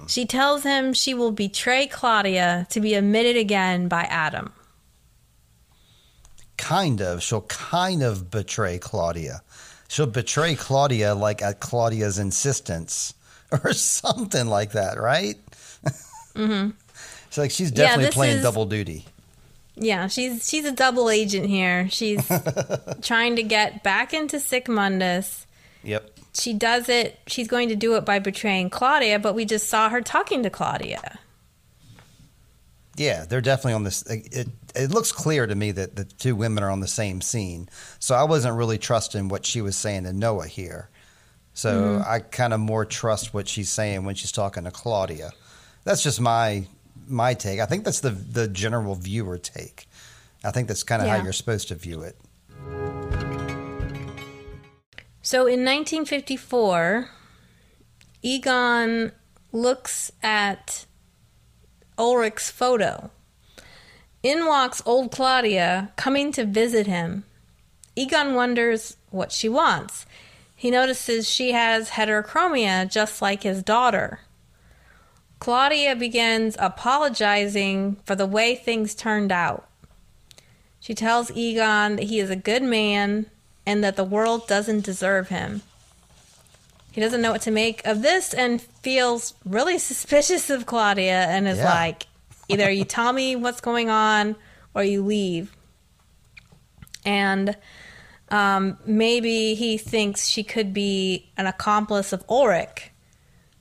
She 0.07 0.25
tells 0.25 0.63
him 0.63 0.93
she 0.93 1.13
will 1.13 1.31
betray 1.31 1.87
Claudia 1.87 2.67
to 2.71 2.79
be 2.79 2.95
admitted 2.95 3.37
again 3.37 3.87
by 3.87 4.03
Adam. 4.03 4.51
kind 6.57 7.01
of 7.01 7.23
she'll 7.23 7.41
kind 7.43 8.03
of 8.03 8.29
betray 8.29 8.77
claudia 8.77 9.41
she'll 9.89 10.05
betray 10.05 10.55
claudia 10.55 11.13
like 11.13 11.41
at 11.41 11.59
claudia's 11.59 12.17
insistence 12.17 13.13
or 13.51 13.73
something 13.73 14.47
like 14.47 14.71
that 14.71 14.97
right 14.97 15.35
mm-hmm. 16.33 16.69
it's 17.27 17.37
like 17.37 17.51
she's 17.51 17.71
definitely 17.71 18.05
this 18.05 18.13
playing 18.15 18.37
is- 18.37 18.43
double 18.43 18.65
duty 18.65 19.05
Yeah, 19.75 20.07
she's 20.07 20.47
she's 20.49 20.65
a 20.65 20.73
double 20.73 21.09
agent 21.09 21.45
here. 21.47 21.87
She's 21.89 22.19
trying 23.01 23.37
to 23.37 23.43
get 23.43 23.81
back 23.81 24.13
into 24.13 24.37
Sic 24.39 24.65
Mundus. 24.67 25.45
yep 25.83 26.09
She 26.33 26.53
does 26.53 26.89
it. 26.89 27.17
She's 27.27 27.47
going 27.47 27.69
to 27.69 27.77
do 27.77 27.95
it 27.95 28.03
by 28.03 28.19
betraying 28.19 28.69
Claudia, 28.69 29.19
but 29.19 29.35
we 29.35 29.45
just 29.45 29.69
saw 29.69 29.87
her 29.87 30.01
talking 30.01 30.43
to 30.43 30.49
Claudia. 30.49 31.19
yeah 32.97 33.23
they're 33.25 33.39
definitely 33.41 33.73
on 33.73 33.83
this 33.85 34.03
it, 34.03 34.49
it 34.75 34.91
looks 34.91 35.11
clear 35.11 35.45
to 35.47 35.55
me 35.55 35.71
that 35.71 35.95
the 35.95 36.03
two 36.05 36.35
women 36.35 36.63
are 36.63 36.69
on 36.69 36.79
the 36.79 36.87
same 36.87 37.21
scene 37.21 37.67
so 37.99 38.15
i 38.15 38.23
wasn't 38.23 38.55
really 38.55 38.77
trusting 38.77 39.27
what 39.29 39.45
she 39.45 39.61
was 39.61 39.75
saying 39.75 40.03
to 40.03 40.13
noah 40.13 40.47
here 40.47 40.89
so 41.53 41.71
Mm-hmm. 41.99 42.09
i 42.11 42.19
kind 42.19 42.53
of 42.53 42.59
more 42.59 42.85
trust 42.85 43.33
what 43.33 43.47
she's 43.47 43.69
saying 43.69 44.05
when 44.05 44.15
she's 44.15 44.31
talking 44.31 44.63
to 44.65 44.71
claudia 44.71 45.31
that's 45.83 46.03
just 46.03 46.19
my 46.21 46.65
my 47.07 47.33
take 47.33 47.59
i 47.59 47.65
think 47.65 47.83
that's 47.83 47.99
the 48.01 48.11
the 48.11 48.47
general 48.47 48.95
viewer 48.95 49.37
take 49.37 49.87
i 50.43 50.51
think 50.51 50.67
that's 50.67 50.83
kind 50.83 51.01
of 51.01 51.07
Yeah. 51.07 51.17
how 51.17 51.23
you're 51.23 51.33
supposed 51.33 51.67
to 51.69 51.75
view 51.75 52.01
it 52.01 52.15
So 55.21 55.41
in 55.41 55.63
1954, 55.63 57.07
Egon 58.23 59.11
looks 59.51 60.11
at 60.23 60.85
Ulrich's 61.99 62.49
photo. 62.49 63.11
In 64.21 64.45
walks 64.45 64.81
old 64.85 65.11
Claudia, 65.11 65.91
coming 65.95 66.31
to 66.33 66.45
visit 66.45 66.87
him. 66.87 67.23
Egon 67.95 68.33
wonders 68.35 68.97
what 69.11 69.31
she 69.31 69.47
wants. 69.47 70.05
He 70.55 70.69
notices 70.71 71.29
she 71.29 71.53
has 71.53 71.91
heterochromia 71.91 72.89
just 72.91 73.21
like 73.21 73.43
his 73.43 73.63
daughter. 73.63 74.19
Claudia 75.39 75.95
begins 75.95 76.57
apologizing 76.59 77.95
for 78.05 78.13
the 78.15 78.25
way 78.25 78.55
things 78.55 78.93
turned 78.93 79.31
out. 79.31 79.67
She 80.81 80.93
tells 80.93 81.31
Egon 81.31 81.95
that 81.95 82.03
he 82.07 82.19
is 82.19 82.29
a 82.29 82.35
good 82.35 82.63
man 82.63 83.27
and 83.65 83.81
that 83.83 83.95
the 83.95 84.03
world 84.03 84.47
doesn't 84.47 84.83
deserve 84.83 85.29
him. 85.29 85.61
He 86.91 86.99
doesn't 86.99 87.21
know 87.21 87.31
what 87.31 87.41
to 87.43 87.51
make 87.51 87.85
of 87.85 88.01
this 88.01 88.33
and 88.33 88.61
feels 88.61 89.33
really 89.45 89.77
suspicious 89.89 90.49
of 90.49 90.65
Claudia 90.65 91.25
and 91.27 91.47
is 91.47 91.59
Yeah. 91.59 91.73
like, 91.73 92.07
either 92.49 92.69
you 92.69 92.83
tell 92.83 93.13
me 93.13 93.35
what's 93.35 93.61
going 93.61 93.89
on 93.89 94.35
or 94.73 94.83
you 94.83 95.03
leave. 95.03 95.55
And 97.05 97.55
um, 98.29 98.77
maybe 98.85 99.55
he 99.55 99.77
thinks 99.77 100.27
she 100.27 100.43
could 100.43 100.73
be 100.73 101.31
an 101.37 101.47
accomplice 101.47 102.11
of 102.11 102.23
Ulrich 102.29 102.91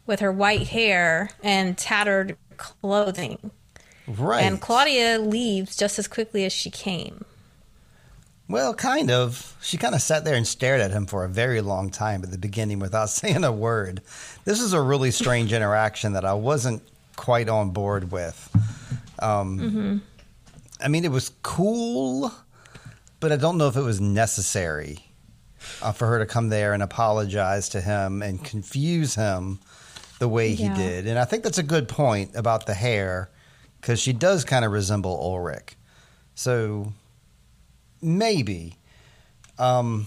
with 0.07 0.20
her 0.20 0.32
white 0.32 0.68
hair 0.68 1.30
and 1.43 1.76
tattered 1.78 2.36
clothing. 2.57 3.51
Right. 4.07 4.43
And 4.43 4.61
Claudia 4.61 5.18
leaves 5.18 5.76
just 5.76 5.99
as 5.99 6.09
quickly 6.09 6.45
as 6.45 6.53
she 6.53 6.70
came. 6.70 7.24
well, 8.49 8.72
kind 8.72 9.11
of. 9.11 9.55
She 9.61 9.76
kind 9.76 9.95
of 9.95 10.01
sat 10.01 10.24
there 10.24 10.34
and 10.34 10.47
stared 10.47 10.80
at 10.80 10.91
him 10.91 11.05
for 11.05 11.24
a 11.24 11.28
very 11.28 11.61
long 11.61 11.91
time 11.91 12.22
at 12.22 12.30
the 12.30 12.39
beginning 12.39 12.78
without 12.78 13.11
saying 13.11 13.45
a 13.45 13.53
word. 13.53 14.01
This 14.45 14.61
is 14.61 14.72
a 14.72 14.80
really 14.80 15.11
strange 15.11 15.53
interaction 15.53 16.14
that 16.14 16.24
I 16.24 16.32
wasn't 16.34 16.82
quite 17.19 17.49
on 17.49 17.71
board 17.71 18.12
with. 18.12 18.49
Um, 19.19 20.03
I 20.81 20.89
mean, 20.89 21.05
it 21.05 21.11
was 21.11 21.33
cool, 21.43 22.33
but 23.19 23.33
I 23.33 23.37
don't 23.37 23.59
know 23.59 23.66
if 23.66 23.77
it 23.77 23.83
was 23.83 24.01
necessary 24.01 25.01
uh, 25.83 25.92
for 25.92 26.07
her 26.07 26.21
to 26.21 26.26
come 26.26 26.49
there 26.49 26.72
and 26.72 26.83
apologize 26.83 27.68
to 27.71 27.80
him 27.80 28.22
and 28.22 28.42
confuse 28.42 29.17
him 29.17 29.59
the 30.21 30.29
way 30.29 30.55
he 30.55 30.68
did. 30.68 31.07
And 31.09 31.18
I 31.18 31.25
think 31.25 31.42
that's 31.42 31.59
a 31.59 31.63
good 31.64 31.88
point 31.88 32.30
about 32.37 32.67
the 32.67 32.75
hair 32.75 33.30
because 33.80 34.01
she 34.01 34.13
does 34.13 34.45
kind 34.45 34.64
of 34.64 34.71
resemble 34.71 35.18
Ulrich. 35.21 35.76
So 36.37 36.92
maybe. 38.01 38.76
Um, 39.59 40.07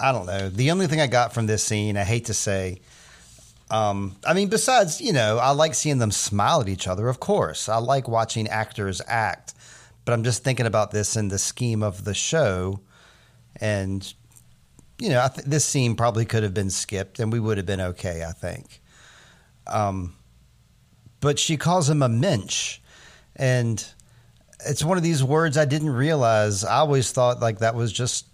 I 0.00 0.12
don't 0.12 0.26
know. 0.26 0.48
The 0.48 0.70
only 0.70 0.86
thing 0.86 1.00
I 1.00 1.08
got 1.08 1.34
from 1.34 1.46
this 1.46 1.64
scene, 1.64 1.96
I 1.96 2.04
hate 2.04 2.26
to 2.26 2.34
say, 2.34 2.80
um, 3.70 4.16
I 4.26 4.34
mean, 4.34 4.48
besides, 4.48 5.00
you 5.00 5.12
know, 5.12 5.38
I 5.38 5.50
like 5.50 5.74
seeing 5.74 5.98
them 5.98 6.10
smile 6.10 6.60
at 6.60 6.68
each 6.68 6.88
other, 6.88 7.08
of 7.08 7.20
course. 7.20 7.68
I 7.68 7.76
like 7.76 8.08
watching 8.08 8.48
actors 8.48 9.00
act, 9.06 9.54
but 10.04 10.12
I'm 10.12 10.24
just 10.24 10.42
thinking 10.42 10.66
about 10.66 10.90
this 10.90 11.16
in 11.16 11.28
the 11.28 11.38
scheme 11.38 11.82
of 11.82 12.04
the 12.04 12.14
show. 12.14 12.80
And, 13.60 14.12
you 14.98 15.08
know, 15.10 15.26
th- 15.32 15.46
this 15.46 15.64
scene 15.64 15.94
probably 15.94 16.24
could 16.24 16.42
have 16.42 16.54
been 16.54 16.70
skipped 16.70 17.20
and 17.20 17.32
we 17.32 17.38
would 17.38 17.58
have 17.58 17.66
been 17.66 17.80
okay, 17.80 18.24
I 18.24 18.32
think. 18.32 18.80
Um, 19.68 20.16
but 21.20 21.38
she 21.38 21.56
calls 21.56 21.88
him 21.88 22.02
a 22.02 22.08
mensch. 22.08 22.78
And 23.36 23.84
it's 24.66 24.82
one 24.82 24.96
of 24.96 25.04
these 25.04 25.22
words 25.22 25.56
I 25.56 25.64
didn't 25.64 25.90
realize. 25.90 26.64
I 26.64 26.78
always 26.78 27.12
thought 27.12 27.40
like 27.40 27.60
that 27.60 27.76
was 27.76 27.92
just 27.92 28.26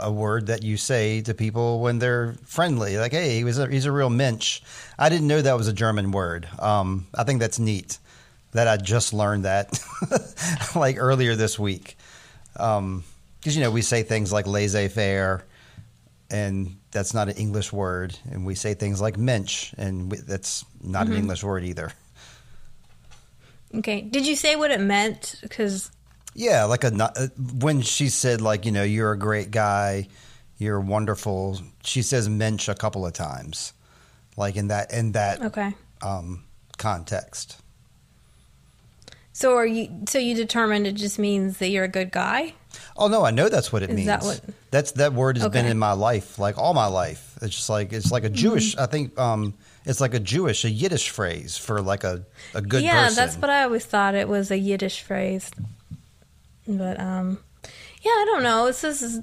a 0.00 0.10
word 0.10 0.46
that 0.46 0.62
you 0.62 0.76
say 0.76 1.20
to 1.22 1.34
people 1.34 1.80
when 1.80 1.98
they're 1.98 2.34
friendly. 2.44 2.98
Like, 2.98 3.12
hey, 3.12 3.36
he 3.36 3.44
was 3.44 3.58
a, 3.58 3.68
he's 3.68 3.86
a 3.86 3.92
real 3.92 4.10
mensch. 4.10 4.60
I 4.98 5.08
didn't 5.08 5.26
know 5.26 5.40
that 5.40 5.56
was 5.56 5.68
a 5.68 5.72
German 5.72 6.10
word. 6.10 6.48
Um, 6.58 7.06
I 7.14 7.24
think 7.24 7.40
that's 7.40 7.58
neat 7.58 7.98
that 8.52 8.68
I 8.68 8.76
just 8.76 9.12
learned 9.12 9.44
that 9.44 9.78
like 10.76 10.96
earlier 10.98 11.34
this 11.34 11.58
week. 11.58 11.96
Because, 12.52 13.02
you 13.44 13.60
know, 13.60 13.70
we 13.70 13.82
say 13.82 14.02
things 14.02 14.32
like 14.32 14.46
laissez 14.46 14.88
faire, 14.88 15.44
and 16.30 16.76
that's 16.92 17.12
not 17.12 17.28
an 17.28 17.36
English 17.36 17.72
word. 17.72 18.16
And 18.30 18.46
we 18.46 18.54
say 18.54 18.74
things 18.74 19.00
like 19.00 19.18
mensch, 19.18 19.74
and 19.76 20.10
we, 20.10 20.18
that's 20.18 20.64
not 20.82 21.08
an 21.08 21.14
English 21.14 21.42
word 21.42 21.64
either. 21.64 21.92
Okay. 23.74 24.00
Did 24.02 24.26
you 24.26 24.36
say 24.36 24.54
what 24.54 24.70
it 24.70 24.80
meant? 24.80 25.34
Because 25.42 25.90
Yeah, 26.34 26.64
like 26.64 26.84
a 26.84 26.90
when 27.58 27.80
she 27.82 28.08
said 28.08 28.40
like 28.40 28.66
you 28.66 28.72
know 28.72 28.82
you're 28.82 29.12
a 29.12 29.18
great 29.18 29.50
guy, 29.50 30.08
you're 30.58 30.80
wonderful. 30.80 31.60
She 31.84 32.02
says 32.02 32.28
mensch 32.28 32.68
a 32.68 32.74
couple 32.74 33.06
of 33.06 33.12
times, 33.12 33.72
like 34.36 34.56
in 34.56 34.68
that 34.68 34.92
in 34.92 35.12
that 35.12 35.40
Okay. 35.42 35.74
um, 36.02 36.42
context. 36.76 37.58
So 39.32 39.56
are 39.56 39.66
you? 39.66 39.88
So 40.08 40.18
you 40.18 40.34
determined 40.34 40.86
it 40.86 40.92
just 40.94 41.18
means 41.18 41.58
that 41.58 41.68
you're 41.68 41.84
a 41.84 41.88
good 41.88 42.12
guy? 42.12 42.54
Oh 42.96 43.08
no, 43.08 43.24
I 43.24 43.30
know 43.32 43.48
that's 43.48 43.72
what 43.72 43.82
it 43.82 43.90
Is 43.90 43.96
means. 43.96 44.06
that 44.06 44.22
what- 44.22 44.40
That's 44.70 44.92
that 44.92 45.12
word 45.12 45.38
has 45.38 45.48
been 45.48 45.66
in 45.66 45.78
my 45.78 45.92
life, 45.92 46.38
like 46.38 46.56
all 46.58 46.74
my 46.74 46.86
life. 46.86 47.36
It's 47.42 47.54
just 47.54 47.68
like 47.70 47.92
it's 47.92 48.10
like 48.12 48.24
a 48.24 48.28
Jewish. 48.28 48.76
I 48.76 48.86
think 48.86 49.16
um, 49.18 49.54
it's 49.84 50.00
like 50.00 50.14
a 50.14 50.20
Jewish, 50.20 50.64
a 50.64 50.70
Yiddish 50.70 51.10
phrase 51.10 51.56
for 51.56 51.80
like 51.82 52.04
a 52.04 52.24
a 52.54 52.60
good 52.62 52.82
yeah, 52.82 53.04
person. 53.04 53.16
that's 53.16 53.36
what 53.36 53.50
I 53.50 53.62
always 53.64 53.84
thought. 53.84 54.14
It 54.14 54.28
was 54.28 54.50
a 54.52 54.58
Yiddish 54.58 55.02
phrase. 55.02 55.50
But 56.66 56.98
um, 57.00 57.38
yeah, 58.02 58.10
I 58.10 58.24
don't 58.26 58.42
know. 58.42 58.66
This 58.66 58.84
is 58.84 59.20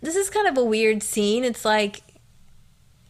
this 0.00 0.16
is 0.16 0.30
kind 0.30 0.46
of 0.48 0.56
a 0.58 0.64
weird 0.64 1.02
scene. 1.02 1.44
It's 1.44 1.64
like 1.64 2.02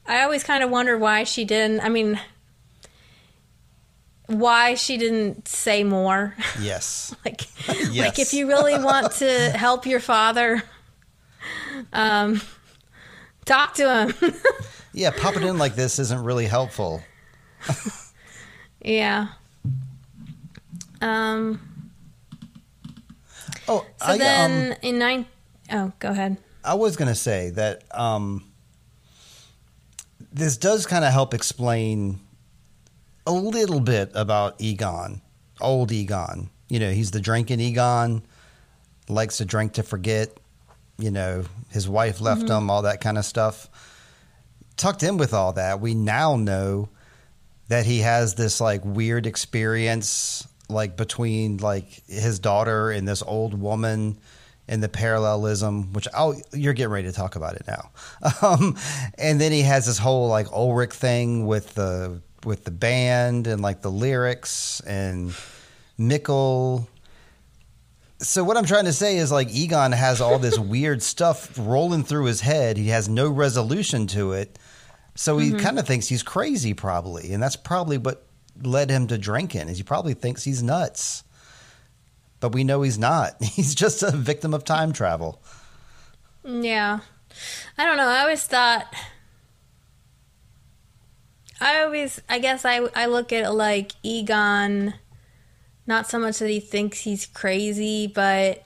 I 0.06 0.22
always 0.22 0.42
kind 0.44 0.62
of 0.62 0.70
wonder 0.70 0.96
why 0.96 1.24
she 1.24 1.44
didn't. 1.44 1.80
I 1.80 1.88
mean, 1.88 2.18
why 4.26 4.74
she 4.74 4.96
didn't 4.96 5.48
say 5.48 5.84
more. 5.84 6.34
Yes. 6.60 7.14
like 7.24 7.42
Yes. 7.68 7.96
like 7.96 8.18
if 8.18 8.32
you 8.32 8.46
really 8.48 8.78
want 8.82 9.12
to 9.14 9.50
help 9.54 9.86
your 9.86 10.00
father 10.00 10.62
um 11.92 12.40
talk 13.44 13.74
to 13.74 14.06
him 14.20 14.34
Yeah, 14.92 15.10
popping 15.10 15.42
in 15.44 15.58
like 15.58 15.74
this 15.76 15.98
isn't 15.98 16.24
really 16.24 16.46
helpful. 16.46 17.02
yeah 18.82 19.28
um 21.00 21.60
Oh, 23.68 23.84
so 24.00 24.06
I, 24.06 24.18
then 24.18 24.72
um, 24.72 24.78
in 24.82 24.98
nine 24.98 25.26
oh 25.70 25.92
go 25.98 26.08
ahead 26.10 26.38
I 26.64 26.74
was 26.74 26.96
going 26.96 27.08
to 27.08 27.14
say 27.14 27.50
that 27.50 27.84
um, 27.96 28.44
this 30.32 30.56
does 30.56 30.86
kind 30.86 31.04
of 31.04 31.12
help 31.12 31.34
explain 31.34 32.20
a 33.26 33.32
little 33.32 33.80
bit 33.80 34.10
about 34.14 34.60
Egon, 34.60 35.20
old 35.60 35.92
Egon. 35.92 36.50
You 36.68 36.80
know, 36.80 36.90
he's 36.90 37.10
the 37.10 37.20
drinking 37.20 37.60
Egon, 37.60 38.22
likes 39.08 39.38
to 39.38 39.44
drink 39.44 39.74
to 39.74 39.82
forget. 39.82 40.36
You 40.98 41.10
know, 41.10 41.44
his 41.70 41.88
wife 41.88 42.20
left 42.20 42.48
him, 42.48 42.70
all 42.70 42.82
that 42.82 43.00
kind 43.00 43.18
of 43.18 43.24
stuff. 43.24 43.68
Tucked 44.76 45.02
in 45.02 45.16
with 45.16 45.34
all 45.34 45.52
that, 45.54 45.80
we 45.80 45.94
now 45.94 46.36
know 46.36 46.88
that 47.68 47.84
he 47.86 48.00
has 48.00 48.34
this 48.34 48.60
like 48.60 48.82
weird 48.84 49.26
experience 49.26 50.47
like 50.68 50.96
between 50.96 51.58
like 51.58 52.02
his 52.06 52.38
daughter 52.38 52.90
and 52.90 53.06
this 53.06 53.22
old 53.22 53.58
woman 53.58 54.18
and 54.66 54.82
the 54.82 54.88
parallelism 54.88 55.92
which 55.94 56.06
oh 56.14 56.34
you're 56.52 56.74
getting 56.74 56.92
ready 56.92 57.08
to 57.08 57.14
talk 57.14 57.36
about 57.36 57.54
it 57.54 57.62
now 57.66 57.90
um, 58.42 58.76
and 59.16 59.40
then 59.40 59.50
he 59.50 59.62
has 59.62 59.86
this 59.86 59.98
whole 59.98 60.28
like 60.28 60.50
ulrich 60.52 60.92
thing 60.92 61.46
with 61.46 61.74
the 61.74 62.20
with 62.44 62.64
the 62.64 62.70
band 62.70 63.46
and 63.46 63.62
like 63.62 63.82
the 63.82 63.90
lyrics 63.90 64.80
and 64.80 65.34
Mikkel. 65.98 66.86
So 68.20 68.42
what 68.44 68.56
I'm 68.56 68.64
trying 68.64 68.86
to 68.86 68.92
say 68.92 69.16
is 69.16 69.30
like 69.30 69.50
Egon 69.50 69.92
has 69.92 70.20
all 70.20 70.38
this 70.38 70.58
weird 70.58 71.02
stuff 71.02 71.52
rolling 71.58 72.04
through 72.04 72.24
his 72.26 72.40
head. 72.40 72.76
He 72.76 72.88
has 72.88 73.08
no 73.08 73.28
resolution 73.28 74.06
to 74.08 74.32
it. 74.32 74.58
So 75.14 75.38
he 75.38 75.52
kind 75.52 75.80
of 75.80 75.86
thinks 75.86 76.06
he's 76.06 76.22
crazy 76.22 76.74
probably, 76.74 77.32
and 77.32 77.42
that's 77.42 77.56
probably 77.56 77.98
what 77.98 78.27
led 78.62 78.90
him 78.90 79.06
to 79.08 79.18
drinking. 79.18 79.68
Is 79.68 79.76
he 79.78 79.82
probably 79.82 80.14
thinks 80.14 80.44
he's 80.44 80.62
nuts. 80.62 81.24
But 82.40 82.52
we 82.54 82.62
know 82.64 82.82
he's 82.82 82.98
not. 82.98 83.34
He's 83.42 83.74
just 83.74 84.02
a 84.02 84.12
victim 84.12 84.54
of 84.54 84.62
time 84.64 84.92
travel. 84.92 85.42
yeah 86.44 87.00
i 87.76 87.84
don't 87.84 87.96
know 87.98 88.06
i 88.08 88.20
always 88.20 88.42
thought 88.44 88.86
i 91.60 91.80
always 91.82 92.20
i 92.28 92.38
guess 92.38 92.64
i 92.64 92.76
i 92.94 93.06
look 93.06 93.32
at 93.32 93.52
like 93.54 93.92
egon 94.02 94.94
not 95.86 96.08
so 96.08 96.18
much 96.18 96.38
that 96.38 96.48
he 96.48 96.60
thinks 96.60 97.00
he's 97.00 97.26
crazy 97.26 98.06
but 98.06 98.64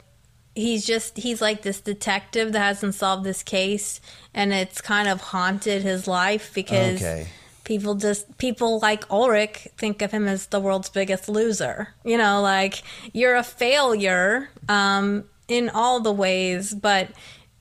he's 0.54 0.84
just 0.86 1.16
he's 1.18 1.40
like 1.40 1.62
this 1.62 1.80
detective 1.80 2.52
that 2.52 2.60
hasn't 2.60 2.94
solved 2.94 3.24
this 3.24 3.42
case 3.42 4.00
and 4.34 4.52
it's 4.52 4.80
kind 4.80 5.08
of 5.08 5.20
haunted 5.20 5.82
his 5.82 6.06
life 6.06 6.52
because 6.54 6.96
Okay. 7.02 7.26
People 7.64 7.94
just 7.94 8.38
people 8.38 8.80
like 8.80 9.10
Ulrich 9.10 9.68
think 9.76 10.02
of 10.02 10.10
him 10.10 10.26
as 10.26 10.46
the 10.46 10.60
world's 10.60 10.88
biggest 10.88 11.28
loser. 11.28 11.94
You 12.04 12.18
know, 12.18 12.40
like 12.40 12.82
you're 13.12 13.36
a 13.36 13.42
failure 13.42 14.50
um, 14.68 15.24
in 15.48 15.68
all 15.70 16.00
the 16.00 16.12
ways, 16.12 16.74
but 16.74 17.10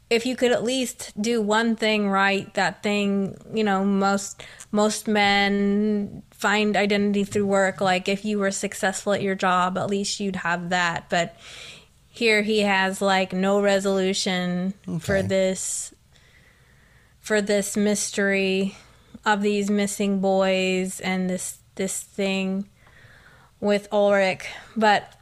if 0.09 0.25
you 0.25 0.35
could 0.35 0.51
at 0.51 0.63
least 0.63 1.13
do 1.19 1.41
one 1.41 1.77
thing 1.77 2.09
right, 2.09 2.53
that 2.55 2.83
thing, 2.83 3.37
you 3.53 3.63
know, 3.63 3.85
most 3.85 4.43
most 4.71 5.07
men 5.07 6.23
find 6.31 6.75
identity 6.75 7.23
through 7.23 7.45
work. 7.45 7.79
Like 7.79 8.09
if 8.09 8.25
you 8.25 8.39
were 8.39 8.51
successful 8.51 9.13
at 9.13 9.21
your 9.21 9.35
job, 9.35 9.77
at 9.77 9.89
least 9.89 10.19
you'd 10.19 10.35
have 10.37 10.69
that. 10.69 11.09
But 11.09 11.37
here 12.09 12.41
he 12.41 12.59
has 12.59 13.01
like 13.01 13.31
no 13.31 13.61
resolution 13.61 14.73
for 14.99 15.23
this 15.23 15.93
for 17.21 17.41
this 17.41 17.77
mystery 17.77 18.75
of 19.25 19.41
these 19.41 19.69
missing 19.69 20.19
boys 20.19 20.99
and 20.99 21.29
this 21.29 21.59
this 21.75 22.01
thing 22.01 22.67
with 23.59 23.87
Ulrich, 23.91 24.45
but 24.75 25.13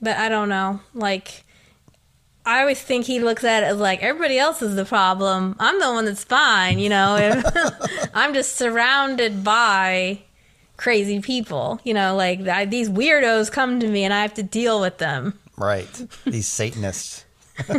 but 0.00 0.16
I 0.16 0.28
don't 0.28 0.48
know. 0.48 0.80
Like 0.94 1.44
I 2.44 2.60
always 2.60 2.82
think 2.82 3.06
he 3.06 3.20
looks 3.20 3.44
at 3.44 3.62
it 3.62 3.66
as 3.66 3.78
like 3.78 4.02
everybody 4.02 4.38
else 4.38 4.62
is 4.62 4.74
the 4.74 4.84
problem. 4.84 5.56
I'm 5.60 5.78
the 5.78 5.92
one 5.92 6.04
that's 6.04 6.24
fine, 6.24 6.78
you 6.78 6.88
know. 6.88 7.42
I'm 8.14 8.34
just 8.34 8.56
surrounded 8.56 9.44
by 9.44 10.22
crazy 10.76 11.20
people, 11.20 11.80
you 11.84 11.94
know. 11.94 12.16
Like 12.16 12.40
I, 12.48 12.64
these 12.64 12.90
weirdos 12.90 13.50
come 13.50 13.78
to 13.78 13.86
me 13.86 14.02
and 14.04 14.12
I 14.12 14.22
have 14.22 14.34
to 14.34 14.42
deal 14.42 14.80
with 14.80 14.98
them. 14.98 15.38
Right. 15.56 16.06
These 16.24 16.48
Satanists. 16.48 17.24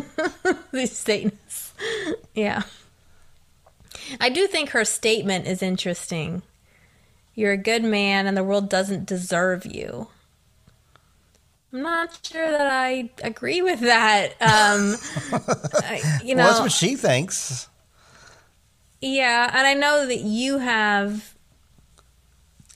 these 0.71 0.93
Satanists. 0.93 1.73
Yeah. 2.33 2.63
I 4.19 4.29
do 4.29 4.47
think 4.47 4.69
her 4.69 4.85
statement 4.85 5.47
is 5.47 5.61
interesting. 5.61 6.41
You're 7.35 7.53
a 7.53 7.57
good 7.57 7.83
man 7.83 8.27
and 8.27 8.37
the 8.37 8.43
world 8.43 8.69
doesn't 8.69 9.05
deserve 9.05 9.65
you. 9.65 10.07
I'm 11.73 11.81
not 11.81 12.19
sure 12.23 12.51
that 12.51 12.67
I 12.67 13.09
agree 13.23 13.63
with 13.63 13.79
that. 13.79 14.39
Um, 14.39 14.95
you 16.23 16.35
know, 16.35 16.43
well, 16.43 16.51
that's 16.51 16.59
what 16.59 16.71
she 16.71 16.95
thinks. 16.95 17.67
yeah, 19.01 19.49
and 19.51 19.65
I 19.65 19.73
know 19.73 20.05
that 20.05 20.19
you 20.19 20.59
have 20.59 21.33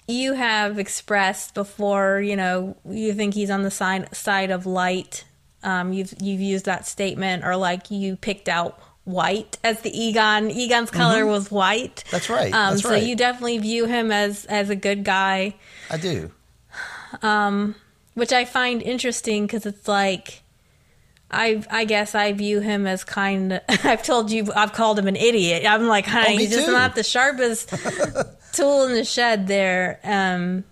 you 0.08 0.34
have 0.34 0.80
expressed 0.80 1.54
before, 1.54 2.22
you 2.22 2.36
know, 2.36 2.78
you 2.90 3.14
think 3.14 3.34
he's 3.34 3.52
on 3.52 3.62
the 3.62 3.72
side 3.72 4.16
side 4.16 4.49
of 4.49 4.66
light. 4.66 5.26
Um, 5.62 5.94
you've 5.94 6.16
you've 6.20 6.41
used 6.41 6.66
that 6.66 6.88
statement, 6.88 7.44
or 7.44 7.56
like 7.56 7.91
you 7.91 8.16
picked 8.16 8.49
out 8.49 8.80
white 9.07 9.57
as 9.63 9.81
the 9.81 9.89
Egon. 9.97 10.51
Egon's 10.51 10.91
color 10.91 11.25
was 11.25 11.49
white. 11.49 12.03
That's 12.11 12.29
right. 12.29 12.53
Um, 12.53 12.71
That's 12.71 12.81
so 12.84 12.89
right. 12.91 13.03
you 13.03 13.15
definitely 13.15 13.57
view 13.59 13.85
him 13.85 14.11
as 14.11 14.45
as 14.45 14.69
a 14.69 14.75
good 14.75 15.03
guy 15.03 15.55
I 15.89 15.97
do. 15.97 16.31
Um, 17.21 17.75
which 18.15 18.34
I 18.34 18.45
find 18.45 18.81
interesting 18.81 19.45
because 19.47 19.65
it's 19.65 19.88
like 19.88 20.43
I 21.31 21.63
I 21.69 21.85
guess 21.85 22.15
I 22.15 22.34
view 22.34 22.59
him 22.59 22.85
as 22.85 23.03
kind. 23.03 23.53
of 23.53 23.61
I've 23.85 24.03
told 24.03 24.29
you 24.31 24.51
I've 24.55 24.73
called 24.73 24.99
him 24.99 25.07
an 25.07 25.15
idiot. 25.15 25.63
I'm 25.65 25.88
like, 25.88 26.05
honey, 26.05 26.35
Oh, 26.35 26.38
he's 26.38 26.51
just 26.51 26.65
too. 26.65 26.71
not 26.73 26.95
the 26.95 27.03
sharpest 27.03 27.69
tool 28.53 28.84
in 28.88 28.93
the 28.93 29.05
shed 29.05 29.47
there. 29.47 29.99
Um, 30.03 30.63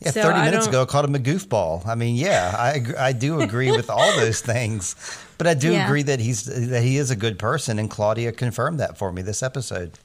Yeah, 0.00 0.10
So 0.12 0.22
30 0.22 0.34
I 0.38 0.44
minutes 0.46 0.66
ago, 0.66 0.82
I 0.82 0.84
called 0.86 1.04
him 1.06 1.14
a 1.14 1.18
goofball. 1.18 1.86
I 1.86 1.94
mean, 1.94 2.16
yeah, 2.16 2.54
I 2.56 2.82
I 2.98 3.12
do 3.12 3.40
agree 3.40 3.70
with 3.70 3.90
all 3.90 4.12
those 4.16 4.40
things, 4.52 4.94
but 5.38 5.46
I 5.46 5.54
do 5.54 5.72
Yeah. 5.72 5.84
agree 5.86 6.02
that 6.02 6.20
he's 6.20 6.44
that 6.44 6.82
he 6.82 6.96
is 6.96 7.10
a 7.10 7.16
good 7.16 7.38
person, 7.38 7.78
and 7.78 7.90
Claudia 7.90 8.32
confirmed 8.32 8.80
that 8.80 8.96
for 8.98 9.12
me 9.12 9.22
this 9.22 9.42
episode. 9.42 9.98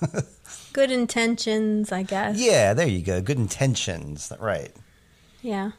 good 0.72 0.90
intentions, 0.90 1.90
I 1.92 2.02
guess. 2.02 2.38
Yeah, 2.38 2.74
there 2.74 2.86
you 2.88 3.02
go. 3.02 3.20
Good 3.20 3.38
intentions, 3.38 4.32
right? 4.38 4.72
Yeah. 5.42 5.70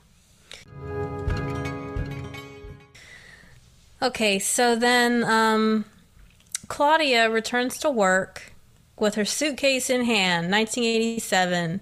Okay, 4.01 4.37
so 4.39 4.75
then 4.75 5.23
um, 5.23 5.85
Claudia 6.67 7.29
returns 7.29 7.77
to 7.79 7.89
work 7.89 8.53
with 8.97 9.15
her 9.15 9.25
suitcase 9.25 9.89
in 9.89 10.05
hand, 10.05 10.51
1987. 10.51 11.81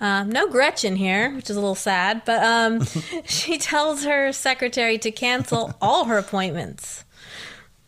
Um, 0.00 0.28
no 0.28 0.48
Gretchen 0.48 0.96
here, 0.96 1.34
which 1.34 1.48
is 1.48 1.56
a 1.56 1.60
little 1.60 1.74
sad, 1.74 2.22
but 2.26 2.42
um, 2.42 2.86
she 3.24 3.58
tells 3.58 4.04
her 4.04 4.32
secretary 4.32 4.98
to 4.98 5.10
cancel 5.10 5.74
all 5.80 6.04
her 6.04 6.18
appointments. 6.18 7.04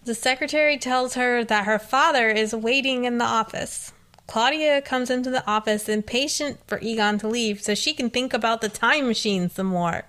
The 0.04 0.14
secretary 0.14 0.78
tells 0.78 1.14
her 1.14 1.44
that 1.44 1.66
her 1.66 1.78
father 1.78 2.28
is 2.30 2.54
waiting 2.54 3.04
in 3.04 3.18
the 3.18 3.26
office. 3.26 3.92
Claudia 4.26 4.80
comes 4.80 5.10
into 5.10 5.30
the 5.30 5.46
office 5.46 5.88
impatient 5.88 6.60
for 6.66 6.78
Egon 6.80 7.18
to 7.18 7.28
leave 7.28 7.62
so 7.62 7.74
she 7.74 7.92
can 7.92 8.08
think 8.08 8.32
about 8.32 8.60
the 8.60 8.68
time 8.68 9.06
machine 9.06 9.50
some 9.50 9.66
more. 9.66 10.04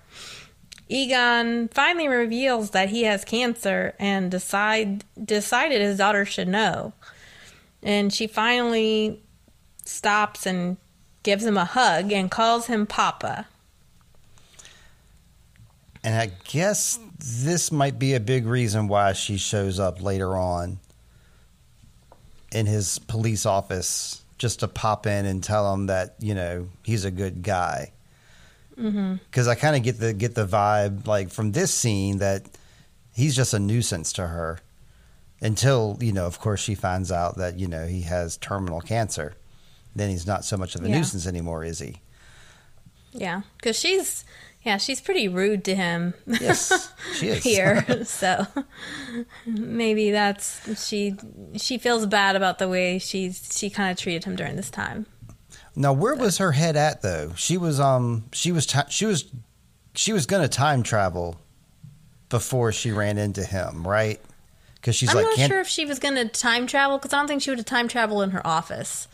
Egon 0.88 1.68
finally 1.68 2.08
reveals 2.08 2.70
that 2.70 2.88
he 2.88 3.04
has 3.04 3.24
cancer 3.24 3.94
and 3.98 4.30
decide 4.30 5.04
decided 5.22 5.80
his 5.80 5.98
daughter 5.98 6.24
should 6.24 6.48
know. 6.48 6.92
And 7.82 8.12
she 8.12 8.26
finally 8.26 9.22
stops 9.84 10.46
and 10.46 10.76
gives 11.22 11.44
him 11.44 11.56
a 11.56 11.64
hug 11.64 12.12
and 12.12 12.30
calls 12.30 12.66
him 12.66 12.86
Papa. 12.86 13.46
And 16.02 16.14
I 16.14 16.32
guess 16.44 16.98
this 17.18 17.70
might 17.70 17.98
be 17.98 18.14
a 18.14 18.20
big 18.20 18.46
reason 18.46 18.88
why 18.88 19.12
she 19.12 19.36
shows 19.36 19.78
up 19.78 20.02
later 20.02 20.34
on 20.34 20.78
in 22.52 22.66
his 22.66 22.98
police 22.98 23.44
office 23.44 24.22
just 24.38 24.60
to 24.60 24.68
pop 24.68 25.06
in 25.06 25.26
and 25.26 25.44
tell 25.44 25.72
him 25.74 25.86
that 25.86 26.14
you 26.18 26.34
know 26.34 26.68
he's 26.82 27.04
a 27.04 27.10
good 27.10 27.42
guy. 27.42 27.92
Because 28.74 28.94
mm-hmm. 28.94 29.50
I 29.50 29.54
kind 29.54 29.76
of 29.76 29.82
get 29.82 30.00
the 30.00 30.14
get 30.14 30.34
the 30.34 30.46
vibe 30.46 31.06
like 31.06 31.30
from 31.30 31.52
this 31.52 31.72
scene 31.72 32.18
that 32.18 32.44
he's 33.14 33.36
just 33.36 33.52
a 33.52 33.58
nuisance 33.58 34.14
to 34.14 34.26
her 34.26 34.60
until 35.42 35.98
you 36.00 36.12
know, 36.12 36.26
of 36.26 36.38
course, 36.38 36.60
she 36.60 36.74
finds 36.74 37.12
out 37.12 37.36
that 37.36 37.58
you 37.58 37.68
know 37.68 37.86
he 37.86 38.02
has 38.02 38.36
terminal 38.38 38.80
cancer. 38.80 39.34
Then 39.94 40.10
he's 40.10 40.26
not 40.26 40.44
so 40.44 40.56
much 40.56 40.74
of 40.74 40.84
a 40.84 40.88
yeah. 40.88 40.96
nuisance 40.96 41.26
anymore, 41.26 41.64
is 41.64 41.80
he? 41.80 41.96
Yeah, 43.12 43.42
because 43.56 43.78
she's 43.78 44.24
yeah, 44.62 44.76
she's 44.76 45.00
pretty 45.00 45.26
rude 45.26 45.64
to 45.64 45.74
him. 45.74 46.14
Yes, 46.26 46.92
she 47.14 47.28
is. 47.28 47.42
here, 47.42 48.04
so 48.04 48.46
maybe 49.46 50.10
that's 50.10 50.86
she. 50.86 51.16
She 51.56 51.78
feels 51.78 52.06
bad 52.06 52.36
about 52.36 52.58
the 52.58 52.68
way 52.68 52.98
she's 52.98 53.50
she 53.56 53.70
kind 53.70 53.90
of 53.90 53.98
treated 53.98 54.24
him 54.24 54.36
during 54.36 54.56
this 54.56 54.70
time. 54.70 55.06
Now, 55.74 55.92
where 55.92 56.14
was 56.14 56.38
her 56.38 56.52
head 56.52 56.76
at 56.76 57.02
though? 57.02 57.32
She 57.36 57.56
was 57.56 57.80
um 57.80 58.24
she 58.32 58.52
was 58.52 58.66
she 58.90 59.06
was 59.06 59.24
she 59.94 60.12
was 60.12 60.26
going 60.26 60.42
to 60.42 60.48
time 60.48 60.82
travel 60.82 61.40
before 62.28 62.70
she 62.72 62.92
ran 62.92 63.18
into 63.18 63.44
him, 63.44 63.86
right? 63.86 64.20
Because 64.74 64.96
she's 64.96 65.10
I'm 65.10 65.16
like, 65.16 65.38
not 65.38 65.48
sure 65.48 65.60
if 65.60 65.68
she 65.68 65.84
was 65.84 65.98
going 65.98 66.14
to 66.14 66.26
time 66.26 66.66
travel 66.66 66.98
because 66.98 67.12
I 67.12 67.18
don't 67.18 67.28
think 67.28 67.42
she 67.42 67.50
would 67.50 67.58
have 67.58 67.66
time 67.66 67.88
travel 67.88 68.22
in 68.22 68.30
her 68.30 68.46
office. 68.46 69.08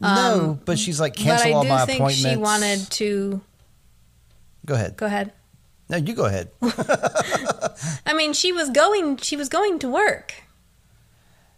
No, 0.00 0.50
um, 0.50 0.60
but 0.64 0.78
she's 0.78 0.98
like 0.98 1.14
cancel 1.14 1.54
all 1.54 1.64
my 1.64 1.82
appointments. 1.82 2.16
She 2.16 2.36
wanted 2.36 2.90
to 2.92 3.42
Go 4.66 4.74
ahead. 4.74 4.96
Go 4.96 5.06
ahead. 5.06 5.32
No, 5.88 5.96
you 5.96 6.14
go 6.14 6.26
ahead. 6.26 6.50
I 8.06 8.14
mean, 8.14 8.32
she 8.32 8.52
was 8.52 8.70
going. 8.70 9.16
She 9.16 9.36
was 9.36 9.48
going 9.48 9.78
to 9.80 9.88
work. 9.88 10.34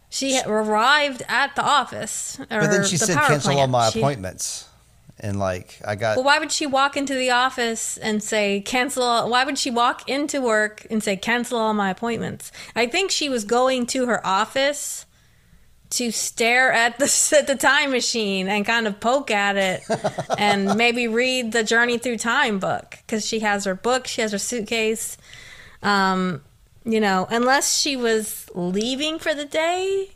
She 0.09 0.41
arrived 0.45 1.23
at 1.29 1.55
the 1.55 1.63
office. 1.63 2.39
but 2.39 2.49
then 2.49 2.85
she 2.85 2.97
the 2.97 3.07
said, 3.07 3.17
"Cancel 3.17 3.53
plant. 3.53 3.61
all 3.61 3.67
my 3.67 3.91
she, 3.91 3.99
appointments." 3.99 4.69
And 5.21 5.39
like, 5.39 5.79
I 5.87 5.95
got. 5.95 6.17
Well, 6.17 6.25
why 6.25 6.39
would 6.39 6.51
she 6.51 6.67
walk 6.67 6.97
into 6.97 7.15
the 7.15 7.31
office 7.31 7.99
and 7.99 8.23
say 8.23 8.61
cancel? 8.63 9.29
Why 9.29 9.45
would 9.45 9.59
she 9.59 9.71
walk 9.71 10.09
into 10.09 10.41
work 10.41 10.87
and 10.91 11.03
say 11.03 11.17
cancel 11.17 11.59
all 11.59 11.75
my 11.75 11.91
appointments? 11.91 12.51
I 12.75 12.87
think 12.87 13.11
she 13.11 13.29
was 13.29 13.45
going 13.45 13.87
to 13.89 14.07
her 14.07 14.27
office 14.27 15.05
to 15.93 16.11
stare 16.11 16.73
at 16.73 16.99
the 16.99 17.35
at 17.39 17.47
the 17.47 17.55
time 17.55 17.91
machine 17.91 18.49
and 18.49 18.65
kind 18.65 18.87
of 18.87 18.99
poke 19.01 19.31
at 19.31 19.57
it 19.57 19.83
and 20.39 20.77
maybe 20.77 21.09
read 21.09 21.53
the 21.53 21.63
Journey 21.63 21.99
Through 21.99 22.19
Time 22.19 22.59
book 22.59 22.99
because 23.07 23.27
she 23.27 23.41
has 23.41 23.65
her 23.65 23.75
book, 23.75 24.07
she 24.07 24.23
has 24.23 24.33
her 24.33 24.39
suitcase. 24.39 25.17
Um, 25.83 26.43
you 26.85 27.01
know, 27.01 27.27
unless 27.31 27.79
she 27.79 27.97
was 27.97 28.49
leaving 28.55 29.19
for 29.19 29.35
the 29.35 29.45
day 29.45 30.11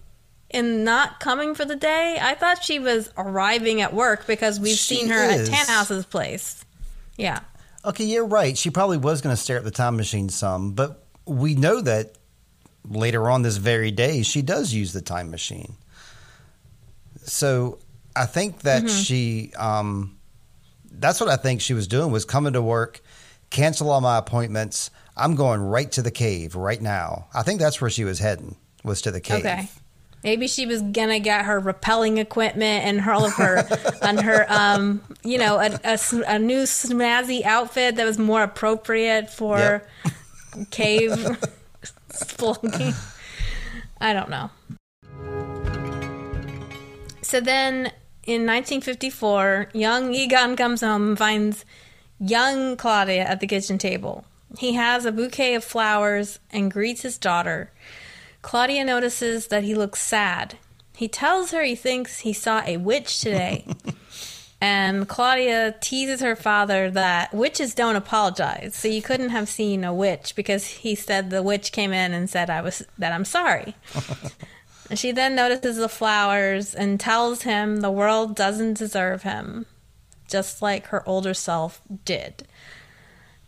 and 0.50 0.84
not 0.84 1.20
coming 1.20 1.54
for 1.54 1.64
the 1.64 1.76
day, 1.76 2.18
I 2.20 2.34
thought 2.34 2.62
she 2.62 2.78
was 2.78 3.10
arriving 3.16 3.80
at 3.80 3.92
work 3.94 4.26
because 4.26 4.58
we've 4.58 4.76
she 4.76 4.96
seen 4.96 5.08
her 5.08 5.30
is. 5.30 5.48
at 5.48 5.54
Tannhaus's 5.54 6.06
place. 6.06 6.64
Yeah. 7.16 7.40
Okay, 7.84 8.04
you're 8.04 8.26
right. 8.26 8.56
She 8.58 8.70
probably 8.70 8.98
was 8.98 9.20
going 9.20 9.34
to 9.34 9.40
stare 9.40 9.58
at 9.58 9.64
the 9.64 9.70
time 9.70 9.96
machine 9.96 10.28
some, 10.28 10.72
but 10.72 11.04
we 11.24 11.54
know 11.54 11.80
that 11.80 12.16
later 12.88 13.30
on 13.30 13.42
this 13.42 13.56
very 13.56 13.90
day, 13.90 14.22
she 14.22 14.42
does 14.42 14.72
use 14.72 14.92
the 14.92 15.00
time 15.00 15.30
machine. 15.30 15.74
So 17.24 17.78
I 18.14 18.26
think 18.26 18.60
that 18.60 18.84
mm-hmm. 18.84 19.02
she, 19.02 19.52
um, 19.56 20.18
that's 20.90 21.20
what 21.20 21.28
I 21.28 21.36
think 21.36 21.60
she 21.60 21.74
was 21.74 21.88
doing 21.88 22.10
was 22.10 22.24
coming 22.24 22.52
to 22.54 22.62
work, 22.62 23.00
cancel 23.50 23.90
all 23.90 24.00
my 24.00 24.18
appointments. 24.18 24.90
I'm 25.16 25.34
going 25.34 25.60
right 25.60 25.90
to 25.92 26.02
the 26.02 26.10
cave 26.10 26.54
right 26.54 26.80
now. 26.80 27.28
I 27.34 27.42
think 27.42 27.60
that's 27.60 27.80
where 27.80 27.90
she 27.90 28.04
was 28.04 28.18
heading 28.18 28.56
was 28.84 29.02
to 29.02 29.10
the 29.10 29.20
cave. 29.20 29.40
Okay. 29.40 29.68
Maybe 30.24 30.48
she 30.48 30.66
was 30.66 30.82
gonna 30.82 31.20
get 31.20 31.44
her 31.44 31.60
rappelling 31.60 32.18
equipment 32.18 32.84
and 32.84 33.00
her, 33.00 33.12
all 33.12 33.26
of 33.26 33.34
her, 33.34 33.66
on 34.02 34.18
her, 34.18 34.46
um, 34.48 35.02
you 35.22 35.38
know, 35.38 35.56
a, 35.58 35.78
a, 35.84 35.98
a, 36.26 36.38
new 36.38 36.62
snazzy 36.62 37.44
outfit 37.44 37.96
that 37.96 38.04
was 38.04 38.18
more 38.18 38.42
appropriate 38.42 39.30
for 39.30 39.58
yep. 39.58 40.70
cave 40.70 41.12
I 44.00 44.12
don't 44.12 44.30
know. 44.30 44.50
So 47.22 47.40
then 47.40 47.92
in 48.24 48.46
1954, 48.46 49.70
young 49.72 50.14
Egon 50.14 50.56
comes 50.56 50.80
home 50.80 51.08
and 51.08 51.18
finds 51.18 51.64
young 52.18 52.76
Claudia 52.76 53.24
at 53.24 53.40
the 53.40 53.46
kitchen 53.46 53.78
table. 53.78 54.24
He 54.58 54.74
has 54.74 55.04
a 55.04 55.12
bouquet 55.12 55.54
of 55.54 55.64
flowers 55.64 56.38
and 56.50 56.70
greets 56.70 57.02
his 57.02 57.18
daughter. 57.18 57.72
Claudia 58.42 58.84
notices 58.84 59.48
that 59.48 59.64
he 59.64 59.74
looks 59.74 60.00
sad. 60.00 60.56
He 60.96 61.08
tells 61.08 61.50
her 61.50 61.62
he 61.62 61.74
thinks 61.74 62.20
he 62.20 62.32
saw 62.32 62.62
a 62.64 62.76
witch 62.76 63.20
today. 63.20 63.66
And 64.60 65.06
Claudia 65.06 65.74
teases 65.80 66.20
her 66.20 66.34
father 66.34 66.90
that 66.90 67.34
witches 67.34 67.74
don't 67.74 67.96
apologize. 67.96 68.74
So 68.74 68.88
you 68.88 69.02
couldn't 69.02 69.28
have 69.28 69.48
seen 69.48 69.84
a 69.84 69.92
witch 69.92 70.34
because 70.34 70.66
he 70.66 70.94
said 70.94 71.28
the 71.28 71.42
witch 71.42 71.72
came 71.72 71.92
in 71.92 72.14
and 72.14 72.30
said 72.30 72.48
I 72.48 72.62
was 72.62 72.82
that 72.96 73.12
I'm 73.12 73.26
sorry. 73.26 73.74
she 74.94 75.12
then 75.12 75.34
notices 75.34 75.76
the 75.76 75.90
flowers 75.90 76.74
and 76.74 76.98
tells 76.98 77.42
him 77.42 77.80
the 77.80 77.90
world 77.90 78.34
doesn't 78.34 78.78
deserve 78.78 79.24
him, 79.24 79.66
just 80.26 80.62
like 80.62 80.86
her 80.86 81.06
older 81.06 81.34
self 81.34 81.82
did. 82.06 82.46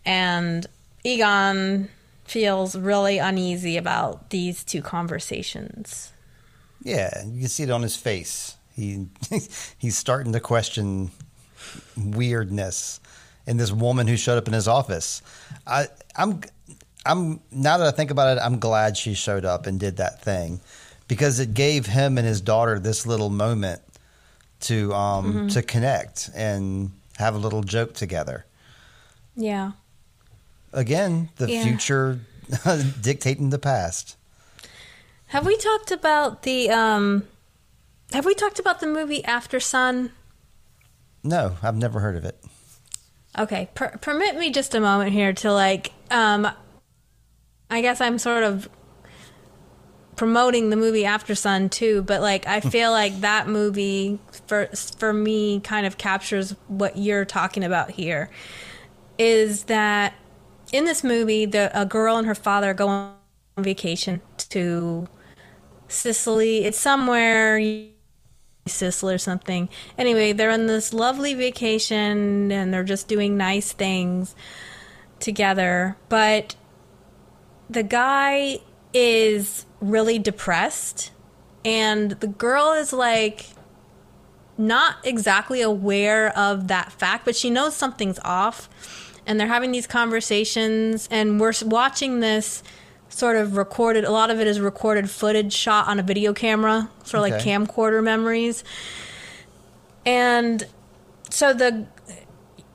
And 0.04 0.66
Egon 1.04 1.88
feels 2.24 2.76
really 2.76 3.16
uneasy 3.16 3.78
about 3.78 4.28
these 4.28 4.62
two 4.62 4.82
conversations. 4.82 6.12
Yeah, 6.82 7.24
you 7.24 7.40
can 7.40 7.48
see 7.48 7.62
it 7.62 7.70
on 7.70 7.80
his 7.80 7.96
face 7.96 8.57
he 8.78 9.06
he's 9.78 9.96
starting 9.96 10.32
to 10.32 10.40
question 10.40 11.10
weirdness 11.96 13.00
in 13.46 13.56
this 13.56 13.72
woman 13.72 14.06
who 14.06 14.16
showed 14.16 14.38
up 14.38 14.46
in 14.46 14.54
his 14.54 14.68
office. 14.68 15.20
I 15.66 15.88
I'm 16.16 16.42
I'm 17.04 17.40
now 17.50 17.78
that 17.78 17.86
I 17.86 17.90
think 17.90 18.10
about 18.10 18.36
it, 18.36 18.40
I'm 18.40 18.58
glad 18.58 18.96
she 18.96 19.14
showed 19.14 19.44
up 19.44 19.66
and 19.66 19.80
did 19.80 19.96
that 19.96 20.22
thing 20.22 20.60
because 21.08 21.40
it 21.40 21.54
gave 21.54 21.86
him 21.86 22.18
and 22.18 22.26
his 22.26 22.40
daughter 22.40 22.78
this 22.78 23.04
little 23.04 23.30
moment 23.30 23.82
to 24.60 24.92
um 24.94 25.32
mm-hmm. 25.34 25.46
to 25.48 25.62
connect 25.62 26.30
and 26.34 26.92
have 27.16 27.34
a 27.34 27.38
little 27.38 27.62
joke 27.62 27.94
together. 27.94 28.46
Yeah. 29.34 29.72
Again, 30.72 31.30
the 31.36 31.50
yeah. 31.50 31.62
future 31.64 32.20
dictating 33.00 33.50
the 33.50 33.58
past. 33.58 34.16
Have 35.28 35.46
we 35.46 35.56
talked 35.56 35.90
about 35.90 36.42
the 36.42 36.70
um 36.70 37.24
have 38.12 38.24
we 38.24 38.34
talked 38.34 38.58
about 38.58 38.80
the 38.80 38.86
movie 38.86 39.22
Aftersun? 39.22 40.10
No, 41.22 41.56
I've 41.62 41.76
never 41.76 42.00
heard 42.00 42.16
of 42.16 42.24
it. 42.24 42.42
Okay, 43.38 43.68
per- 43.74 43.96
permit 43.98 44.36
me 44.36 44.50
just 44.50 44.74
a 44.74 44.80
moment 44.80 45.12
here 45.12 45.32
to 45.32 45.52
like 45.52 45.92
um 46.10 46.48
I 47.70 47.82
guess 47.82 48.00
I'm 48.00 48.18
sort 48.18 48.42
of 48.44 48.68
promoting 50.16 50.70
the 50.70 50.76
movie 50.76 51.02
Aftersun 51.02 51.70
too, 51.70 52.02
but 52.02 52.20
like 52.20 52.46
I 52.46 52.60
feel 52.74 52.90
like 52.90 53.20
that 53.20 53.48
movie 53.48 54.18
for 54.46 54.66
for 54.98 55.12
me 55.12 55.60
kind 55.60 55.86
of 55.86 55.98
captures 55.98 56.54
what 56.66 56.96
you're 56.96 57.24
talking 57.24 57.64
about 57.64 57.90
here. 57.90 58.30
Is 59.18 59.64
that 59.64 60.14
in 60.72 60.84
this 60.84 61.04
movie 61.04 61.46
the 61.46 61.70
a 61.78 61.84
girl 61.84 62.16
and 62.16 62.26
her 62.26 62.34
father 62.34 62.72
go 62.74 62.88
on 62.88 63.14
vacation 63.58 64.20
to 64.50 65.08
Sicily. 65.88 66.64
It's 66.64 66.78
somewhere 66.78 67.58
Sicily 68.68 69.14
or 69.14 69.18
something. 69.18 69.68
Anyway, 69.96 70.32
they're 70.32 70.50
on 70.50 70.66
this 70.66 70.92
lovely 70.92 71.34
vacation 71.34 72.52
and 72.52 72.72
they're 72.72 72.84
just 72.84 73.08
doing 73.08 73.36
nice 73.36 73.72
things 73.72 74.34
together. 75.20 75.96
But 76.08 76.54
the 77.68 77.82
guy 77.82 78.60
is 78.94 79.66
really 79.80 80.18
depressed 80.18 81.10
and 81.64 82.12
the 82.12 82.26
girl 82.26 82.72
is 82.72 82.92
like 82.92 83.46
not 84.56 84.96
exactly 85.04 85.62
aware 85.62 86.36
of 86.36 86.68
that 86.68 86.92
fact, 86.92 87.24
but 87.24 87.36
she 87.36 87.50
knows 87.50 87.76
something's 87.76 88.18
off. 88.24 88.68
And 89.26 89.38
they're 89.38 89.46
having 89.46 89.72
these 89.72 89.86
conversations, 89.86 91.06
and 91.10 91.38
we're 91.38 91.52
watching 91.66 92.20
this 92.20 92.62
sort 93.08 93.36
of 93.36 93.56
recorded. 93.56 94.04
A 94.04 94.10
lot 94.10 94.30
of 94.30 94.40
it 94.40 94.46
is 94.46 94.60
recorded 94.60 95.10
footage 95.10 95.52
shot 95.52 95.88
on 95.88 95.98
a 95.98 96.02
video 96.02 96.32
camera, 96.32 96.90
sort 97.04 97.24
of 97.26 97.32
okay. 97.32 97.54
like 97.54 97.68
camcorder 97.68 98.02
memories. 98.02 98.64
And 100.06 100.66
so 101.30 101.52
the 101.52 101.86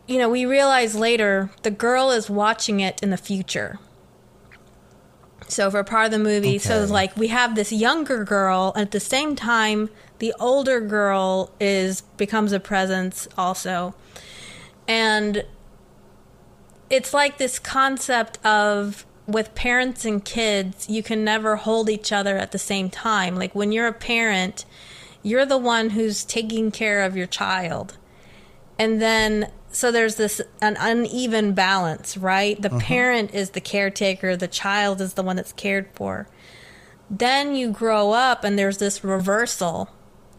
you 0.06 0.18
know, 0.18 0.30
we 0.30 0.46
realize 0.46 0.96
later 0.96 1.50
the 1.64 1.72
girl 1.72 2.12
is 2.12 2.30
watching 2.30 2.80
it 2.80 3.02
in 3.02 3.10
the 3.10 3.18
future. 3.18 3.80
So 5.48 5.70
for 5.70 5.84
part 5.84 6.06
of 6.06 6.12
the 6.12 6.20
movie, 6.20 6.58
so 6.58 6.74
Okay. 6.74 6.84
it's 6.84 6.92
like 6.92 7.16
we 7.16 7.28
have 7.28 7.56
this 7.56 7.72
younger 7.72 8.24
girl, 8.24 8.72
and 8.76 8.84
at 8.84 8.92
the 8.92 9.00
same 9.00 9.36
time, 9.36 9.90
the 10.20 10.34
older 10.40 10.80
girl 10.82 11.52
is 11.60 12.02
becomes 12.18 12.52
a 12.54 12.60
presence 12.60 13.28
also, 13.38 13.94
and 14.88 15.46
it's 16.90 17.14
like 17.14 17.38
this 17.38 17.60
concept 17.60 18.44
of 18.46 19.06
with 19.28 19.56
parents 19.56 20.06
and 20.06 20.24
kids, 20.24 20.90
you 20.90 21.02
can 21.04 21.24
never 21.24 21.56
hold 21.56 21.90
each 21.90 22.12
other 22.12 22.38
at 22.38 22.52
the 22.52 22.60
same 22.60 22.90
time. 22.90 23.36
Like 23.36 23.56
when 23.56 23.72
you're 23.72 23.88
a 23.88 23.94
parent, 23.94 24.66
you're 25.22 25.46
the 25.46 25.58
one 25.58 25.92
who's 25.92 26.24
taking 26.24 26.72
care 26.72 27.04
of 27.04 27.16
your 27.16 27.28
child. 27.28 27.98
And 28.78 29.02
then 29.02 29.52
so 29.74 29.92
there's 29.92 30.16
this 30.16 30.40
an 30.62 30.78
uneven 30.80 31.54
balance, 31.54 32.16
right? 32.16 32.62
The 32.62 32.70
uh-huh. 32.70 32.80
parent 32.80 33.34
is 33.34 33.52
the 33.52 33.62
caretaker, 33.62 34.36
the 34.36 34.48
child 34.48 35.02
is 35.02 35.16
the 35.16 35.24
one 35.24 35.36
that's 35.36 35.54
cared 35.54 35.90
for. 35.94 36.28
Then 37.10 37.56
you 37.56 37.72
grow 37.72 38.12
up 38.12 38.44
and 38.44 38.58
there's 38.58 38.78
this 38.78 39.04
reversal. 39.04 39.90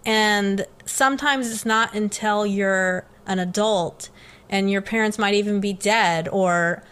And 0.06 0.66
sometimes 0.85 1.51
it's 1.51 1.66
not 1.66 1.94
until 1.94 2.47
you're 2.47 3.06
an 3.27 3.39
adult 3.40 4.11
and 4.48 4.70
your 4.70 4.82
parents 4.82 5.19
might 5.19 5.35
even 5.35 5.61
be 5.61 5.73
dead 5.73 6.28
or 6.28 6.85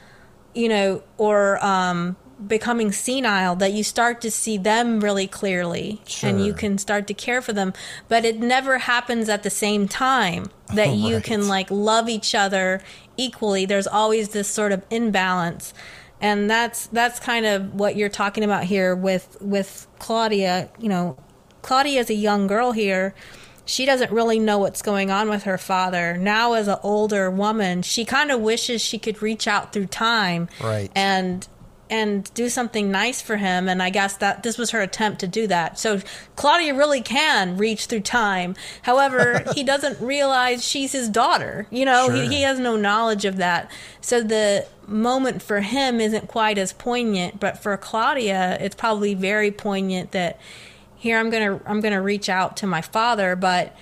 you 0.54 0.68
know, 0.68 1.02
or 1.18 1.64
um, 1.64 2.16
becoming 2.46 2.92
senile, 2.92 3.54
that 3.56 3.72
you 3.72 3.84
start 3.84 4.20
to 4.22 4.30
see 4.30 4.56
them 4.58 5.00
really 5.00 5.26
clearly 5.26 6.00
and 6.22 6.44
you 6.44 6.52
can 6.54 6.76
start 6.78 7.06
to 7.06 7.14
care 7.14 7.40
for 7.40 7.52
them. 7.52 7.72
But 8.08 8.24
it 8.24 8.38
never 8.40 8.78
happens 8.78 9.28
at 9.28 9.42
the 9.42 9.50
same 9.50 9.88
time 9.88 10.50
that 10.74 10.90
you 10.90 11.16
Right. 11.16 11.24
can 11.24 11.48
like 11.48 11.70
love 11.70 12.08
each 12.08 12.34
other 12.34 12.82
equally. 13.16 13.66
There's 13.66 13.86
always 13.86 14.30
this 14.30 14.48
sort 14.48 14.72
of 14.72 14.82
imbalance. 14.90 15.72
And 16.20 16.48
that's 16.48 16.86
that's 16.86 17.18
kind 17.18 17.46
of 17.46 17.74
what 17.74 17.96
you're 17.96 18.08
talking 18.08 18.44
about 18.44 18.64
here 18.64 18.94
with 18.94 19.36
with 19.40 19.86
Claudia. 19.98 20.70
You 20.78 20.88
know, 20.88 21.16
Claudia 21.62 21.98
is 22.00 22.10
a 22.10 22.14
young 22.14 22.46
girl 22.46 22.72
here. 22.72 23.14
She 23.64 23.86
doesn't 23.86 24.10
really 24.10 24.38
know 24.38 24.58
what's 24.58 24.82
going 24.82 25.10
on 25.10 25.28
with 25.28 25.44
her 25.44 25.58
father. 25.58 26.16
Now, 26.16 26.54
as 26.54 26.66
an 26.68 26.78
older 26.82 27.30
woman, 27.30 27.82
she 27.82 28.04
kind 28.04 28.30
of 28.30 28.40
wishes 28.40 28.80
she 28.82 28.98
could 28.98 29.22
reach 29.22 29.46
out 29.46 29.72
through 29.72 29.86
time 29.86 30.48
Right. 30.60 30.90
and 30.94 31.46
and 31.90 32.32
do 32.32 32.48
something 32.48 32.90
nice 32.90 33.20
for 33.20 33.36
him. 33.36 33.68
And 33.68 33.82
I 33.82 33.90
guess 33.90 34.16
that 34.16 34.42
this 34.42 34.56
was 34.56 34.70
her 34.70 34.80
attempt 34.80 35.20
to 35.20 35.26
do 35.28 35.46
that. 35.48 35.78
So 35.78 36.00
Claudia 36.36 36.74
really 36.74 37.02
can 37.02 37.58
reach 37.58 37.84
through 37.84 38.00
time. 38.00 38.56
However, 38.80 39.44
he 39.54 39.62
doesn't 39.62 40.00
realize 40.00 40.66
she's 40.66 40.92
his 40.92 41.10
daughter. 41.10 41.66
You 41.70 41.84
know, 41.84 42.06
Sure. 42.06 42.14
he, 42.14 42.28
he 42.36 42.42
has 42.42 42.58
no 42.58 42.76
knowledge 42.76 43.26
of 43.26 43.36
that. 43.36 43.70
So 44.00 44.22
the 44.22 44.66
moment 44.86 45.42
for 45.42 45.60
him 45.60 46.00
isn't 46.00 46.28
quite 46.28 46.56
as 46.56 46.72
poignant, 46.72 47.38
but 47.38 47.62
for 47.62 47.76
Claudia, 47.76 48.56
it's 48.58 48.74
probably 48.74 49.12
very 49.12 49.50
poignant 49.50 50.12
that 50.12 50.38
here 51.02 51.18
I'm 51.18 51.30
gonna 51.30 51.60
I'm 51.66 51.80
gonna 51.80 52.00
reach 52.00 52.28
out 52.28 52.56
to 52.58 52.66
my 52.66 52.80
father, 52.80 53.34
but 53.34 53.74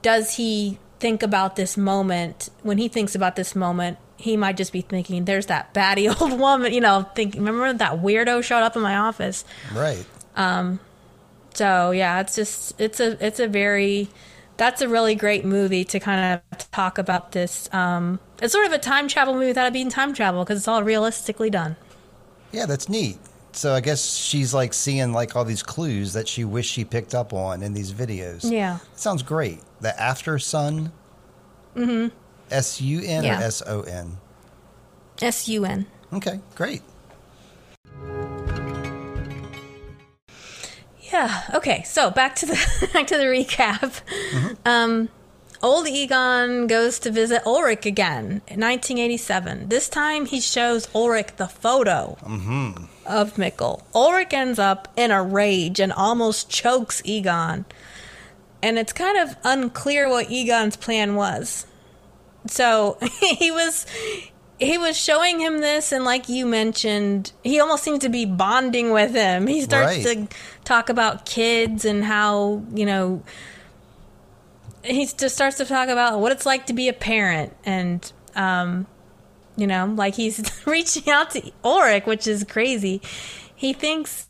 does 0.00 0.36
he 0.36 0.78
think 0.98 1.22
about 1.22 1.56
this 1.56 1.76
moment 1.76 2.48
when 2.62 2.78
he 2.78 2.88
thinks 2.88 3.14
about 3.14 3.36
this 3.36 3.54
moment 3.54 3.98
he 4.16 4.36
might 4.36 4.56
just 4.56 4.72
be 4.72 4.80
thinking 4.80 5.24
there's 5.26 5.46
that 5.46 5.72
batty 5.74 6.08
old 6.20 6.40
woman 6.40 6.72
you 6.72 6.80
know 6.80 7.02
think 7.14 7.34
remember 7.34 7.72
that 7.72 8.00
weirdo 8.00 8.42
showed 8.42 8.62
up 8.64 8.74
in 8.74 8.82
my 8.82 8.96
office 8.96 9.44
Right. 9.72 10.04
um 10.34 10.80
so 11.54 11.92
yeah 11.92 12.20
it's 12.20 12.34
just 12.34 12.80
it's 12.80 12.98
a 12.98 13.24
it's 13.24 13.38
a 13.38 13.46
very 13.46 14.08
that's 14.56 14.80
a 14.82 14.88
really 14.88 15.14
great 15.14 15.44
movie 15.44 15.84
to 15.84 16.00
kind 16.00 16.40
of 16.52 16.70
talk 16.72 16.98
about 16.98 17.30
this 17.30 17.72
um 17.72 18.18
it's 18.42 18.52
sort 18.52 18.66
of 18.66 18.72
a 18.72 18.78
time 18.78 19.06
travel 19.06 19.34
movie 19.34 19.46
without 19.48 19.68
it 19.68 19.72
being 19.72 19.90
time 19.90 20.12
travel 20.14 20.42
because 20.42 20.58
it's 20.58 20.68
all 20.68 20.82
realistically 20.82 21.50
done 21.50 21.76
Yeah, 22.50 22.66
that's 22.66 22.88
neat. 22.88 23.18
So 23.52 23.74
I 23.74 23.80
guess 23.80 24.14
she's 24.14 24.52
like 24.54 24.72
seeing 24.74 25.12
like 25.12 25.34
all 25.34 25.44
these 25.44 25.62
clues 25.62 26.12
that 26.12 26.28
she 26.28 26.44
wished 26.44 26.70
she 26.72 26.84
picked 26.84 27.14
up 27.14 27.32
on 27.32 27.62
in 27.62 27.72
these 27.72 27.92
videos. 27.92 28.50
yeah 28.50 28.78
Sounds 28.94 29.22
great. 29.22 29.60
The 29.80 29.94
Aftersun. 29.98 30.92
Mm-hmm. 31.74 32.14
S 32.50 32.80
U 32.80 33.02
N 33.04 33.24
or 33.24 33.28
S 33.28 33.62
O 33.66 33.82
N. 33.82 34.18
s-u-n 35.20 35.86
Okay, 36.12 36.40
great. 36.54 36.82
Yeah. 41.12 41.42
Okay. 41.54 41.82
So 41.84 42.10
back 42.10 42.36
to 42.36 42.46
the 42.46 42.88
back 42.92 43.06
to 43.08 43.16
the 43.16 43.24
recap. 43.24 44.00
Um, 44.66 45.08
old 45.62 45.88
Egon 45.88 46.66
goes 46.66 46.98
to 47.00 47.10
visit 47.10 47.42
Ulrich 47.46 47.86
again 47.86 48.42
in 48.46 48.60
1987. 48.60 49.68
This 49.68 49.88
time 49.88 50.26
he 50.26 50.40
shows 50.40 50.88
Ulrich 50.94 51.36
the 51.36 51.48
photo 51.48 52.16
mm-hmm. 52.22 52.84
of 53.06 53.34
Mikkel. 53.34 53.82
Ulrich 53.94 54.32
ends 54.32 54.58
up 54.58 54.88
in 54.96 55.10
a 55.10 55.22
rage 55.22 55.80
and 55.80 55.92
almost 55.92 56.50
chokes 56.50 57.02
Egon. 57.04 57.64
And 58.62 58.78
it's 58.78 58.92
kind 58.92 59.18
of 59.18 59.36
unclear 59.44 60.08
what 60.08 60.30
Egon's 60.30 60.76
plan 60.76 61.14
was. 61.14 61.66
So 62.46 62.98
he 63.20 63.50
was 63.50 63.86
he 64.58 64.76
was 64.76 64.96
showing 64.96 65.40
him 65.40 65.60
this 65.60 65.92
and 65.92 66.04
like 66.04 66.28
you 66.28 66.44
mentioned 66.44 67.32
he 67.44 67.60
almost 67.60 67.84
seems 67.84 68.00
to 68.00 68.08
be 68.08 68.24
bonding 68.24 68.90
with 68.90 69.14
him 69.14 69.46
he 69.46 69.60
starts 69.62 70.04
Right. 70.04 70.28
to 70.28 70.36
talk 70.64 70.88
about 70.88 71.24
kids 71.24 71.84
and 71.84 72.02
how 72.02 72.62
you 72.74 72.84
know 72.84 73.22
he 74.88 75.06
just 75.06 75.34
starts 75.34 75.56
to 75.58 75.64
talk 75.64 75.88
about 75.88 76.20
what 76.20 76.32
it's 76.32 76.46
like 76.46 76.66
to 76.66 76.72
be 76.72 76.88
a 76.88 76.92
parent 76.92 77.54
and 77.64 78.12
um 78.34 78.86
you 79.56 79.66
know 79.66 79.86
like 79.96 80.14
he's 80.14 80.62
reaching 80.66 81.08
out 81.10 81.30
to 81.30 81.52
Ulrich 81.64 82.06
which 82.06 82.26
is 82.26 82.44
crazy 82.44 83.00
he 83.54 83.72
thinks 83.72 84.28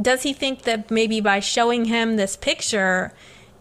does 0.00 0.22
he 0.22 0.32
think 0.32 0.62
that 0.62 0.90
maybe 0.90 1.20
by 1.20 1.40
showing 1.40 1.84
him 1.86 2.16
this 2.16 2.36
picture 2.36 3.12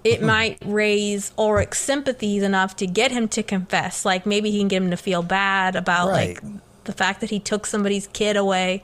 it 0.03 0.21
might 0.21 0.57
raise 0.65 1.31
Ulrich's 1.37 1.77
sympathies 1.77 2.41
enough 2.41 2.75
to 2.77 2.87
get 2.87 3.11
him 3.11 3.27
to 3.27 3.43
confess. 3.43 4.03
Like 4.03 4.25
maybe 4.25 4.49
he 4.49 4.57
can 4.57 4.67
get 4.67 4.81
him 4.81 4.89
to 4.89 4.97
feel 4.97 5.21
bad 5.21 5.75
about 5.75 6.09
Right. 6.09 6.41
like 6.43 6.53
the 6.85 6.91
fact 6.93 7.21
that 7.21 7.29
he 7.29 7.39
took 7.39 7.67
somebody's 7.67 8.07
kid 8.07 8.35
away. 8.35 8.83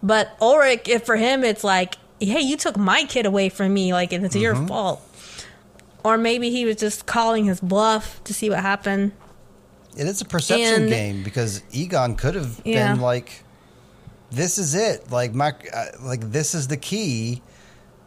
But 0.00 0.36
Ulrich, 0.40 0.88
if 0.88 1.04
for 1.04 1.16
him 1.16 1.42
it's 1.42 1.64
like, 1.64 1.96
hey, 2.20 2.38
you 2.40 2.56
took 2.56 2.76
my 2.76 3.02
kid 3.04 3.26
away 3.26 3.48
from 3.48 3.74
me, 3.74 3.92
like 3.92 4.12
it's 4.12 4.36
your 4.36 4.54
fault. 4.54 5.02
Or 6.04 6.18
maybe 6.18 6.50
he 6.50 6.64
was 6.66 6.76
just 6.76 7.06
calling 7.06 7.46
his 7.46 7.60
bluff 7.60 8.22
to 8.24 8.34
see 8.34 8.50
what 8.50 8.60
happened. 8.60 9.12
It 9.96 10.06
is 10.06 10.20
a 10.20 10.24
perception 10.24 10.82
And- 10.82 10.88
game 10.90 11.22
because 11.22 11.62
Egon 11.72 12.16
could 12.16 12.34
have 12.34 12.60
Yeah. 12.64 12.92
been 12.92 13.00
like, 13.00 13.44
"This 14.30 14.58
is 14.58 14.74
it. 14.74 15.10
Like 15.10 15.34
my, 15.34 15.54
uh, 15.72 15.84
like 16.02 16.30
this 16.32 16.54
is 16.54 16.68
the 16.68 16.76
key. 16.76 17.42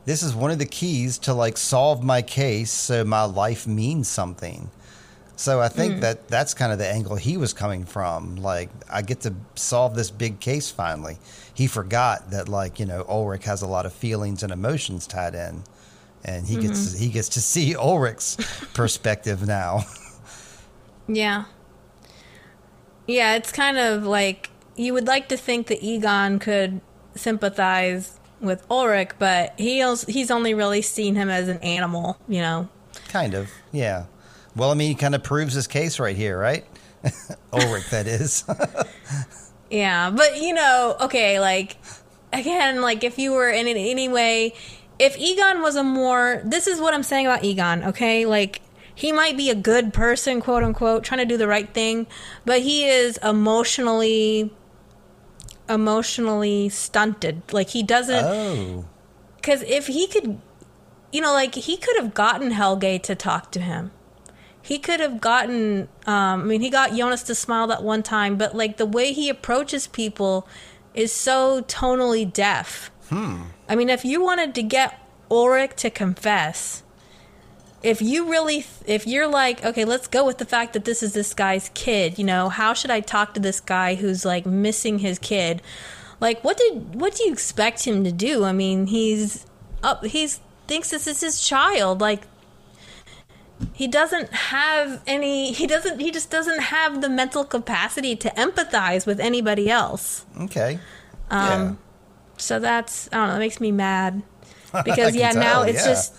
This 0.05 0.21
is 0.21 0.33
one 0.35 0.51
of 0.51 0.59
the 0.59 0.65
keys 0.65 1.17
to 1.19 1.33
like 1.33 1.57
solve 1.57 2.03
my 2.03 2.21
case, 2.21 2.71
so 2.71 3.03
my 3.03 3.23
life 3.23 3.65
means 3.65 4.07
something." 4.07 4.69
So 5.39 5.61
I 5.61 5.69
think 5.69 6.01
that 6.01 6.27
that's 6.29 6.53
kind 6.55 6.71
of 6.71 6.79
the 6.79 6.87
angle 6.87 7.15
he 7.15 7.37
was 7.37 7.53
coming 7.53 7.85
from. 7.85 8.35
Like 8.37 8.69
I 8.89 9.01
get 9.01 9.21
to 9.21 9.33
solve 9.55 9.95
this 9.95 10.09
big 10.11 10.39
case 10.39 10.69
finally. 10.69 11.17
He 11.53 11.67
forgot 11.67 12.31
that 12.31 12.49
like 12.49 12.79
you 12.79 12.85
know 12.85 13.05
Ulrich 13.07 13.45
has 13.45 13.61
a 13.61 13.67
lot 13.67 13.85
of 13.85 13.93
feelings 13.93 14.43
and 14.43 14.51
emotions 14.51 15.05
tied 15.07 15.35
in, 15.35 15.63
and 16.27 16.45
he 16.45 16.57
gets 16.57 16.79
Mm-hmm. 16.93 17.03
he 17.03 17.09
gets 17.09 17.29
to 17.29 17.41
see 17.41 17.75
Ulrich's 17.75 18.35
perspective 18.73 19.47
now. 19.47 19.81
Yeah. 21.09 21.45
Yeah, 23.07 23.35
it's 23.35 23.51
kind 23.53 23.77
of 23.77 24.03
like 24.05 24.49
you 24.75 24.93
would 24.93 25.07
like 25.07 25.29
to 25.29 25.37
think 25.37 25.67
that 25.67 25.81
Egon 25.81 26.39
could 26.39 26.81
sympathize 27.15 28.19
with 28.41 28.65
Ulrich, 28.69 29.11
but 29.17 29.53
he 29.57 29.81
als- 29.81 30.03
he's 30.05 30.29
only 30.29 30.53
really 30.53 30.81
seen 30.81 31.15
him 31.15 31.29
as 31.29 31.47
an 31.47 31.59
animal, 31.59 32.17
you 32.27 32.41
know. 32.41 32.67
Kind 33.07 33.33
of, 33.33 33.49
yeah. 33.71 34.07
Well, 34.55 34.69
I 34.69 34.73
mean, 34.73 34.89
he 34.89 34.95
kind 34.95 35.15
of 35.15 35.23
proves 35.23 35.53
his 35.53 35.65
case 35.67 35.97
right 35.99 36.15
here, 36.17 36.37
right? 36.37 36.65
Ulrich, 37.53 37.89
that 37.91 38.07
is. 38.07 38.43
Yeah, 39.69 40.11
but 40.11 40.41
you 40.41 40.53
know, 40.53 40.95
okay, 41.01 41.39
like 41.41 41.75
again, 42.31 42.81
like 42.81 43.03
if 43.03 43.17
you 43.19 43.33
were 43.33 43.49
in 43.49 43.67
it 43.67 43.75
anyway, 43.77 44.53
if 44.99 45.17
Egon 45.17 45.61
was 45.61 45.75
a 45.75 45.83
more 45.83 46.41
this 46.43 46.67
is 46.67 46.79
what 46.79 46.93
I'm 46.93 47.03
saying 47.03 47.25
about 47.25 47.43
Egon, 47.43 47.83
okay? 47.85 48.25
Like 48.25 48.61
he 48.93 49.11
might 49.11 49.37
be 49.37 49.49
a 49.49 49.55
good 49.55 49.93
person, 49.93 50.41
quote 50.41 50.63
unquote, 50.63 51.03
trying 51.03 51.19
to 51.19 51.25
do 51.25 51.37
the 51.37 51.47
right 51.47 51.71
thing, 51.71 52.07
but 52.45 52.61
he 52.61 52.85
is 52.87 53.17
emotionally 53.17 54.51
emotionally 55.69 56.69
stunted. 56.69 57.41
Like 57.51 57.69
he 57.69 57.83
doesn't 57.83 58.25
oh, 58.25 58.85
because 59.35 59.61
if 59.63 59.87
he 59.87 60.07
could, 60.07 60.39
you 61.11 61.21
know, 61.21 61.33
like 61.33 61.55
he 61.55 61.77
could 61.77 61.95
have 61.97 62.13
gotten 62.13 62.51
Helge 62.51 63.01
to 63.03 63.15
talk 63.15 63.51
to 63.51 63.59
him. 63.59 63.91
He 64.61 64.79
could 64.79 64.99
have 64.99 65.21
gotten. 65.21 65.87
Um, 66.05 66.41
I 66.41 66.43
mean, 66.43 66.59
he 66.59 66.69
got 66.69 66.93
Jonas 66.93 67.23
to 67.23 67.35
smile 67.35 67.67
that 67.67 67.83
one 67.83 68.03
time, 68.03 68.35
but 68.35 68.53
like 68.53 68.75
the 68.75 68.85
way 68.85 69.13
he 69.13 69.29
approaches 69.29 69.87
people 69.87 70.45
is 70.93 71.13
so 71.13 71.61
tonally 71.61 72.31
deaf. 72.31 72.91
Hmm. 73.07 73.43
I 73.69 73.75
mean, 73.75 73.89
if 73.89 74.05
you 74.05 74.23
wanted 74.23 74.55
to 74.55 74.63
get 74.63 74.99
Ulrich 75.29 75.75
to 75.77 75.89
confess, 75.89 76.83
if 77.83 78.01
you 78.01 78.29
really 78.29 78.65
if 78.85 79.05
you're 79.05 79.27
like 79.27 79.63
okay 79.63 79.85
let's 79.85 80.07
go 80.07 80.25
with 80.25 80.39
the 80.39 80.45
fact 80.45 80.73
that 80.73 80.83
this 80.83 81.03
is 81.03 81.13
this 81.13 81.35
guy's 81.35 81.69
kid 81.75 82.17
you 82.17 82.25
know 82.25 82.49
how 82.49 82.73
should 82.73 82.89
i 82.89 82.99
talk 82.99 83.35
to 83.35 83.39
this 83.39 83.59
guy 83.59 83.93
who's 83.93 84.25
like 84.25 84.45
missing 84.45 84.99
his 84.99 85.19
kid? 85.19 85.61
Like 86.19 86.43
what 86.43 86.57
did 86.57 86.95
what 86.95 87.15
do 87.15 87.23
you 87.25 87.31
expect 87.31 87.85
him 87.85 88.03
to 88.03 88.11
do? 88.11 88.43
I 88.43 88.51
mean 88.51 88.87
he's 88.87 89.45
up 89.83 90.03
he's 90.05 90.39
thinks 90.67 90.89
this 90.89 91.07
is 91.07 91.21
his 91.21 91.41
child. 91.41 92.01
Like 92.01 92.23
he 93.73 93.87
doesn't 93.87 94.31
have 94.31 95.01
any 95.05 95.51
he 95.51 95.67
doesn't 95.67 95.99
he 95.99 96.11
just 96.11 96.31
doesn't 96.31 96.59
have 96.59 97.01
the 97.01 97.09
mental 97.09 97.43
capacity 97.43 98.15
to 98.15 98.29
empathize 98.31 99.05
with 99.05 99.19
anybody 99.19 99.69
else. 99.69 100.25
Okay. 100.41 100.79
um, 101.29 101.77
so 102.37 102.59
that's 102.59 103.09
I 103.11 103.17
don't 103.17 103.29
know. 103.29 103.35
It 103.35 103.39
makes 103.39 103.59
me 103.59 103.71
mad 103.71 104.23
because 104.85 105.15
yeah, 105.15 105.31
now 105.31 105.63
it's 105.63 105.81
yeah. 105.81 105.87
just 105.87 106.15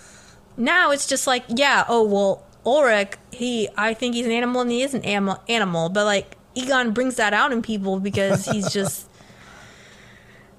now 0.57 0.91
it's 0.91 1.07
just 1.07 1.27
like 1.27 1.43
yeah. 1.49 1.85
Oh 1.87 2.03
well, 2.03 2.45
Ulrich. 2.65 3.13
He 3.31 3.69
I 3.77 3.93
think 3.93 4.15
he's 4.15 4.25
an 4.25 4.31
animal 4.31 4.61
and 4.61 4.71
he 4.71 4.83
is 4.83 4.93
an 4.93 5.03
animal. 5.03 5.41
Animal, 5.47 5.89
but 5.89 6.05
like 6.05 6.37
Egon 6.55 6.91
brings 6.91 7.15
that 7.15 7.33
out 7.33 7.51
in 7.51 7.61
people 7.61 7.99
because 7.99 8.45
he's 8.45 8.71
just. 8.73 9.07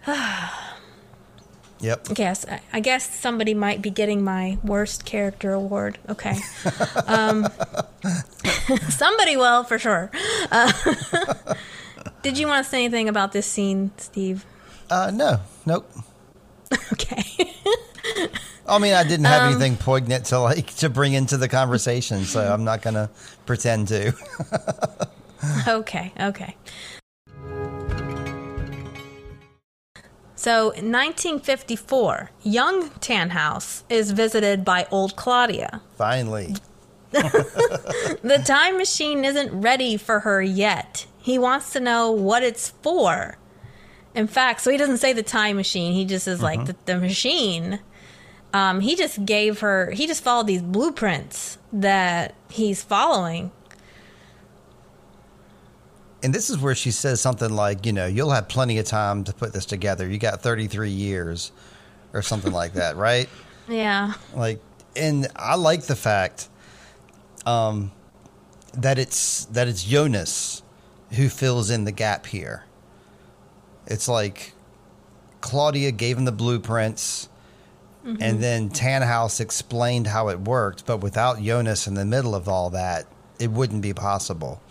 Yep. 1.83 2.09
Yes, 2.19 2.45
I, 2.47 2.61
I 2.75 2.81
guess 2.81 3.09
somebody 3.09 3.55
might 3.55 3.81
be 3.81 3.89
getting 3.89 4.23
my 4.23 4.59
worst 4.63 5.07
character 5.07 5.53
award. 5.53 5.97
Okay, 6.11 6.37
um, 7.07 7.49
somebody 8.91 9.39
will 9.39 9.65
for 9.65 9.79
sure. 9.79 10.11
Uh, 10.51 10.71
did 12.23 12.37
you 12.37 12.47
want 12.47 12.65
to 12.65 12.71
say 12.71 12.85
anything 12.85 13.09
about 13.09 13.33
this 13.33 13.47
scene, 13.47 13.93
Steve? 13.97 14.45
Uh, 14.91 15.11
no. 15.15 15.41
Nope. 15.67 15.91
Okay. 16.93 17.25
I 18.69 18.79
mean, 18.79 18.95
I 18.95 19.03
didn't 19.03 19.25
have 19.27 19.43
Um, 19.43 19.51
anything 19.51 19.77
poignant 19.77 20.27
to 20.27 20.39
like 20.39 20.73
to 20.77 20.89
bring 20.89 21.15
into 21.15 21.37
the 21.37 21.49
conversation, 21.49 22.25
so 22.25 22.41
I'm 22.41 22.63
not 22.65 22.83
gonna 22.83 23.11
pretend 23.47 23.89
to. 23.89 24.13
Okay, 25.67 26.13
okay. 26.21 26.55
So, 30.37 30.71
in 30.71 30.93
1954, 30.93 32.31
young 32.43 32.91
Tannhaus 33.01 33.83
is 33.89 34.11
visited 34.11 34.65
by 34.65 34.87
old 34.91 35.17
Claudia. 35.17 35.81
Finally. 35.97 36.57
The 37.13 38.43
time 38.45 38.77
machine 38.77 39.25
isn't 39.25 39.51
ready 39.61 39.97
for 39.97 40.21
her 40.21 40.41
yet. 40.43 41.07
He 41.19 41.39
wants 41.39 41.73
to 41.73 41.81
know 41.81 42.11
what 42.13 42.43
it's 42.43 42.69
for. 42.83 43.37
In 44.15 44.27
fact, 44.27 44.61
so 44.61 44.71
he 44.71 44.77
doesn't 44.77 44.99
say 44.99 45.13
the 45.13 45.23
time 45.23 45.57
machine, 45.57 45.93
he 45.93 46.05
just 46.05 46.27
is 46.27 46.43
like 46.43 46.65
the, 46.65 46.77
the 46.87 46.99
machine. 46.99 47.81
Um, 48.53 48.81
he 48.81 48.97
just 48.97 49.25
gave 49.25 49.61
her, 49.61 49.91
he 49.93 50.07
just 50.07 50.25
followed 50.25 50.49
these 50.49 50.63
blueprints 50.63 51.59
that 51.73 52.35
he's 52.49 52.83
following. 52.83 53.53
And 56.23 56.35
this 56.35 56.51
is 56.51 56.59
where 56.59 56.75
she 56.75 56.91
says 56.91 57.21
something 57.21 57.51
like, 57.51 57.87
you 57.87 57.93
know, 57.93 58.07
you'll 58.07 58.33
have 58.33 58.49
plenty 58.49 58.79
of 58.79 58.87
time 58.87 59.25
to 59.25 59.33
put 59.33 59.53
this 59.53 59.65
together. 59.65 60.09
You 60.09 60.19
got 60.19 60.43
33 60.43 60.91
years 60.91 61.53
or 62.13 62.23
something 62.23 62.53
like 62.53 62.75
that, 62.75 62.97
right? 62.97 63.29
Yeah. 63.69 64.15
Like, 64.35 64.61
and 64.97 65.29
I 65.37 65.55
like 65.55 65.85
the 65.85 65.97
fact 65.97 66.49
um, 67.47 67.93
that 68.75 68.99
it's 68.99 69.45
that 69.47 69.69
it's 69.69 69.85
Jonas 69.85 70.63
who 71.13 71.29
fills 71.29 71.71
in 71.71 71.85
the 71.85 71.93
gap 71.93 72.27
here. 72.27 72.65
It's 73.91 74.09
like 74.09 74.55
Claudia 75.41 75.91
gave 75.91 76.17
him 76.17 76.25
the 76.25 76.33
blueprints, 76.33 77.29
mm-hmm. 78.07 78.23
and 78.23 78.43
then 78.43 78.71
Tannhaus 78.71 79.41
explained 79.41 80.07
how 80.07 80.29
it 80.29 80.41
worked, 80.41 80.87
but 80.87 80.99
without 80.99 81.43
Jonas 81.43 81.87
in 81.87 81.95
the 81.95 82.05
middle 82.05 82.35
of 82.35 82.49
all 82.49 82.71
that, 82.71 83.07
it 83.39 83.51
wouldn't 83.51 83.83
be 83.83 83.93
possible. 83.93 84.63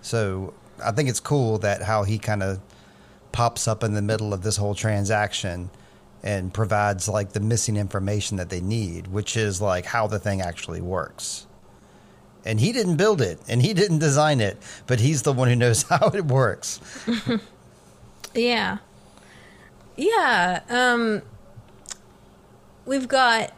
So 0.00 0.54
I 0.82 0.92
think 0.92 1.08
it's 1.08 1.20
cool 1.20 1.58
that 1.58 1.82
how 1.82 2.04
he 2.04 2.18
kind 2.18 2.42
of 2.42 2.60
pops 3.32 3.66
up 3.66 3.82
in 3.82 3.94
the 3.94 4.02
middle 4.02 4.32
of 4.32 4.42
this 4.42 4.56
whole 4.56 4.74
transaction 4.74 5.70
and 6.22 6.52
provides 6.52 7.08
like 7.08 7.32
the 7.32 7.40
missing 7.40 7.76
information 7.76 8.36
that 8.36 8.48
they 8.48 8.60
need, 8.60 9.08
which 9.08 9.36
is 9.36 9.60
like 9.60 9.86
how 9.86 10.06
the 10.06 10.18
thing 10.18 10.40
actually 10.40 10.80
works. 10.80 11.46
And 12.44 12.60
he 12.60 12.72
didn't 12.72 12.96
build 12.96 13.20
it 13.20 13.40
and 13.48 13.60
he 13.60 13.74
didn't 13.74 13.98
design 13.98 14.40
it, 14.40 14.56
but 14.86 15.00
he's 15.00 15.22
the 15.22 15.32
one 15.32 15.48
who 15.48 15.56
knows 15.56 15.82
how 15.88 16.08
it 16.08 16.24
works. 16.24 16.80
Yeah. 18.34 18.78
Yeah. 19.96 20.60
Um 20.68 21.22
we've 22.84 23.08
got 23.08 23.52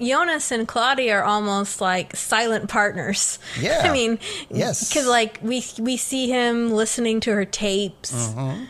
Jonas 0.00 0.52
and 0.52 0.68
Claudia 0.68 1.16
are 1.16 1.24
almost 1.24 1.80
like 1.80 2.14
silent 2.14 2.68
partners. 2.68 3.38
Yeah. 3.60 3.82
I 3.84 3.92
mean, 3.92 4.18
Yes. 4.50 4.92
cuz 4.92 5.06
like 5.06 5.38
we 5.42 5.64
we 5.78 5.96
see 5.96 6.28
him 6.28 6.70
listening 6.70 7.20
to 7.20 7.32
her 7.34 7.44
tapes 7.44 8.12
Mm-hmm. 8.12 8.64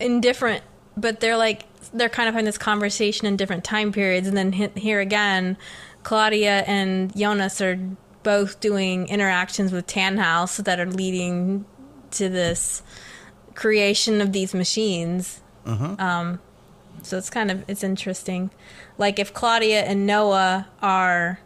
in 0.00 0.20
different 0.20 0.62
but 0.96 1.20
they're 1.20 1.36
like 1.36 1.64
they're 1.94 2.08
kind 2.10 2.28
of 2.28 2.34
having 2.34 2.44
this 2.44 2.58
conversation 2.58 3.26
in 3.26 3.36
different 3.36 3.64
time 3.64 3.92
periods 3.92 4.28
and 4.28 4.36
then 4.36 4.52
here 4.52 5.00
again 5.00 5.56
Claudia 6.02 6.62
and 6.66 7.14
Jonas 7.16 7.60
are 7.60 7.78
both 8.22 8.60
doing 8.60 9.08
interactions 9.08 9.72
with 9.72 9.86
Tannhaus 9.86 10.62
that 10.64 10.78
are 10.80 10.86
leading 10.90 11.64
to 12.12 12.28
this 12.28 12.82
creation 13.58 14.20
of 14.20 14.32
these 14.32 14.54
machines. 14.54 15.40
Um, 15.66 16.38
so 17.02 17.18
it's 17.18 17.28
kind 17.28 17.50
of 17.50 17.64
it's 17.68 17.82
interesting. 17.82 18.50
Like 18.96 19.18
if 19.18 19.34
Claudia 19.34 19.82
and 19.82 20.06
Noah 20.06 20.68
are 20.80 21.40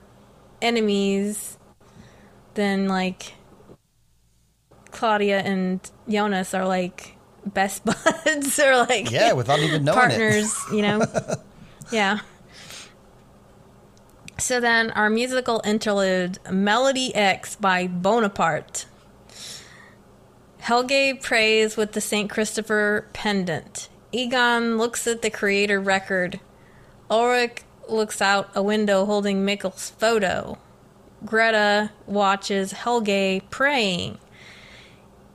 enemies, 0.60 1.56
then 2.54 2.86
like 2.86 3.32
Claudia 4.90 5.40
and 5.40 5.80
Jonas 6.06 6.52
are 6.52 6.66
like 6.68 7.16
best 7.46 7.82
buds 7.86 8.60
or 8.60 8.76
like 8.76 9.10
Yeah, 9.10 9.32
without 9.32 9.60
even 9.60 9.82
knowing 9.84 9.98
partners, 9.98 10.54
you 10.72 10.82
know. 10.82 11.02
yeah. 11.90 12.18
So 14.38 14.60
then 14.60 14.90
our 14.90 15.08
musical 15.08 15.62
interlude, 15.64 16.38
Melody 16.50 17.14
X 17.14 17.56
by 17.56 17.86
Bonaparte. 17.86 18.84
Helge 20.62 21.20
prays 21.20 21.76
with 21.76 21.90
the 21.90 22.00
St. 22.00 22.30
Christopher 22.30 23.08
pendant. 23.12 23.88
Egon 24.12 24.78
looks 24.78 25.08
at 25.08 25.20
the 25.20 25.28
Kreator 25.28 25.84
record. 25.84 26.38
Ulrich 27.10 27.64
looks 27.88 28.22
out 28.22 28.48
a 28.54 28.62
window 28.62 29.04
holding 29.04 29.44
Mikkel's 29.44 29.90
photo. 29.90 30.56
Greta 31.24 31.90
watches 32.06 32.70
Helge 32.70 33.42
praying. 33.50 34.18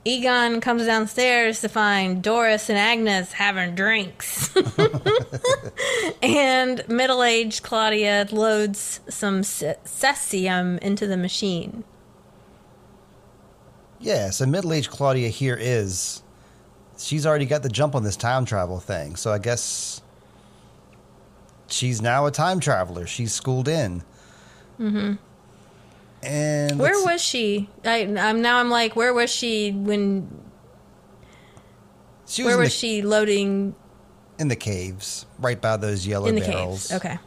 Egon 0.02 0.62
comes 0.62 0.86
downstairs 0.86 1.60
to 1.60 1.68
find 1.68 2.22
Doris 2.22 2.70
and 2.70 2.78
Agnes 2.78 3.32
having 3.32 3.74
drinks. 3.74 4.56
and 6.22 6.88
middle 6.88 7.22
aged 7.22 7.62
Claudia 7.62 8.26
loads 8.32 9.00
some 9.10 9.42
ce- 9.42 9.76
cesium 9.84 10.78
into 10.78 11.06
the 11.06 11.18
machine. 11.18 11.84
Yeah, 14.00 14.30
so 14.30 14.46
middle 14.46 14.72
aged 14.72 14.90
Claudia 14.90 15.28
here 15.28 15.56
is. 15.58 16.22
She's 16.98 17.26
already 17.26 17.46
got 17.46 17.62
the 17.62 17.68
jump 17.68 17.94
on 17.94 18.02
this 18.02 18.16
time 18.16 18.44
travel 18.44 18.80
thing. 18.80 19.14
So 19.16 19.32
I 19.32 19.38
guess 19.38 20.00
she's 21.68 22.02
now 22.02 22.26
a 22.26 22.30
time 22.30 22.58
traveler. 22.60 23.06
She's 23.06 23.32
schooled 23.32 23.68
in. 23.68 24.02
Mm-hmm. 24.80 25.14
And 26.24 26.78
Where 26.78 27.04
was 27.04 27.20
she? 27.22 27.68
I, 27.84 27.98
I'm 28.18 28.42
now. 28.42 28.58
I'm 28.58 28.70
like, 28.70 28.96
where 28.96 29.14
was 29.14 29.30
she 29.30 29.70
when? 29.70 30.28
she 32.26 32.42
was, 32.42 32.50
Where 32.50 32.58
was 32.58 32.68
the, 32.70 32.74
she 32.74 33.02
loading 33.02 33.74
in 34.38 34.48
the 34.48 34.56
caves, 34.56 35.24
right 35.38 35.60
by 35.60 35.76
those 35.76 36.06
yellow 36.06 36.26
in 36.26 36.34
the 36.34 36.40
barrels. 36.40 36.88
caves? 36.88 36.92
Okay, 37.04 37.18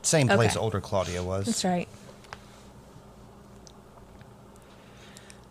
Same 0.00 0.28
place 0.28 0.52
Okay. 0.52 0.58
older 0.60 0.80
Claudia 0.80 1.22
was. 1.22 1.44
that's 1.46 1.64
right. 1.64 1.88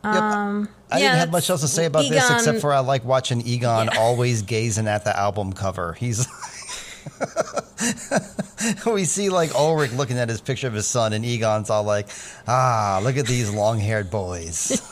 Yep. 0.03 0.13
Um, 0.13 0.67
I 0.89 0.97
yeah, 0.99 1.05
didn't 1.09 1.19
have 1.19 1.31
much 1.31 1.49
else 1.49 1.61
to 1.61 1.67
say 1.67 1.85
about 1.85 2.09
this 2.09 2.29
except 2.31 2.59
for 2.59 2.73
I 2.73 2.79
like 2.79 3.05
watching 3.05 3.41
Egon 3.41 3.87
Yeah. 3.91 3.99
always 3.99 4.41
gazing 4.41 4.87
at 4.87 5.03
the 5.03 5.17
album 5.17 5.53
cover. 5.53 5.93
He's 5.93 6.27
we 8.85 9.05
see 9.05 9.29
like 9.29 9.53
Ulrich 9.55 9.91
looking 9.93 10.17
at 10.17 10.27
his 10.29 10.41
picture 10.41 10.67
of 10.67 10.73
his 10.73 10.87
son, 10.87 11.13
and 11.13 11.23
Egon's 11.25 11.69
all 11.69 11.83
like, 11.83 12.07
"Ah, 12.47 12.99
look 13.03 13.17
at 13.17 13.25
these 13.27 13.51
long-haired 13.53 14.09
boys." 14.11 14.81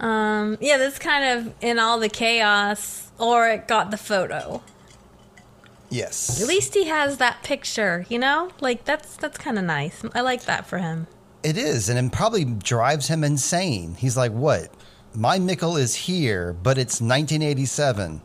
Um, 0.00 0.56
yeah, 0.60 0.76
that's 0.76 0.98
kind 1.00 1.24
of 1.40 1.52
in 1.60 1.78
all 1.80 1.98
the 1.98 2.08
chaos. 2.08 3.10
It 3.20 3.66
got 3.66 3.90
the 3.90 3.96
photo. 3.96 4.62
yes, 5.90 6.40
At 6.40 6.46
least 6.46 6.74
he 6.74 6.84
has 6.84 7.16
that 7.16 7.42
picture, 7.42 8.06
you 8.08 8.16
know? 8.20 8.52
Like 8.60 8.84
that's 8.84 9.16
that's 9.16 9.36
kind 9.38 9.58
of 9.58 9.64
nice. 9.64 10.04
I 10.14 10.20
like 10.20 10.44
that 10.44 10.66
for 10.66 10.78
him. 10.78 11.08
It 11.48 11.56
is, 11.56 11.88
and 11.88 11.98
it 11.98 12.12
probably 12.12 12.44
drives 12.44 13.08
him 13.08 13.24
insane. 13.24 13.94
He's 13.98 14.18
like, 14.18 14.32
"What? 14.32 14.68
My 15.14 15.38
Mikkel 15.38 15.80
is 15.80 15.94
here, 15.94 16.52
but 16.52 16.76
it's 16.76 17.00
1987." 17.00 18.20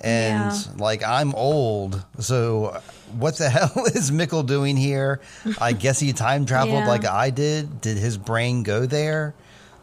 And 0.00 0.52
Yeah. 0.52 0.60
like 0.76 1.02
I'm 1.02 1.34
old, 1.34 2.04
so 2.20 2.80
what 3.18 3.36
the 3.36 3.48
hell 3.56 3.72
is 3.94 4.12
Mikkel 4.12 4.46
doing 4.46 4.76
here? 4.76 5.20
I 5.60 5.72
guess 5.72 5.98
he 5.98 6.12
time 6.12 6.46
traveled 6.46 6.84
Yeah. 6.84 6.88
like 6.88 7.04
I 7.04 7.30
did. 7.30 7.80
Did 7.80 7.96
his 7.96 8.16
brain 8.16 8.62
go 8.62 8.86
there? 8.86 9.34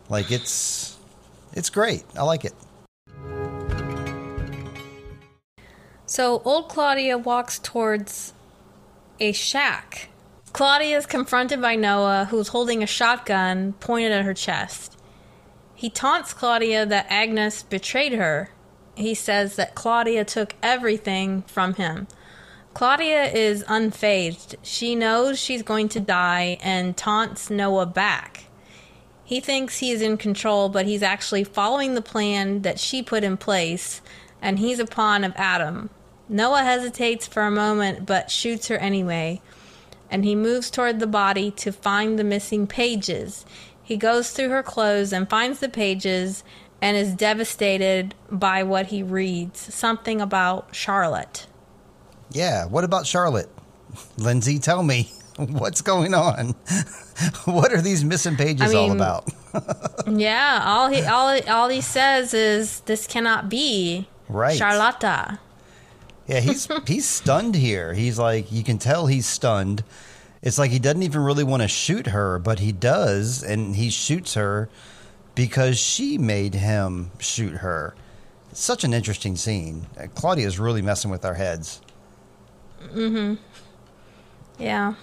Like 0.07 0.31
it's 0.31 0.95
it's 1.51 1.69
great. 1.69 2.05
I 2.17 2.23
like 2.23 2.45
it. 2.45 2.53
So 6.05 6.41
old 6.45 6.69
Claudia 6.69 7.17
walks 7.17 7.59
towards 7.59 8.31
a 9.19 9.33
shack. 9.33 10.07
Claudia 10.53 10.95
is 10.95 11.07
confronted 11.07 11.59
by 11.59 11.75
Noah, 11.75 12.27
who's 12.29 12.49
holding 12.49 12.83
a 12.83 12.87
shotgun 12.87 13.73
pointed 13.79 14.11
at 14.11 14.23
her 14.23 14.35
chest. 14.35 14.95
He 15.73 15.89
taunts 15.89 16.31
Claudia 16.31 16.85
that 16.85 17.07
Agnes 17.09 17.63
betrayed 17.63 18.13
her. 18.13 18.51
He 18.95 19.15
says 19.15 19.55
that 19.55 19.73
Claudia 19.73 20.23
took 20.23 20.53
everything 20.61 21.41
from 21.47 21.73
him. 21.73 22.07
Claudia 22.75 23.25
is 23.25 23.63
unfazed. 23.63 24.55
She 24.61 24.93
knows 24.93 25.39
she's 25.39 25.63
going 25.63 25.89
to 25.89 25.99
die 25.99 26.59
and 26.61 26.95
taunts 26.95 27.49
Noah 27.49 27.87
back. 27.87 28.45
He 29.23 29.39
thinks 29.39 29.79
he 29.79 29.89
is 29.89 30.03
in 30.03 30.17
control, 30.17 30.69
but 30.69 30.85
he's 30.85 31.01
actually 31.01 31.43
following 31.43 31.95
the 31.95 32.01
plan 32.01 32.61
that 32.61 32.79
she 32.79 33.01
put 33.01 33.23
in 33.23 33.37
place, 33.37 34.01
and 34.39 34.59
he's 34.59 34.77
a 34.77 34.85
pawn 34.85 35.23
of 35.23 35.33
Adam. 35.35 35.89
Noah 36.29 36.63
hesitates 36.63 37.25
for 37.25 37.41
a 37.41 37.51
moment, 37.51 38.05
but 38.05 38.29
shoots 38.29 38.67
her 38.67 38.77
anyway, 38.77 39.41
and 40.13 40.23
he 40.23 40.35
moves 40.35 40.69
toward 40.69 40.99
the 40.99 41.07
body 41.07 41.49
to 41.49 41.71
find 41.71 42.19
the 42.19 42.23
missing 42.23 42.67
pages. 42.67 43.45
He 43.81 43.97
goes 43.97 44.29
through 44.29 44.49
her 44.49 44.61
clothes 44.61 45.11
and 45.11 45.27
finds 45.27 45.59
the 45.59 45.67
pages 45.67 46.43
and 46.79 46.95
is 46.95 47.15
devastated 47.15 48.13
by 48.31 48.61
what 48.61 48.85
he 48.87 49.01
reads 49.01 49.73
something 49.73 50.21
about 50.21 50.67
Charlotte. 50.75 51.47
Yeah. 52.29 52.65
What 52.65 52.83
about 52.83 53.07
Charlotte? 53.07 53.49
Lindsey, 54.17 54.59
tell 54.59 54.83
me 54.83 55.11
what's 55.37 55.81
going 55.81 56.13
on. 56.13 56.49
what 57.45 57.73
are 57.73 57.81
these 57.81 58.03
missing 58.03 58.35
pages 58.35 58.71
I 58.71 58.77
all 58.77 58.91
about? 58.91 59.27
Yeah, 60.07 60.63
all 60.65 60.89
he 60.89 61.01
all 61.03 61.39
all 61.47 61.69
he 61.69 61.79
says 61.79 62.33
is 62.33 62.81
this 62.81 63.07
cannot 63.07 63.49
be 63.49 64.07
Right. 64.27 64.57
Charlotta. 64.57 65.39
Yeah, 66.27 66.39
he's 66.39 66.67
he's 66.87 67.05
stunned 67.05 67.55
here. 67.55 67.93
He's 67.93 68.17
like 68.19 68.51
you 68.51 68.63
can 68.63 68.77
tell 68.77 69.07
he's 69.07 69.25
stunned. 69.25 69.83
It's 70.41 70.57
like 70.57 70.71
he 70.71 70.79
doesn't 70.79 71.03
even 71.03 71.21
really 71.21 71.43
want 71.43 71.61
to 71.61 71.67
shoot 71.69 72.07
her, 72.07 72.37
but 72.37 72.59
he 72.59 72.73
does, 72.73 73.43
and 73.43 73.75
he 73.75 73.89
shoots 73.89 74.33
her 74.33 74.69
because 75.35 75.77
she 75.77 76.17
made 76.17 76.53
him 76.53 77.11
shoot 77.19 77.55
her. 77.57 77.95
It's 78.51 78.59
such 78.61 78.83
an 78.83 78.93
interesting 78.93 79.35
scene. 79.37 79.87
Claudia 80.15 80.45
is 80.45 80.59
really 80.59 80.81
messing 80.81 81.09
with 81.09 81.23
our 81.23 81.33
heads. 81.33 81.81
Mm-hmm. 82.87 83.41
Yeah. 84.59 84.95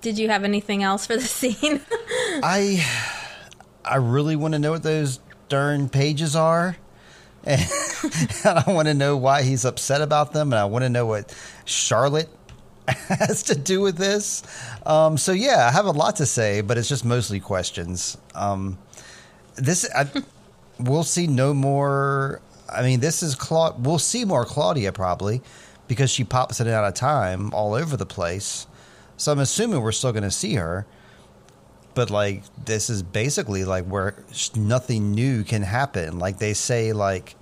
Did 0.00 0.18
you 0.18 0.28
have 0.28 0.44
anything 0.44 0.82
else 0.82 1.06
for 1.06 1.16
the 1.16 1.22
scene? 1.22 1.80
I 2.42 2.84
I 3.84 3.96
really 3.96 4.36
want 4.36 4.52
to 4.54 4.58
know 4.58 4.72
what 4.72 4.82
those 4.82 5.20
darn 5.48 5.88
pages 5.88 6.34
are. 6.36 6.76
And 7.46 7.62
I 8.44 8.64
want 8.66 8.88
to 8.88 8.94
know 8.94 9.16
why 9.16 9.42
he's 9.42 9.64
upset 9.64 10.02
about 10.02 10.32
them, 10.32 10.52
and 10.52 10.58
I 10.58 10.64
want 10.64 10.82
to 10.82 10.88
know 10.88 11.06
what 11.06 11.34
Charlotte 11.64 12.28
has 12.88 13.44
to 13.44 13.54
do 13.54 13.80
with 13.80 13.96
this. 13.96 14.42
Um, 14.84 15.16
so 15.16 15.32
yeah, 15.32 15.66
I 15.66 15.70
have 15.70 15.86
a 15.86 15.92
lot 15.92 16.16
to 16.16 16.26
say, 16.26 16.60
but 16.60 16.76
it's 16.76 16.88
just 16.88 17.04
mostly 17.04 17.40
questions. 17.40 18.18
Um, 18.34 18.78
this 19.54 19.88
I, 19.94 20.08
we'll 20.80 21.04
see 21.04 21.26
no 21.26 21.54
more. 21.54 22.40
I 22.68 22.82
mean, 22.82 23.00
this 23.00 23.22
is 23.22 23.34
Cla- 23.36 23.76
We'll 23.78 23.98
see 24.00 24.24
more 24.24 24.44
Claudia 24.44 24.92
probably 24.92 25.40
because 25.86 26.10
she 26.10 26.24
pops 26.24 26.60
in 26.60 26.66
and 26.66 26.74
out 26.74 26.84
of 26.84 26.94
time 26.94 27.54
all 27.54 27.74
over 27.74 27.96
the 27.96 28.06
place. 28.06 28.66
So 29.16 29.30
I'm 29.32 29.38
assuming 29.38 29.80
we're 29.80 29.92
still 29.92 30.12
going 30.12 30.24
to 30.24 30.30
see 30.32 30.54
her 30.54 30.84
but 31.96 32.10
like 32.10 32.42
this 32.66 32.90
is 32.90 33.02
basically 33.02 33.64
like 33.64 33.86
where 33.86 34.22
nothing 34.54 35.12
new 35.12 35.42
can 35.42 35.62
happen. 35.62 36.18
Like 36.18 36.38
they 36.38 36.52
say 36.52 36.92
like 36.92 37.34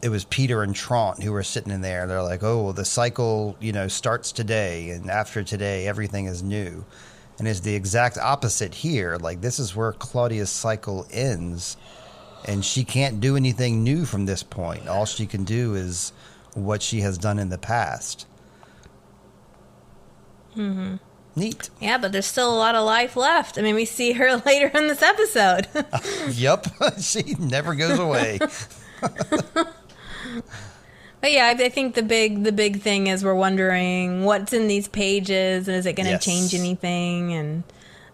it 0.00 0.10
was 0.10 0.24
peter 0.24 0.62
and 0.62 0.74
Tronte 0.74 1.22
who 1.22 1.32
were 1.32 1.42
sitting 1.42 1.72
in 1.72 1.80
there. 1.80 2.06
They're 2.06 2.22
like 2.22 2.44
oh 2.44 2.62
well, 2.62 2.72
the 2.72 2.84
cycle 2.84 3.56
you 3.60 3.72
know 3.72 3.88
starts 3.88 4.30
today 4.30 4.90
and 4.90 5.10
after 5.10 5.42
today 5.42 5.88
everything 5.88 6.26
is 6.26 6.42
new. 6.42 6.84
And 7.40 7.48
it's 7.48 7.60
the 7.60 7.74
exact 7.74 8.16
opposite 8.16 8.74
here. 8.74 9.16
Like 9.16 9.40
this 9.40 9.58
is 9.58 9.74
where 9.74 9.92
claudia's 9.92 10.50
cycle 10.50 11.04
ends 11.10 11.76
and 12.44 12.64
she 12.64 12.84
can't 12.84 13.20
do 13.20 13.36
anything 13.36 13.82
new 13.82 14.04
from 14.04 14.24
this 14.24 14.44
point. 14.44 14.86
All 14.86 15.04
she 15.04 15.26
can 15.26 15.42
do 15.42 15.74
is 15.74 16.12
what 16.54 16.80
she 16.80 17.00
has 17.00 17.18
done 17.18 17.40
in 17.40 17.48
the 17.48 17.58
past. 17.58 18.28
Mm-hmm. 20.56 20.96
Neat 21.34 21.70
yeah, 21.80 21.96
but 21.98 22.12
there's 22.12 22.26
still 22.26 22.54
a 22.54 22.58
lot 22.58 22.74
of 22.74 22.84
life 22.84 23.16
left. 23.16 23.58
I 23.58 23.62
mean, 23.62 23.74
we 23.74 23.84
see 23.84 24.12
her 24.12 24.36
later 24.46 24.66
in 24.76 24.88
this 24.88 25.02
episode. 25.02 25.66
yep 26.30 26.66
she 27.00 27.34
never 27.38 27.74
goes 27.74 27.98
away 27.98 28.38
but 31.20 31.30
yeah, 31.32 31.46
I 31.46 31.64
I 31.64 31.68
think 31.68 31.94
the 31.94 32.02
big 32.02 32.44
the 32.44 32.52
big 32.52 32.80
thing 32.80 33.06
is 33.06 33.24
we're 33.24 33.34
wondering 33.34 34.24
what's 34.24 34.52
in 34.52 34.68
these 34.68 34.88
pages 34.88 35.68
and 35.68 35.76
is 35.76 35.86
it 35.86 35.94
going 35.94 36.06
to 36.06 36.12
Yes. 36.12 36.24
change 36.24 36.54
anything 36.54 37.32
and 37.32 37.62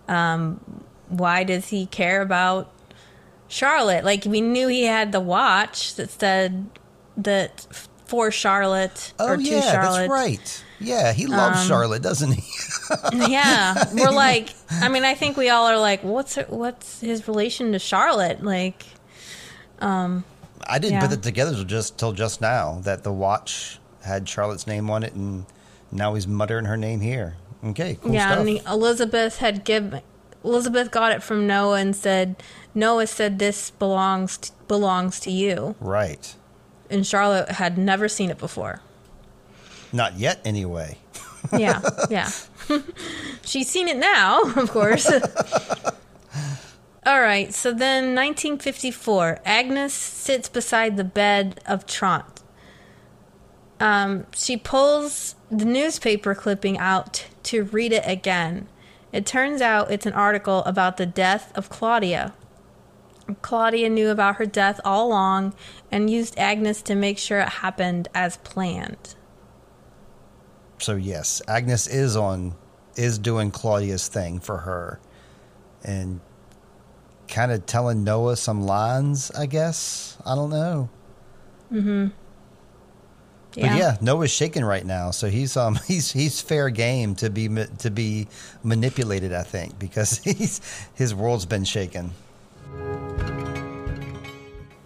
um, 0.09 0.61
why 1.09 1.45
does 1.45 1.69
he 1.69 1.87
care 1.87 2.23
about 2.23 2.71
Charlotte? 3.49 4.05
Like 4.05 4.25
we 4.25 4.41
knew 4.41 4.69
he 4.69 4.85
had 4.85 5.13
the 5.13 5.21
watch 5.21 5.95
that 5.97 6.11
said 6.11 6.67
that 7.17 7.67
for 8.07 8.31
Charlotte 8.31 9.13
Oh 9.19 9.29
or 9.33 9.37
to 9.37 9.43
yeah, 9.43 9.61
Charlotte. 9.73 9.99
that's 10.01 10.11
right. 10.11 10.65
Yeah, 10.81 11.13
he 11.13 11.27
loves 11.27 11.61
um, 11.61 11.67
Charlotte, 11.69 12.03
doesn't 12.03 12.33
he? 12.33 12.43
Yeah, 13.29 13.75
we're 13.93 14.11
like, 14.29 14.51
I 14.71 14.89
mean, 14.89 15.05
I 15.05 15.15
think 15.15 15.37
we 15.37 15.51
all 15.51 15.67
are 15.67 15.79
like, 15.79 16.03
what's 16.03 16.37
her, 16.37 16.47
what's 16.49 17.01
his 17.01 17.27
relation 17.29 17.73
to 17.73 17.79
Charlotte? 17.79 18.43
Like, 18.43 18.85
um, 19.81 20.25
I 20.67 20.79
didn't 20.79 20.95
Yeah. 20.95 21.07
put 21.07 21.13
it 21.13 21.23
together 21.23 21.55
till 21.55 21.65
just 21.65 21.99
till 21.99 22.13
just 22.13 22.41
now 22.41 22.81
that 22.85 23.03
the 23.03 23.13
watch 23.13 23.79
had 24.05 24.29
Charlotte's 24.29 24.67
name 24.67 24.89
on 24.91 25.03
it, 25.03 25.13
and 25.15 25.45
now 25.93 26.15
he's 26.15 26.27
muttering 26.27 26.65
her 26.67 26.77
name 26.77 27.01
here. 27.01 27.37
Okay, 27.65 27.99
cool 28.01 28.13
yeah, 28.15 28.43
stuff. 28.43 28.67
Elizabeth 28.73 29.39
had 29.39 29.65
given 29.65 30.01
Elizabeth 30.45 30.91
got 30.91 31.13
it 31.13 31.23
from 31.23 31.47
Noah 31.47 31.79
and 31.81 31.95
said 31.95 32.37
Noah 32.75 33.07
said 33.07 33.39
this 33.39 33.71
belongs 33.71 34.39
to, 34.39 34.53
belongs 34.69 35.19
to 35.21 35.31
you, 35.31 35.75
right, 35.81 36.35
and 36.89 37.07
Charlotte 37.07 37.51
had 37.53 37.77
never 37.77 38.09
seen 38.09 38.31
it 38.31 38.39
before. 38.39 38.81
Not 39.93 40.19
yet 40.19 40.41
anyway. 40.45 40.99
Yeah, 41.57 41.81
yeah. 42.11 42.29
She's 43.45 43.69
seen 43.71 43.87
it 43.87 43.97
now, 43.97 44.43
of 44.57 44.71
course. 44.71 45.09
All 47.07 47.21
right, 47.21 47.55
so 47.55 47.71
then 47.71 48.15
1954, 48.15 49.41
Agnes 49.45 49.95
sits 49.95 50.49
beside 50.49 50.97
the 50.97 51.05
bed 51.05 51.61
of 51.65 51.87
Tronte. 51.87 52.43
Um, 53.81 54.27
she 54.35 54.57
pulls 54.57 55.37
the 55.51 55.65
newspaper 55.65 56.35
clipping 56.35 56.77
out 56.77 57.27
to 57.45 57.65
read 57.65 57.93
it 57.93 58.05
again. 58.05 58.67
It 59.13 59.25
turns 59.25 59.63
out 59.63 59.91
it's 59.91 60.07
an 60.07 60.13
article 60.13 60.65
about 60.65 60.97
the 60.97 61.07
death 61.07 61.57
of 61.57 61.71
Claudia. 61.71 62.35
Claudia 63.43 63.89
knew 63.89 64.11
about 64.11 64.37
her 64.37 64.47
death 64.47 64.81
all 64.85 65.07
along 65.07 65.55
and 65.91 66.11
used 66.11 66.39
Agnes 66.39 66.83
to 66.83 66.95
make 66.95 67.17
sure 67.17 67.41
it 67.41 67.49
happened 67.49 68.09
as 68.15 68.39
planned. 68.39 69.15
So 70.79 70.97
yes, 70.97 71.43
Agnes 71.49 71.87
is 71.87 72.17
on 72.17 72.55
is 72.97 73.19
doing 73.19 73.51
Claudia's 73.51 74.09
thing 74.09 74.41
for 74.41 74.59
her, 74.59 75.01
and 75.85 76.21
kind 77.29 77.53
of 77.53 77.67
telling 77.67 78.05
Noah 78.05 78.37
some 78.37 78.63
lines. 78.63 79.31
I 79.33 79.47
guess 79.47 80.17
I 80.25 80.35
don't 80.35 80.51
know. 80.51 80.89
But 83.55 83.77
yeah, 83.77 83.97
Noah's 84.01 84.31
shaking 84.31 84.65
right 84.65 84.85
now, 84.85 85.11
so 85.11 85.29
he's 85.29 85.57
um 85.57 85.79
he's 85.87 86.13
he's 86.13 86.41
fair 86.41 86.71
game 86.71 87.15
to 87.17 87.31
be 87.31 87.49
to 87.79 87.91
be 87.91 88.29
manipulated. 88.63 89.33
I 89.33 89.43
think 89.43 89.79
because 89.79 90.19
he's 90.25 90.61
his 90.95 91.15
world's 91.15 91.47
been 91.47 91.65
shaken. 91.65 92.13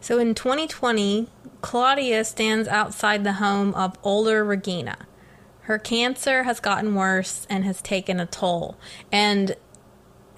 So 0.00 0.18
in 0.18 0.34
2020, 0.34 1.28
Claudia 1.60 2.24
stands 2.24 2.66
outside 2.66 3.22
the 3.22 3.34
home 3.34 3.72
of 3.74 3.96
older 4.02 4.44
Regina. 4.44 4.96
Her 5.62 5.78
cancer 5.78 6.42
has 6.42 6.60
gotten 6.60 6.94
worse 6.94 7.46
and 7.48 7.64
has 7.64 7.80
taken 7.82 8.18
a 8.20 8.26
toll. 8.26 8.76
And 9.10 9.54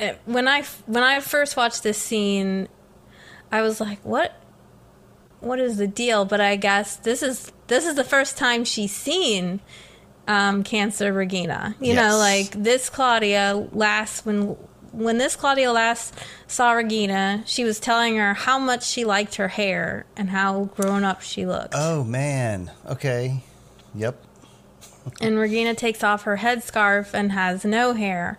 uh, 0.01 0.12
when 0.26 0.46
I 0.48 0.62
when 0.86 1.02
I 1.02 1.20
first 1.20 1.56
watched 1.56 1.82
this 1.82 1.98
scene, 1.98 2.68
I 3.51 3.62
was 3.62 3.80
like, 3.80 4.01
"What? 4.05 4.34
What 5.40 5.59
is 5.60 5.76
the 5.76 5.86
deal?" 5.86 6.24
But 6.24 6.40
I 6.40 6.56
guess 6.56 6.96
this 6.96 7.22
is 7.22 7.52
this 7.68 7.86
is 7.86 7.94
the 7.94 8.05
first 8.05 8.36
time 8.36 8.64
she's 8.64 8.94
seen 8.94 9.60
um, 10.28 10.62
cancer 10.62 11.12
Regina. 11.12 11.74
You 11.80 11.94
Yes. 11.94 11.96
know, 12.12 12.18
like 12.18 12.51
this 12.62 12.90
Claudia 12.90 13.66
last 13.72 14.26
when 14.26 14.56
when 14.92 15.18
this 15.18 15.34
Claudia 15.36 15.72
last 15.72 16.14
saw 16.46 16.72
Regina, 16.72 17.42
she 17.46 17.64
was 17.64 17.80
telling 17.80 18.16
her 18.16 18.34
how 18.34 18.59
much 18.59 18.86
she 18.86 19.05
liked 19.05 19.36
her 19.36 19.48
hair 19.48 20.05
and 20.16 20.30
how 20.30 20.64
grown 20.76 21.02
up 21.02 21.20
she 21.22 21.46
looked. 21.46 21.74
Oh 21.76 22.05
man. 22.05 22.70
Okay. 22.86 23.42
Yep. 23.94 24.22
And 25.20 25.39
Regina 25.39 25.74
takes 25.74 26.02
off 26.02 26.22
her 26.22 26.39
headscarf 26.39 27.12
and 27.14 27.32
has 27.32 27.64
no 27.64 27.93
hair. 27.93 28.39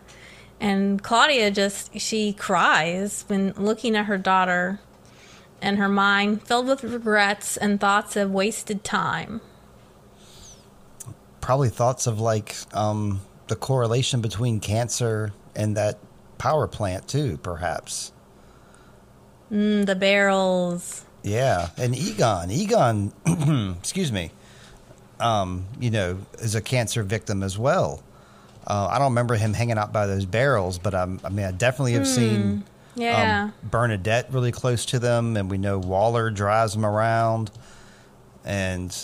And 0.59 1.01
Claudia 1.03 1.51
just 1.51 1.99
she 1.99 2.33
cries 2.33 3.25
when 3.27 3.51
looking 3.53 3.95
at 3.95 4.05
her 4.05 4.17
daughter 4.17 4.79
and 5.61 5.77
her 5.77 5.89
mind 5.89 6.43
filled 6.43 6.67
with 6.67 6.83
regrets 6.83 7.57
and 7.57 7.79
thoughts 7.79 8.15
of 8.15 8.31
wasted 8.31 8.83
time. 8.83 9.41
Probably 11.41 11.69
thoughts 11.69 12.07
of 12.07 12.19
like 12.19 12.55
um, 12.73 13.21
the 13.47 13.55
correlation 13.55 14.21
between 14.21 14.59
cancer 14.59 15.33
and 15.55 15.77
that 15.77 15.99
power 16.37 16.67
plant 16.67 17.07
too, 17.07 17.37
perhaps. 17.37 18.11
Mm, 19.51 19.85
the 19.85 19.95
barrels. 19.95 21.05
Yeah, 21.23 21.69
and 21.77 21.95
Egon, 21.95 22.51
Egon, 22.51 23.11
excuse 23.79 24.11
me, 24.11 24.31
um, 25.19 25.65
you 25.79 25.91
know, 25.91 26.17
is 26.39 26.55
a 26.55 26.61
cancer 26.61 27.03
victim 27.03 27.43
as 27.43 27.57
well. 27.57 28.03
Uh, 28.67 28.87
I 28.89 28.97
don't 28.97 29.11
remember 29.11 29.35
him 29.35 29.53
hanging 29.53 29.77
out 29.77 29.93
by 29.93 30.07
those 30.07 30.25
barrels, 30.25 30.79
but 30.79 30.93
um, 30.95 31.19
I 31.23 31.29
mean, 31.29 31.45
I 31.45 31.51
definitely 31.51 31.93
have 31.93 32.07
seen 32.07 32.63
Yeah. 32.95 33.43
um, 33.45 33.53
Bernadette 33.69 34.31
really 34.33 34.51
close 34.51 34.85
to 34.87 34.99
them, 34.99 35.37
and 35.37 35.51
we 35.51 35.57
know 35.57 35.77
Waller 35.77 36.29
drives 36.31 36.73
them 36.73 36.85
around. 36.85 37.51
And 38.43 38.95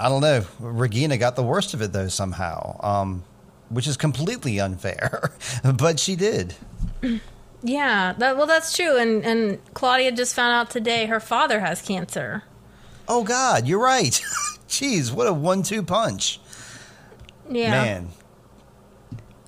I 0.00 0.08
don't 0.08 0.20
know, 0.20 0.44
Regina 0.58 1.16
got 1.16 1.36
the 1.36 1.42
worst 1.44 1.74
of 1.74 1.82
it 1.82 1.92
though 1.92 2.08
somehow, 2.08 2.78
um, 2.82 3.22
which 3.68 3.86
is 3.86 3.96
completely 3.96 4.58
unfair, 4.60 5.30
but 5.76 6.00
she 6.00 6.16
did. 6.16 6.54
yeah, 7.62 8.14
that, 8.18 8.36
well 8.36 8.46
that's 8.46 8.76
true 8.76 8.96
and 8.98 9.24
and 9.24 9.58
Claudia 9.74 10.12
just 10.12 10.34
found 10.34 10.52
out 10.52 10.70
today 10.70 11.06
her 11.06 11.20
father 11.20 11.60
has 11.60 11.80
cancer. 11.82 12.42
Oh 13.08 13.22
God, 13.24 13.66
you're 13.66 13.78
right. 13.82 14.20
Jeez, 14.74 15.12
what 15.12 15.26
a 15.28 15.32
one-two 15.32 15.82
punch, 15.84 16.40
Yeah. 17.48 17.70
man. 17.70 18.08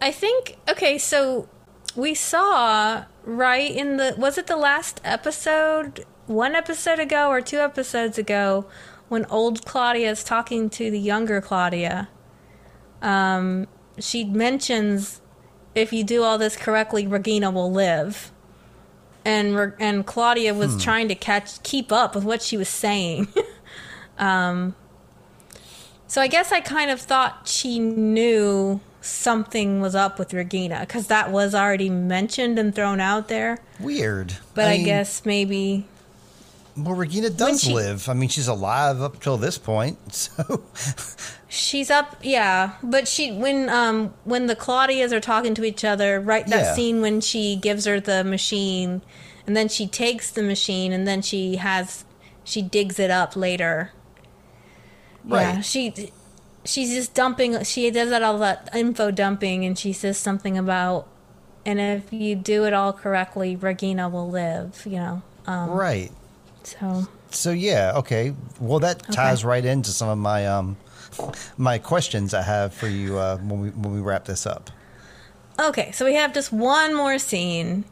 I 0.01 0.13
think 0.13 0.57
okay, 0.69 0.99
so 0.99 1.49
we 1.97 2.15
saw 2.15 3.05
right 3.25 3.71
in 3.71 3.97
the 3.97 4.15
was 4.17 4.39
it 4.39 4.47
the 4.47 4.57
last 4.57 5.01
episode, 5.03 6.05
one 6.27 6.55
episode 6.55 6.99
ago 7.01 7.29
or 7.29 7.41
two 7.41 7.59
episodes 7.59 8.19
ago, 8.19 8.67
when 9.09 9.25
old 9.27 9.65
Claudia 9.65 10.11
is 10.11 10.23
talking 10.23 10.71
to 10.71 10.91
the 10.91 11.01
younger 11.01 11.41
Claudia. 11.41 12.09
Um, 13.03 13.67
she 13.99 14.25
mentions 14.25 15.21
if 15.75 15.93
you 15.93 16.05
do 16.05 16.23
all 16.23 16.39
this 16.39 16.57
correctly, 16.57 17.07
Regina 17.07 17.51
will 17.51 17.73
live. 17.73 18.31
And 19.25 19.73
and 19.81 20.07
Claudia 20.07 20.55
was 20.55 20.81
trying 20.83 21.09
to 21.09 21.17
catch 21.17 21.61
keep 21.65 21.91
up 21.91 22.15
with 22.15 22.23
what 22.23 22.43
she 22.43 22.57
was 22.57 22.69
saying. 22.69 23.27
um, 24.19 24.77
so 26.07 26.21
I 26.21 26.27
guess 26.29 26.53
I 26.53 26.61
kind 26.61 26.91
of 26.91 27.01
thought 27.01 27.47
she 27.49 27.79
knew 27.79 28.81
something 29.01 29.81
was 29.81 29.95
up 29.95 30.19
with 30.19 30.33
Regina 30.35 30.81
because 30.81 31.07
that 31.09 31.31
was 31.31 31.55
already 31.55 31.89
mentioned 31.91 32.59
and 32.59 32.75
thrown 32.75 33.01
out 33.01 33.29
there. 33.29 33.59
Weird. 33.79 34.35
But 34.55 34.67
I, 34.69 34.77
mean, 34.79 34.85
guess 34.85 35.25
maybe 35.25 35.87
well, 36.77 36.95
Regina 36.95 37.31
does 37.31 37.63
she- 37.63 37.73
live. 37.73 38.09
I 38.09 38.15
mean, 38.15 38.29
she's 38.29 38.49
alive 38.49 39.01
up 39.01 39.21
till 39.21 39.37
this 39.37 39.59
point. 39.59 39.99
So, 40.13 40.65
she's 41.49 41.91
up. 41.91 42.17
Yeah, 42.23 42.73
but 42.83 43.07
she 43.09 43.33
when 43.33 43.69
um 43.71 44.13
when 44.25 44.47
the 44.47 44.57
Claudias 44.57 45.13
are 45.13 45.21
talking 45.21 45.55
to 45.55 45.65
each 45.65 45.85
other, 45.85 46.21
right? 46.21 46.47
That 46.47 46.61
Yeah. 46.65 46.75
scene 46.75 47.01
when 47.01 47.21
she 47.21 47.57
gives 47.57 47.85
her 47.87 48.01
the 48.01 48.25
machine, 48.25 49.01
and 49.47 49.57
then 49.57 49.69
she 49.69 49.87
takes 49.87 50.31
the 50.31 50.43
machine, 50.43 50.93
and 50.93 51.07
then 51.07 51.23
she 51.23 51.57
has 51.57 52.05
she 52.45 52.61
digs 52.63 52.99
it 52.99 53.11
up 53.11 53.37
later. 53.37 53.93
Yeah, 55.27 55.61
she 55.61 56.13
she's 56.65 56.91
just 56.91 57.15
dumping. 57.15 57.63
She 57.65 57.91
does 57.91 58.11
that 58.11 58.23
all 58.23 58.39
that 58.39 58.69
info 58.75 59.11
dumping, 59.11 59.65
and 59.65 59.79
she 59.79 59.93
says 59.93 60.19
something 60.19 60.57
about, 60.57 61.09
and 61.65 61.81
if 61.81 62.13
you 62.13 62.37
do 62.37 62.65
it 62.65 62.73
all 62.73 62.93
correctly, 62.93 63.57
Regina 63.57 64.09
will 64.09 64.31
live. 64.31 64.83
You 64.85 64.97
know, 64.97 65.23
um, 65.47 65.71
right. 65.71 66.13
so 66.63 67.09
So 67.31 67.51
yeah, 67.51 67.93
okay. 67.97 68.35
Well, 68.61 68.81
that 68.81 69.03
ties 69.13 69.45
right 69.45 69.65
into 69.65 69.91
some 69.91 70.09
of 70.09 70.19
my 70.19 70.47
um 70.47 70.77
my 71.57 71.79
questions 71.79 72.35
I 72.35 72.43
have 72.43 72.75
for 72.75 72.89
you 72.89 73.19
uh, 73.19 73.39
when 73.39 73.61
we 73.61 73.69
when 73.71 73.95
we 73.95 74.01
wrap 74.01 74.25
this 74.25 74.47
up. 74.47 74.71
Okay, 75.59 75.91
so 75.93 76.05
we 76.05 76.15
have 76.15 76.35
just 76.35 76.53
one 76.53 76.95
more 76.95 77.19
scene, 77.19 77.85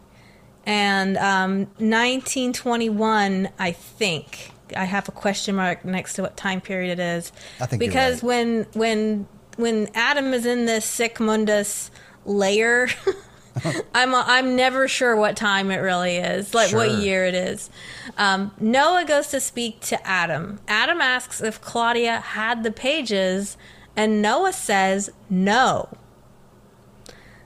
and 0.66 1.16
um, 1.16 1.60
1921, 1.78 3.48
I 3.58 3.72
think. 3.72 4.50
I 4.76 4.84
have 4.84 5.08
a 5.08 5.12
question 5.12 5.54
mark 5.56 5.84
next 5.84 6.14
to 6.14 6.22
what 6.22 6.36
time 6.36 6.60
period 6.60 6.98
it 6.98 7.02
is. 7.02 7.32
I 7.60 7.66
think 7.66 7.80
because 7.80 8.22
right. 8.22 8.28
when 8.28 8.66
when 8.74 9.28
when 9.56 9.88
Adam 9.94 10.34
is 10.34 10.46
in 10.46 10.66
this 10.66 10.84
Sic 10.84 11.20
Mundus 11.20 11.90
layer, 12.24 12.88
I'm 13.94 14.14
I'm 14.14 14.56
never 14.56 14.88
sure 14.88 15.14
what 15.14 15.36
time 15.36 15.70
it 15.70 15.78
really 15.78 16.16
is, 16.16 16.54
like 16.54 16.72
what 16.72 16.90
year 16.90 17.24
it 17.24 17.34
is. 17.34 17.70
Um, 18.16 18.52
Noah 18.58 19.04
goes 19.04 19.28
to 19.28 19.40
speak 19.40 19.80
to 19.82 20.06
Adam. 20.06 20.60
Adam 20.66 21.00
asks 21.00 21.40
if 21.40 21.60
Claudia 21.60 22.20
had 22.20 22.62
the 22.62 22.72
pages, 22.72 23.56
and 23.96 24.20
Noah 24.20 24.52
says 24.52 25.10
no. 25.30 25.88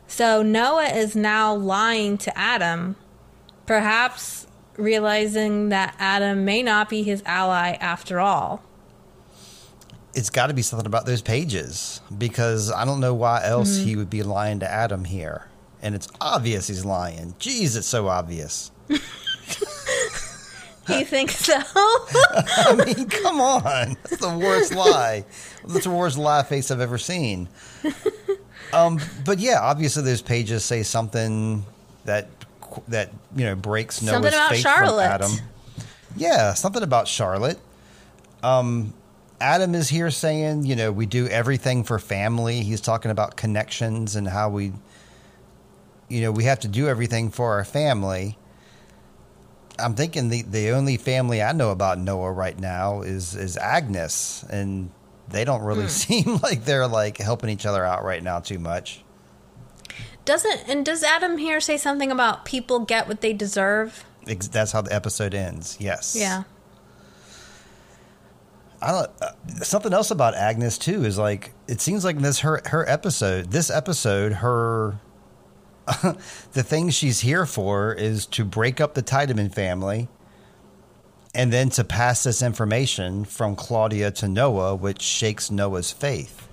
So 0.06 0.42
Noah 0.42 0.88
is 0.88 1.14
now 1.14 1.54
lying 1.54 2.16
to 2.18 2.36
Adam, 2.38 2.96
perhaps 3.66 4.46
realizing 4.78 5.68
that 5.68 5.94
Adam 5.98 6.44
may 6.46 6.62
not 6.62 6.88
be 6.88 7.02
his 7.02 7.22
ally 7.26 7.72
after 7.80 8.20
all. 8.20 8.62
It's 10.14 10.30
got 10.30 10.46
to 10.46 10.54
be 10.54 10.62
something 10.62 10.86
about 10.86 11.04
those 11.06 11.20
pages 11.20 12.00
because 12.16 12.72
I 12.72 12.84
don't 12.84 13.00
know 13.00 13.14
why 13.14 13.44
else 13.44 13.76
Mm-hmm. 13.76 13.86
he 13.88 13.96
would 13.96 14.10
be 14.10 14.22
lying 14.22 14.60
to 14.60 14.68
Adam 14.70 15.04
here, 15.04 15.48
and 15.82 15.94
it's 15.94 16.08
obvious 16.20 16.66
he's 16.68 16.84
lying. 16.84 17.34
Jeez, 17.38 17.76
it's 17.76 17.86
so 17.86 18.08
obvious. 18.08 18.70
You 20.88 21.04
think 21.04 21.30
so? 21.30 21.52
I 21.60 22.82
mean, 22.82 23.10
come 23.10 23.42
on. 23.42 23.98
That's 24.04 24.16
the 24.22 24.38
worst 24.38 24.74
lie. 24.74 25.26
That's 25.66 25.84
the 25.84 25.90
worst 25.90 26.16
lie 26.16 26.42
face 26.44 26.70
I've 26.70 26.80
ever 26.80 26.96
seen. 26.98 27.48
Um, 28.70 28.98
but 29.24 29.38
yeah, 29.38 29.60
obviously 29.62 30.02
those 30.02 30.20
pages 30.20 30.62
say 30.62 30.82
something 30.82 31.64
that 32.04 32.28
that 32.88 33.10
you 33.34 33.44
know 33.44 33.54
breaks 33.54 33.96
Something 33.96 34.22
Noah's 34.22 34.34
about 34.34 34.50
faith 34.50 34.60
Charlotte. 34.60 35.04
from 35.04 35.12
Adam. 35.12 35.30
Yeah, 36.16 36.54
something 36.54 36.82
about 36.82 37.06
Charlotte. 37.08 37.58
Um, 38.42 38.94
Adam 39.40 39.74
is 39.74 39.88
here 39.88 40.10
saying, 40.10 40.64
you 40.64 40.74
know, 40.74 40.90
we 40.90 41.06
do 41.06 41.28
everything 41.28 41.84
for 41.84 41.98
family. 41.98 42.62
He's 42.62 42.80
talking 42.80 43.10
about 43.10 43.36
connections 43.36 44.16
and 44.16 44.26
how 44.26 44.48
we, 44.50 44.72
you 46.08 46.22
know, 46.22 46.32
we 46.32 46.44
have 46.44 46.60
to 46.60 46.68
do 46.68 46.88
everything 46.88 47.30
for 47.30 47.52
our 47.52 47.64
family. 47.64 48.36
I'm 49.78 49.94
thinking 49.94 50.28
the 50.28 50.42
the 50.42 50.70
only 50.70 50.96
family 50.96 51.40
I 51.40 51.52
know 51.52 51.70
about 51.70 51.98
Noah 51.98 52.32
right 52.32 52.58
now 52.58 53.02
is 53.02 53.36
is 53.36 53.56
Agnes, 53.56 54.44
and 54.50 54.90
they 55.28 55.44
don't 55.44 55.62
really 55.62 55.88
seem 56.04 56.38
like 56.42 56.64
they're 56.64 56.88
like 56.88 57.18
helping 57.18 57.50
each 57.50 57.66
other 57.66 57.84
out 57.84 58.02
right 58.02 58.22
now 58.22 58.40
too 58.40 58.58
much. 58.58 59.04
Doesn't 60.28 60.68
and 60.68 60.84
does 60.84 61.02
Adam 61.02 61.38
here 61.38 61.58
say 61.58 61.78
something 61.78 62.12
about 62.12 62.44
people 62.44 62.80
get 62.80 63.08
what 63.08 63.22
they 63.22 63.32
deserve? 63.32 64.04
That's 64.26 64.72
how 64.72 64.82
the 64.82 64.94
episode 64.94 65.32
ends. 65.32 65.78
Yes. 65.80 66.14
Yeah. 66.14 66.42
I 68.82 68.92
don't. 68.92 69.10
Uh, 69.22 69.64
something 69.64 69.94
else 69.94 70.10
about 70.10 70.34
Agnes 70.34 70.76
too 70.76 71.06
is 71.06 71.16
like 71.16 71.54
it 71.66 71.80
seems 71.80 72.04
like 72.04 72.18
this 72.18 72.40
her 72.40 72.60
her 72.66 72.86
episode. 72.86 73.52
This 73.52 73.70
episode, 73.70 74.32
her 74.32 74.98
the 76.52 76.62
thing 76.62 76.90
she's 76.90 77.20
here 77.20 77.46
for 77.46 77.94
is 77.94 78.26
to 78.26 78.44
break 78.44 78.82
up 78.82 78.92
the 78.92 79.00
Tiedemann 79.00 79.48
family, 79.48 80.08
and 81.34 81.50
then 81.50 81.70
to 81.70 81.84
pass 81.84 82.24
this 82.24 82.42
information 82.42 83.24
from 83.24 83.56
Claudia 83.56 84.10
to 84.10 84.28
Noah, 84.28 84.74
which 84.74 85.00
shakes 85.00 85.50
Noah's 85.50 85.90
faith. 85.90 86.46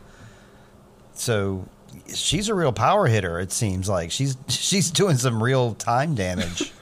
So 1.14 1.68
she's 2.14 2.50
a 2.50 2.56
real 2.56 2.72
power 2.74 3.08
hitter. 3.08 3.40
It 3.40 3.52
seems 3.52 3.88
like 3.90 4.12
she's 4.12 4.38
she's 4.48 4.92
doing 4.92 5.18
some 5.18 5.42
real 5.42 5.74
time 5.76 6.16
damage. 6.16 6.72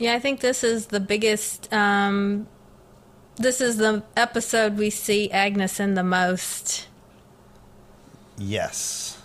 Yeah, 0.00 0.14
I 0.14 0.20
think 0.20 0.38
this 0.38 0.62
is 0.62 0.86
the 0.86 1.00
biggest 1.00 1.72
um 1.72 2.46
this 3.34 3.60
is 3.60 3.78
the 3.78 4.04
episode 4.16 4.76
we 4.78 4.90
see 4.90 5.28
Agnes 5.32 5.80
in 5.80 5.94
the 5.94 6.04
most. 6.04 6.86
yes. 8.36 9.18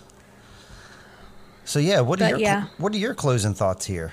So 1.64 1.78
yeah, 1.78 2.00
what 2.00 2.20
are 2.20 2.24
But 2.24 2.30
your 2.30 2.38
yeah. 2.40 2.64
what 2.78 2.92
are 2.92 2.98
your 2.98 3.14
closing 3.14 3.54
thoughts 3.54 3.86
here? 3.86 4.12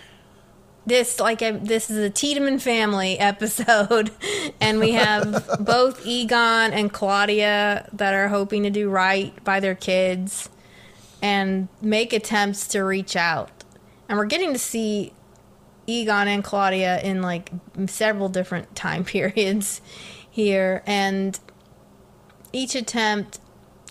This 0.86 1.20
like 1.20 1.41
a, 1.41 1.52
this 1.52 1.90
is 1.90 1.98
a 1.98 2.10
Tiedemann 2.10 2.60
family 2.60 3.18
episode, 3.32 4.12
and 4.60 4.80
we 4.80 4.91
have 4.91 5.58
both 5.60 6.06
Egon 6.06 6.74
and 6.74 6.91
Claudia 6.94 7.90
that 7.94 8.14
are 8.14 8.28
hoping 8.30 8.64
to 8.64 8.70
do 8.70 8.90
right 8.90 9.32
by 9.44 9.60
their 9.60 9.76
kids 9.76 10.49
and 11.22 11.68
make 11.81 12.14
attempts 12.14 12.68
to 12.69 12.84
reach 12.84 13.15
out. 13.15 13.49
and 14.10 14.18
we're 14.18 14.26
getting 14.26 14.52
to 14.53 14.60
see 14.60 15.14
Egon 15.88 16.27
and 16.27 16.43
Claudia 16.43 16.99
in 17.02 17.22
like 17.22 17.52
several 17.88 18.27
different 18.30 18.76
time 18.76 19.03
periods 19.03 19.81
here, 20.30 20.84
and 20.85 21.39
each 22.53 22.76
attempt 22.76 23.39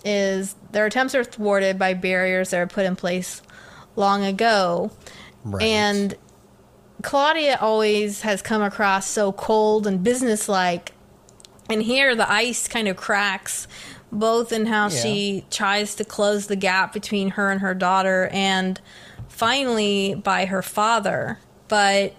is 0.03 0.55
their 0.71 0.85
attempts 0.87 1.13
are 1.15 1.23
thwarted 1.23 1.77
by 1.77 1.93
barriers 1.93 2.49
that 2.51 2.57
are 2.57 2.67
put 2.67 2.85
in 2.85 2.95
place 2.95 3.41
long 3.95 4.23
ago, 4.23 4.91
Right. 5.43 5.61
and 5.63 6.15
Claudia 7.03 7.57
always 7.59 8.21
has 8.21 8.41
come 8.41 8.61
across 8.61 9.07
so 9.07 9.31
cold 9.31 9.87
and 9.87 10.03
businesslike. 10.03 10.93
And 11.69 11.81
here 11.83 12.15
the 12.15 12.29
ice 12.31 12.67
kind 12.67 12.87
of 12.87 12.95
cracks 12.97 13.67
both 14.11 14.51
in 14.51 14.65
how 14.65 14.89
Yeah. 14.89 15.01
she 15.01 15.45
tries 15.49 15.95
to 15.95 16.03
close 16.05 16.47
the 16.47 16.55
gap 16.55 16.93
between 16.93 17.31
her 17.31 17.49
and 17.51 17.61
her 17.61 17.73
daughter 17.73 18.29
and 18.31 18.79
finally 19.27 20.15
by 20.15 20.45
her 20.45 20.61
father. 20.61 21.39
But 21.67 22.13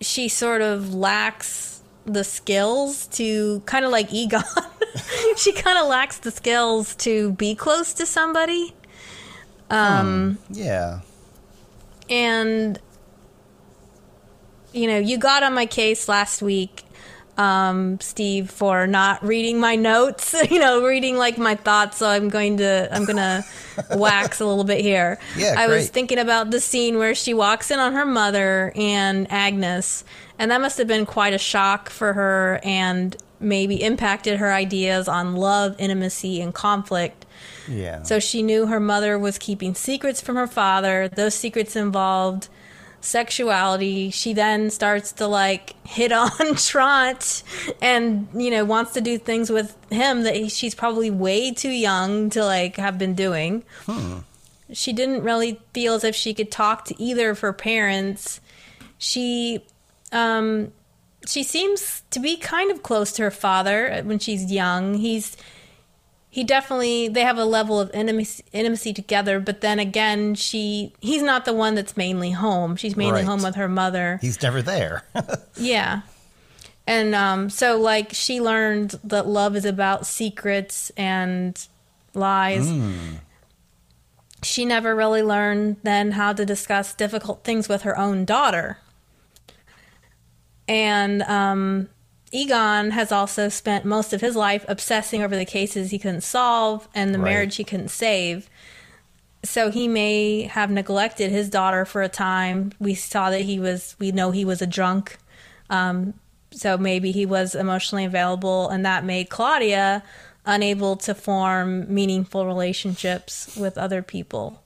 she 0.00 0.28
sort 0.28 0.62
of 0.62 0.94
lacks 0.94 1.82
the 2.06 2.24
skills 2.24 3.06
to 3.08 3.60
kind 3.66 3.84
of 3.84 3.90
like 3.90 4.12
Egon. 4.12 4.42
she 5.36 5.52
kind 5.52 5.78
of 5.78 5.86
lacks 5.88 6.18
the 6.18 6.30
skills 6.30 6.94
to 6.96 7.32
be 7.32 7.54
close 7.54 7.92
to 7.94 8.06
somebody. 8.06 8.74
Um, 9.70 10.38
hmm, 10.48 10.54
yeah. 10.54 11.00
and 12.08 12.78
you 14.72 14.86
know 14.88 14.98
you 14.98 15.16
got 15.18 15.42
on 15.42 15.52
my 15.54 15.66
case 15.66 16.08
last 16.08 16.42
week 16.42 16.82
um, 17.40 17.98
steve 18.00 18.50
for 18.50 18.86
not 18.86 19.22
reading 19.24 19.58
my 19.58 19.74
notes 19.76 20.34
you 20.50 20.58
know 20.58 20.84
reading 20.84 21.16
like 21.16 21.38
my 21.38 21.54
thoughts 21.54 21.96
so 21.98 22.08
i'm 22.08 22.28
going 22.28 22.56
to 22.58 22.88
i'm 22.94 23.04
gonna 23.04 23.42
wax 23.96 24.40
a 24.40 24.46
little 24.46 24.64
bit 24.64 24.80
here 24.80 25.18
Yeah, 25.36 25.54
i 25.56 25.66
was 25.68 25.88
thinking 25.88 26.18
about 26.18 26.50
the 26.50 26.60
scene 26.60 26.98
where 26.98 27.14
she 27.14 27.32
walks 27.34 27.70
in 27.70 27.78
on 27.78 27.92
her 27.94 28.04
mother 28.04 28.72
and 28.76 29.26
agnes 29.30 30.04
and 30.38 30.50
that 30.50 30.60
must 30.60 30.76
have 30.78 30.86
been 30.86 31.06
quite 31.06 31.32
a 31.32 31.38
shock 31.38 31.88
for 31.90 32.12
her 32.12 32.60
and 32.64 33.16
maybe 33.42 33.82
impacted 33.82 34.38
her 34.38 34.52
ideas 34.52 35.08
on 35.08 35.34
love 35.34 35.74
intimacy 35.78 36.42
and 36.42 36.52
conflict 36.54 37.24
Yeah. 37.68 38.02
so 38.02 38.18
she 38.20 38.42
knew 38.42 38.66
her 38.66 38.80
mother 38.80 39.18
was 39.18 39.38
keeping 39.38 39.74
secrets 39.74 40.20
from 40.20 40.36
her 40.36 40.46
father. 40.46 41.08
Those 41.08 41.34
secrets 41.34 41.74
involved 41.74 42.48
sexuality. 43.00 44.10
She 44.10 44.32
then 44.32 44.70
starts 44.70 45.12
to 45.12 45.26
like 45.26 45.74
hit 45.86 46.12
on 46.12 46.30
Tronte 46.56 47.42
and, 47.80 48.28
you 48.34 48.50
know, 48.50 48.64
wants 48.64 48.92
to 48.94 49.00
do 49.00 49.18
things 49.18 49.50
with 49.50 49.76
him 49.90 50.22
that 50.22 50.36
he, 50.36 50.48
she's 50.48 50.74
probably 50.74 51.10
way 51.10 51.52
too 51.52 51.70
young 51.70 52.30
to 52.30 52.44
like 52.44 52.76
have 52.76 52.98
been 52.98 53.14
doing. 53.14 53.64
She 54.72 54.92
didn't 54.92 55.22
really 55.22 55.60
feel 55.72 55.94
as 55.94 56.04
if 56.04 56.14
she 56.14 56.32
could 56.34 56.50
talk 56.50 56.84
to 56.86 57.02
either 57.02 57.30
of 57.30 57.40
her 57.40 57.52
parents. 57.52 58.40
She 58.98 59.64
um 60.12 60.72
she 61.26 61.42
seems 61.42 62.02
to 62.10 62.20
be 62.20 62.36
kind 62.36 62.70
of 62.70 62.82
close 62.82 63.12
to 63.12 63.22
her 63.22 63.30
father 63.30 64.00
when 64.04 64.18
she's 64.18 64.50
young. 64.50 64.94
He's 64.94 65.36
he 66.32 66.44
definitely 66.44 67.08
they 67.08 67.22
have 67.22 67.38
a 67.38 67.44
level 67.44 67.80
of 67.80 67.90
intimacy, 67.92 68.44
intimacy 68.52 68.92
together 68.92 69.40
but 69.40 69.60
then 69.62 69.78
again 69.80 70.34
she 70.36 70.92
he's 71.00 71.22
not 71.22 71.44
the 71.44 71.52
one 71.52 71.74
that's 71.74 71.96
mainly 71.96 72.30
home. 72.30 72.76
She's 72.76 72.96
mainly 72.96 73.20
Right. 73.20 73.24
home 73.24 73.42
with 73.42 73.56
her 73.56 73.68
mother. 73.68 74.18
He's 74.22 74.40
never 74.40 74.62
there. 74.62 75.02
yeah. 75.56 76.02
And 76.86 77.14
um 77.14 77.50
so 77.50 77.76
like 77.78 78.12
she 78.12 78.40
learned 78.40 78.98
that 79.04 79.26
love 79.26 79.56
is 79.56 79.64
about 79.64 80.06
secrets 80.06 80.90
and 80.96 81.60
lies. 82.14 82.70
She 84.42 84.64
never 84.64 84.94
really 84.96 85.22
learned 85.22 85.76
then 85.82 86.12
how 86.12 86.32
to 86.32 86.46
discuss 86.46 86.94
difficult 86.94 87.44
things 87.44 87.68
with 87.68 87.82
her 87.82 87.98
own 87.98 88.24
daughter. 88.24 88.78
And 90.68 91.22
um 91.22 91.88
Egon 92.32 92.92
has 92.92 93.10
also 93.10 93.48
spent 93.48 93.84
most 93.84 94.12
of 94.12 94.20
his 94.20 94.36
life 94.36 94.64
obsessing 94.68 95.22
over 95.22 95.36
the 95.36 95.44
cases 95.44 95.90
he 95.90 95.98
couldn't 95.98 96.20
solve 96.22 96.88
and 96.94 97.12
the 97.14 97.18
Right. 97.18 97.30
marriage 97.32 97.56
he 97.56 97.64
couldn't 97.64 97.88
save. 97.88 98.48
So 99.42 99.70
he 99.70 99.88
may 99.88 100.42
have 100.42 100.70
neglected 100.70 101.30
his 101.30 101.48
daughter 101.48 101.84
for 101.84 102.02
a 102.02 102.08
time. 102.08 102.72
We 102.78 102.94
saw 102.94 103.30
that 103.30 103.42
he 103.42 103.58
was, 103.58 103.96
we 103.98 104.12
know 104.12 104.30
he 104.30 104.44
was 104.44 104.60
a 104.62 104.66
drunk. 104.66 105.18
Um, 105.70 106.14
so 106.52 106.76
maybe 106.76 107.10
he 107.12 107.24
was 107.24 107.54
emotionally 107.54 108.04
available, 108.04 108.68
and 108.68 108.84
that 108.84 109.04
made 109.04 109.28
Claudia 109.28 110.02
unable 110.44 110.96
to 110.96 111.14
form 111.14 111.92
meaningful 111.92 112.46
relationships 112.46 113.56
with 113.56 113.78
other 113.78 114.02
people. 114.02 114.62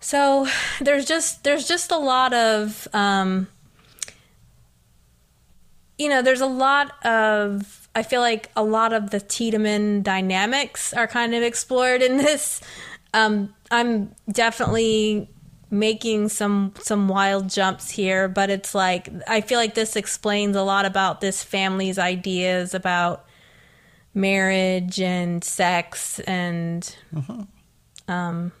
So 0.00 0.46
there's 0.80 1.04
just 1.04 1.44
there's 1.44 1.68
just 1.68 1.90
a 1.92 1.98
lot 1.98 2.32
of 2.32 2.88
um, 2.94 3.48
you 6.00 6.08
know, 6.08 6.22
there's 6.22 6.40
a 6.40 6.46
lot 6.46 6.92
of 7.04 7.88
I 7.94 8.02
feel 8.02 8.22
like 8.22 8.50
a 8.56 8.64
lot 8.64 8.94
of 8.94 9.10
the 9.10 9.20
Tiedemann 9.20 10.02
dynamics 10.02 10.94
are 10.94 11.06
kind 11.06 11.34
of 11.34 11.42
explored 11.42 12.00
in 12.00 12.16
this. 12.16 12.62
Um, 13.12 13.54
I'm 13.70 14.14
definitely 14.32 15.28
making 15.70 16.30
some 16.30 16.72
some 16.80 17.06
wild 17.06 17.50
jumps 17.50 17.90
here, 17.90 18.28
but 18.28 18.48
it's 18.48 18.74
like 18.74 19.10
I 19.28 19.42
feel 19.42 19.58
like 19.58 19.74
this 19.74 19.94
explains 19.94 20.56
a 20.56 20.62
lot 20.62 20.86
about 20.86 21.20
this 21.20 21.44
family's 21.44 21.98
ideas 21.98 22.72
about 22.72 23.26
marriage 24.14 25.00
and 25.00 25.44
sex 25.44 26.18
and 26.20 26.96
um 28.08 28.52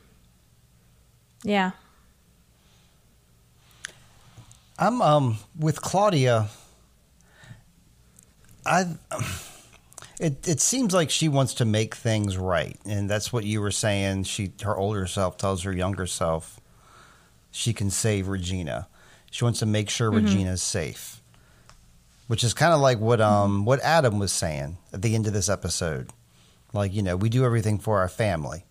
yeah. 1.42 1.70
I'm 4.78 5.00
um 5.00 5.38
with 5.58 5.80
Claudia. 5.80 6.50
I 8.66 8.86
it 10.20 10.46
it 10.46 10.60
seems 10.60 10.92
like 10.92 11.10
she 11.10 11.28
wants 11.28 11.54
to 11.54 11.64
make 11.64 11.94
things 11.94 12.36
right, 12.36 12.78
and 12.84 13.08
that's 13.08 13.32
what 13.32 13.44
you 13.44 13.60
were 13.60 13.70
saying. 13.70 14.24
She 14.24 14.52
her 14.62 14.76
older 14.76 15.06
self 15.06 15.36
tells 15.36 15.62
her 15.62 15.72
younger 15.72 16.06
self 16.06 16.60
she 17.50 17.72
can 17.72 17.90
save 17.90 18.28
Regina. 18.28 18.88
She 19.30 19.44
wants 19.44 19.60
to 19.60 19.66
make 19.66 19.90
sure 19.90 20.10
Regina's 20.10 20.62
safe, 20.62 21.20
which 22.26 22.42
is 22.42 22.54
kind 22.54 22.72
of 22.72 22.80
like 22.80 22.98
what 22.98 23.20
um 23.20 23.64
what 23.64 23.80
Adam 23.80 24.18
was 24.18 24.32
saying 24.32 24.78
at 24.92 25.02
the 25.02 25.14
end 25.14 25.26
of 25.26 25.32
this 25.32 25.48
episode. 25.48 26.10
Like 26.72 26.92
you 26.92 27.02
know, 27.02 27.16
we 27.16 27.28
do 27.28 27.44
everything 27.44 27.78
for 27.78 27.98
our 27.98 28.08
family. 28.08 28.64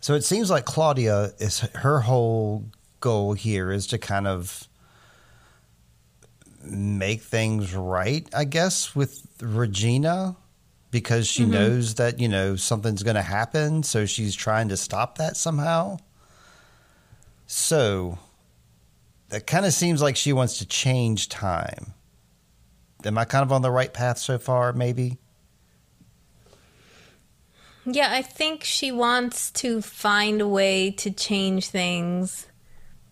So 0.00 0.14
it 0.14 0.22
seems 0.24 0.50
like 0.50 0.64
Claudia 0.64 1.32
is 1.38 1.60
her 1.60 2.00
whole 2.00 2.64
goal 3.00 3.32
here 3.32 3.70
is 3.72 3.86
to 3.88 3.98
kind 3.98 4.26
of 4.26 4.67
make 6.62 7.22
things 7.22 7.74
right, 7.74 8.28
I 8.34 8.44
guess, 8.44 8.94
with 8.94 9.26
Regina 9.40 10.36
because 10.90 11.26
she 11.26 11.42
mm-hmm. 11.42 11.52
knows 11.52 11.94
that, 11.96 12.18
you 12.18 12.28
know, 12.28 12.56
something's 12.56 13.02
going 13.02 13.16
to 13.16 13.22
happen. 13.22 13.82
So 13.82 14.06
she's 14.06 14.34
trying 14.34 14.68
to 14.68 14.76
stop 14.76 15.18
that 15.18 15.36
somehow. 15.36 15.98
So 17.46 18.18
that 19.28 19.46
kind 19.46 19.66
of 19.66 19.72
seems 19.72 20.02
like 20.02 20.16
she 20.16 20.32
wants 20.32 20.58
to 20.58 20.66
change 20.66 21.28
time. 21.28 21.94
Am 23.04 23.16
I 23.16 23.24
kind 23.24 23.44
of 23.44 23.52
on 23.52 23.62
the 23.62 23.70
right 23.70 23.92
path 23.92 24.18
so 24.18 24.38
far, 24.38 24.72
maybe? 24.72 25.18
Yeah, 27.84 28.12
I 28.12 28.22
think 28.22 28.64
she 28.64 28.92
wants 28.92 29.50
to 29.52 29.80
find 29.80 30.40
a 30.40 30.48
way 30.48 30.90
to 30.92 31.10
change 31.10 31.68
things, 31.68 32.47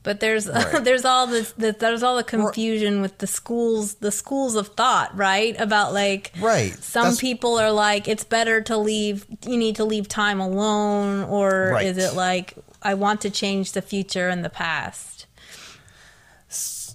but 0.07 0.20
there's 0.20 0.49
Right. 0.49 0.83
there's 0.83 1.05
all 1.05 1.27
this 1.27 1.53
the, 1.53 1.73
there's 1.73 2.03
all 2.03 2.16
the 2.16 2.24
confusion 2.24 3.03
with 3.03 3.19
the 3.19 3.27
schools 3.27 3.95
the 3.97 4.11
schools 4.12 4.55
of 4.55 4.69
thought, 4.69 5.15
right? 5.15 5.55
About 5.61 5.93
like 5.93 6.33
Right. 6.41 6.73
some 6.83 7.03
That's- 7.03 7.20
people 7.20 7.59
are 7.59 7.73
like 7.73 8.09
it's 8.09 8.24
better 8.24 8.62
to 8.62 8.78
leave 8.78 9.27
you 9.47 9.57
need 9.59 9.77
to 9.77 9.85
leave 9.85 10.09
time 10.09 10.41
alone 10.41 11.24
or 11.24 11.70
Right. 11.73 11.87
is 11.87 11.99
it 11.99 12.15
like 12.15 12.55
I 12.83 12.95
want 12.95 13.20
to 13.23 13.31
change 13.31 13.73
the 13.73 13.83
future 13.83 14.28
and 14.28 14.45
the 14.45 14.51
past? 14.51 15.27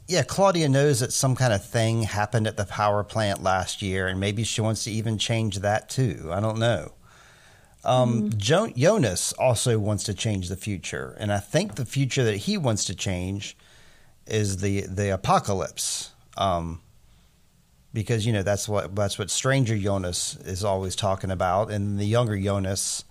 Yeah, 0.08 0.24
Claudia 0.24 0.68
knows 0.68 1.00
that 1.00 1.14
some 1.14 1.36
kind 1.36 1.54
of 1.54 1.64
thing 1.66 2.04
happened 2.04 2.46
at 2.48 2.58
the 2.58 2.66
power 2.66 3.02
plant 3.02 3.42
last 3.42 3.82
year, 3.82 4.08
and 4.08 4.20
maybe 4.20 4.44
she 4.44 4.60
wants 4.60 4.84
to 4.84 4.92
even 4.92 5.18
change 5.18 5.60
that 5.60 5.90
too. 5.90 6.30
I 6.34 6.42
don't 6.42 6.58
know. 6.60 6.92
Um, 7.84 8.30
jo- 8.38 8.72
Jonas 8.76 9.34
also 9.34 9.80
wants 9.80 10.03
to 10.03 10.14
change 10.14 10.49
the 10.49 10.56
future, 10.56 11.16
and 11.20 11.32
I 11.32 11.40
think 11.40 11.76
the 11.76 11.86
future 11.86 12.24
that 12.24 12.38
he 12.38 12.58
wants 12.58 12.86
to 12.86 12.95
change 12.95 13.58
is 14.28 14.58
the 14.58 14.82
the 14.82 15.14
apocalypse. 15.14 16.12
Um, 16.38 16.82
because 17.94 18.26
you 18.26 18.34
know 18.34 18.44
that's 18.44 18.70
what 18.70 18.95
that's 18.95 19.18
what 19.18 19.30
Stranger 19.30 19.78
Jonas 19.78 20.38
is 20.45 20.64
always 20.64 20.95
talking 20.95 21.32
about, 21.32 21.72
and 21.72 21.99
the 21.99 22.06
younger 22.06 22.40
Jonas 22.40 23.03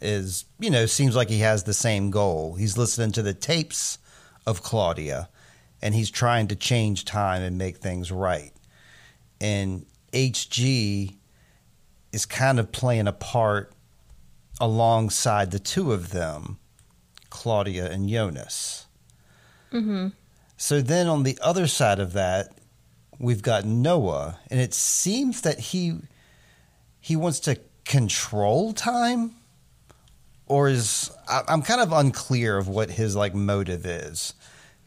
is 0.00 0.46
you 0.58 0.70
know 0.70 0.86
seems 0.86 1.14
like 1.14 1.28
he 1.28 1.40
has 1.40 1.64
the 1.64 1.74
same 1.74 2.10
goal. 2.10 2.54
He's 2.54 2.78
listening 2.78 3.12
to 3.12 3.22
the 3.22 3.34
tapes 3.34 3.98
of 4.46 4.62
Claudia, 4.62 5.28
and 5.82 5.94
he's 5.94 6.10
trying 6.10 6.48
to 6.48 6.56
change 6.56 7.04
time 7.04 7.42
and 7.42 7.58
make 7.58 7.76
things 7.76 8.10
right. 8.10 8.52
And 9.40 9.86
HG 10.12 11.14
is 12.12 12.26
kind 12.26 12.58
of 12.58 12.72
playing 12.72 13.06
a 13.06 13.12
part 13.12 13.72
alongside 14.60 15.50
the 15.50 15.58
two 15.58 15.92
of 15.92 16.10
them, 16.10 16.58
Claudia 17.30 17.90
and 17.90 18.08
Jonas. 18.08 18.86
Mm-hmm. 19.72 20.08
So 20.56 20.80
then 20.82 21.06
on 21.06 21.22
the 21.22 21.38
other 21.40 21.66
side 21.66 21.98
of 21.98 22.12
that, 22.12 22.52
we've 23.18 23.42
got 23.42 23.64
Noah, 23.64 24.38
and 24.50 24.60
it 24.60 24.74
seems 24.74 25.40
that 25.42 25.58
he 25.58 25.98
he 27.00 27.16
wants 27.16 27.40
to 27.40 27.58
control 27.84 28.72
time, 28.74 29.32
or 30.46 30.68
is 30.68 31.10
I, 31.28 31.42
I'm 31.48 31.62
kind 31.62 31.80
of 31.80 31.92
unclear 31.92 32.58
of 32.58 32.68
what 32.68 32.90
his 32.90 33.16
like 33.16 33.34
motive 33.34 33.86
is, 33.86 34.34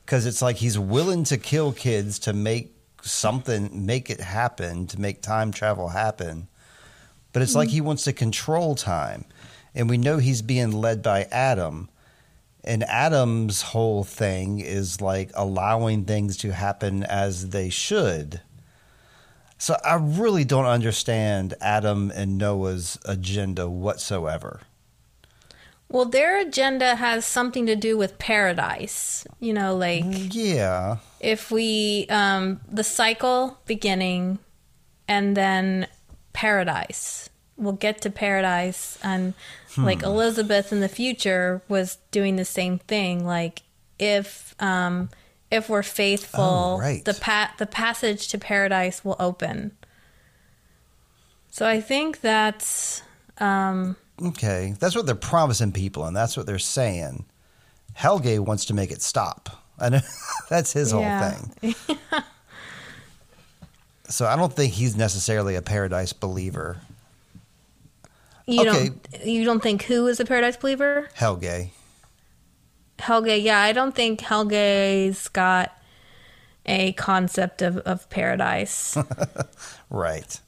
because 0.05 0.25
it's 0.25 0.41
like 0.41 0.57
he's 0.57 0.77
willing 0.77 1.23
to 1.25 1.37
kill 1.37 1.73
kids 1.73 2.19
to 2.19 2.33
make 2.33 2.75
something, 3.01 3.85
make 3.85 4.09
it 4.09 4.19
happen, 4.19 4.87
to 4.87 5.01
make 5.01 5.21
time 5.21 5.51
travel 5.51 5.89
happen, 5.89 6.47
but 7.33 7.41
it's 7.41 7.55
like 7.55 7.69
he 7.69 7.81
wants 7.81 8.03
to 8.03 8.13
control 8.13 8.75
time, 8.75 9.25
and 9.75 9.89
we 9.89 9.97
know 9.97 10.17
he's 10.17 10.41
being 10.41 10.71
led 10.71 11.01
by 11.01 11.23
Adam. 11.31 11.89
And 12.63 12.83
Adam's 12.83 13.61
whole 13.61 14.03
thing 14.03 14.59
is 14.59 15.01
like 15.01 15.31
allowing 15.33 16.05
things 16.05 16.37
to 16.37 16.53
happen 16.53 17.03
as 17.03 17.49
they 17.49 17.69
should. 17.69 18.41
So 19.57 19.77
I 19.83 19.95
really 19.95 20.43
don't 20.45 20.65
understand 20.65 21.55
Adam 21.59 22.11
and 22.13 22.37
Noah's 22.37 22.97
agenda 23.05 23.69
whatsoever. 23.69 24.61
Well, 25.89 26.05
their 26.05 26.39
agenda 26.41 26.95
has 26.95 27.25
something 27.25 27.65
to 27.67 27.75
do 27.75 27.97
with 27.97 28.17
paradise. 28.17 29.25
You 29.39 29.53
know, 29.53 29.75
like 29.75 30.03
Yeah. 30.05 30.97
if 31.19 31.51
we 31.51 32.07
um 32.09 32.61
the 32.71 32.83
cycle 32.83 33.59
beginning 33.65 34.39
and 35.07 35.35
then 35.35 35.87
paradise 36.31 37.29
we'll 37.57 37.73
get 37.73 38.01
to 38.01 38.09
paradise 38.09 38.97
and 39.03 39.33
like 39.77 40.03
elizabeth 40.03 40.71
in 40.71 40.79
the 40.79 40.87
future 40.89 41.61
was 41.67 41.97
doing 42.11 42.35
the 42.35 42.45
same 42.45 42.77
thing 42.79 43.25
like 43.25 43.61
if 43.99 44.55
um 44.59 45.09
if 45.51 45.69
we're 45.69 45.83
faithful 45.83 46.75
Oh, 46.75 46.79
right. 46.79 47.03
the 47.05 47.13
pa- 47.13 47.53
the 47.57 47.65
passage 47.65 48.27
to 48.29 48.37
paradise 48.37 49.03
will 49.05 49.15
open 49.19 49.71
so 51.49 51.67
i 51.67 51.79
think 51.81 52.21
that's 52.21 53.01
um 53.39 53.95
Okay. 54.23 54.75
That's 54.79 54.95
what 54.95 55.07
they're 55.07 55.15
promising 55.15 55.71
people, 55.71 56.05
and 56.05 56.15
that's 56.15 56.37
what 56.37 56.45
they're 56.45 56.59
saying. 56.59 57.25
Helge 57.93 58.37
wants 58.37 58.65
to 58.65 58.73
make 58.75 58.91
it 58.91 59.01
stop. 59.01 59.49
I 59.79 59.89
know 59.89 59.99
that's 60.51 60.71
his 60.71 60.93
Yeah. 60.93 61.31
whole 61.31 61.39
thing. 61.59 61.75
so 64.07 64.27
I 64.27 64.35
don't 64.35 64.53
think 64.53 64.73
he's 64.73 64.95
necessarily 64.95 65.55
a 65.55 65.63
paradise 65.63 66.13
believer. 66.13 66.77
You 68.45 68.61
Okay. 68.61 68.89
don't 68.89 69.25
you 69.25 69.45
don't 69.45 69.61
think 69.63 69.83
who 69.83 70.07
is 70.07 70.19
a 70.19 70.25
paradise 70.25 70.57
believer 70.57 71.07
Helge. 71.13 71.69
Helge, 72.99 73.39
yeah, 73.41 73.59
I 73.59 73.73
don't 73.73 73.93
think 73.95 74.21
Helge's 74.21 75.27
got 75.29 75.77
a 76.65 76.93
concept 76.93 77.61
of, 77.61 77.77
of 77.79 78.09
paradise. 78.09 78.97
Right. 79.89 80.39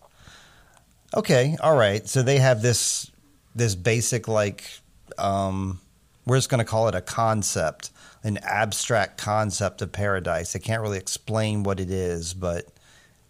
Okay. 1.15 1.55
All 1.61 1.75
right. 1.75 2.07
So 2.07 2.23
they 2.23 2.37
have 2.39 2.61
this 2.63 3.11
this 3.55 3.75
basic 3.75 4.27
like 4.27 4.63
um 5.19 5.79
we're 6.25 6.37
just 6.37 6.49
going 6.49 6.59
to 6.59 6.65
call 6.65 6.87
it 6.87 6.95
a 6.95 7.01
concept, 7.01 7.91
an 8.23 8.37
abstract 8.37 9.19
concept 9.19 9.83
of 9.83 9.91
paradise. 9.91 10.53
They 10.53 10.59
can't 10.59 10.81
really 10.81 10.97
explain 10.97 11.61
what 11.61 11.79
it 11.79 11.91
is, 11.91 12.33
but 12.33 12.65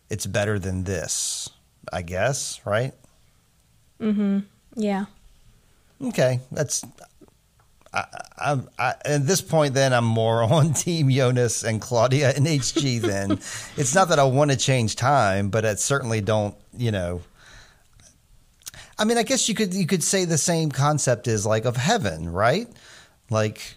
it's 0.10 0.26
better 0.26 0.58
than 0.58 0.86
this, 0.86 1.50
I 1.92 2.02
guess, 2.04 2.62
right? 2.66 2.94
Yeah. 4.76 5.06
Okay. 6.02 6.40
That's 6.52 6.84
I, 7.94 8.06
I, 8.38 8.60
I, 8.78 8.94
at 9.06 9.26
this 9.26 9.42
point, 9.42 9.74
then 9.74 9.94
I'm 9.94 10.06
more 10.06 10.44
on 10.54 10.74
Team 10.74 11.10
Jonas 11.10 11.64
and 11.64 11.82
Claudia 11.82 12.34
and 12.36 12.46
HG. 12.46 13.02
Then 13.02 13.32
it's 13.78 13.96
not 13.96 14.10
that 14.10 14.20
I 14.20 14.26
want 14.26 14.52
to 14.52 14.58
change 14.58 14.96
time, 14.96 15.50
but 15.50 15.66
I 15.66 15.76
certainly 15.76 16.22
don't. 16.22 16.56
You 16.78 16.92
know, 16.92 17.22
I 18.98 19.06
mean, 19.06 19.18
I 19.18 19.24
guess 19.24 19.48
you 19.48 19.56
could 19.56 19.74
you 19.74 19.88
could 19.88 20.04
say 20.04 20.26
the 20.26 20.38
same 20.38 20.72
concept 20.72 21.28
is 21.28 21.46
like 21.46 21.66
of 21.66 21.78
heaven, 21.78 22.32
right? 22.32 22.68
Like, 23.30 23.76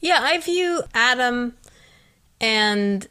Yeah, 0.00 0.18
I 0.20 0.38
view 0.38 0.82
Adam 0.94 1.54
and 2.40 3.06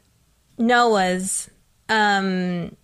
Noah's 0.57 1.49
um, 1.89 2.75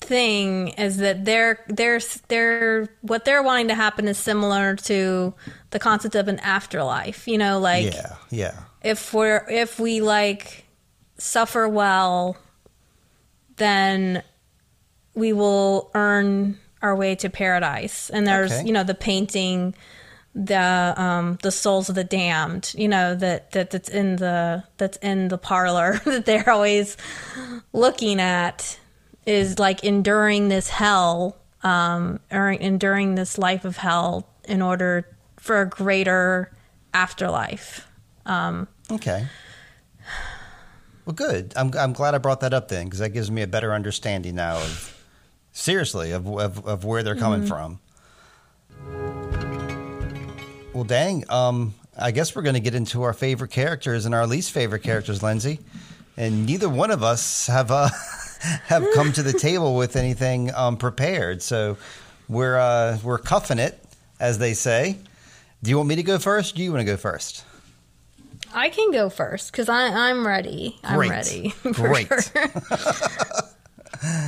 thing 0.00 0.68
is 0.68 0.96
that 0.98 1.24
they're 1.24 1.62
they're 1.68 2.00
they're 2.28 2.88
what 3.02 3.24
they're 3.24 3.42
wanting 3.42 3.68
to 3.68 3.74
happen 3.74 4.08
is 4.08 4.18
similar 4.18 4.76
to 4.76 5.34
the 5.70 5.78
concept 5.78 6.14
of 6.14 6.28
an 6.28 6.38
afterlife. 6.40 7.28
You 7.28 7.38
know, 7.38 7.58
like 7.60 7.94
yeah, 7.94 8.14
yeah, 8.30 8.54
if 8.82 9.12
we're 9.14 9.46
if 9.48 9.78
we 9.78 10.00
like 10.00 10.64
suffer 11.18 11.68
well 11.68 12.36
then 13.56 14.22
we 15.14 15.34
will 15.34 15.90
earn 15.94 16.58
our 16.80 16.96
way 16.96 17.14
to 17.14 17.28
paradise 17.28 18.08
and 18.08 18.26
there's 18.26 18.50
Okay. 18.52 18.66
you 18.66 18.72
know 18.72 18.82
the 18.84 18.94
painting 18.94 19.74
the 20.34 20.94
um 20.96 21.36
the 21.42 21.50
souls 21.50 21.90
of 21.90 21.94
the 21.94 22.04
damned 22.04 22.72
you 22.74 22.88
know 22.88 23.14
that, 23.14 23.50
that 23.50 23.68
that's 23.68 23.90
in 23.90 24.16
the 24.16 24.64
that's 24.78 24.96
in 25.02 25.28
the 25.28 25.36
parlor 25.36 26.00
that 26.06 26.24
they're 26.24 26.48
always 26.48 26.96
looking 27.74 28.18
at 28.18 28.78
is 29.26 29.58
like 29.58 29.84
enduring 29.84 30.48
this 30.48 30.68
hell 30.68 31.36
um 31.62 32.18
or 32.30 32.50
enduring 32.50 33.14
this 33.16 33.36
life 33.38 33.64
of 33.64 33.76
hell 33.76 34.26
in 34.48 34.62
order 34.62 35.06
for 35.36 35.60
a 35.60 35.68
greater 35.68 36.50
afterlife 36.94 37.86
Um, 38.26 38.66
okay. 38.90 39.26
Well, 41.06 41.14
good. 41.14 41.52
I'm 41.56 41.72
I'm 41.76 41.92
glad 41.92 42.14
I 42.14 42.18
brought 42.18 42.40
that 42.40 42.52
up 42.54 42.68
then 42.68 42.84
because 42.84 43.00
that 43.00 43.10
gives 43.10 43.30
me 43.30 43.42
a 43.42 43.46
better 43.46 43.72
understanding 43.72 44.34
now 44.36 44.56
of 44.58 44.96
seriously 45.52 46.12
of 46.12 46.26
of, 46.26 46.64
of 46.66 46.84
where 46.84 47.02
they're 47.02 47.16
coming 47.16 47.46
from. 47.46 47.80
Well, 50.72 50.84
dang. 50.84 51.24
Um, 51.28 51.74
I 51.98 52.12
guess 52.12 52.34
we're 52.36 52.42
going 52.42 52.54
to 52.54 52.60
get 52.60 52.74
into 52.74 53.02
our 53.02 53.12
favorite 53.12 53.50
characters 53.50 54.06
and 54.06 54.14
our 54.14 54.26
least 54.26 54.52
favorite 54.52 54.82
characters, 54.82 55.22
Lindsey. 55.22 55.58
And 56.16 56.46
neither 56.46 56.68
one 56.68 56.90
of 56.90 57.02
us 57.02 57.48
have 57.48 57.70
uh, 57.70 57.88
have 58.40 58.86
come 58.94 59.12
to 59.12 59.22
the 59.22 59.32
table 59.32 59.76
with 59.76 59.96
anything 59.96 60.52
um, 60.54 60.76
prepared, 60.76 61.42
so 61.42 61.76
we're 62.28 62.56
uh, 62.56 62.98
we're 63.02 63.18
cuffing 63.18 63.58
it, 63.58 63.82
as 64.18 64.38
they 64.38 64.54
say. 64.54 64.98
Do 65.62 65.70
you 65.70 65.76
want 65.76 65.88
me 65.88 65.96
to 65.96 66.02
go 66.02 66.18
first? 66.18 66.56
Do 66.56 66.62
you 66.62 66.72
want 66.72 66.80
to 66.80 66.84
go 66.84 66.96
first? 66.96 67.44
I 68.52 68.68
can 68.68 68.90
go 68.92 69.10
first 69.10 69.52
because 69.52 69.68
I'm 69.68 70.26
ready. 70.26 70.78
I'm 70.82 70.96
Great. 70.96 71.10
ready. 71.10 71.54
Great. 71.72 72.08
sure. 72.08 72.46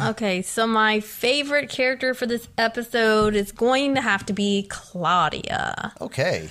okay, 0.10 0.42
so 0.42 0.66
my 0.66 1.00
favorite 1.00 1.70
character 1.70 2.14
for 2.14 2.26
this 2.26 2.48
episode 2.58 3.34
is 3.34 3.50
going 3.52 3.94
to 3.94 4.00
have 4.00 4.24
to 4.26 4.32
be 4.32 4.66
Claudia. 4.68 5.92
Okay. 6.00 6.50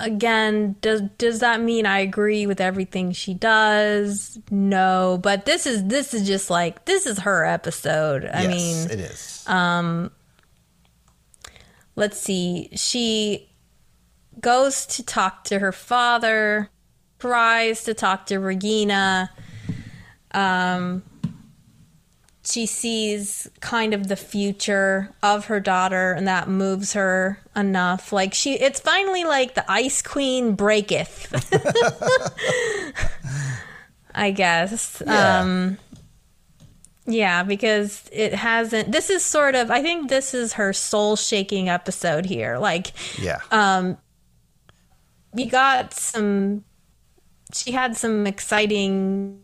Again, 0.00 0.76
does 0.80 1.02
does 1.18 1.40
that 1.40 1.60
mean 1.60 1.86
I 1.86 2.00
agree 2.00 2.46
with 2.46 2.60
everything 2.60 3.12
she 3.12 3.34
does? 3.34 4.38
No, 4.50 5.18
but 5.22 5.44
this 5.44 5.66
is 5.66 5.84
this 5.84 6.14
is 6.14 6.26
just 6.26 6.50
like 6.50 6.84
this 6.84 7.06
is 7.06 7.20
her 7.20 7.44
episode. 7.44 8.24
I 8.24 8.44
yes, 8.44 8.50
mean, 8.50 8.90
it 8.90 9.00
is. 9.00 9.44
Um, 9.46 10.10
let's 11.96 12.18
see. 12.18 12.70
She 12.74 13.48
goes 14.40 14.86
to 14.86 15.04
talk 15.04 15.44
to 15.44 15.58
her 15.58 15.72
father, 15.72 16.70
tries 17.18 17.84
to 17.84 17.94
talk 17.94 18.26
to 18.26 18.38
Regina. 18.38 19.30
Um, 20.32 21.02
she 22.50 22.66
sees 22.66 23.50
kind 23.60 23.92
of 23.92 24.08
the 24.08 24.16
future 24.16 25.14
of 25.22 25.46
her 25.46 25.60
daughter, 25.60 26.12
and 26.12 26.26
that 26.28 26.48
moves 26.48 26.94
her 26.94 27.40
enough. 27.54 28.12
Like 28.12 28.34
she, 28.34 28.54
it's 28.54 28.80
finally 28.80 29.24
like 29.24 29.54
the 29.54 29.70
Ice 29.70 30.02
Queen 30.02 30.54
breaketh. 30.54 31.32
I 34.14 34.30
guess. 34.30 35.02
Yeah. 35.06 35.40
Um, 35.40 35.78
yeah, 37.06 37.42
because 37.42 38.08
it 38.12 38.34
hasn't. 38.34 38.92
This 38.92 39.10
is 39.10 39.24
sort 39.24 39.54
of. 39.54 39.70
I 39.70 39.82
think 39.82 40.08
this 40.08 40.34
is 40.34 40.54
her 40.54 40.72
soul 40.72 41.16
shaking 41.16 41.68
episode 41.68 42.26
here. 42.26 42.58
Like, 42.58 42.92
yeah. 43.18 43.40
uh, 43.50 43.94
we 45.32 45.46
got 45.46 45.94
some. 45.94 46.64
She 47.52 47.72
had 47.72 47.96
some 47.96 48.26
exciting. 48.26 49.40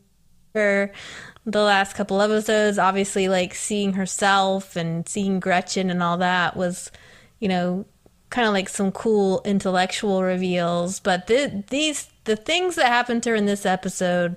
The 1.47 1.63
last 1.63 1.95
couple 1.95 2.23
episodes, 2.23 2.79
obviously, 2.79 3.29
like 3.29 3.55
seeing 3.55 3.95
herself 3.95 4.77
and 4.77 5.09
seeing 5.09 5.41
Gretchen 5.41 5.91
and 5.91 6.03
all 6.03 6.17
that 6.19 6.57
was, 6.57 6.91
you 7.39 7.49
know, 7.49 7.85
kind 8.31 8.49
of 8.49 8.55
like 8.55 8.69
some 8.69 8.91
cool 8.93 9.43
intellectual 9.45 10.23
reveals. 10.23 11.01
But 11.01 11.27
the, 11.27 11.65
these 11.69 12.09
the 12.25 12.37
things 12.37 12.77
that 12.77 12.87
happened 12.87 13.23
to 13.25 13.31
her 13.31 13.37
in 13.37 13.47
this 13.47 13.67
episode 13.67 14.37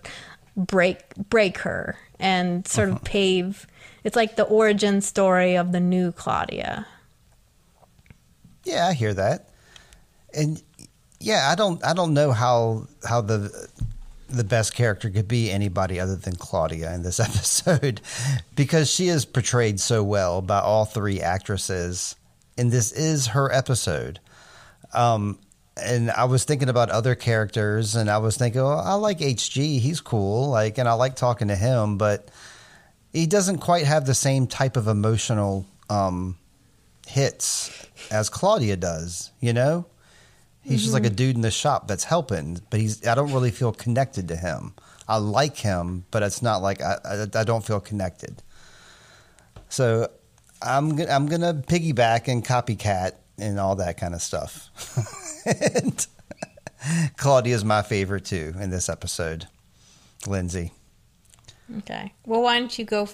break 0.55 1.15
break 1.15 1.59
her 1.59 1.97
and 2.19 2.67
sort 2.67 2.89
of 2.89 2.95
uh-huh. 2.95 3.03
pave. 3.05 3.67
It's 4.03 4.15
like 4.15 4.35
the 4.35 4.43
origin 4.43 5.01
story 5.01 5.55
of 5.55 5.71
the 5.71 5.79
new 5.79 6.11
Claudia. 6.11 6.85
Yeah, 8.63 8.87
I 8.87 8.93
hear 8.93 9.13
that. 9.13 9.49
And 10.33 10.61
yeah, 11.19 11.49
I 11.51 11.55
don't 11.55 11.83
I 11.85 11.93
don't 11.93 12.13
know 12.13 12.31
how 12.31 12.87
how 13.07 13.21
the 13.21 13.69
the 14.27 14.43
best 14.43 14.75
character 14.75 15.09
could 15.09 15.27
be 15.27 15.51
anybody 15.51 15.99
other 15.99 16.15
than 16.15 16.35
Claudia 16.35 16.93
in 16.93 17.03
this 17.03 17.19
episode 17.19 18.01
because 18.55 18.89
she 18.89 19.07
is 19.07 19.25
portrayed 19.25 19.79
so 19.79 20.03
well 20.03 20.41
by 20.41 20.59
all 20.59 20.85
three 20.85 21.21
actresses, 21.21 22.15
and 22.57 22.71
this 22.71 22.91
is 22.91 23.27
her 23.27 23.51
episode. 23.51 24.19
Um, 24.93 25.39
and 25.81 26.09
I 26.11 26.25
was 26.25 26.43
thinking 26.43 26.69
about 26.69 26.89
other 26.89 27.15
characters, 27.15 27.95
and 27.95 28.09
I 28.09 28.17
was 28.17 28.37
thinking, 28.37 28.61
oh, 28.61 28.67
I 28.67 28.93
like 28.93 29.19
HG, 29.19 29.79
he's 29.79 30.01
cool, 30.01 30.49
like, 30.49 30.77
and 30.77 30.89
I 30.89 30.93
like 30.93 31.15
talking 31.15 31.49
to 31.49 31.55
him, 31.55 31.97
but 31.97 32.29
he 33.13 33.27
doesn't 33.27 33.59
quite 33.59 33.85
have 33.85 34.05
the 34.05 34.15
same 34.15 34.47
type 34.47 34.75
of 34.77 34.87
emotional 34.87 35.65
um, 35.89 36.37
hits 37.07 37.87
as 38.11 38.29
Claudia 38.29 38.75
does, 38.75 39.31
you 39.39 39.53
know. 39.53 39.85
He's 40.67 40.81
just 40.81 40.93
like 40.93 41.03
mm-hmm. 41.03 41.13
a 41.13 41.15
dude 41.15 41.35
in 41.37 41.41
the 41.41 41.51
shop 41.51 41.87
that's 41.87 42.03
helping, 42.03 42.59
but 42.69 42.79
he's 42.79 43.05
I 43.07 43.15
don't 43.15 43.31
really 43.31 43.51
feel 43.51 43.71
connected 43.71 44.27
to 44.27 44.35
him. 44.35 44.73
I 45.07 45.17
like 45.17 45.55
him, 45.55 46.03
but 46.11 46.23
it's 46.23 46.41
not 46.41 46.61
like 46.61 46.81
I 46.81 46.97
I, 47.05 47.39
I 47.39 47.43
don't 47.45 47.65
feel 47.65 47.79
connected. 47.79 48.43
So 49.69 50.09
I'm 50.61 50.95
gonna 50.95 51.11
I'm 51.11 51.27
gonna 51.27 51.53
piggyback 51.53 52.27
and 52.27 52.45
copycat 52.45 53.13
and 53.37 53.59
all 53.59 53.77
that 53.77 53.97
kind 53.97 54.13
of 54.13 54.21
stuff. 54.21 54.69
and 55.73 56.05
Claudia's 57.15 57.63
my 57.63 57.81
favorite 57.81 58.25
too 58.25 58.53
in 58.59 58.69
this 58.69 58.89
episode. 58.89 59.47
Lindsey. 60.25 60.73
Okay. 61.79 62.13
Well, 62.25 62.41
why 62.41 62.59
don't 62.59 62.77
you 62.77 62.85
go 62.85 63.09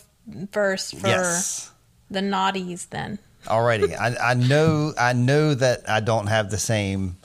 first 0.51 0.95
for 0.97 1.07
Yes. 1.07 1.71
the 2.09 2.21
naughties 2.21 2.89
then? 2.89 3.19
Alrighty. 3.45 3.95
I, 3.97 4.31
I 4.31 4.33
know 4.35 4.93
I 4.97 5.13
know 5.13 5.53
that 5.53 5.89
I 5.89 5.99
don't 5.99 6.27
have 6.27 6.49
the 6.49 6.57
same 6.57 7.17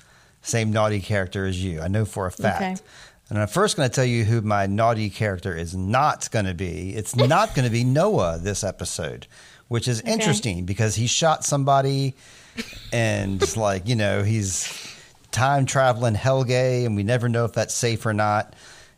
same 0.48 0.72
naughty 0.72 1.00
character 1.00 1.46
as 1.46 1.62
you. 1.62 1.80
I 1.80 1.88
know 1.88 2.04
for 2.04 2.26
a 2.26 2.32
fact. 2.32 2.62
Okay. 2.62 2.76
And 3.30 3.38
I'm 3.38 3.48
first 3.48 3.76
going 3.76 3.88
to 3.88 3.94
tell 3.94 4.04
you 4.04 4.24
who 4.24 4.40
my 4.40 4.66
naughty 4.66 5.10
character 5.10 5.54
is 5.54 5.74
not 5.74 6.30
going 6.30 6.46
to 6.46 6.54
be. 6.54 6.94
It's 6.94 7.14
not 7.14 7.54
going 7.54 7.66
to 7.66 7.70
be 7.70 7.84
Noah 7.84 8.38
this 8.40 8.64
episode, 8.64 9.26
which 9.68 9.86
is 9.86 10.00
interesting 10.00 10.64
because 10.64 10.94
he 10.94 11.06
shot 11.06 11.44
somebody 11.44 12.14
and 12.92 13.56
like, 13.56 13.86
you 13.86 13.96
know, 13.96 14.22
he's 14.22 14.72
time 15.30 15.66
traveling 15.66 16.14
Helge 16.14 16.50
and 16.50 16.96
we 16.96 17.02
never 17.02 17.28
know 17.28 17.44
if 17.44 17.52
that's 17.52 17.74
safe 17.74 18.06
or 18.06 18.14
not. 18.14 18.54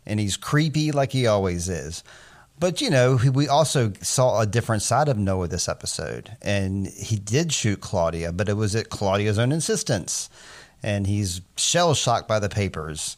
And 0.07 0.21
he's 0.21 0.37
creepy 0.37 0.93
like 0.93 1.11
he 1.11 1.27
always 1.27 1.69
is. 1.69 2.05
But 2.61 2.83
you 2.83 2.91
know, 2.91 3.19
we 3.33 3.49
also 3.49 3.93
saw 4.03 4.41
a 4.41 4.47
different 4.47 4.83
side 4.83 5.09
of 5.09 5.17
Noah 5.17 5.49
this 5.49 5.67
episode, 5.67 6.37
and 6.43 6.87
he 6.87 7.17
did 7.17 7.55
shoot 7.55 7.81
Claudia, 7.81 8.33
but 8.33 8.51
it 8.51 8.53
was 8.53 8.77
at 8.77 8.91
Claudia's 8.91 9.39
own 9.39 9.51
insistence, 9.51 10.29
and 10.83 11.07
he's 11.07 11.41
shell 11.57 11.95
shocked 11.95 12.29
by 12.29 12.39
the 12.39 12.49
papers, 12.49 13.17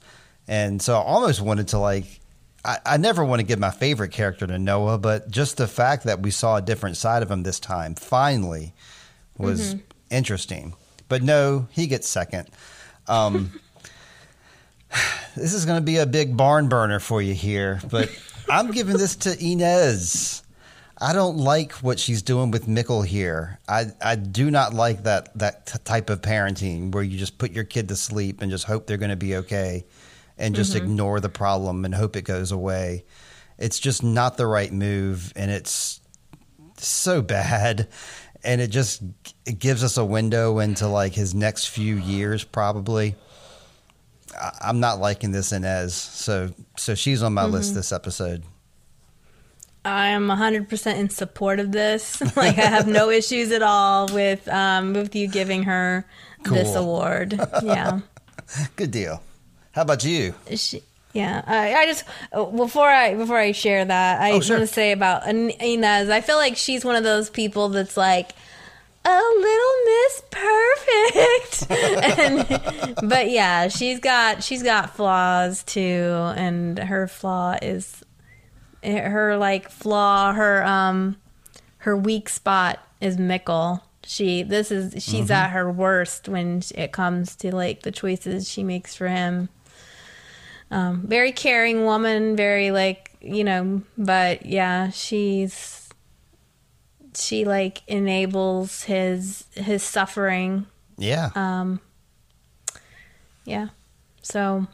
and 0.49 0.81
so 0.81 0.95
I 0.95 1.03
almost 1.03 1.41
wanted 1.41 1.69
to 1.69 1.79
like. 1.79 2.21
I, 2.65 2.79
I 2.87 2.97
never 2.97 3.25
want 3.25 3.41
to 3.41 3.45
give 3.45 3.59
my 3.59 3.73
favorite 3.73 4.13
character 4.13 4.47
to 4.47 4.57
Noah, 4.57 4.97
but 4.97 5.29
just 5.29 5.57
the 5.57 5.67
fact 5.67 6.05
that 6.05 6.21
we 6.21 6.31
saw 6.31 6.57
a 6.57 6.63
different 6.63 6.97
side 6.97 7.25
of 7.25 7.31
him 7.31 7.43
this 7.43 7.59
time 7.59 7.97
finally 7.97 8.73
was 9.37 9.75
interesting. 10.11 10.75
But 11.09 11.23
no, 11.23 11.67
he 11.73 11.89
gets 11.89 12.09
second. 12.09 12.49
Um, 13.09 13.53
this 15.37 15.53
is 15.55 15.67
going 15.67 15.79
to 15.79 15.85
be 15.85 15.97
a 15.97 16.07
big 16.07 16.37
barn 16.37 16.69
burner 16.69 17.01
for 17.01 17.21
you 17.21 17.35
here, 17.35 17.81
but 17.91 18.11
I'm 18.49 18.71
giving 18.71 18.97
this 18.97 19.17
to 19.17 19.37
Ines. 19.45 20.43
I 21.03 21.13
don't 21.13 21.37
like 21.37 21.73
what 21.73 21.99
she's 21.99 22.23
doing 22.23 22.53
with 22.53 22.69
Mikkel 22.69 23.05
here. 23.05 23.59
I, 23.69 23.87
I 24.01 24.15
do 24.15 24.53
not 24.53 24.73
like 24.73 25.03
that 25.03 25.37
that 25.37 25.67
t- 25.67 25.79
type 25.83 26.09
of 26.11 26.23
parenting 26.23 26.93
where 26.93 27.03
you 27.03 27.19
just 27.19 27.39
put 27.39 27.51
your 27.51 27.65
kid 27.65 27.89
to 27.89 27.97
sleep 27.97 28.41
and 28.41 28.53
just 28.53 28.67
hope 28.67 28.87
they're 28.87 28.99
going 28.99 29.11
to 29.11 29.17
be 29.17 29.35
okay 29.39 29.85
and 30.39 30.55
just 30.55 30.75
mm-hmm. 30.75 30.85
ignore 30.85 31.19
the 31.19 31.29
problem 31.29 31.85
and 31.85 31.93
hope 31.93 32.15
it 32.15 32.23
goes 32.23 32.53
away. 32.53 33.05
It's 33.59 33.81
just 33.81 34.05
not 34.05 34.37
the 34.37 34.47
right 34.47 34.73
move 34.73 35.33
and 35.35 35.51
it's 35.51 36.01
so 36.79 37.21
bad 37.21 37.89
and 38.45 38.61
it 38.61 38.69
just 38.69 39.03
it 39.45 39.59
gives 39.59 39.83
us 39.83 39.97
a 39.97 40.05
window 40.05 40.61
into 40.61 40.87
like 40.87 41.15
his 41.15 41.35
next 41.35 41.67
few 41.67 41.97
years 41.97 42.45
probably. 42.45 43.17
I- 44.41 44.57
I'm 44.61 44.79
not 44.79 45.01
liking 45.01 45.33
this 45.33 45.51
Ines, 45.51 45.95
so 45.95 46.51
so 46.77 46.95
she's 46.95 47.25
on 47.25 47.35
my 47.35 47.45
list 47.45 47.71
mm-hmm. 47.71 47.79
this 47.79 47.91
episode. 47.91 48.45
I 49.85 50.09
am 50.09 50.29
100% 50.29 50.97
in 50.99 51.11
support 51.11 51.59
of 51.61 51.73
this. 51.73 52.21
like, 52.37 52.59
I 52.59 52.63
have 52.63 52.87
no 52.87 53.11
issues 53.11 53.51
at 53.53 53.63
all 53.63 54.07
with 54.09 54.47
um, 54.49 54.93
with 54.95 55.15
you 55.17 55.27
giving 55.29 55.65
her 55.65 56.05
this 56.45 56.75
award. 56.75 57.41
Yeah. 57.63 58.01
Good 58.77 58.91
deal. 58.91 59.23
How 59.73 59.83
about 59.83 60.05
you? 60.05 60.35
She, 60.55 60.83
yeah, 61.15 61.43
I, 61.47 61.75
I 61.75 61.87
just 61.87 62.05
before 62.33 62.89
I 62.89 63.15
before 63.15 63.39
I 63.39 63.53
share 63.53 63.85
that, 63.85 64.21
I 64.21 64.33
Oh, 64.33 64.41
sure. 64.41 64.59
want 64.59 64.69
to 64.69 64.73
say 64.75 64.93
about 64.93 65.27
Ines. 65.27 66.11
I 66.11 66.21
feel 66.21 66.37
like 66.37 66.57
she's 66.57 66.85
one 66.85 66.97
of 66.97 67.05
those 67.05 67.29
people 67.31 67.69
that's 67.71 67.97
like 67.97 68.33
a 69.05 69.11
little 69.11 69.73
Miss 69.85 70.23
Perfect, 70.31 71.71
and 73.01 73.09
but 73.11 73.31
yeah, 73.31 73.69
she's 73.69 73.99
got 73.99 74.43
she's 74.45 74.63
got 74.63 74.95
flaws 74.97 75.63
too, 75.65 75.81
and 76.37 76.79
her 76.79 77.09
flaw 77.09 77.57
is 77.61 78.03
her 78.83 79.37
like 79.37 79.71
flaw 79.71 80.33
her 80.33 80.65
um 80.65 81.17
her 81.79 81.97
weak 81.97 82.29
spot 82.29 82.79
is 83.01 83.17
Mikkel. 83.17 83.81
She 84.05 84.43
this 84.43 84.71
is 84.71 85.03
she's 85.03 85.31
at 85.31 85.49
her 85.51 85.71
worst 85.71 86.29
when 86.29 86.63
it 86.75 86.93
comes 86.93 87.37
to 87.37 87.55
like 87.55 87.83
the 87.83 87.93
choices 87.93 88.49
she 88.51 88.65
makes 88.65 88.95
for 88.95 89.09
him 89.09 89.49
um, 90.73 91.03
very 91.07 91.33
caring 91.33 91.85
woman, 91.85 92.35
very 92.35 92.71
like 92.71 93.15
you 93.21 93.45
know, 93.45 93.83
but 93.99 94.47
yeah, 94.47 94.89
she's 94.89 95.91
she 97.15 97.45
like 97.45 97.83
enables 97.87 98.85
his 98.85 99.45
his 99.53 99.83
suffering. 99.83 100.67
Yeah. 100.97 101.31
Um, 101.35 101.81
yeah, 103.45 103.69
so 104.23 104.67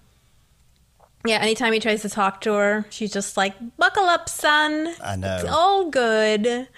yeah, 1.24 1.38
anytime 1.38 1.72
he 1.72 1.80
tries 1.80 2.02
to 2.02 2.08
talk 2.08 2.40
to 2.42 2.52
her, 2.52 2.86
she's 2.90 3.12
just 3.12 3.36
like, 3.36 3.54
"Buckle 3.76 4.04
up, 4.04 4.28
son. 4.28 4.94
I 5.02 5.16
know. 5.16 5.36
It's 5.36 5.44
all 5.48 5.90
good." 5.90 6.68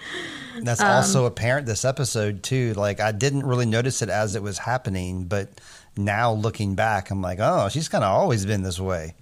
That's 0.61 0.81
also 0.81 1.25
apparent 1.25 1.67
this 1.67 1.85
episode 1.85 2.43
too. 2.43 2.73
Like 2.73 2.99
I 2.99 3.11
didn't 3.11 3.45
really 3.45 3.65
notice 3.65 4.01
it 4.01 4.09
as 4.09 4.35
it 4.35 4.41
was 4.41 4.57
happening, 4.57 5.25
but 5.25 5.61
now 5.95 6.33
looking 6.33 6.75
back, 6.75 7.11
I'm 7.11 7.21
like, 7.21 7.39
oh, 7.39 7.69
she's 7.69 7.87
kind 7.87 8.03
of 8.03 8.11
always 8.11 8.45
been 8.45 8.63
this 8.63 8.79
way. 8.79 9.15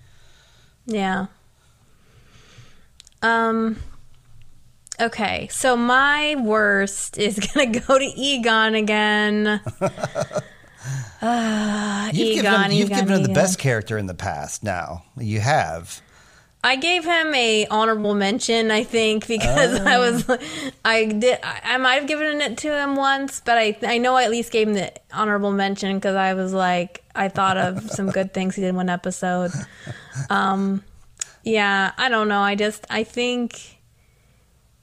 Yeah. 0.85 1.27
Um. 3.21 3.77
Okay, 5.01 5.47
so 5.51 5.77
my 5.77 6.35
worst 6.35 7.17
is 7.17 7.39
gonna 7.53 7.79
go 7.79 7.99
to 7.99 8.05
Egon 8.05 8.75
again. 8.75 9.61
Ah, 11.21 12.07
You've 12.13 12.39
Egon, 12.39 12.43
given, 12.61 12.71
you've 12.77 12.89
Egon, 12.91 12.99
given 12.99 13.17
the 13.23 13.29
Egon. 13.29 13.33
best 13.33 13.59
character 13.59 13.97
in 13.97 14.05
the 14.07 14.13
past. 14.13 14.63
Now 14.63 15.03
you 15.17 15.39
have. 15.39 16.01
I 16.61 16.75
gave 16.75 17.05
him 17.05 17.33
a 17.33 17.67
honorable 17.67 18.13
mention, 18.15 18.69
I 18.69 18.83
think, 18.83 19.27
because 19.27 19.79
I 19.79 19.97
was, 19.97 20.29
I 20.83 21.05
did, 21.05 21.39
I, 21.41 21.61
I 21.63 21.77
might 21.77 21.95
have 21.95 22.07
given 22.07 22.41
it 22.41 22.57
to 22.59 22.77
him 22.77 22.97
once, 22.97 23.39
but 23.39 23.57
I, 23.57 23.77
I 23.83 23.97
know 23.97 24.15
I 24.15 24.25
at 24.25 24.29
least 24.31 24.51
gave 24.51 24.67
him 24.67 24.73
the 24.73 24.91
honorable 25.13 25.53
mention 25.53 25.95
because 25.97 26.17
I 26.17 26.33
was 26.33 26.51
like, 26.51 27.01
I 27.15 27.29
thought 27.29 27.55
of 27.55 27.89
some 27.91 28.09
good 28.09 28.33
things 28.33 28.55
he 28.55 28.61
did 28.61 28.69
in 28.69 28.75
one 28.75 28.89
episode. 28.89 29.51
Um, 30.29 30.83
yeah, 31.45 31.93
I 31.97 32.09
don't 32.09 32.27
know. 32.27 32.41
I 32.41 32.55
just, 32.55 32.85
I 32.89 33.05
think 33.05 33.78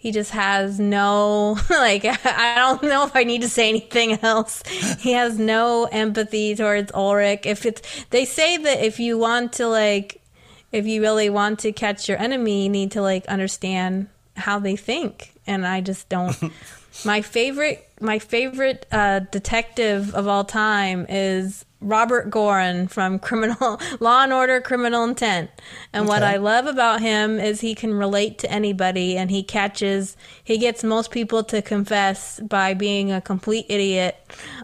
he 0.07 0.13
just 0.13 0.31
has 0.31 0.79
no, 0.79 1.59
like, 1.71 2.05
I 2.05 2.55
don't 2.55 2.85
know 2.85 3.07
if 3.07 3.17
I 3.17 3.25
need 3.25 3.43
to 3.43 3.49
say 3.49 3.69
anything 3.69 4.13
else. 4.23 4.63
He 5.01 5.11
has 5.15 5.37
no 5.37 5.89
empathy 5.91 6.55
towards 6.55 6.93
Ulrich. 6.93 7.41
If 7.43 7.67
it's, 7.67 7.83
they 8.11 8.25
say 8.25 8.57
that 8.57 8.85
if 8.85 9.01
you 9.01 9.19
want 9.19 9.55
to, 9.55 9.67
like, 9.67 10.23
if 10.71 10.87
you 10.87 11.01
really 11.01 11.29
want 11.29 11.59
to 11.61 11.73
catch 11.73 12.09
your 12.09 12.19
enemy, 12.19 12.63
you 12.63 12.69
need 12.69 12.93
to 12.93 13.03
like 13.03 13.27
understand 13.27 14.07
how 14.37 14.61
they 14.61 14.77
think. 14.77 15.33
And 15.47 15.67
I 15.67 15.81
just 15.81 16.09
don't. 16.09 16.37
my 17.05 17.23
favorite, 17.23 17.89
my 18.01 18.19
favorite 18.19 18.87
uh, 18.91 19.21
detective 19.31 20.15
of 20.15 20.27
all 20.27 20.45
time 20.45 21.07
is 21.09 21.65
Robert 21.81 22.31
Goren 22.31 22.89
from 22.89 23.19
Criminal 23.21 23.81
Law 24.01 24.23
and 24.23 24.33
Order: 24.33 24.61
Criminal 24.61 25.05
Intent. 25.05 25.51
And 25.93 26.09
what 26.09 26.23
I 26.23 26.37
love 26.37 26.67
about 26.67 27.01
him 27.01 27.39
is 27.39 27.61
he 27.61 27.75
can 27.75 27.95
relate 27.95 28.39
to 28.39 28.51
anybody, 28.51 29.17
and 29.17 29.31
he 29.31 29.43
catches, 29.43 30.17
he 30.43 30.59
gets 30.59 30.83
most 30.83 31.11
people 31.11 31.45
to 31.45 31.63
confess 31.63 32.41
by 32.41 32.75
being 32.75 33.13
a 33.13 33.21
complete 33.21 33.67
idiot. 33.69 34.17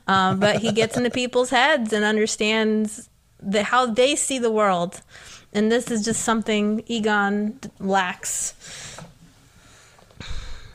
Um, 0.07 0.41
but 0.41 0.57
he 0.57 0.73
gets 0.73 0.97
into 0.97 1.11
people's 1.23 1.51
heads 1.51 1.93
and 1.93 2.05
understands 2.05 3.09
the, 3.41 3.63
how 3.63 3.87
they 3.87 4.17
see 4.17 4.39
the 4.39 4.51
world. 4.51 5.03
And 5.53 5.71
this 5.71 5.91
is 5.91 6.05
just 6.05 6.23
something 6.23 6.83
Egon 6.87 7.59
lacks. 7.79 8.55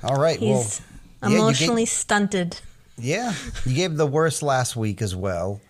All 0.03 0.15
right. 0.19 0.39
He's 0.39 0.81
well, 1.21 1.31
yeah, 1.31 1.37
emotionally 1.37 1.83
gave- 1.83 1.89
stunted. 1.89 2.59
Yeah, 2.99 3.33
you 3.65 3.75
gave 3.75 3.95
the 3.95 4.07
worst 4.07 4.41
last 4.41 4.75
week 4.75 5.01
as 5.01 5.15
well. 5.15 5.61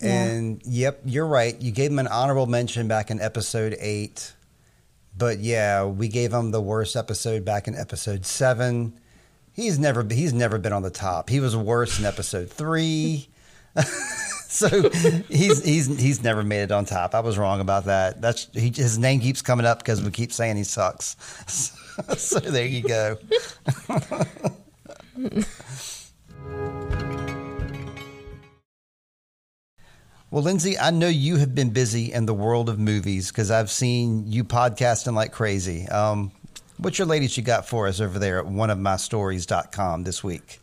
And 0.00 0.60
yep, 0.64 1.00
you're 1.04 1.26
right. 1.26 1.60
You 1.60 1.72
gave 1.72 1.90
him 1.90 1.98
an 1.98 2.06
honorable 2.06 2.46
mention 2.46 2.86
back 2.88 3.10
in 3.10 3.20
episode 3.20 3.74
eight. 3.80 4.32
but 5.16 5.38
yeah, 5.40 5.84
we 5.86 6.06
gave 6.08 6.32
him 6.32 6.50
the 6.52 6.60
worst 6.60 6.94
episode 6.94 7.44
back 7.44 7.66
in 7.66 7.74
episode 7.74 8.24
seven. 8.24 8.92
He's 9.54 9.78
never 9.78 10.06
he's 10.08 10.32
never 10.32 10.58
been 10.58 10.72
on 10.72 10.82
the 10.82 10.90
top. 10.90 11.28
He 11.30 11.40
was 11.40 11.56
worse 11.56 11.98
in 11.98 12.04
episode 12.04 12.48
three. 12.50 13.28
so 14.46 14.88
he's 14.90 15.64
he's 15.64 15.86
he's 15.98 16.22
never 16.22 16.42
made 16.44 16.62
it 16.62 16.70
on 16.70 16.84
top. 16.84 17.14
I 17.14 17.20
was 17.20 17.36
wrong 17.38 17.60
about 17.60 17.86
that. 17.86 18.20
That's 18.20 18.46
he, 18.52 18.68
his 18.68 18.98
name 18.98 19.18
keeps 19.20 19.42
coming 19.42 19.66
up 19.66 19.78
because 19.78 20.00
we 20.02 20.10
keep 20.12 20.32
saying 20.32 20.56
he 20.56 20.64
sucks. 20.64 21.16
so 22.16 22.40
there 22.40 22.66
you 22.66 22.82
go. 22.82 23.18
Well, 30.30 30.42
Lindsey, 30.42 30.78
I 30.78 30.90
know 30.90 31.08
you 31.08 31.36
have 31.36 31.54
been 31.54 31.70
busy 31.70 32.12
in 32.12 32.26
the 32.26 32.34
world 32.34 32.68
of 32.68 32.78
movies 32.78 33.28
because 33.28 33.50
I've 33.50 33.70
seen 33.70 34.30
you 34.30 34.44
podcasting 34.44 35.14
like 35.14 35.32
crazy. 35.32 35.88
Um, 35.88 36.32
what's 36.76 36.98
your 36.98 37.06
latest 37.06 37.38
you 37.38 37.42
got 37.42 37.66
for 37.66 37.86
us 37.86 37.98
over 37.98 38.18
there 38.18 38.38
at 38.38 38.44
oneofmystories.com 38.44 40.04
this 40.04 40.22
week? 40.22 40.60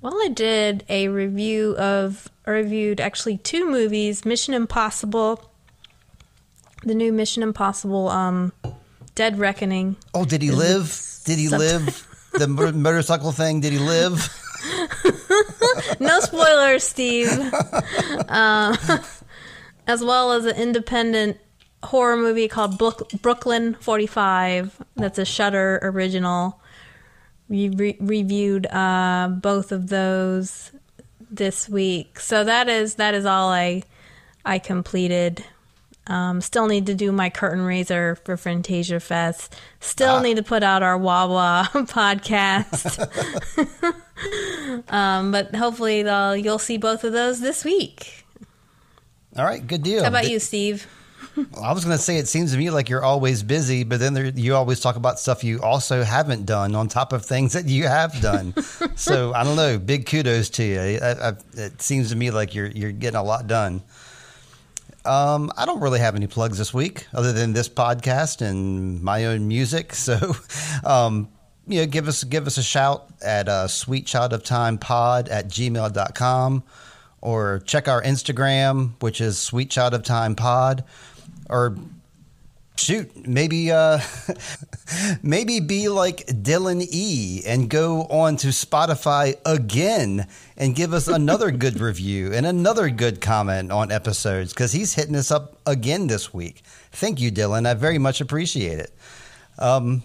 Well, 0.00 0.14
I 0.22 0.28
did 0.28 0.84
a 0.88 1.08
review 1.08 1.76
of, 1.76 2.28
I 2.46 2.52
reviewed 2.52 3.00
actually 3.00 3.38
two 3.38 3.68
movies 3.68 4.24
Mission 4.24 4.54
Impossible, 4.54 5.50
the 6.84 6.94
new 6.94 7.12
Mission 7.12 7.42
Impossible 7.42 8.10
um, 8.10 8.52
Dead 9.14 9.38
Reckoning. 9.38 9.96
Oh, 10.12 10.24
did 10.24 10.42
he 10.42 10.50
live? 10.50 11.20
Did 11.24 11.38
he 11.38 11.48
live? 11.48 12.06
The 12.32 12.48
motorcycle 12.74 13.32
thing, 13.32 13.60
did 13.60 13.72
he 13.72 13.78
live? 13.78 14.28
no 16.00 16.20
spoilers, 16.20 16.84
Steve. 16.84 17.30
Um, 18.28 18.76
as 19.86 20.02
well 20.02 20.32
as 20.32 20.44
an 20.46 20.56
independent 20.56 21.38
horror 21.84 22.16
movie 22.16 22.48
called 22.48 22.78
Brooklyn 23.22 23.74
45. 23.74 24.82
That's 24.96 25.18
a 25.18 25.24
Shudder 25.24 25.78
original. 25.82 26.60
We 27.48 27.68
re- 27.68 27.96
reviewed 28.00 28.66
uh, 28.66 29.28
both 29.28 29.70
of 29.70 29.88
those 29.88 30.72
this 31.30 31.68
week. 31.68 32.18
So 32.20 32.44
that 32.44 32.68
is 32.68 32.94
that 32.94 33.14
is 33.14 33.26
all 33.26 33.50
I 33.50 33.82
I 34.44 34.58
completed. 34.58 35.44
Um, 36.06 36.40
still 36.40 36.66
need 36.66 36.86
to 36.86 36.94
do 36.94 37.12
my 37.12 37.30
curtain 37.30 37.64
raiser 37.64 38.16
for 38.16 38.36
Fantasia 38.36 39.00
Fest. 39.00 39.54
Still 39.80 40.16
uh, 40.16 40.22
need 40.22 40.36
to 40.36 40.42
put 40.42 40.62
out 40.62 40.82
our 40.82 40.98
Wawa 40.98 41.68
podcast. 41.74 43.00
um, 44.92 45.32
but 45.32 45.54
hopefully 45.54 46.00
you'll 46.40 46.58
see 46.58 46.76
both 46.76 47.04
of 47.04 47.12
those 47.12 47.40
this 47.40 47.64
week. 47.64 48.24
All 49.36 49.44
right, 49.44 49.66
good 49.66 49.82
deal. 49.82 50.02
How 50.02 50.08
about 50.08 50.30
you, 50.30 50.38
Steve? 50.38 50.86
I 51.60 51.72
was 51.72 51.84
going 51.84 51.96
to 51.96 52.02
say 52.02 52.18
it 52.18 52.28
seems 52.28 52.52
to 52.52 52.58
me 52.58 52.70
like 52.70 52.88
you're 52.88 53.02
always 53.02 53.42
busy, 53.42 53.82
but 53.84 53.98
then 53.98 54.14
there, 54.14 54.26
you 54.26 54.54
always 54.54 54.80
talk 54.80 54.96
about 54.96 55.18
stuff 55.18 55.42
you 55.42 55.60
also 55.60 56.02
haven't 56.02 56.46
done 56.46 56.74
on 56.74 56.88
top 56.88 57.12
of 57.12 57.24
things 57.24 57.52
that 57.54 57.66
you 57.66 57.88
have 57.88 58.20
done. 58.20 58.54
so 58.94 59.32
I 59.32 59.42
don't 59.44 59.56
know. 59.56 59.78
Big 59.78 60.06
kudos 60.06 60.50
to 60.50 60.64
you. 60.64 60.98
I, 61.02 61.30
I, 61.30 61.32
it 61.54 61.82
seems 61.82 62.10
to 62.10 62.16
me 62.16 62.30
like 62.30 62.54
you're 62.54 62.68
you're 62.68 62.92
getting 62.92 63.18
a 63.18 63.22
lot 63.22 63.46
done. 63.46 63.82
Um, 65.04 65.52
I 65.56 65.66
don't 65.66 65.80
really 65.80 66.00
have 66.00 66.14
any 66.16 66.26
plugs 66.26 66.58
this 66.58 66.72
week 66.72 67.06
other 67.12 67.32
than 67.32 67.52
this 67.52 67.68
podcast 67.68 68.40
and 68.40 69.02
my 69.02 69.26
own 69.26 69.48
music. 69.48 69.94
So, 70.04 70.34
um, 70.84 71.28
you 71.66 71.80
know, 71.80 71.86
give 71.86 72.08
us 72.08 72.24
give 72.24 72.46
us 72.46 72.58
a 72.58 72.62
shout 72.62 73.08
at 73.22 73.48
uh, 73.48 73.68
Sweet 73.68 74.06
Child 74.06 74.34
of 74.34 74.44
Time 74.44 74.76
Pod 74.76 75.28
at 75.28 75.48
gmail.com 75.48 76.62
or 77.22 77.62
check 77.64 77.88
our 77.88 78.02
Instagram, 78.02 78.92
which 79.00 79.20
is 79.22 79.38
Sweet 79.38 79.70
Child 79.70 79.94
of 79.94 80.02
Time 80.02 80.34
Pod, 80.34 80.84
or 81.48 81.74
shoot, 82.76 83.26
maybe 83.26 83.70
uh, 83.70 84.00
maybe 85.22 85.60
be 85.60 85.88
like 85.88 86.26
Dylan 86.26 86.86
E 86.90 87.42
and 87.46 87.68
go 87.68 88.02
on 88.04 88.36
to 88.38 88.48
Spotify 88.48 89.36
again 89.46 90.26
and 90.56 90.74
give 90.74 90.92
us 90.92 91.08
another 91.08 91.50
good 91.64 91.80
review 91.80 92.32
and 92.32 92.46
another 92.46 92.90
good 92.90 93.20
comment 93.20 93.70
on 93.70 93.90
episodes 93.90 94.52
because 94.52 94.72
he's 94.72 94.94
hitting 94.94 95.16
us 95.16 95.30
up 95.30 95.58
again 95.66 96.06
this 96.06 96.34
week. 96.34 96.62
Thank 96.92 97.20
you, 97.20 97.30
Dylan. 97.30 97.66
I 97.66 97.74
very 97.74 97.98
much 97.98 98.20
appreciate 98.20 98.78
it. 98.78 98.92
Um, 99.58 100.02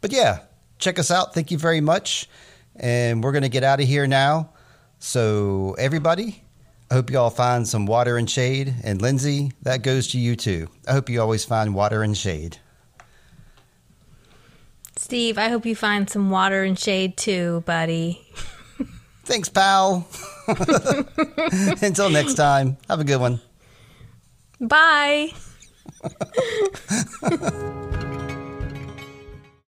but 0.00 0.12
yeah, 0.12 0.40
check 0.78 0.98
us 0.98 1.10
out. 1.10 1.34
Thank 1.34 1.50
you 1.50 1.58
very 1.58 1.80
much. 1.80 2.28
And 2.76 3.22
we're 3.22 3.32
going 3.32 3.42
to 3.42 3.48
get 3.48 3.64
out 3.64 3.80
of 3.80 3.86
here 3.86 4.06
now. 4.06 4.50
So, 4.98 5.74
everybody, 5.78 6.42
I 6.90 6.94
hope 6.94 7.10
you 7.10 7.18
all 7.18 7.30
find 7.30 7.66
some 7.68 7.86
water 7.86 8.16
and 8.16 8.28
shade. 8.28 8.74
And 8.82 9.00
Lindsey, 9.00 9.52
that 9.62 9.82
goes 9.82 10.08
to 10.08 10.18
you 10.18 10.34
too. 10.34 10.68
I 10.88 10.92
hope 10.92 11.08
you 11.08 11.20
always 11.20 11.44
find 11.44 11.72
water 11.74 12.02
and 12.02 12.16
shade. 12.16 12.58
Steve, 14.96 15.38
I 15.38 15.48
hope 15.48 15.64
you 15.64 15.76
find 15.76 16.10
some 16.10 16.30
water 16.30 16.64
and 16.64 16.78
shade 16.78 17.16
too, 17.16 17.62
buddy. 17.64 18.20
Thanks, 19.24 19.48
pal. 19.48 20.08
Until 20.48 22.10
next 22.10 22.34
time, 22.34 22.76
have 22.88 23.00
a 23.00 23.04
good 23.04 23.20
one. 23.20 23.40
Bye. 24.60 25.32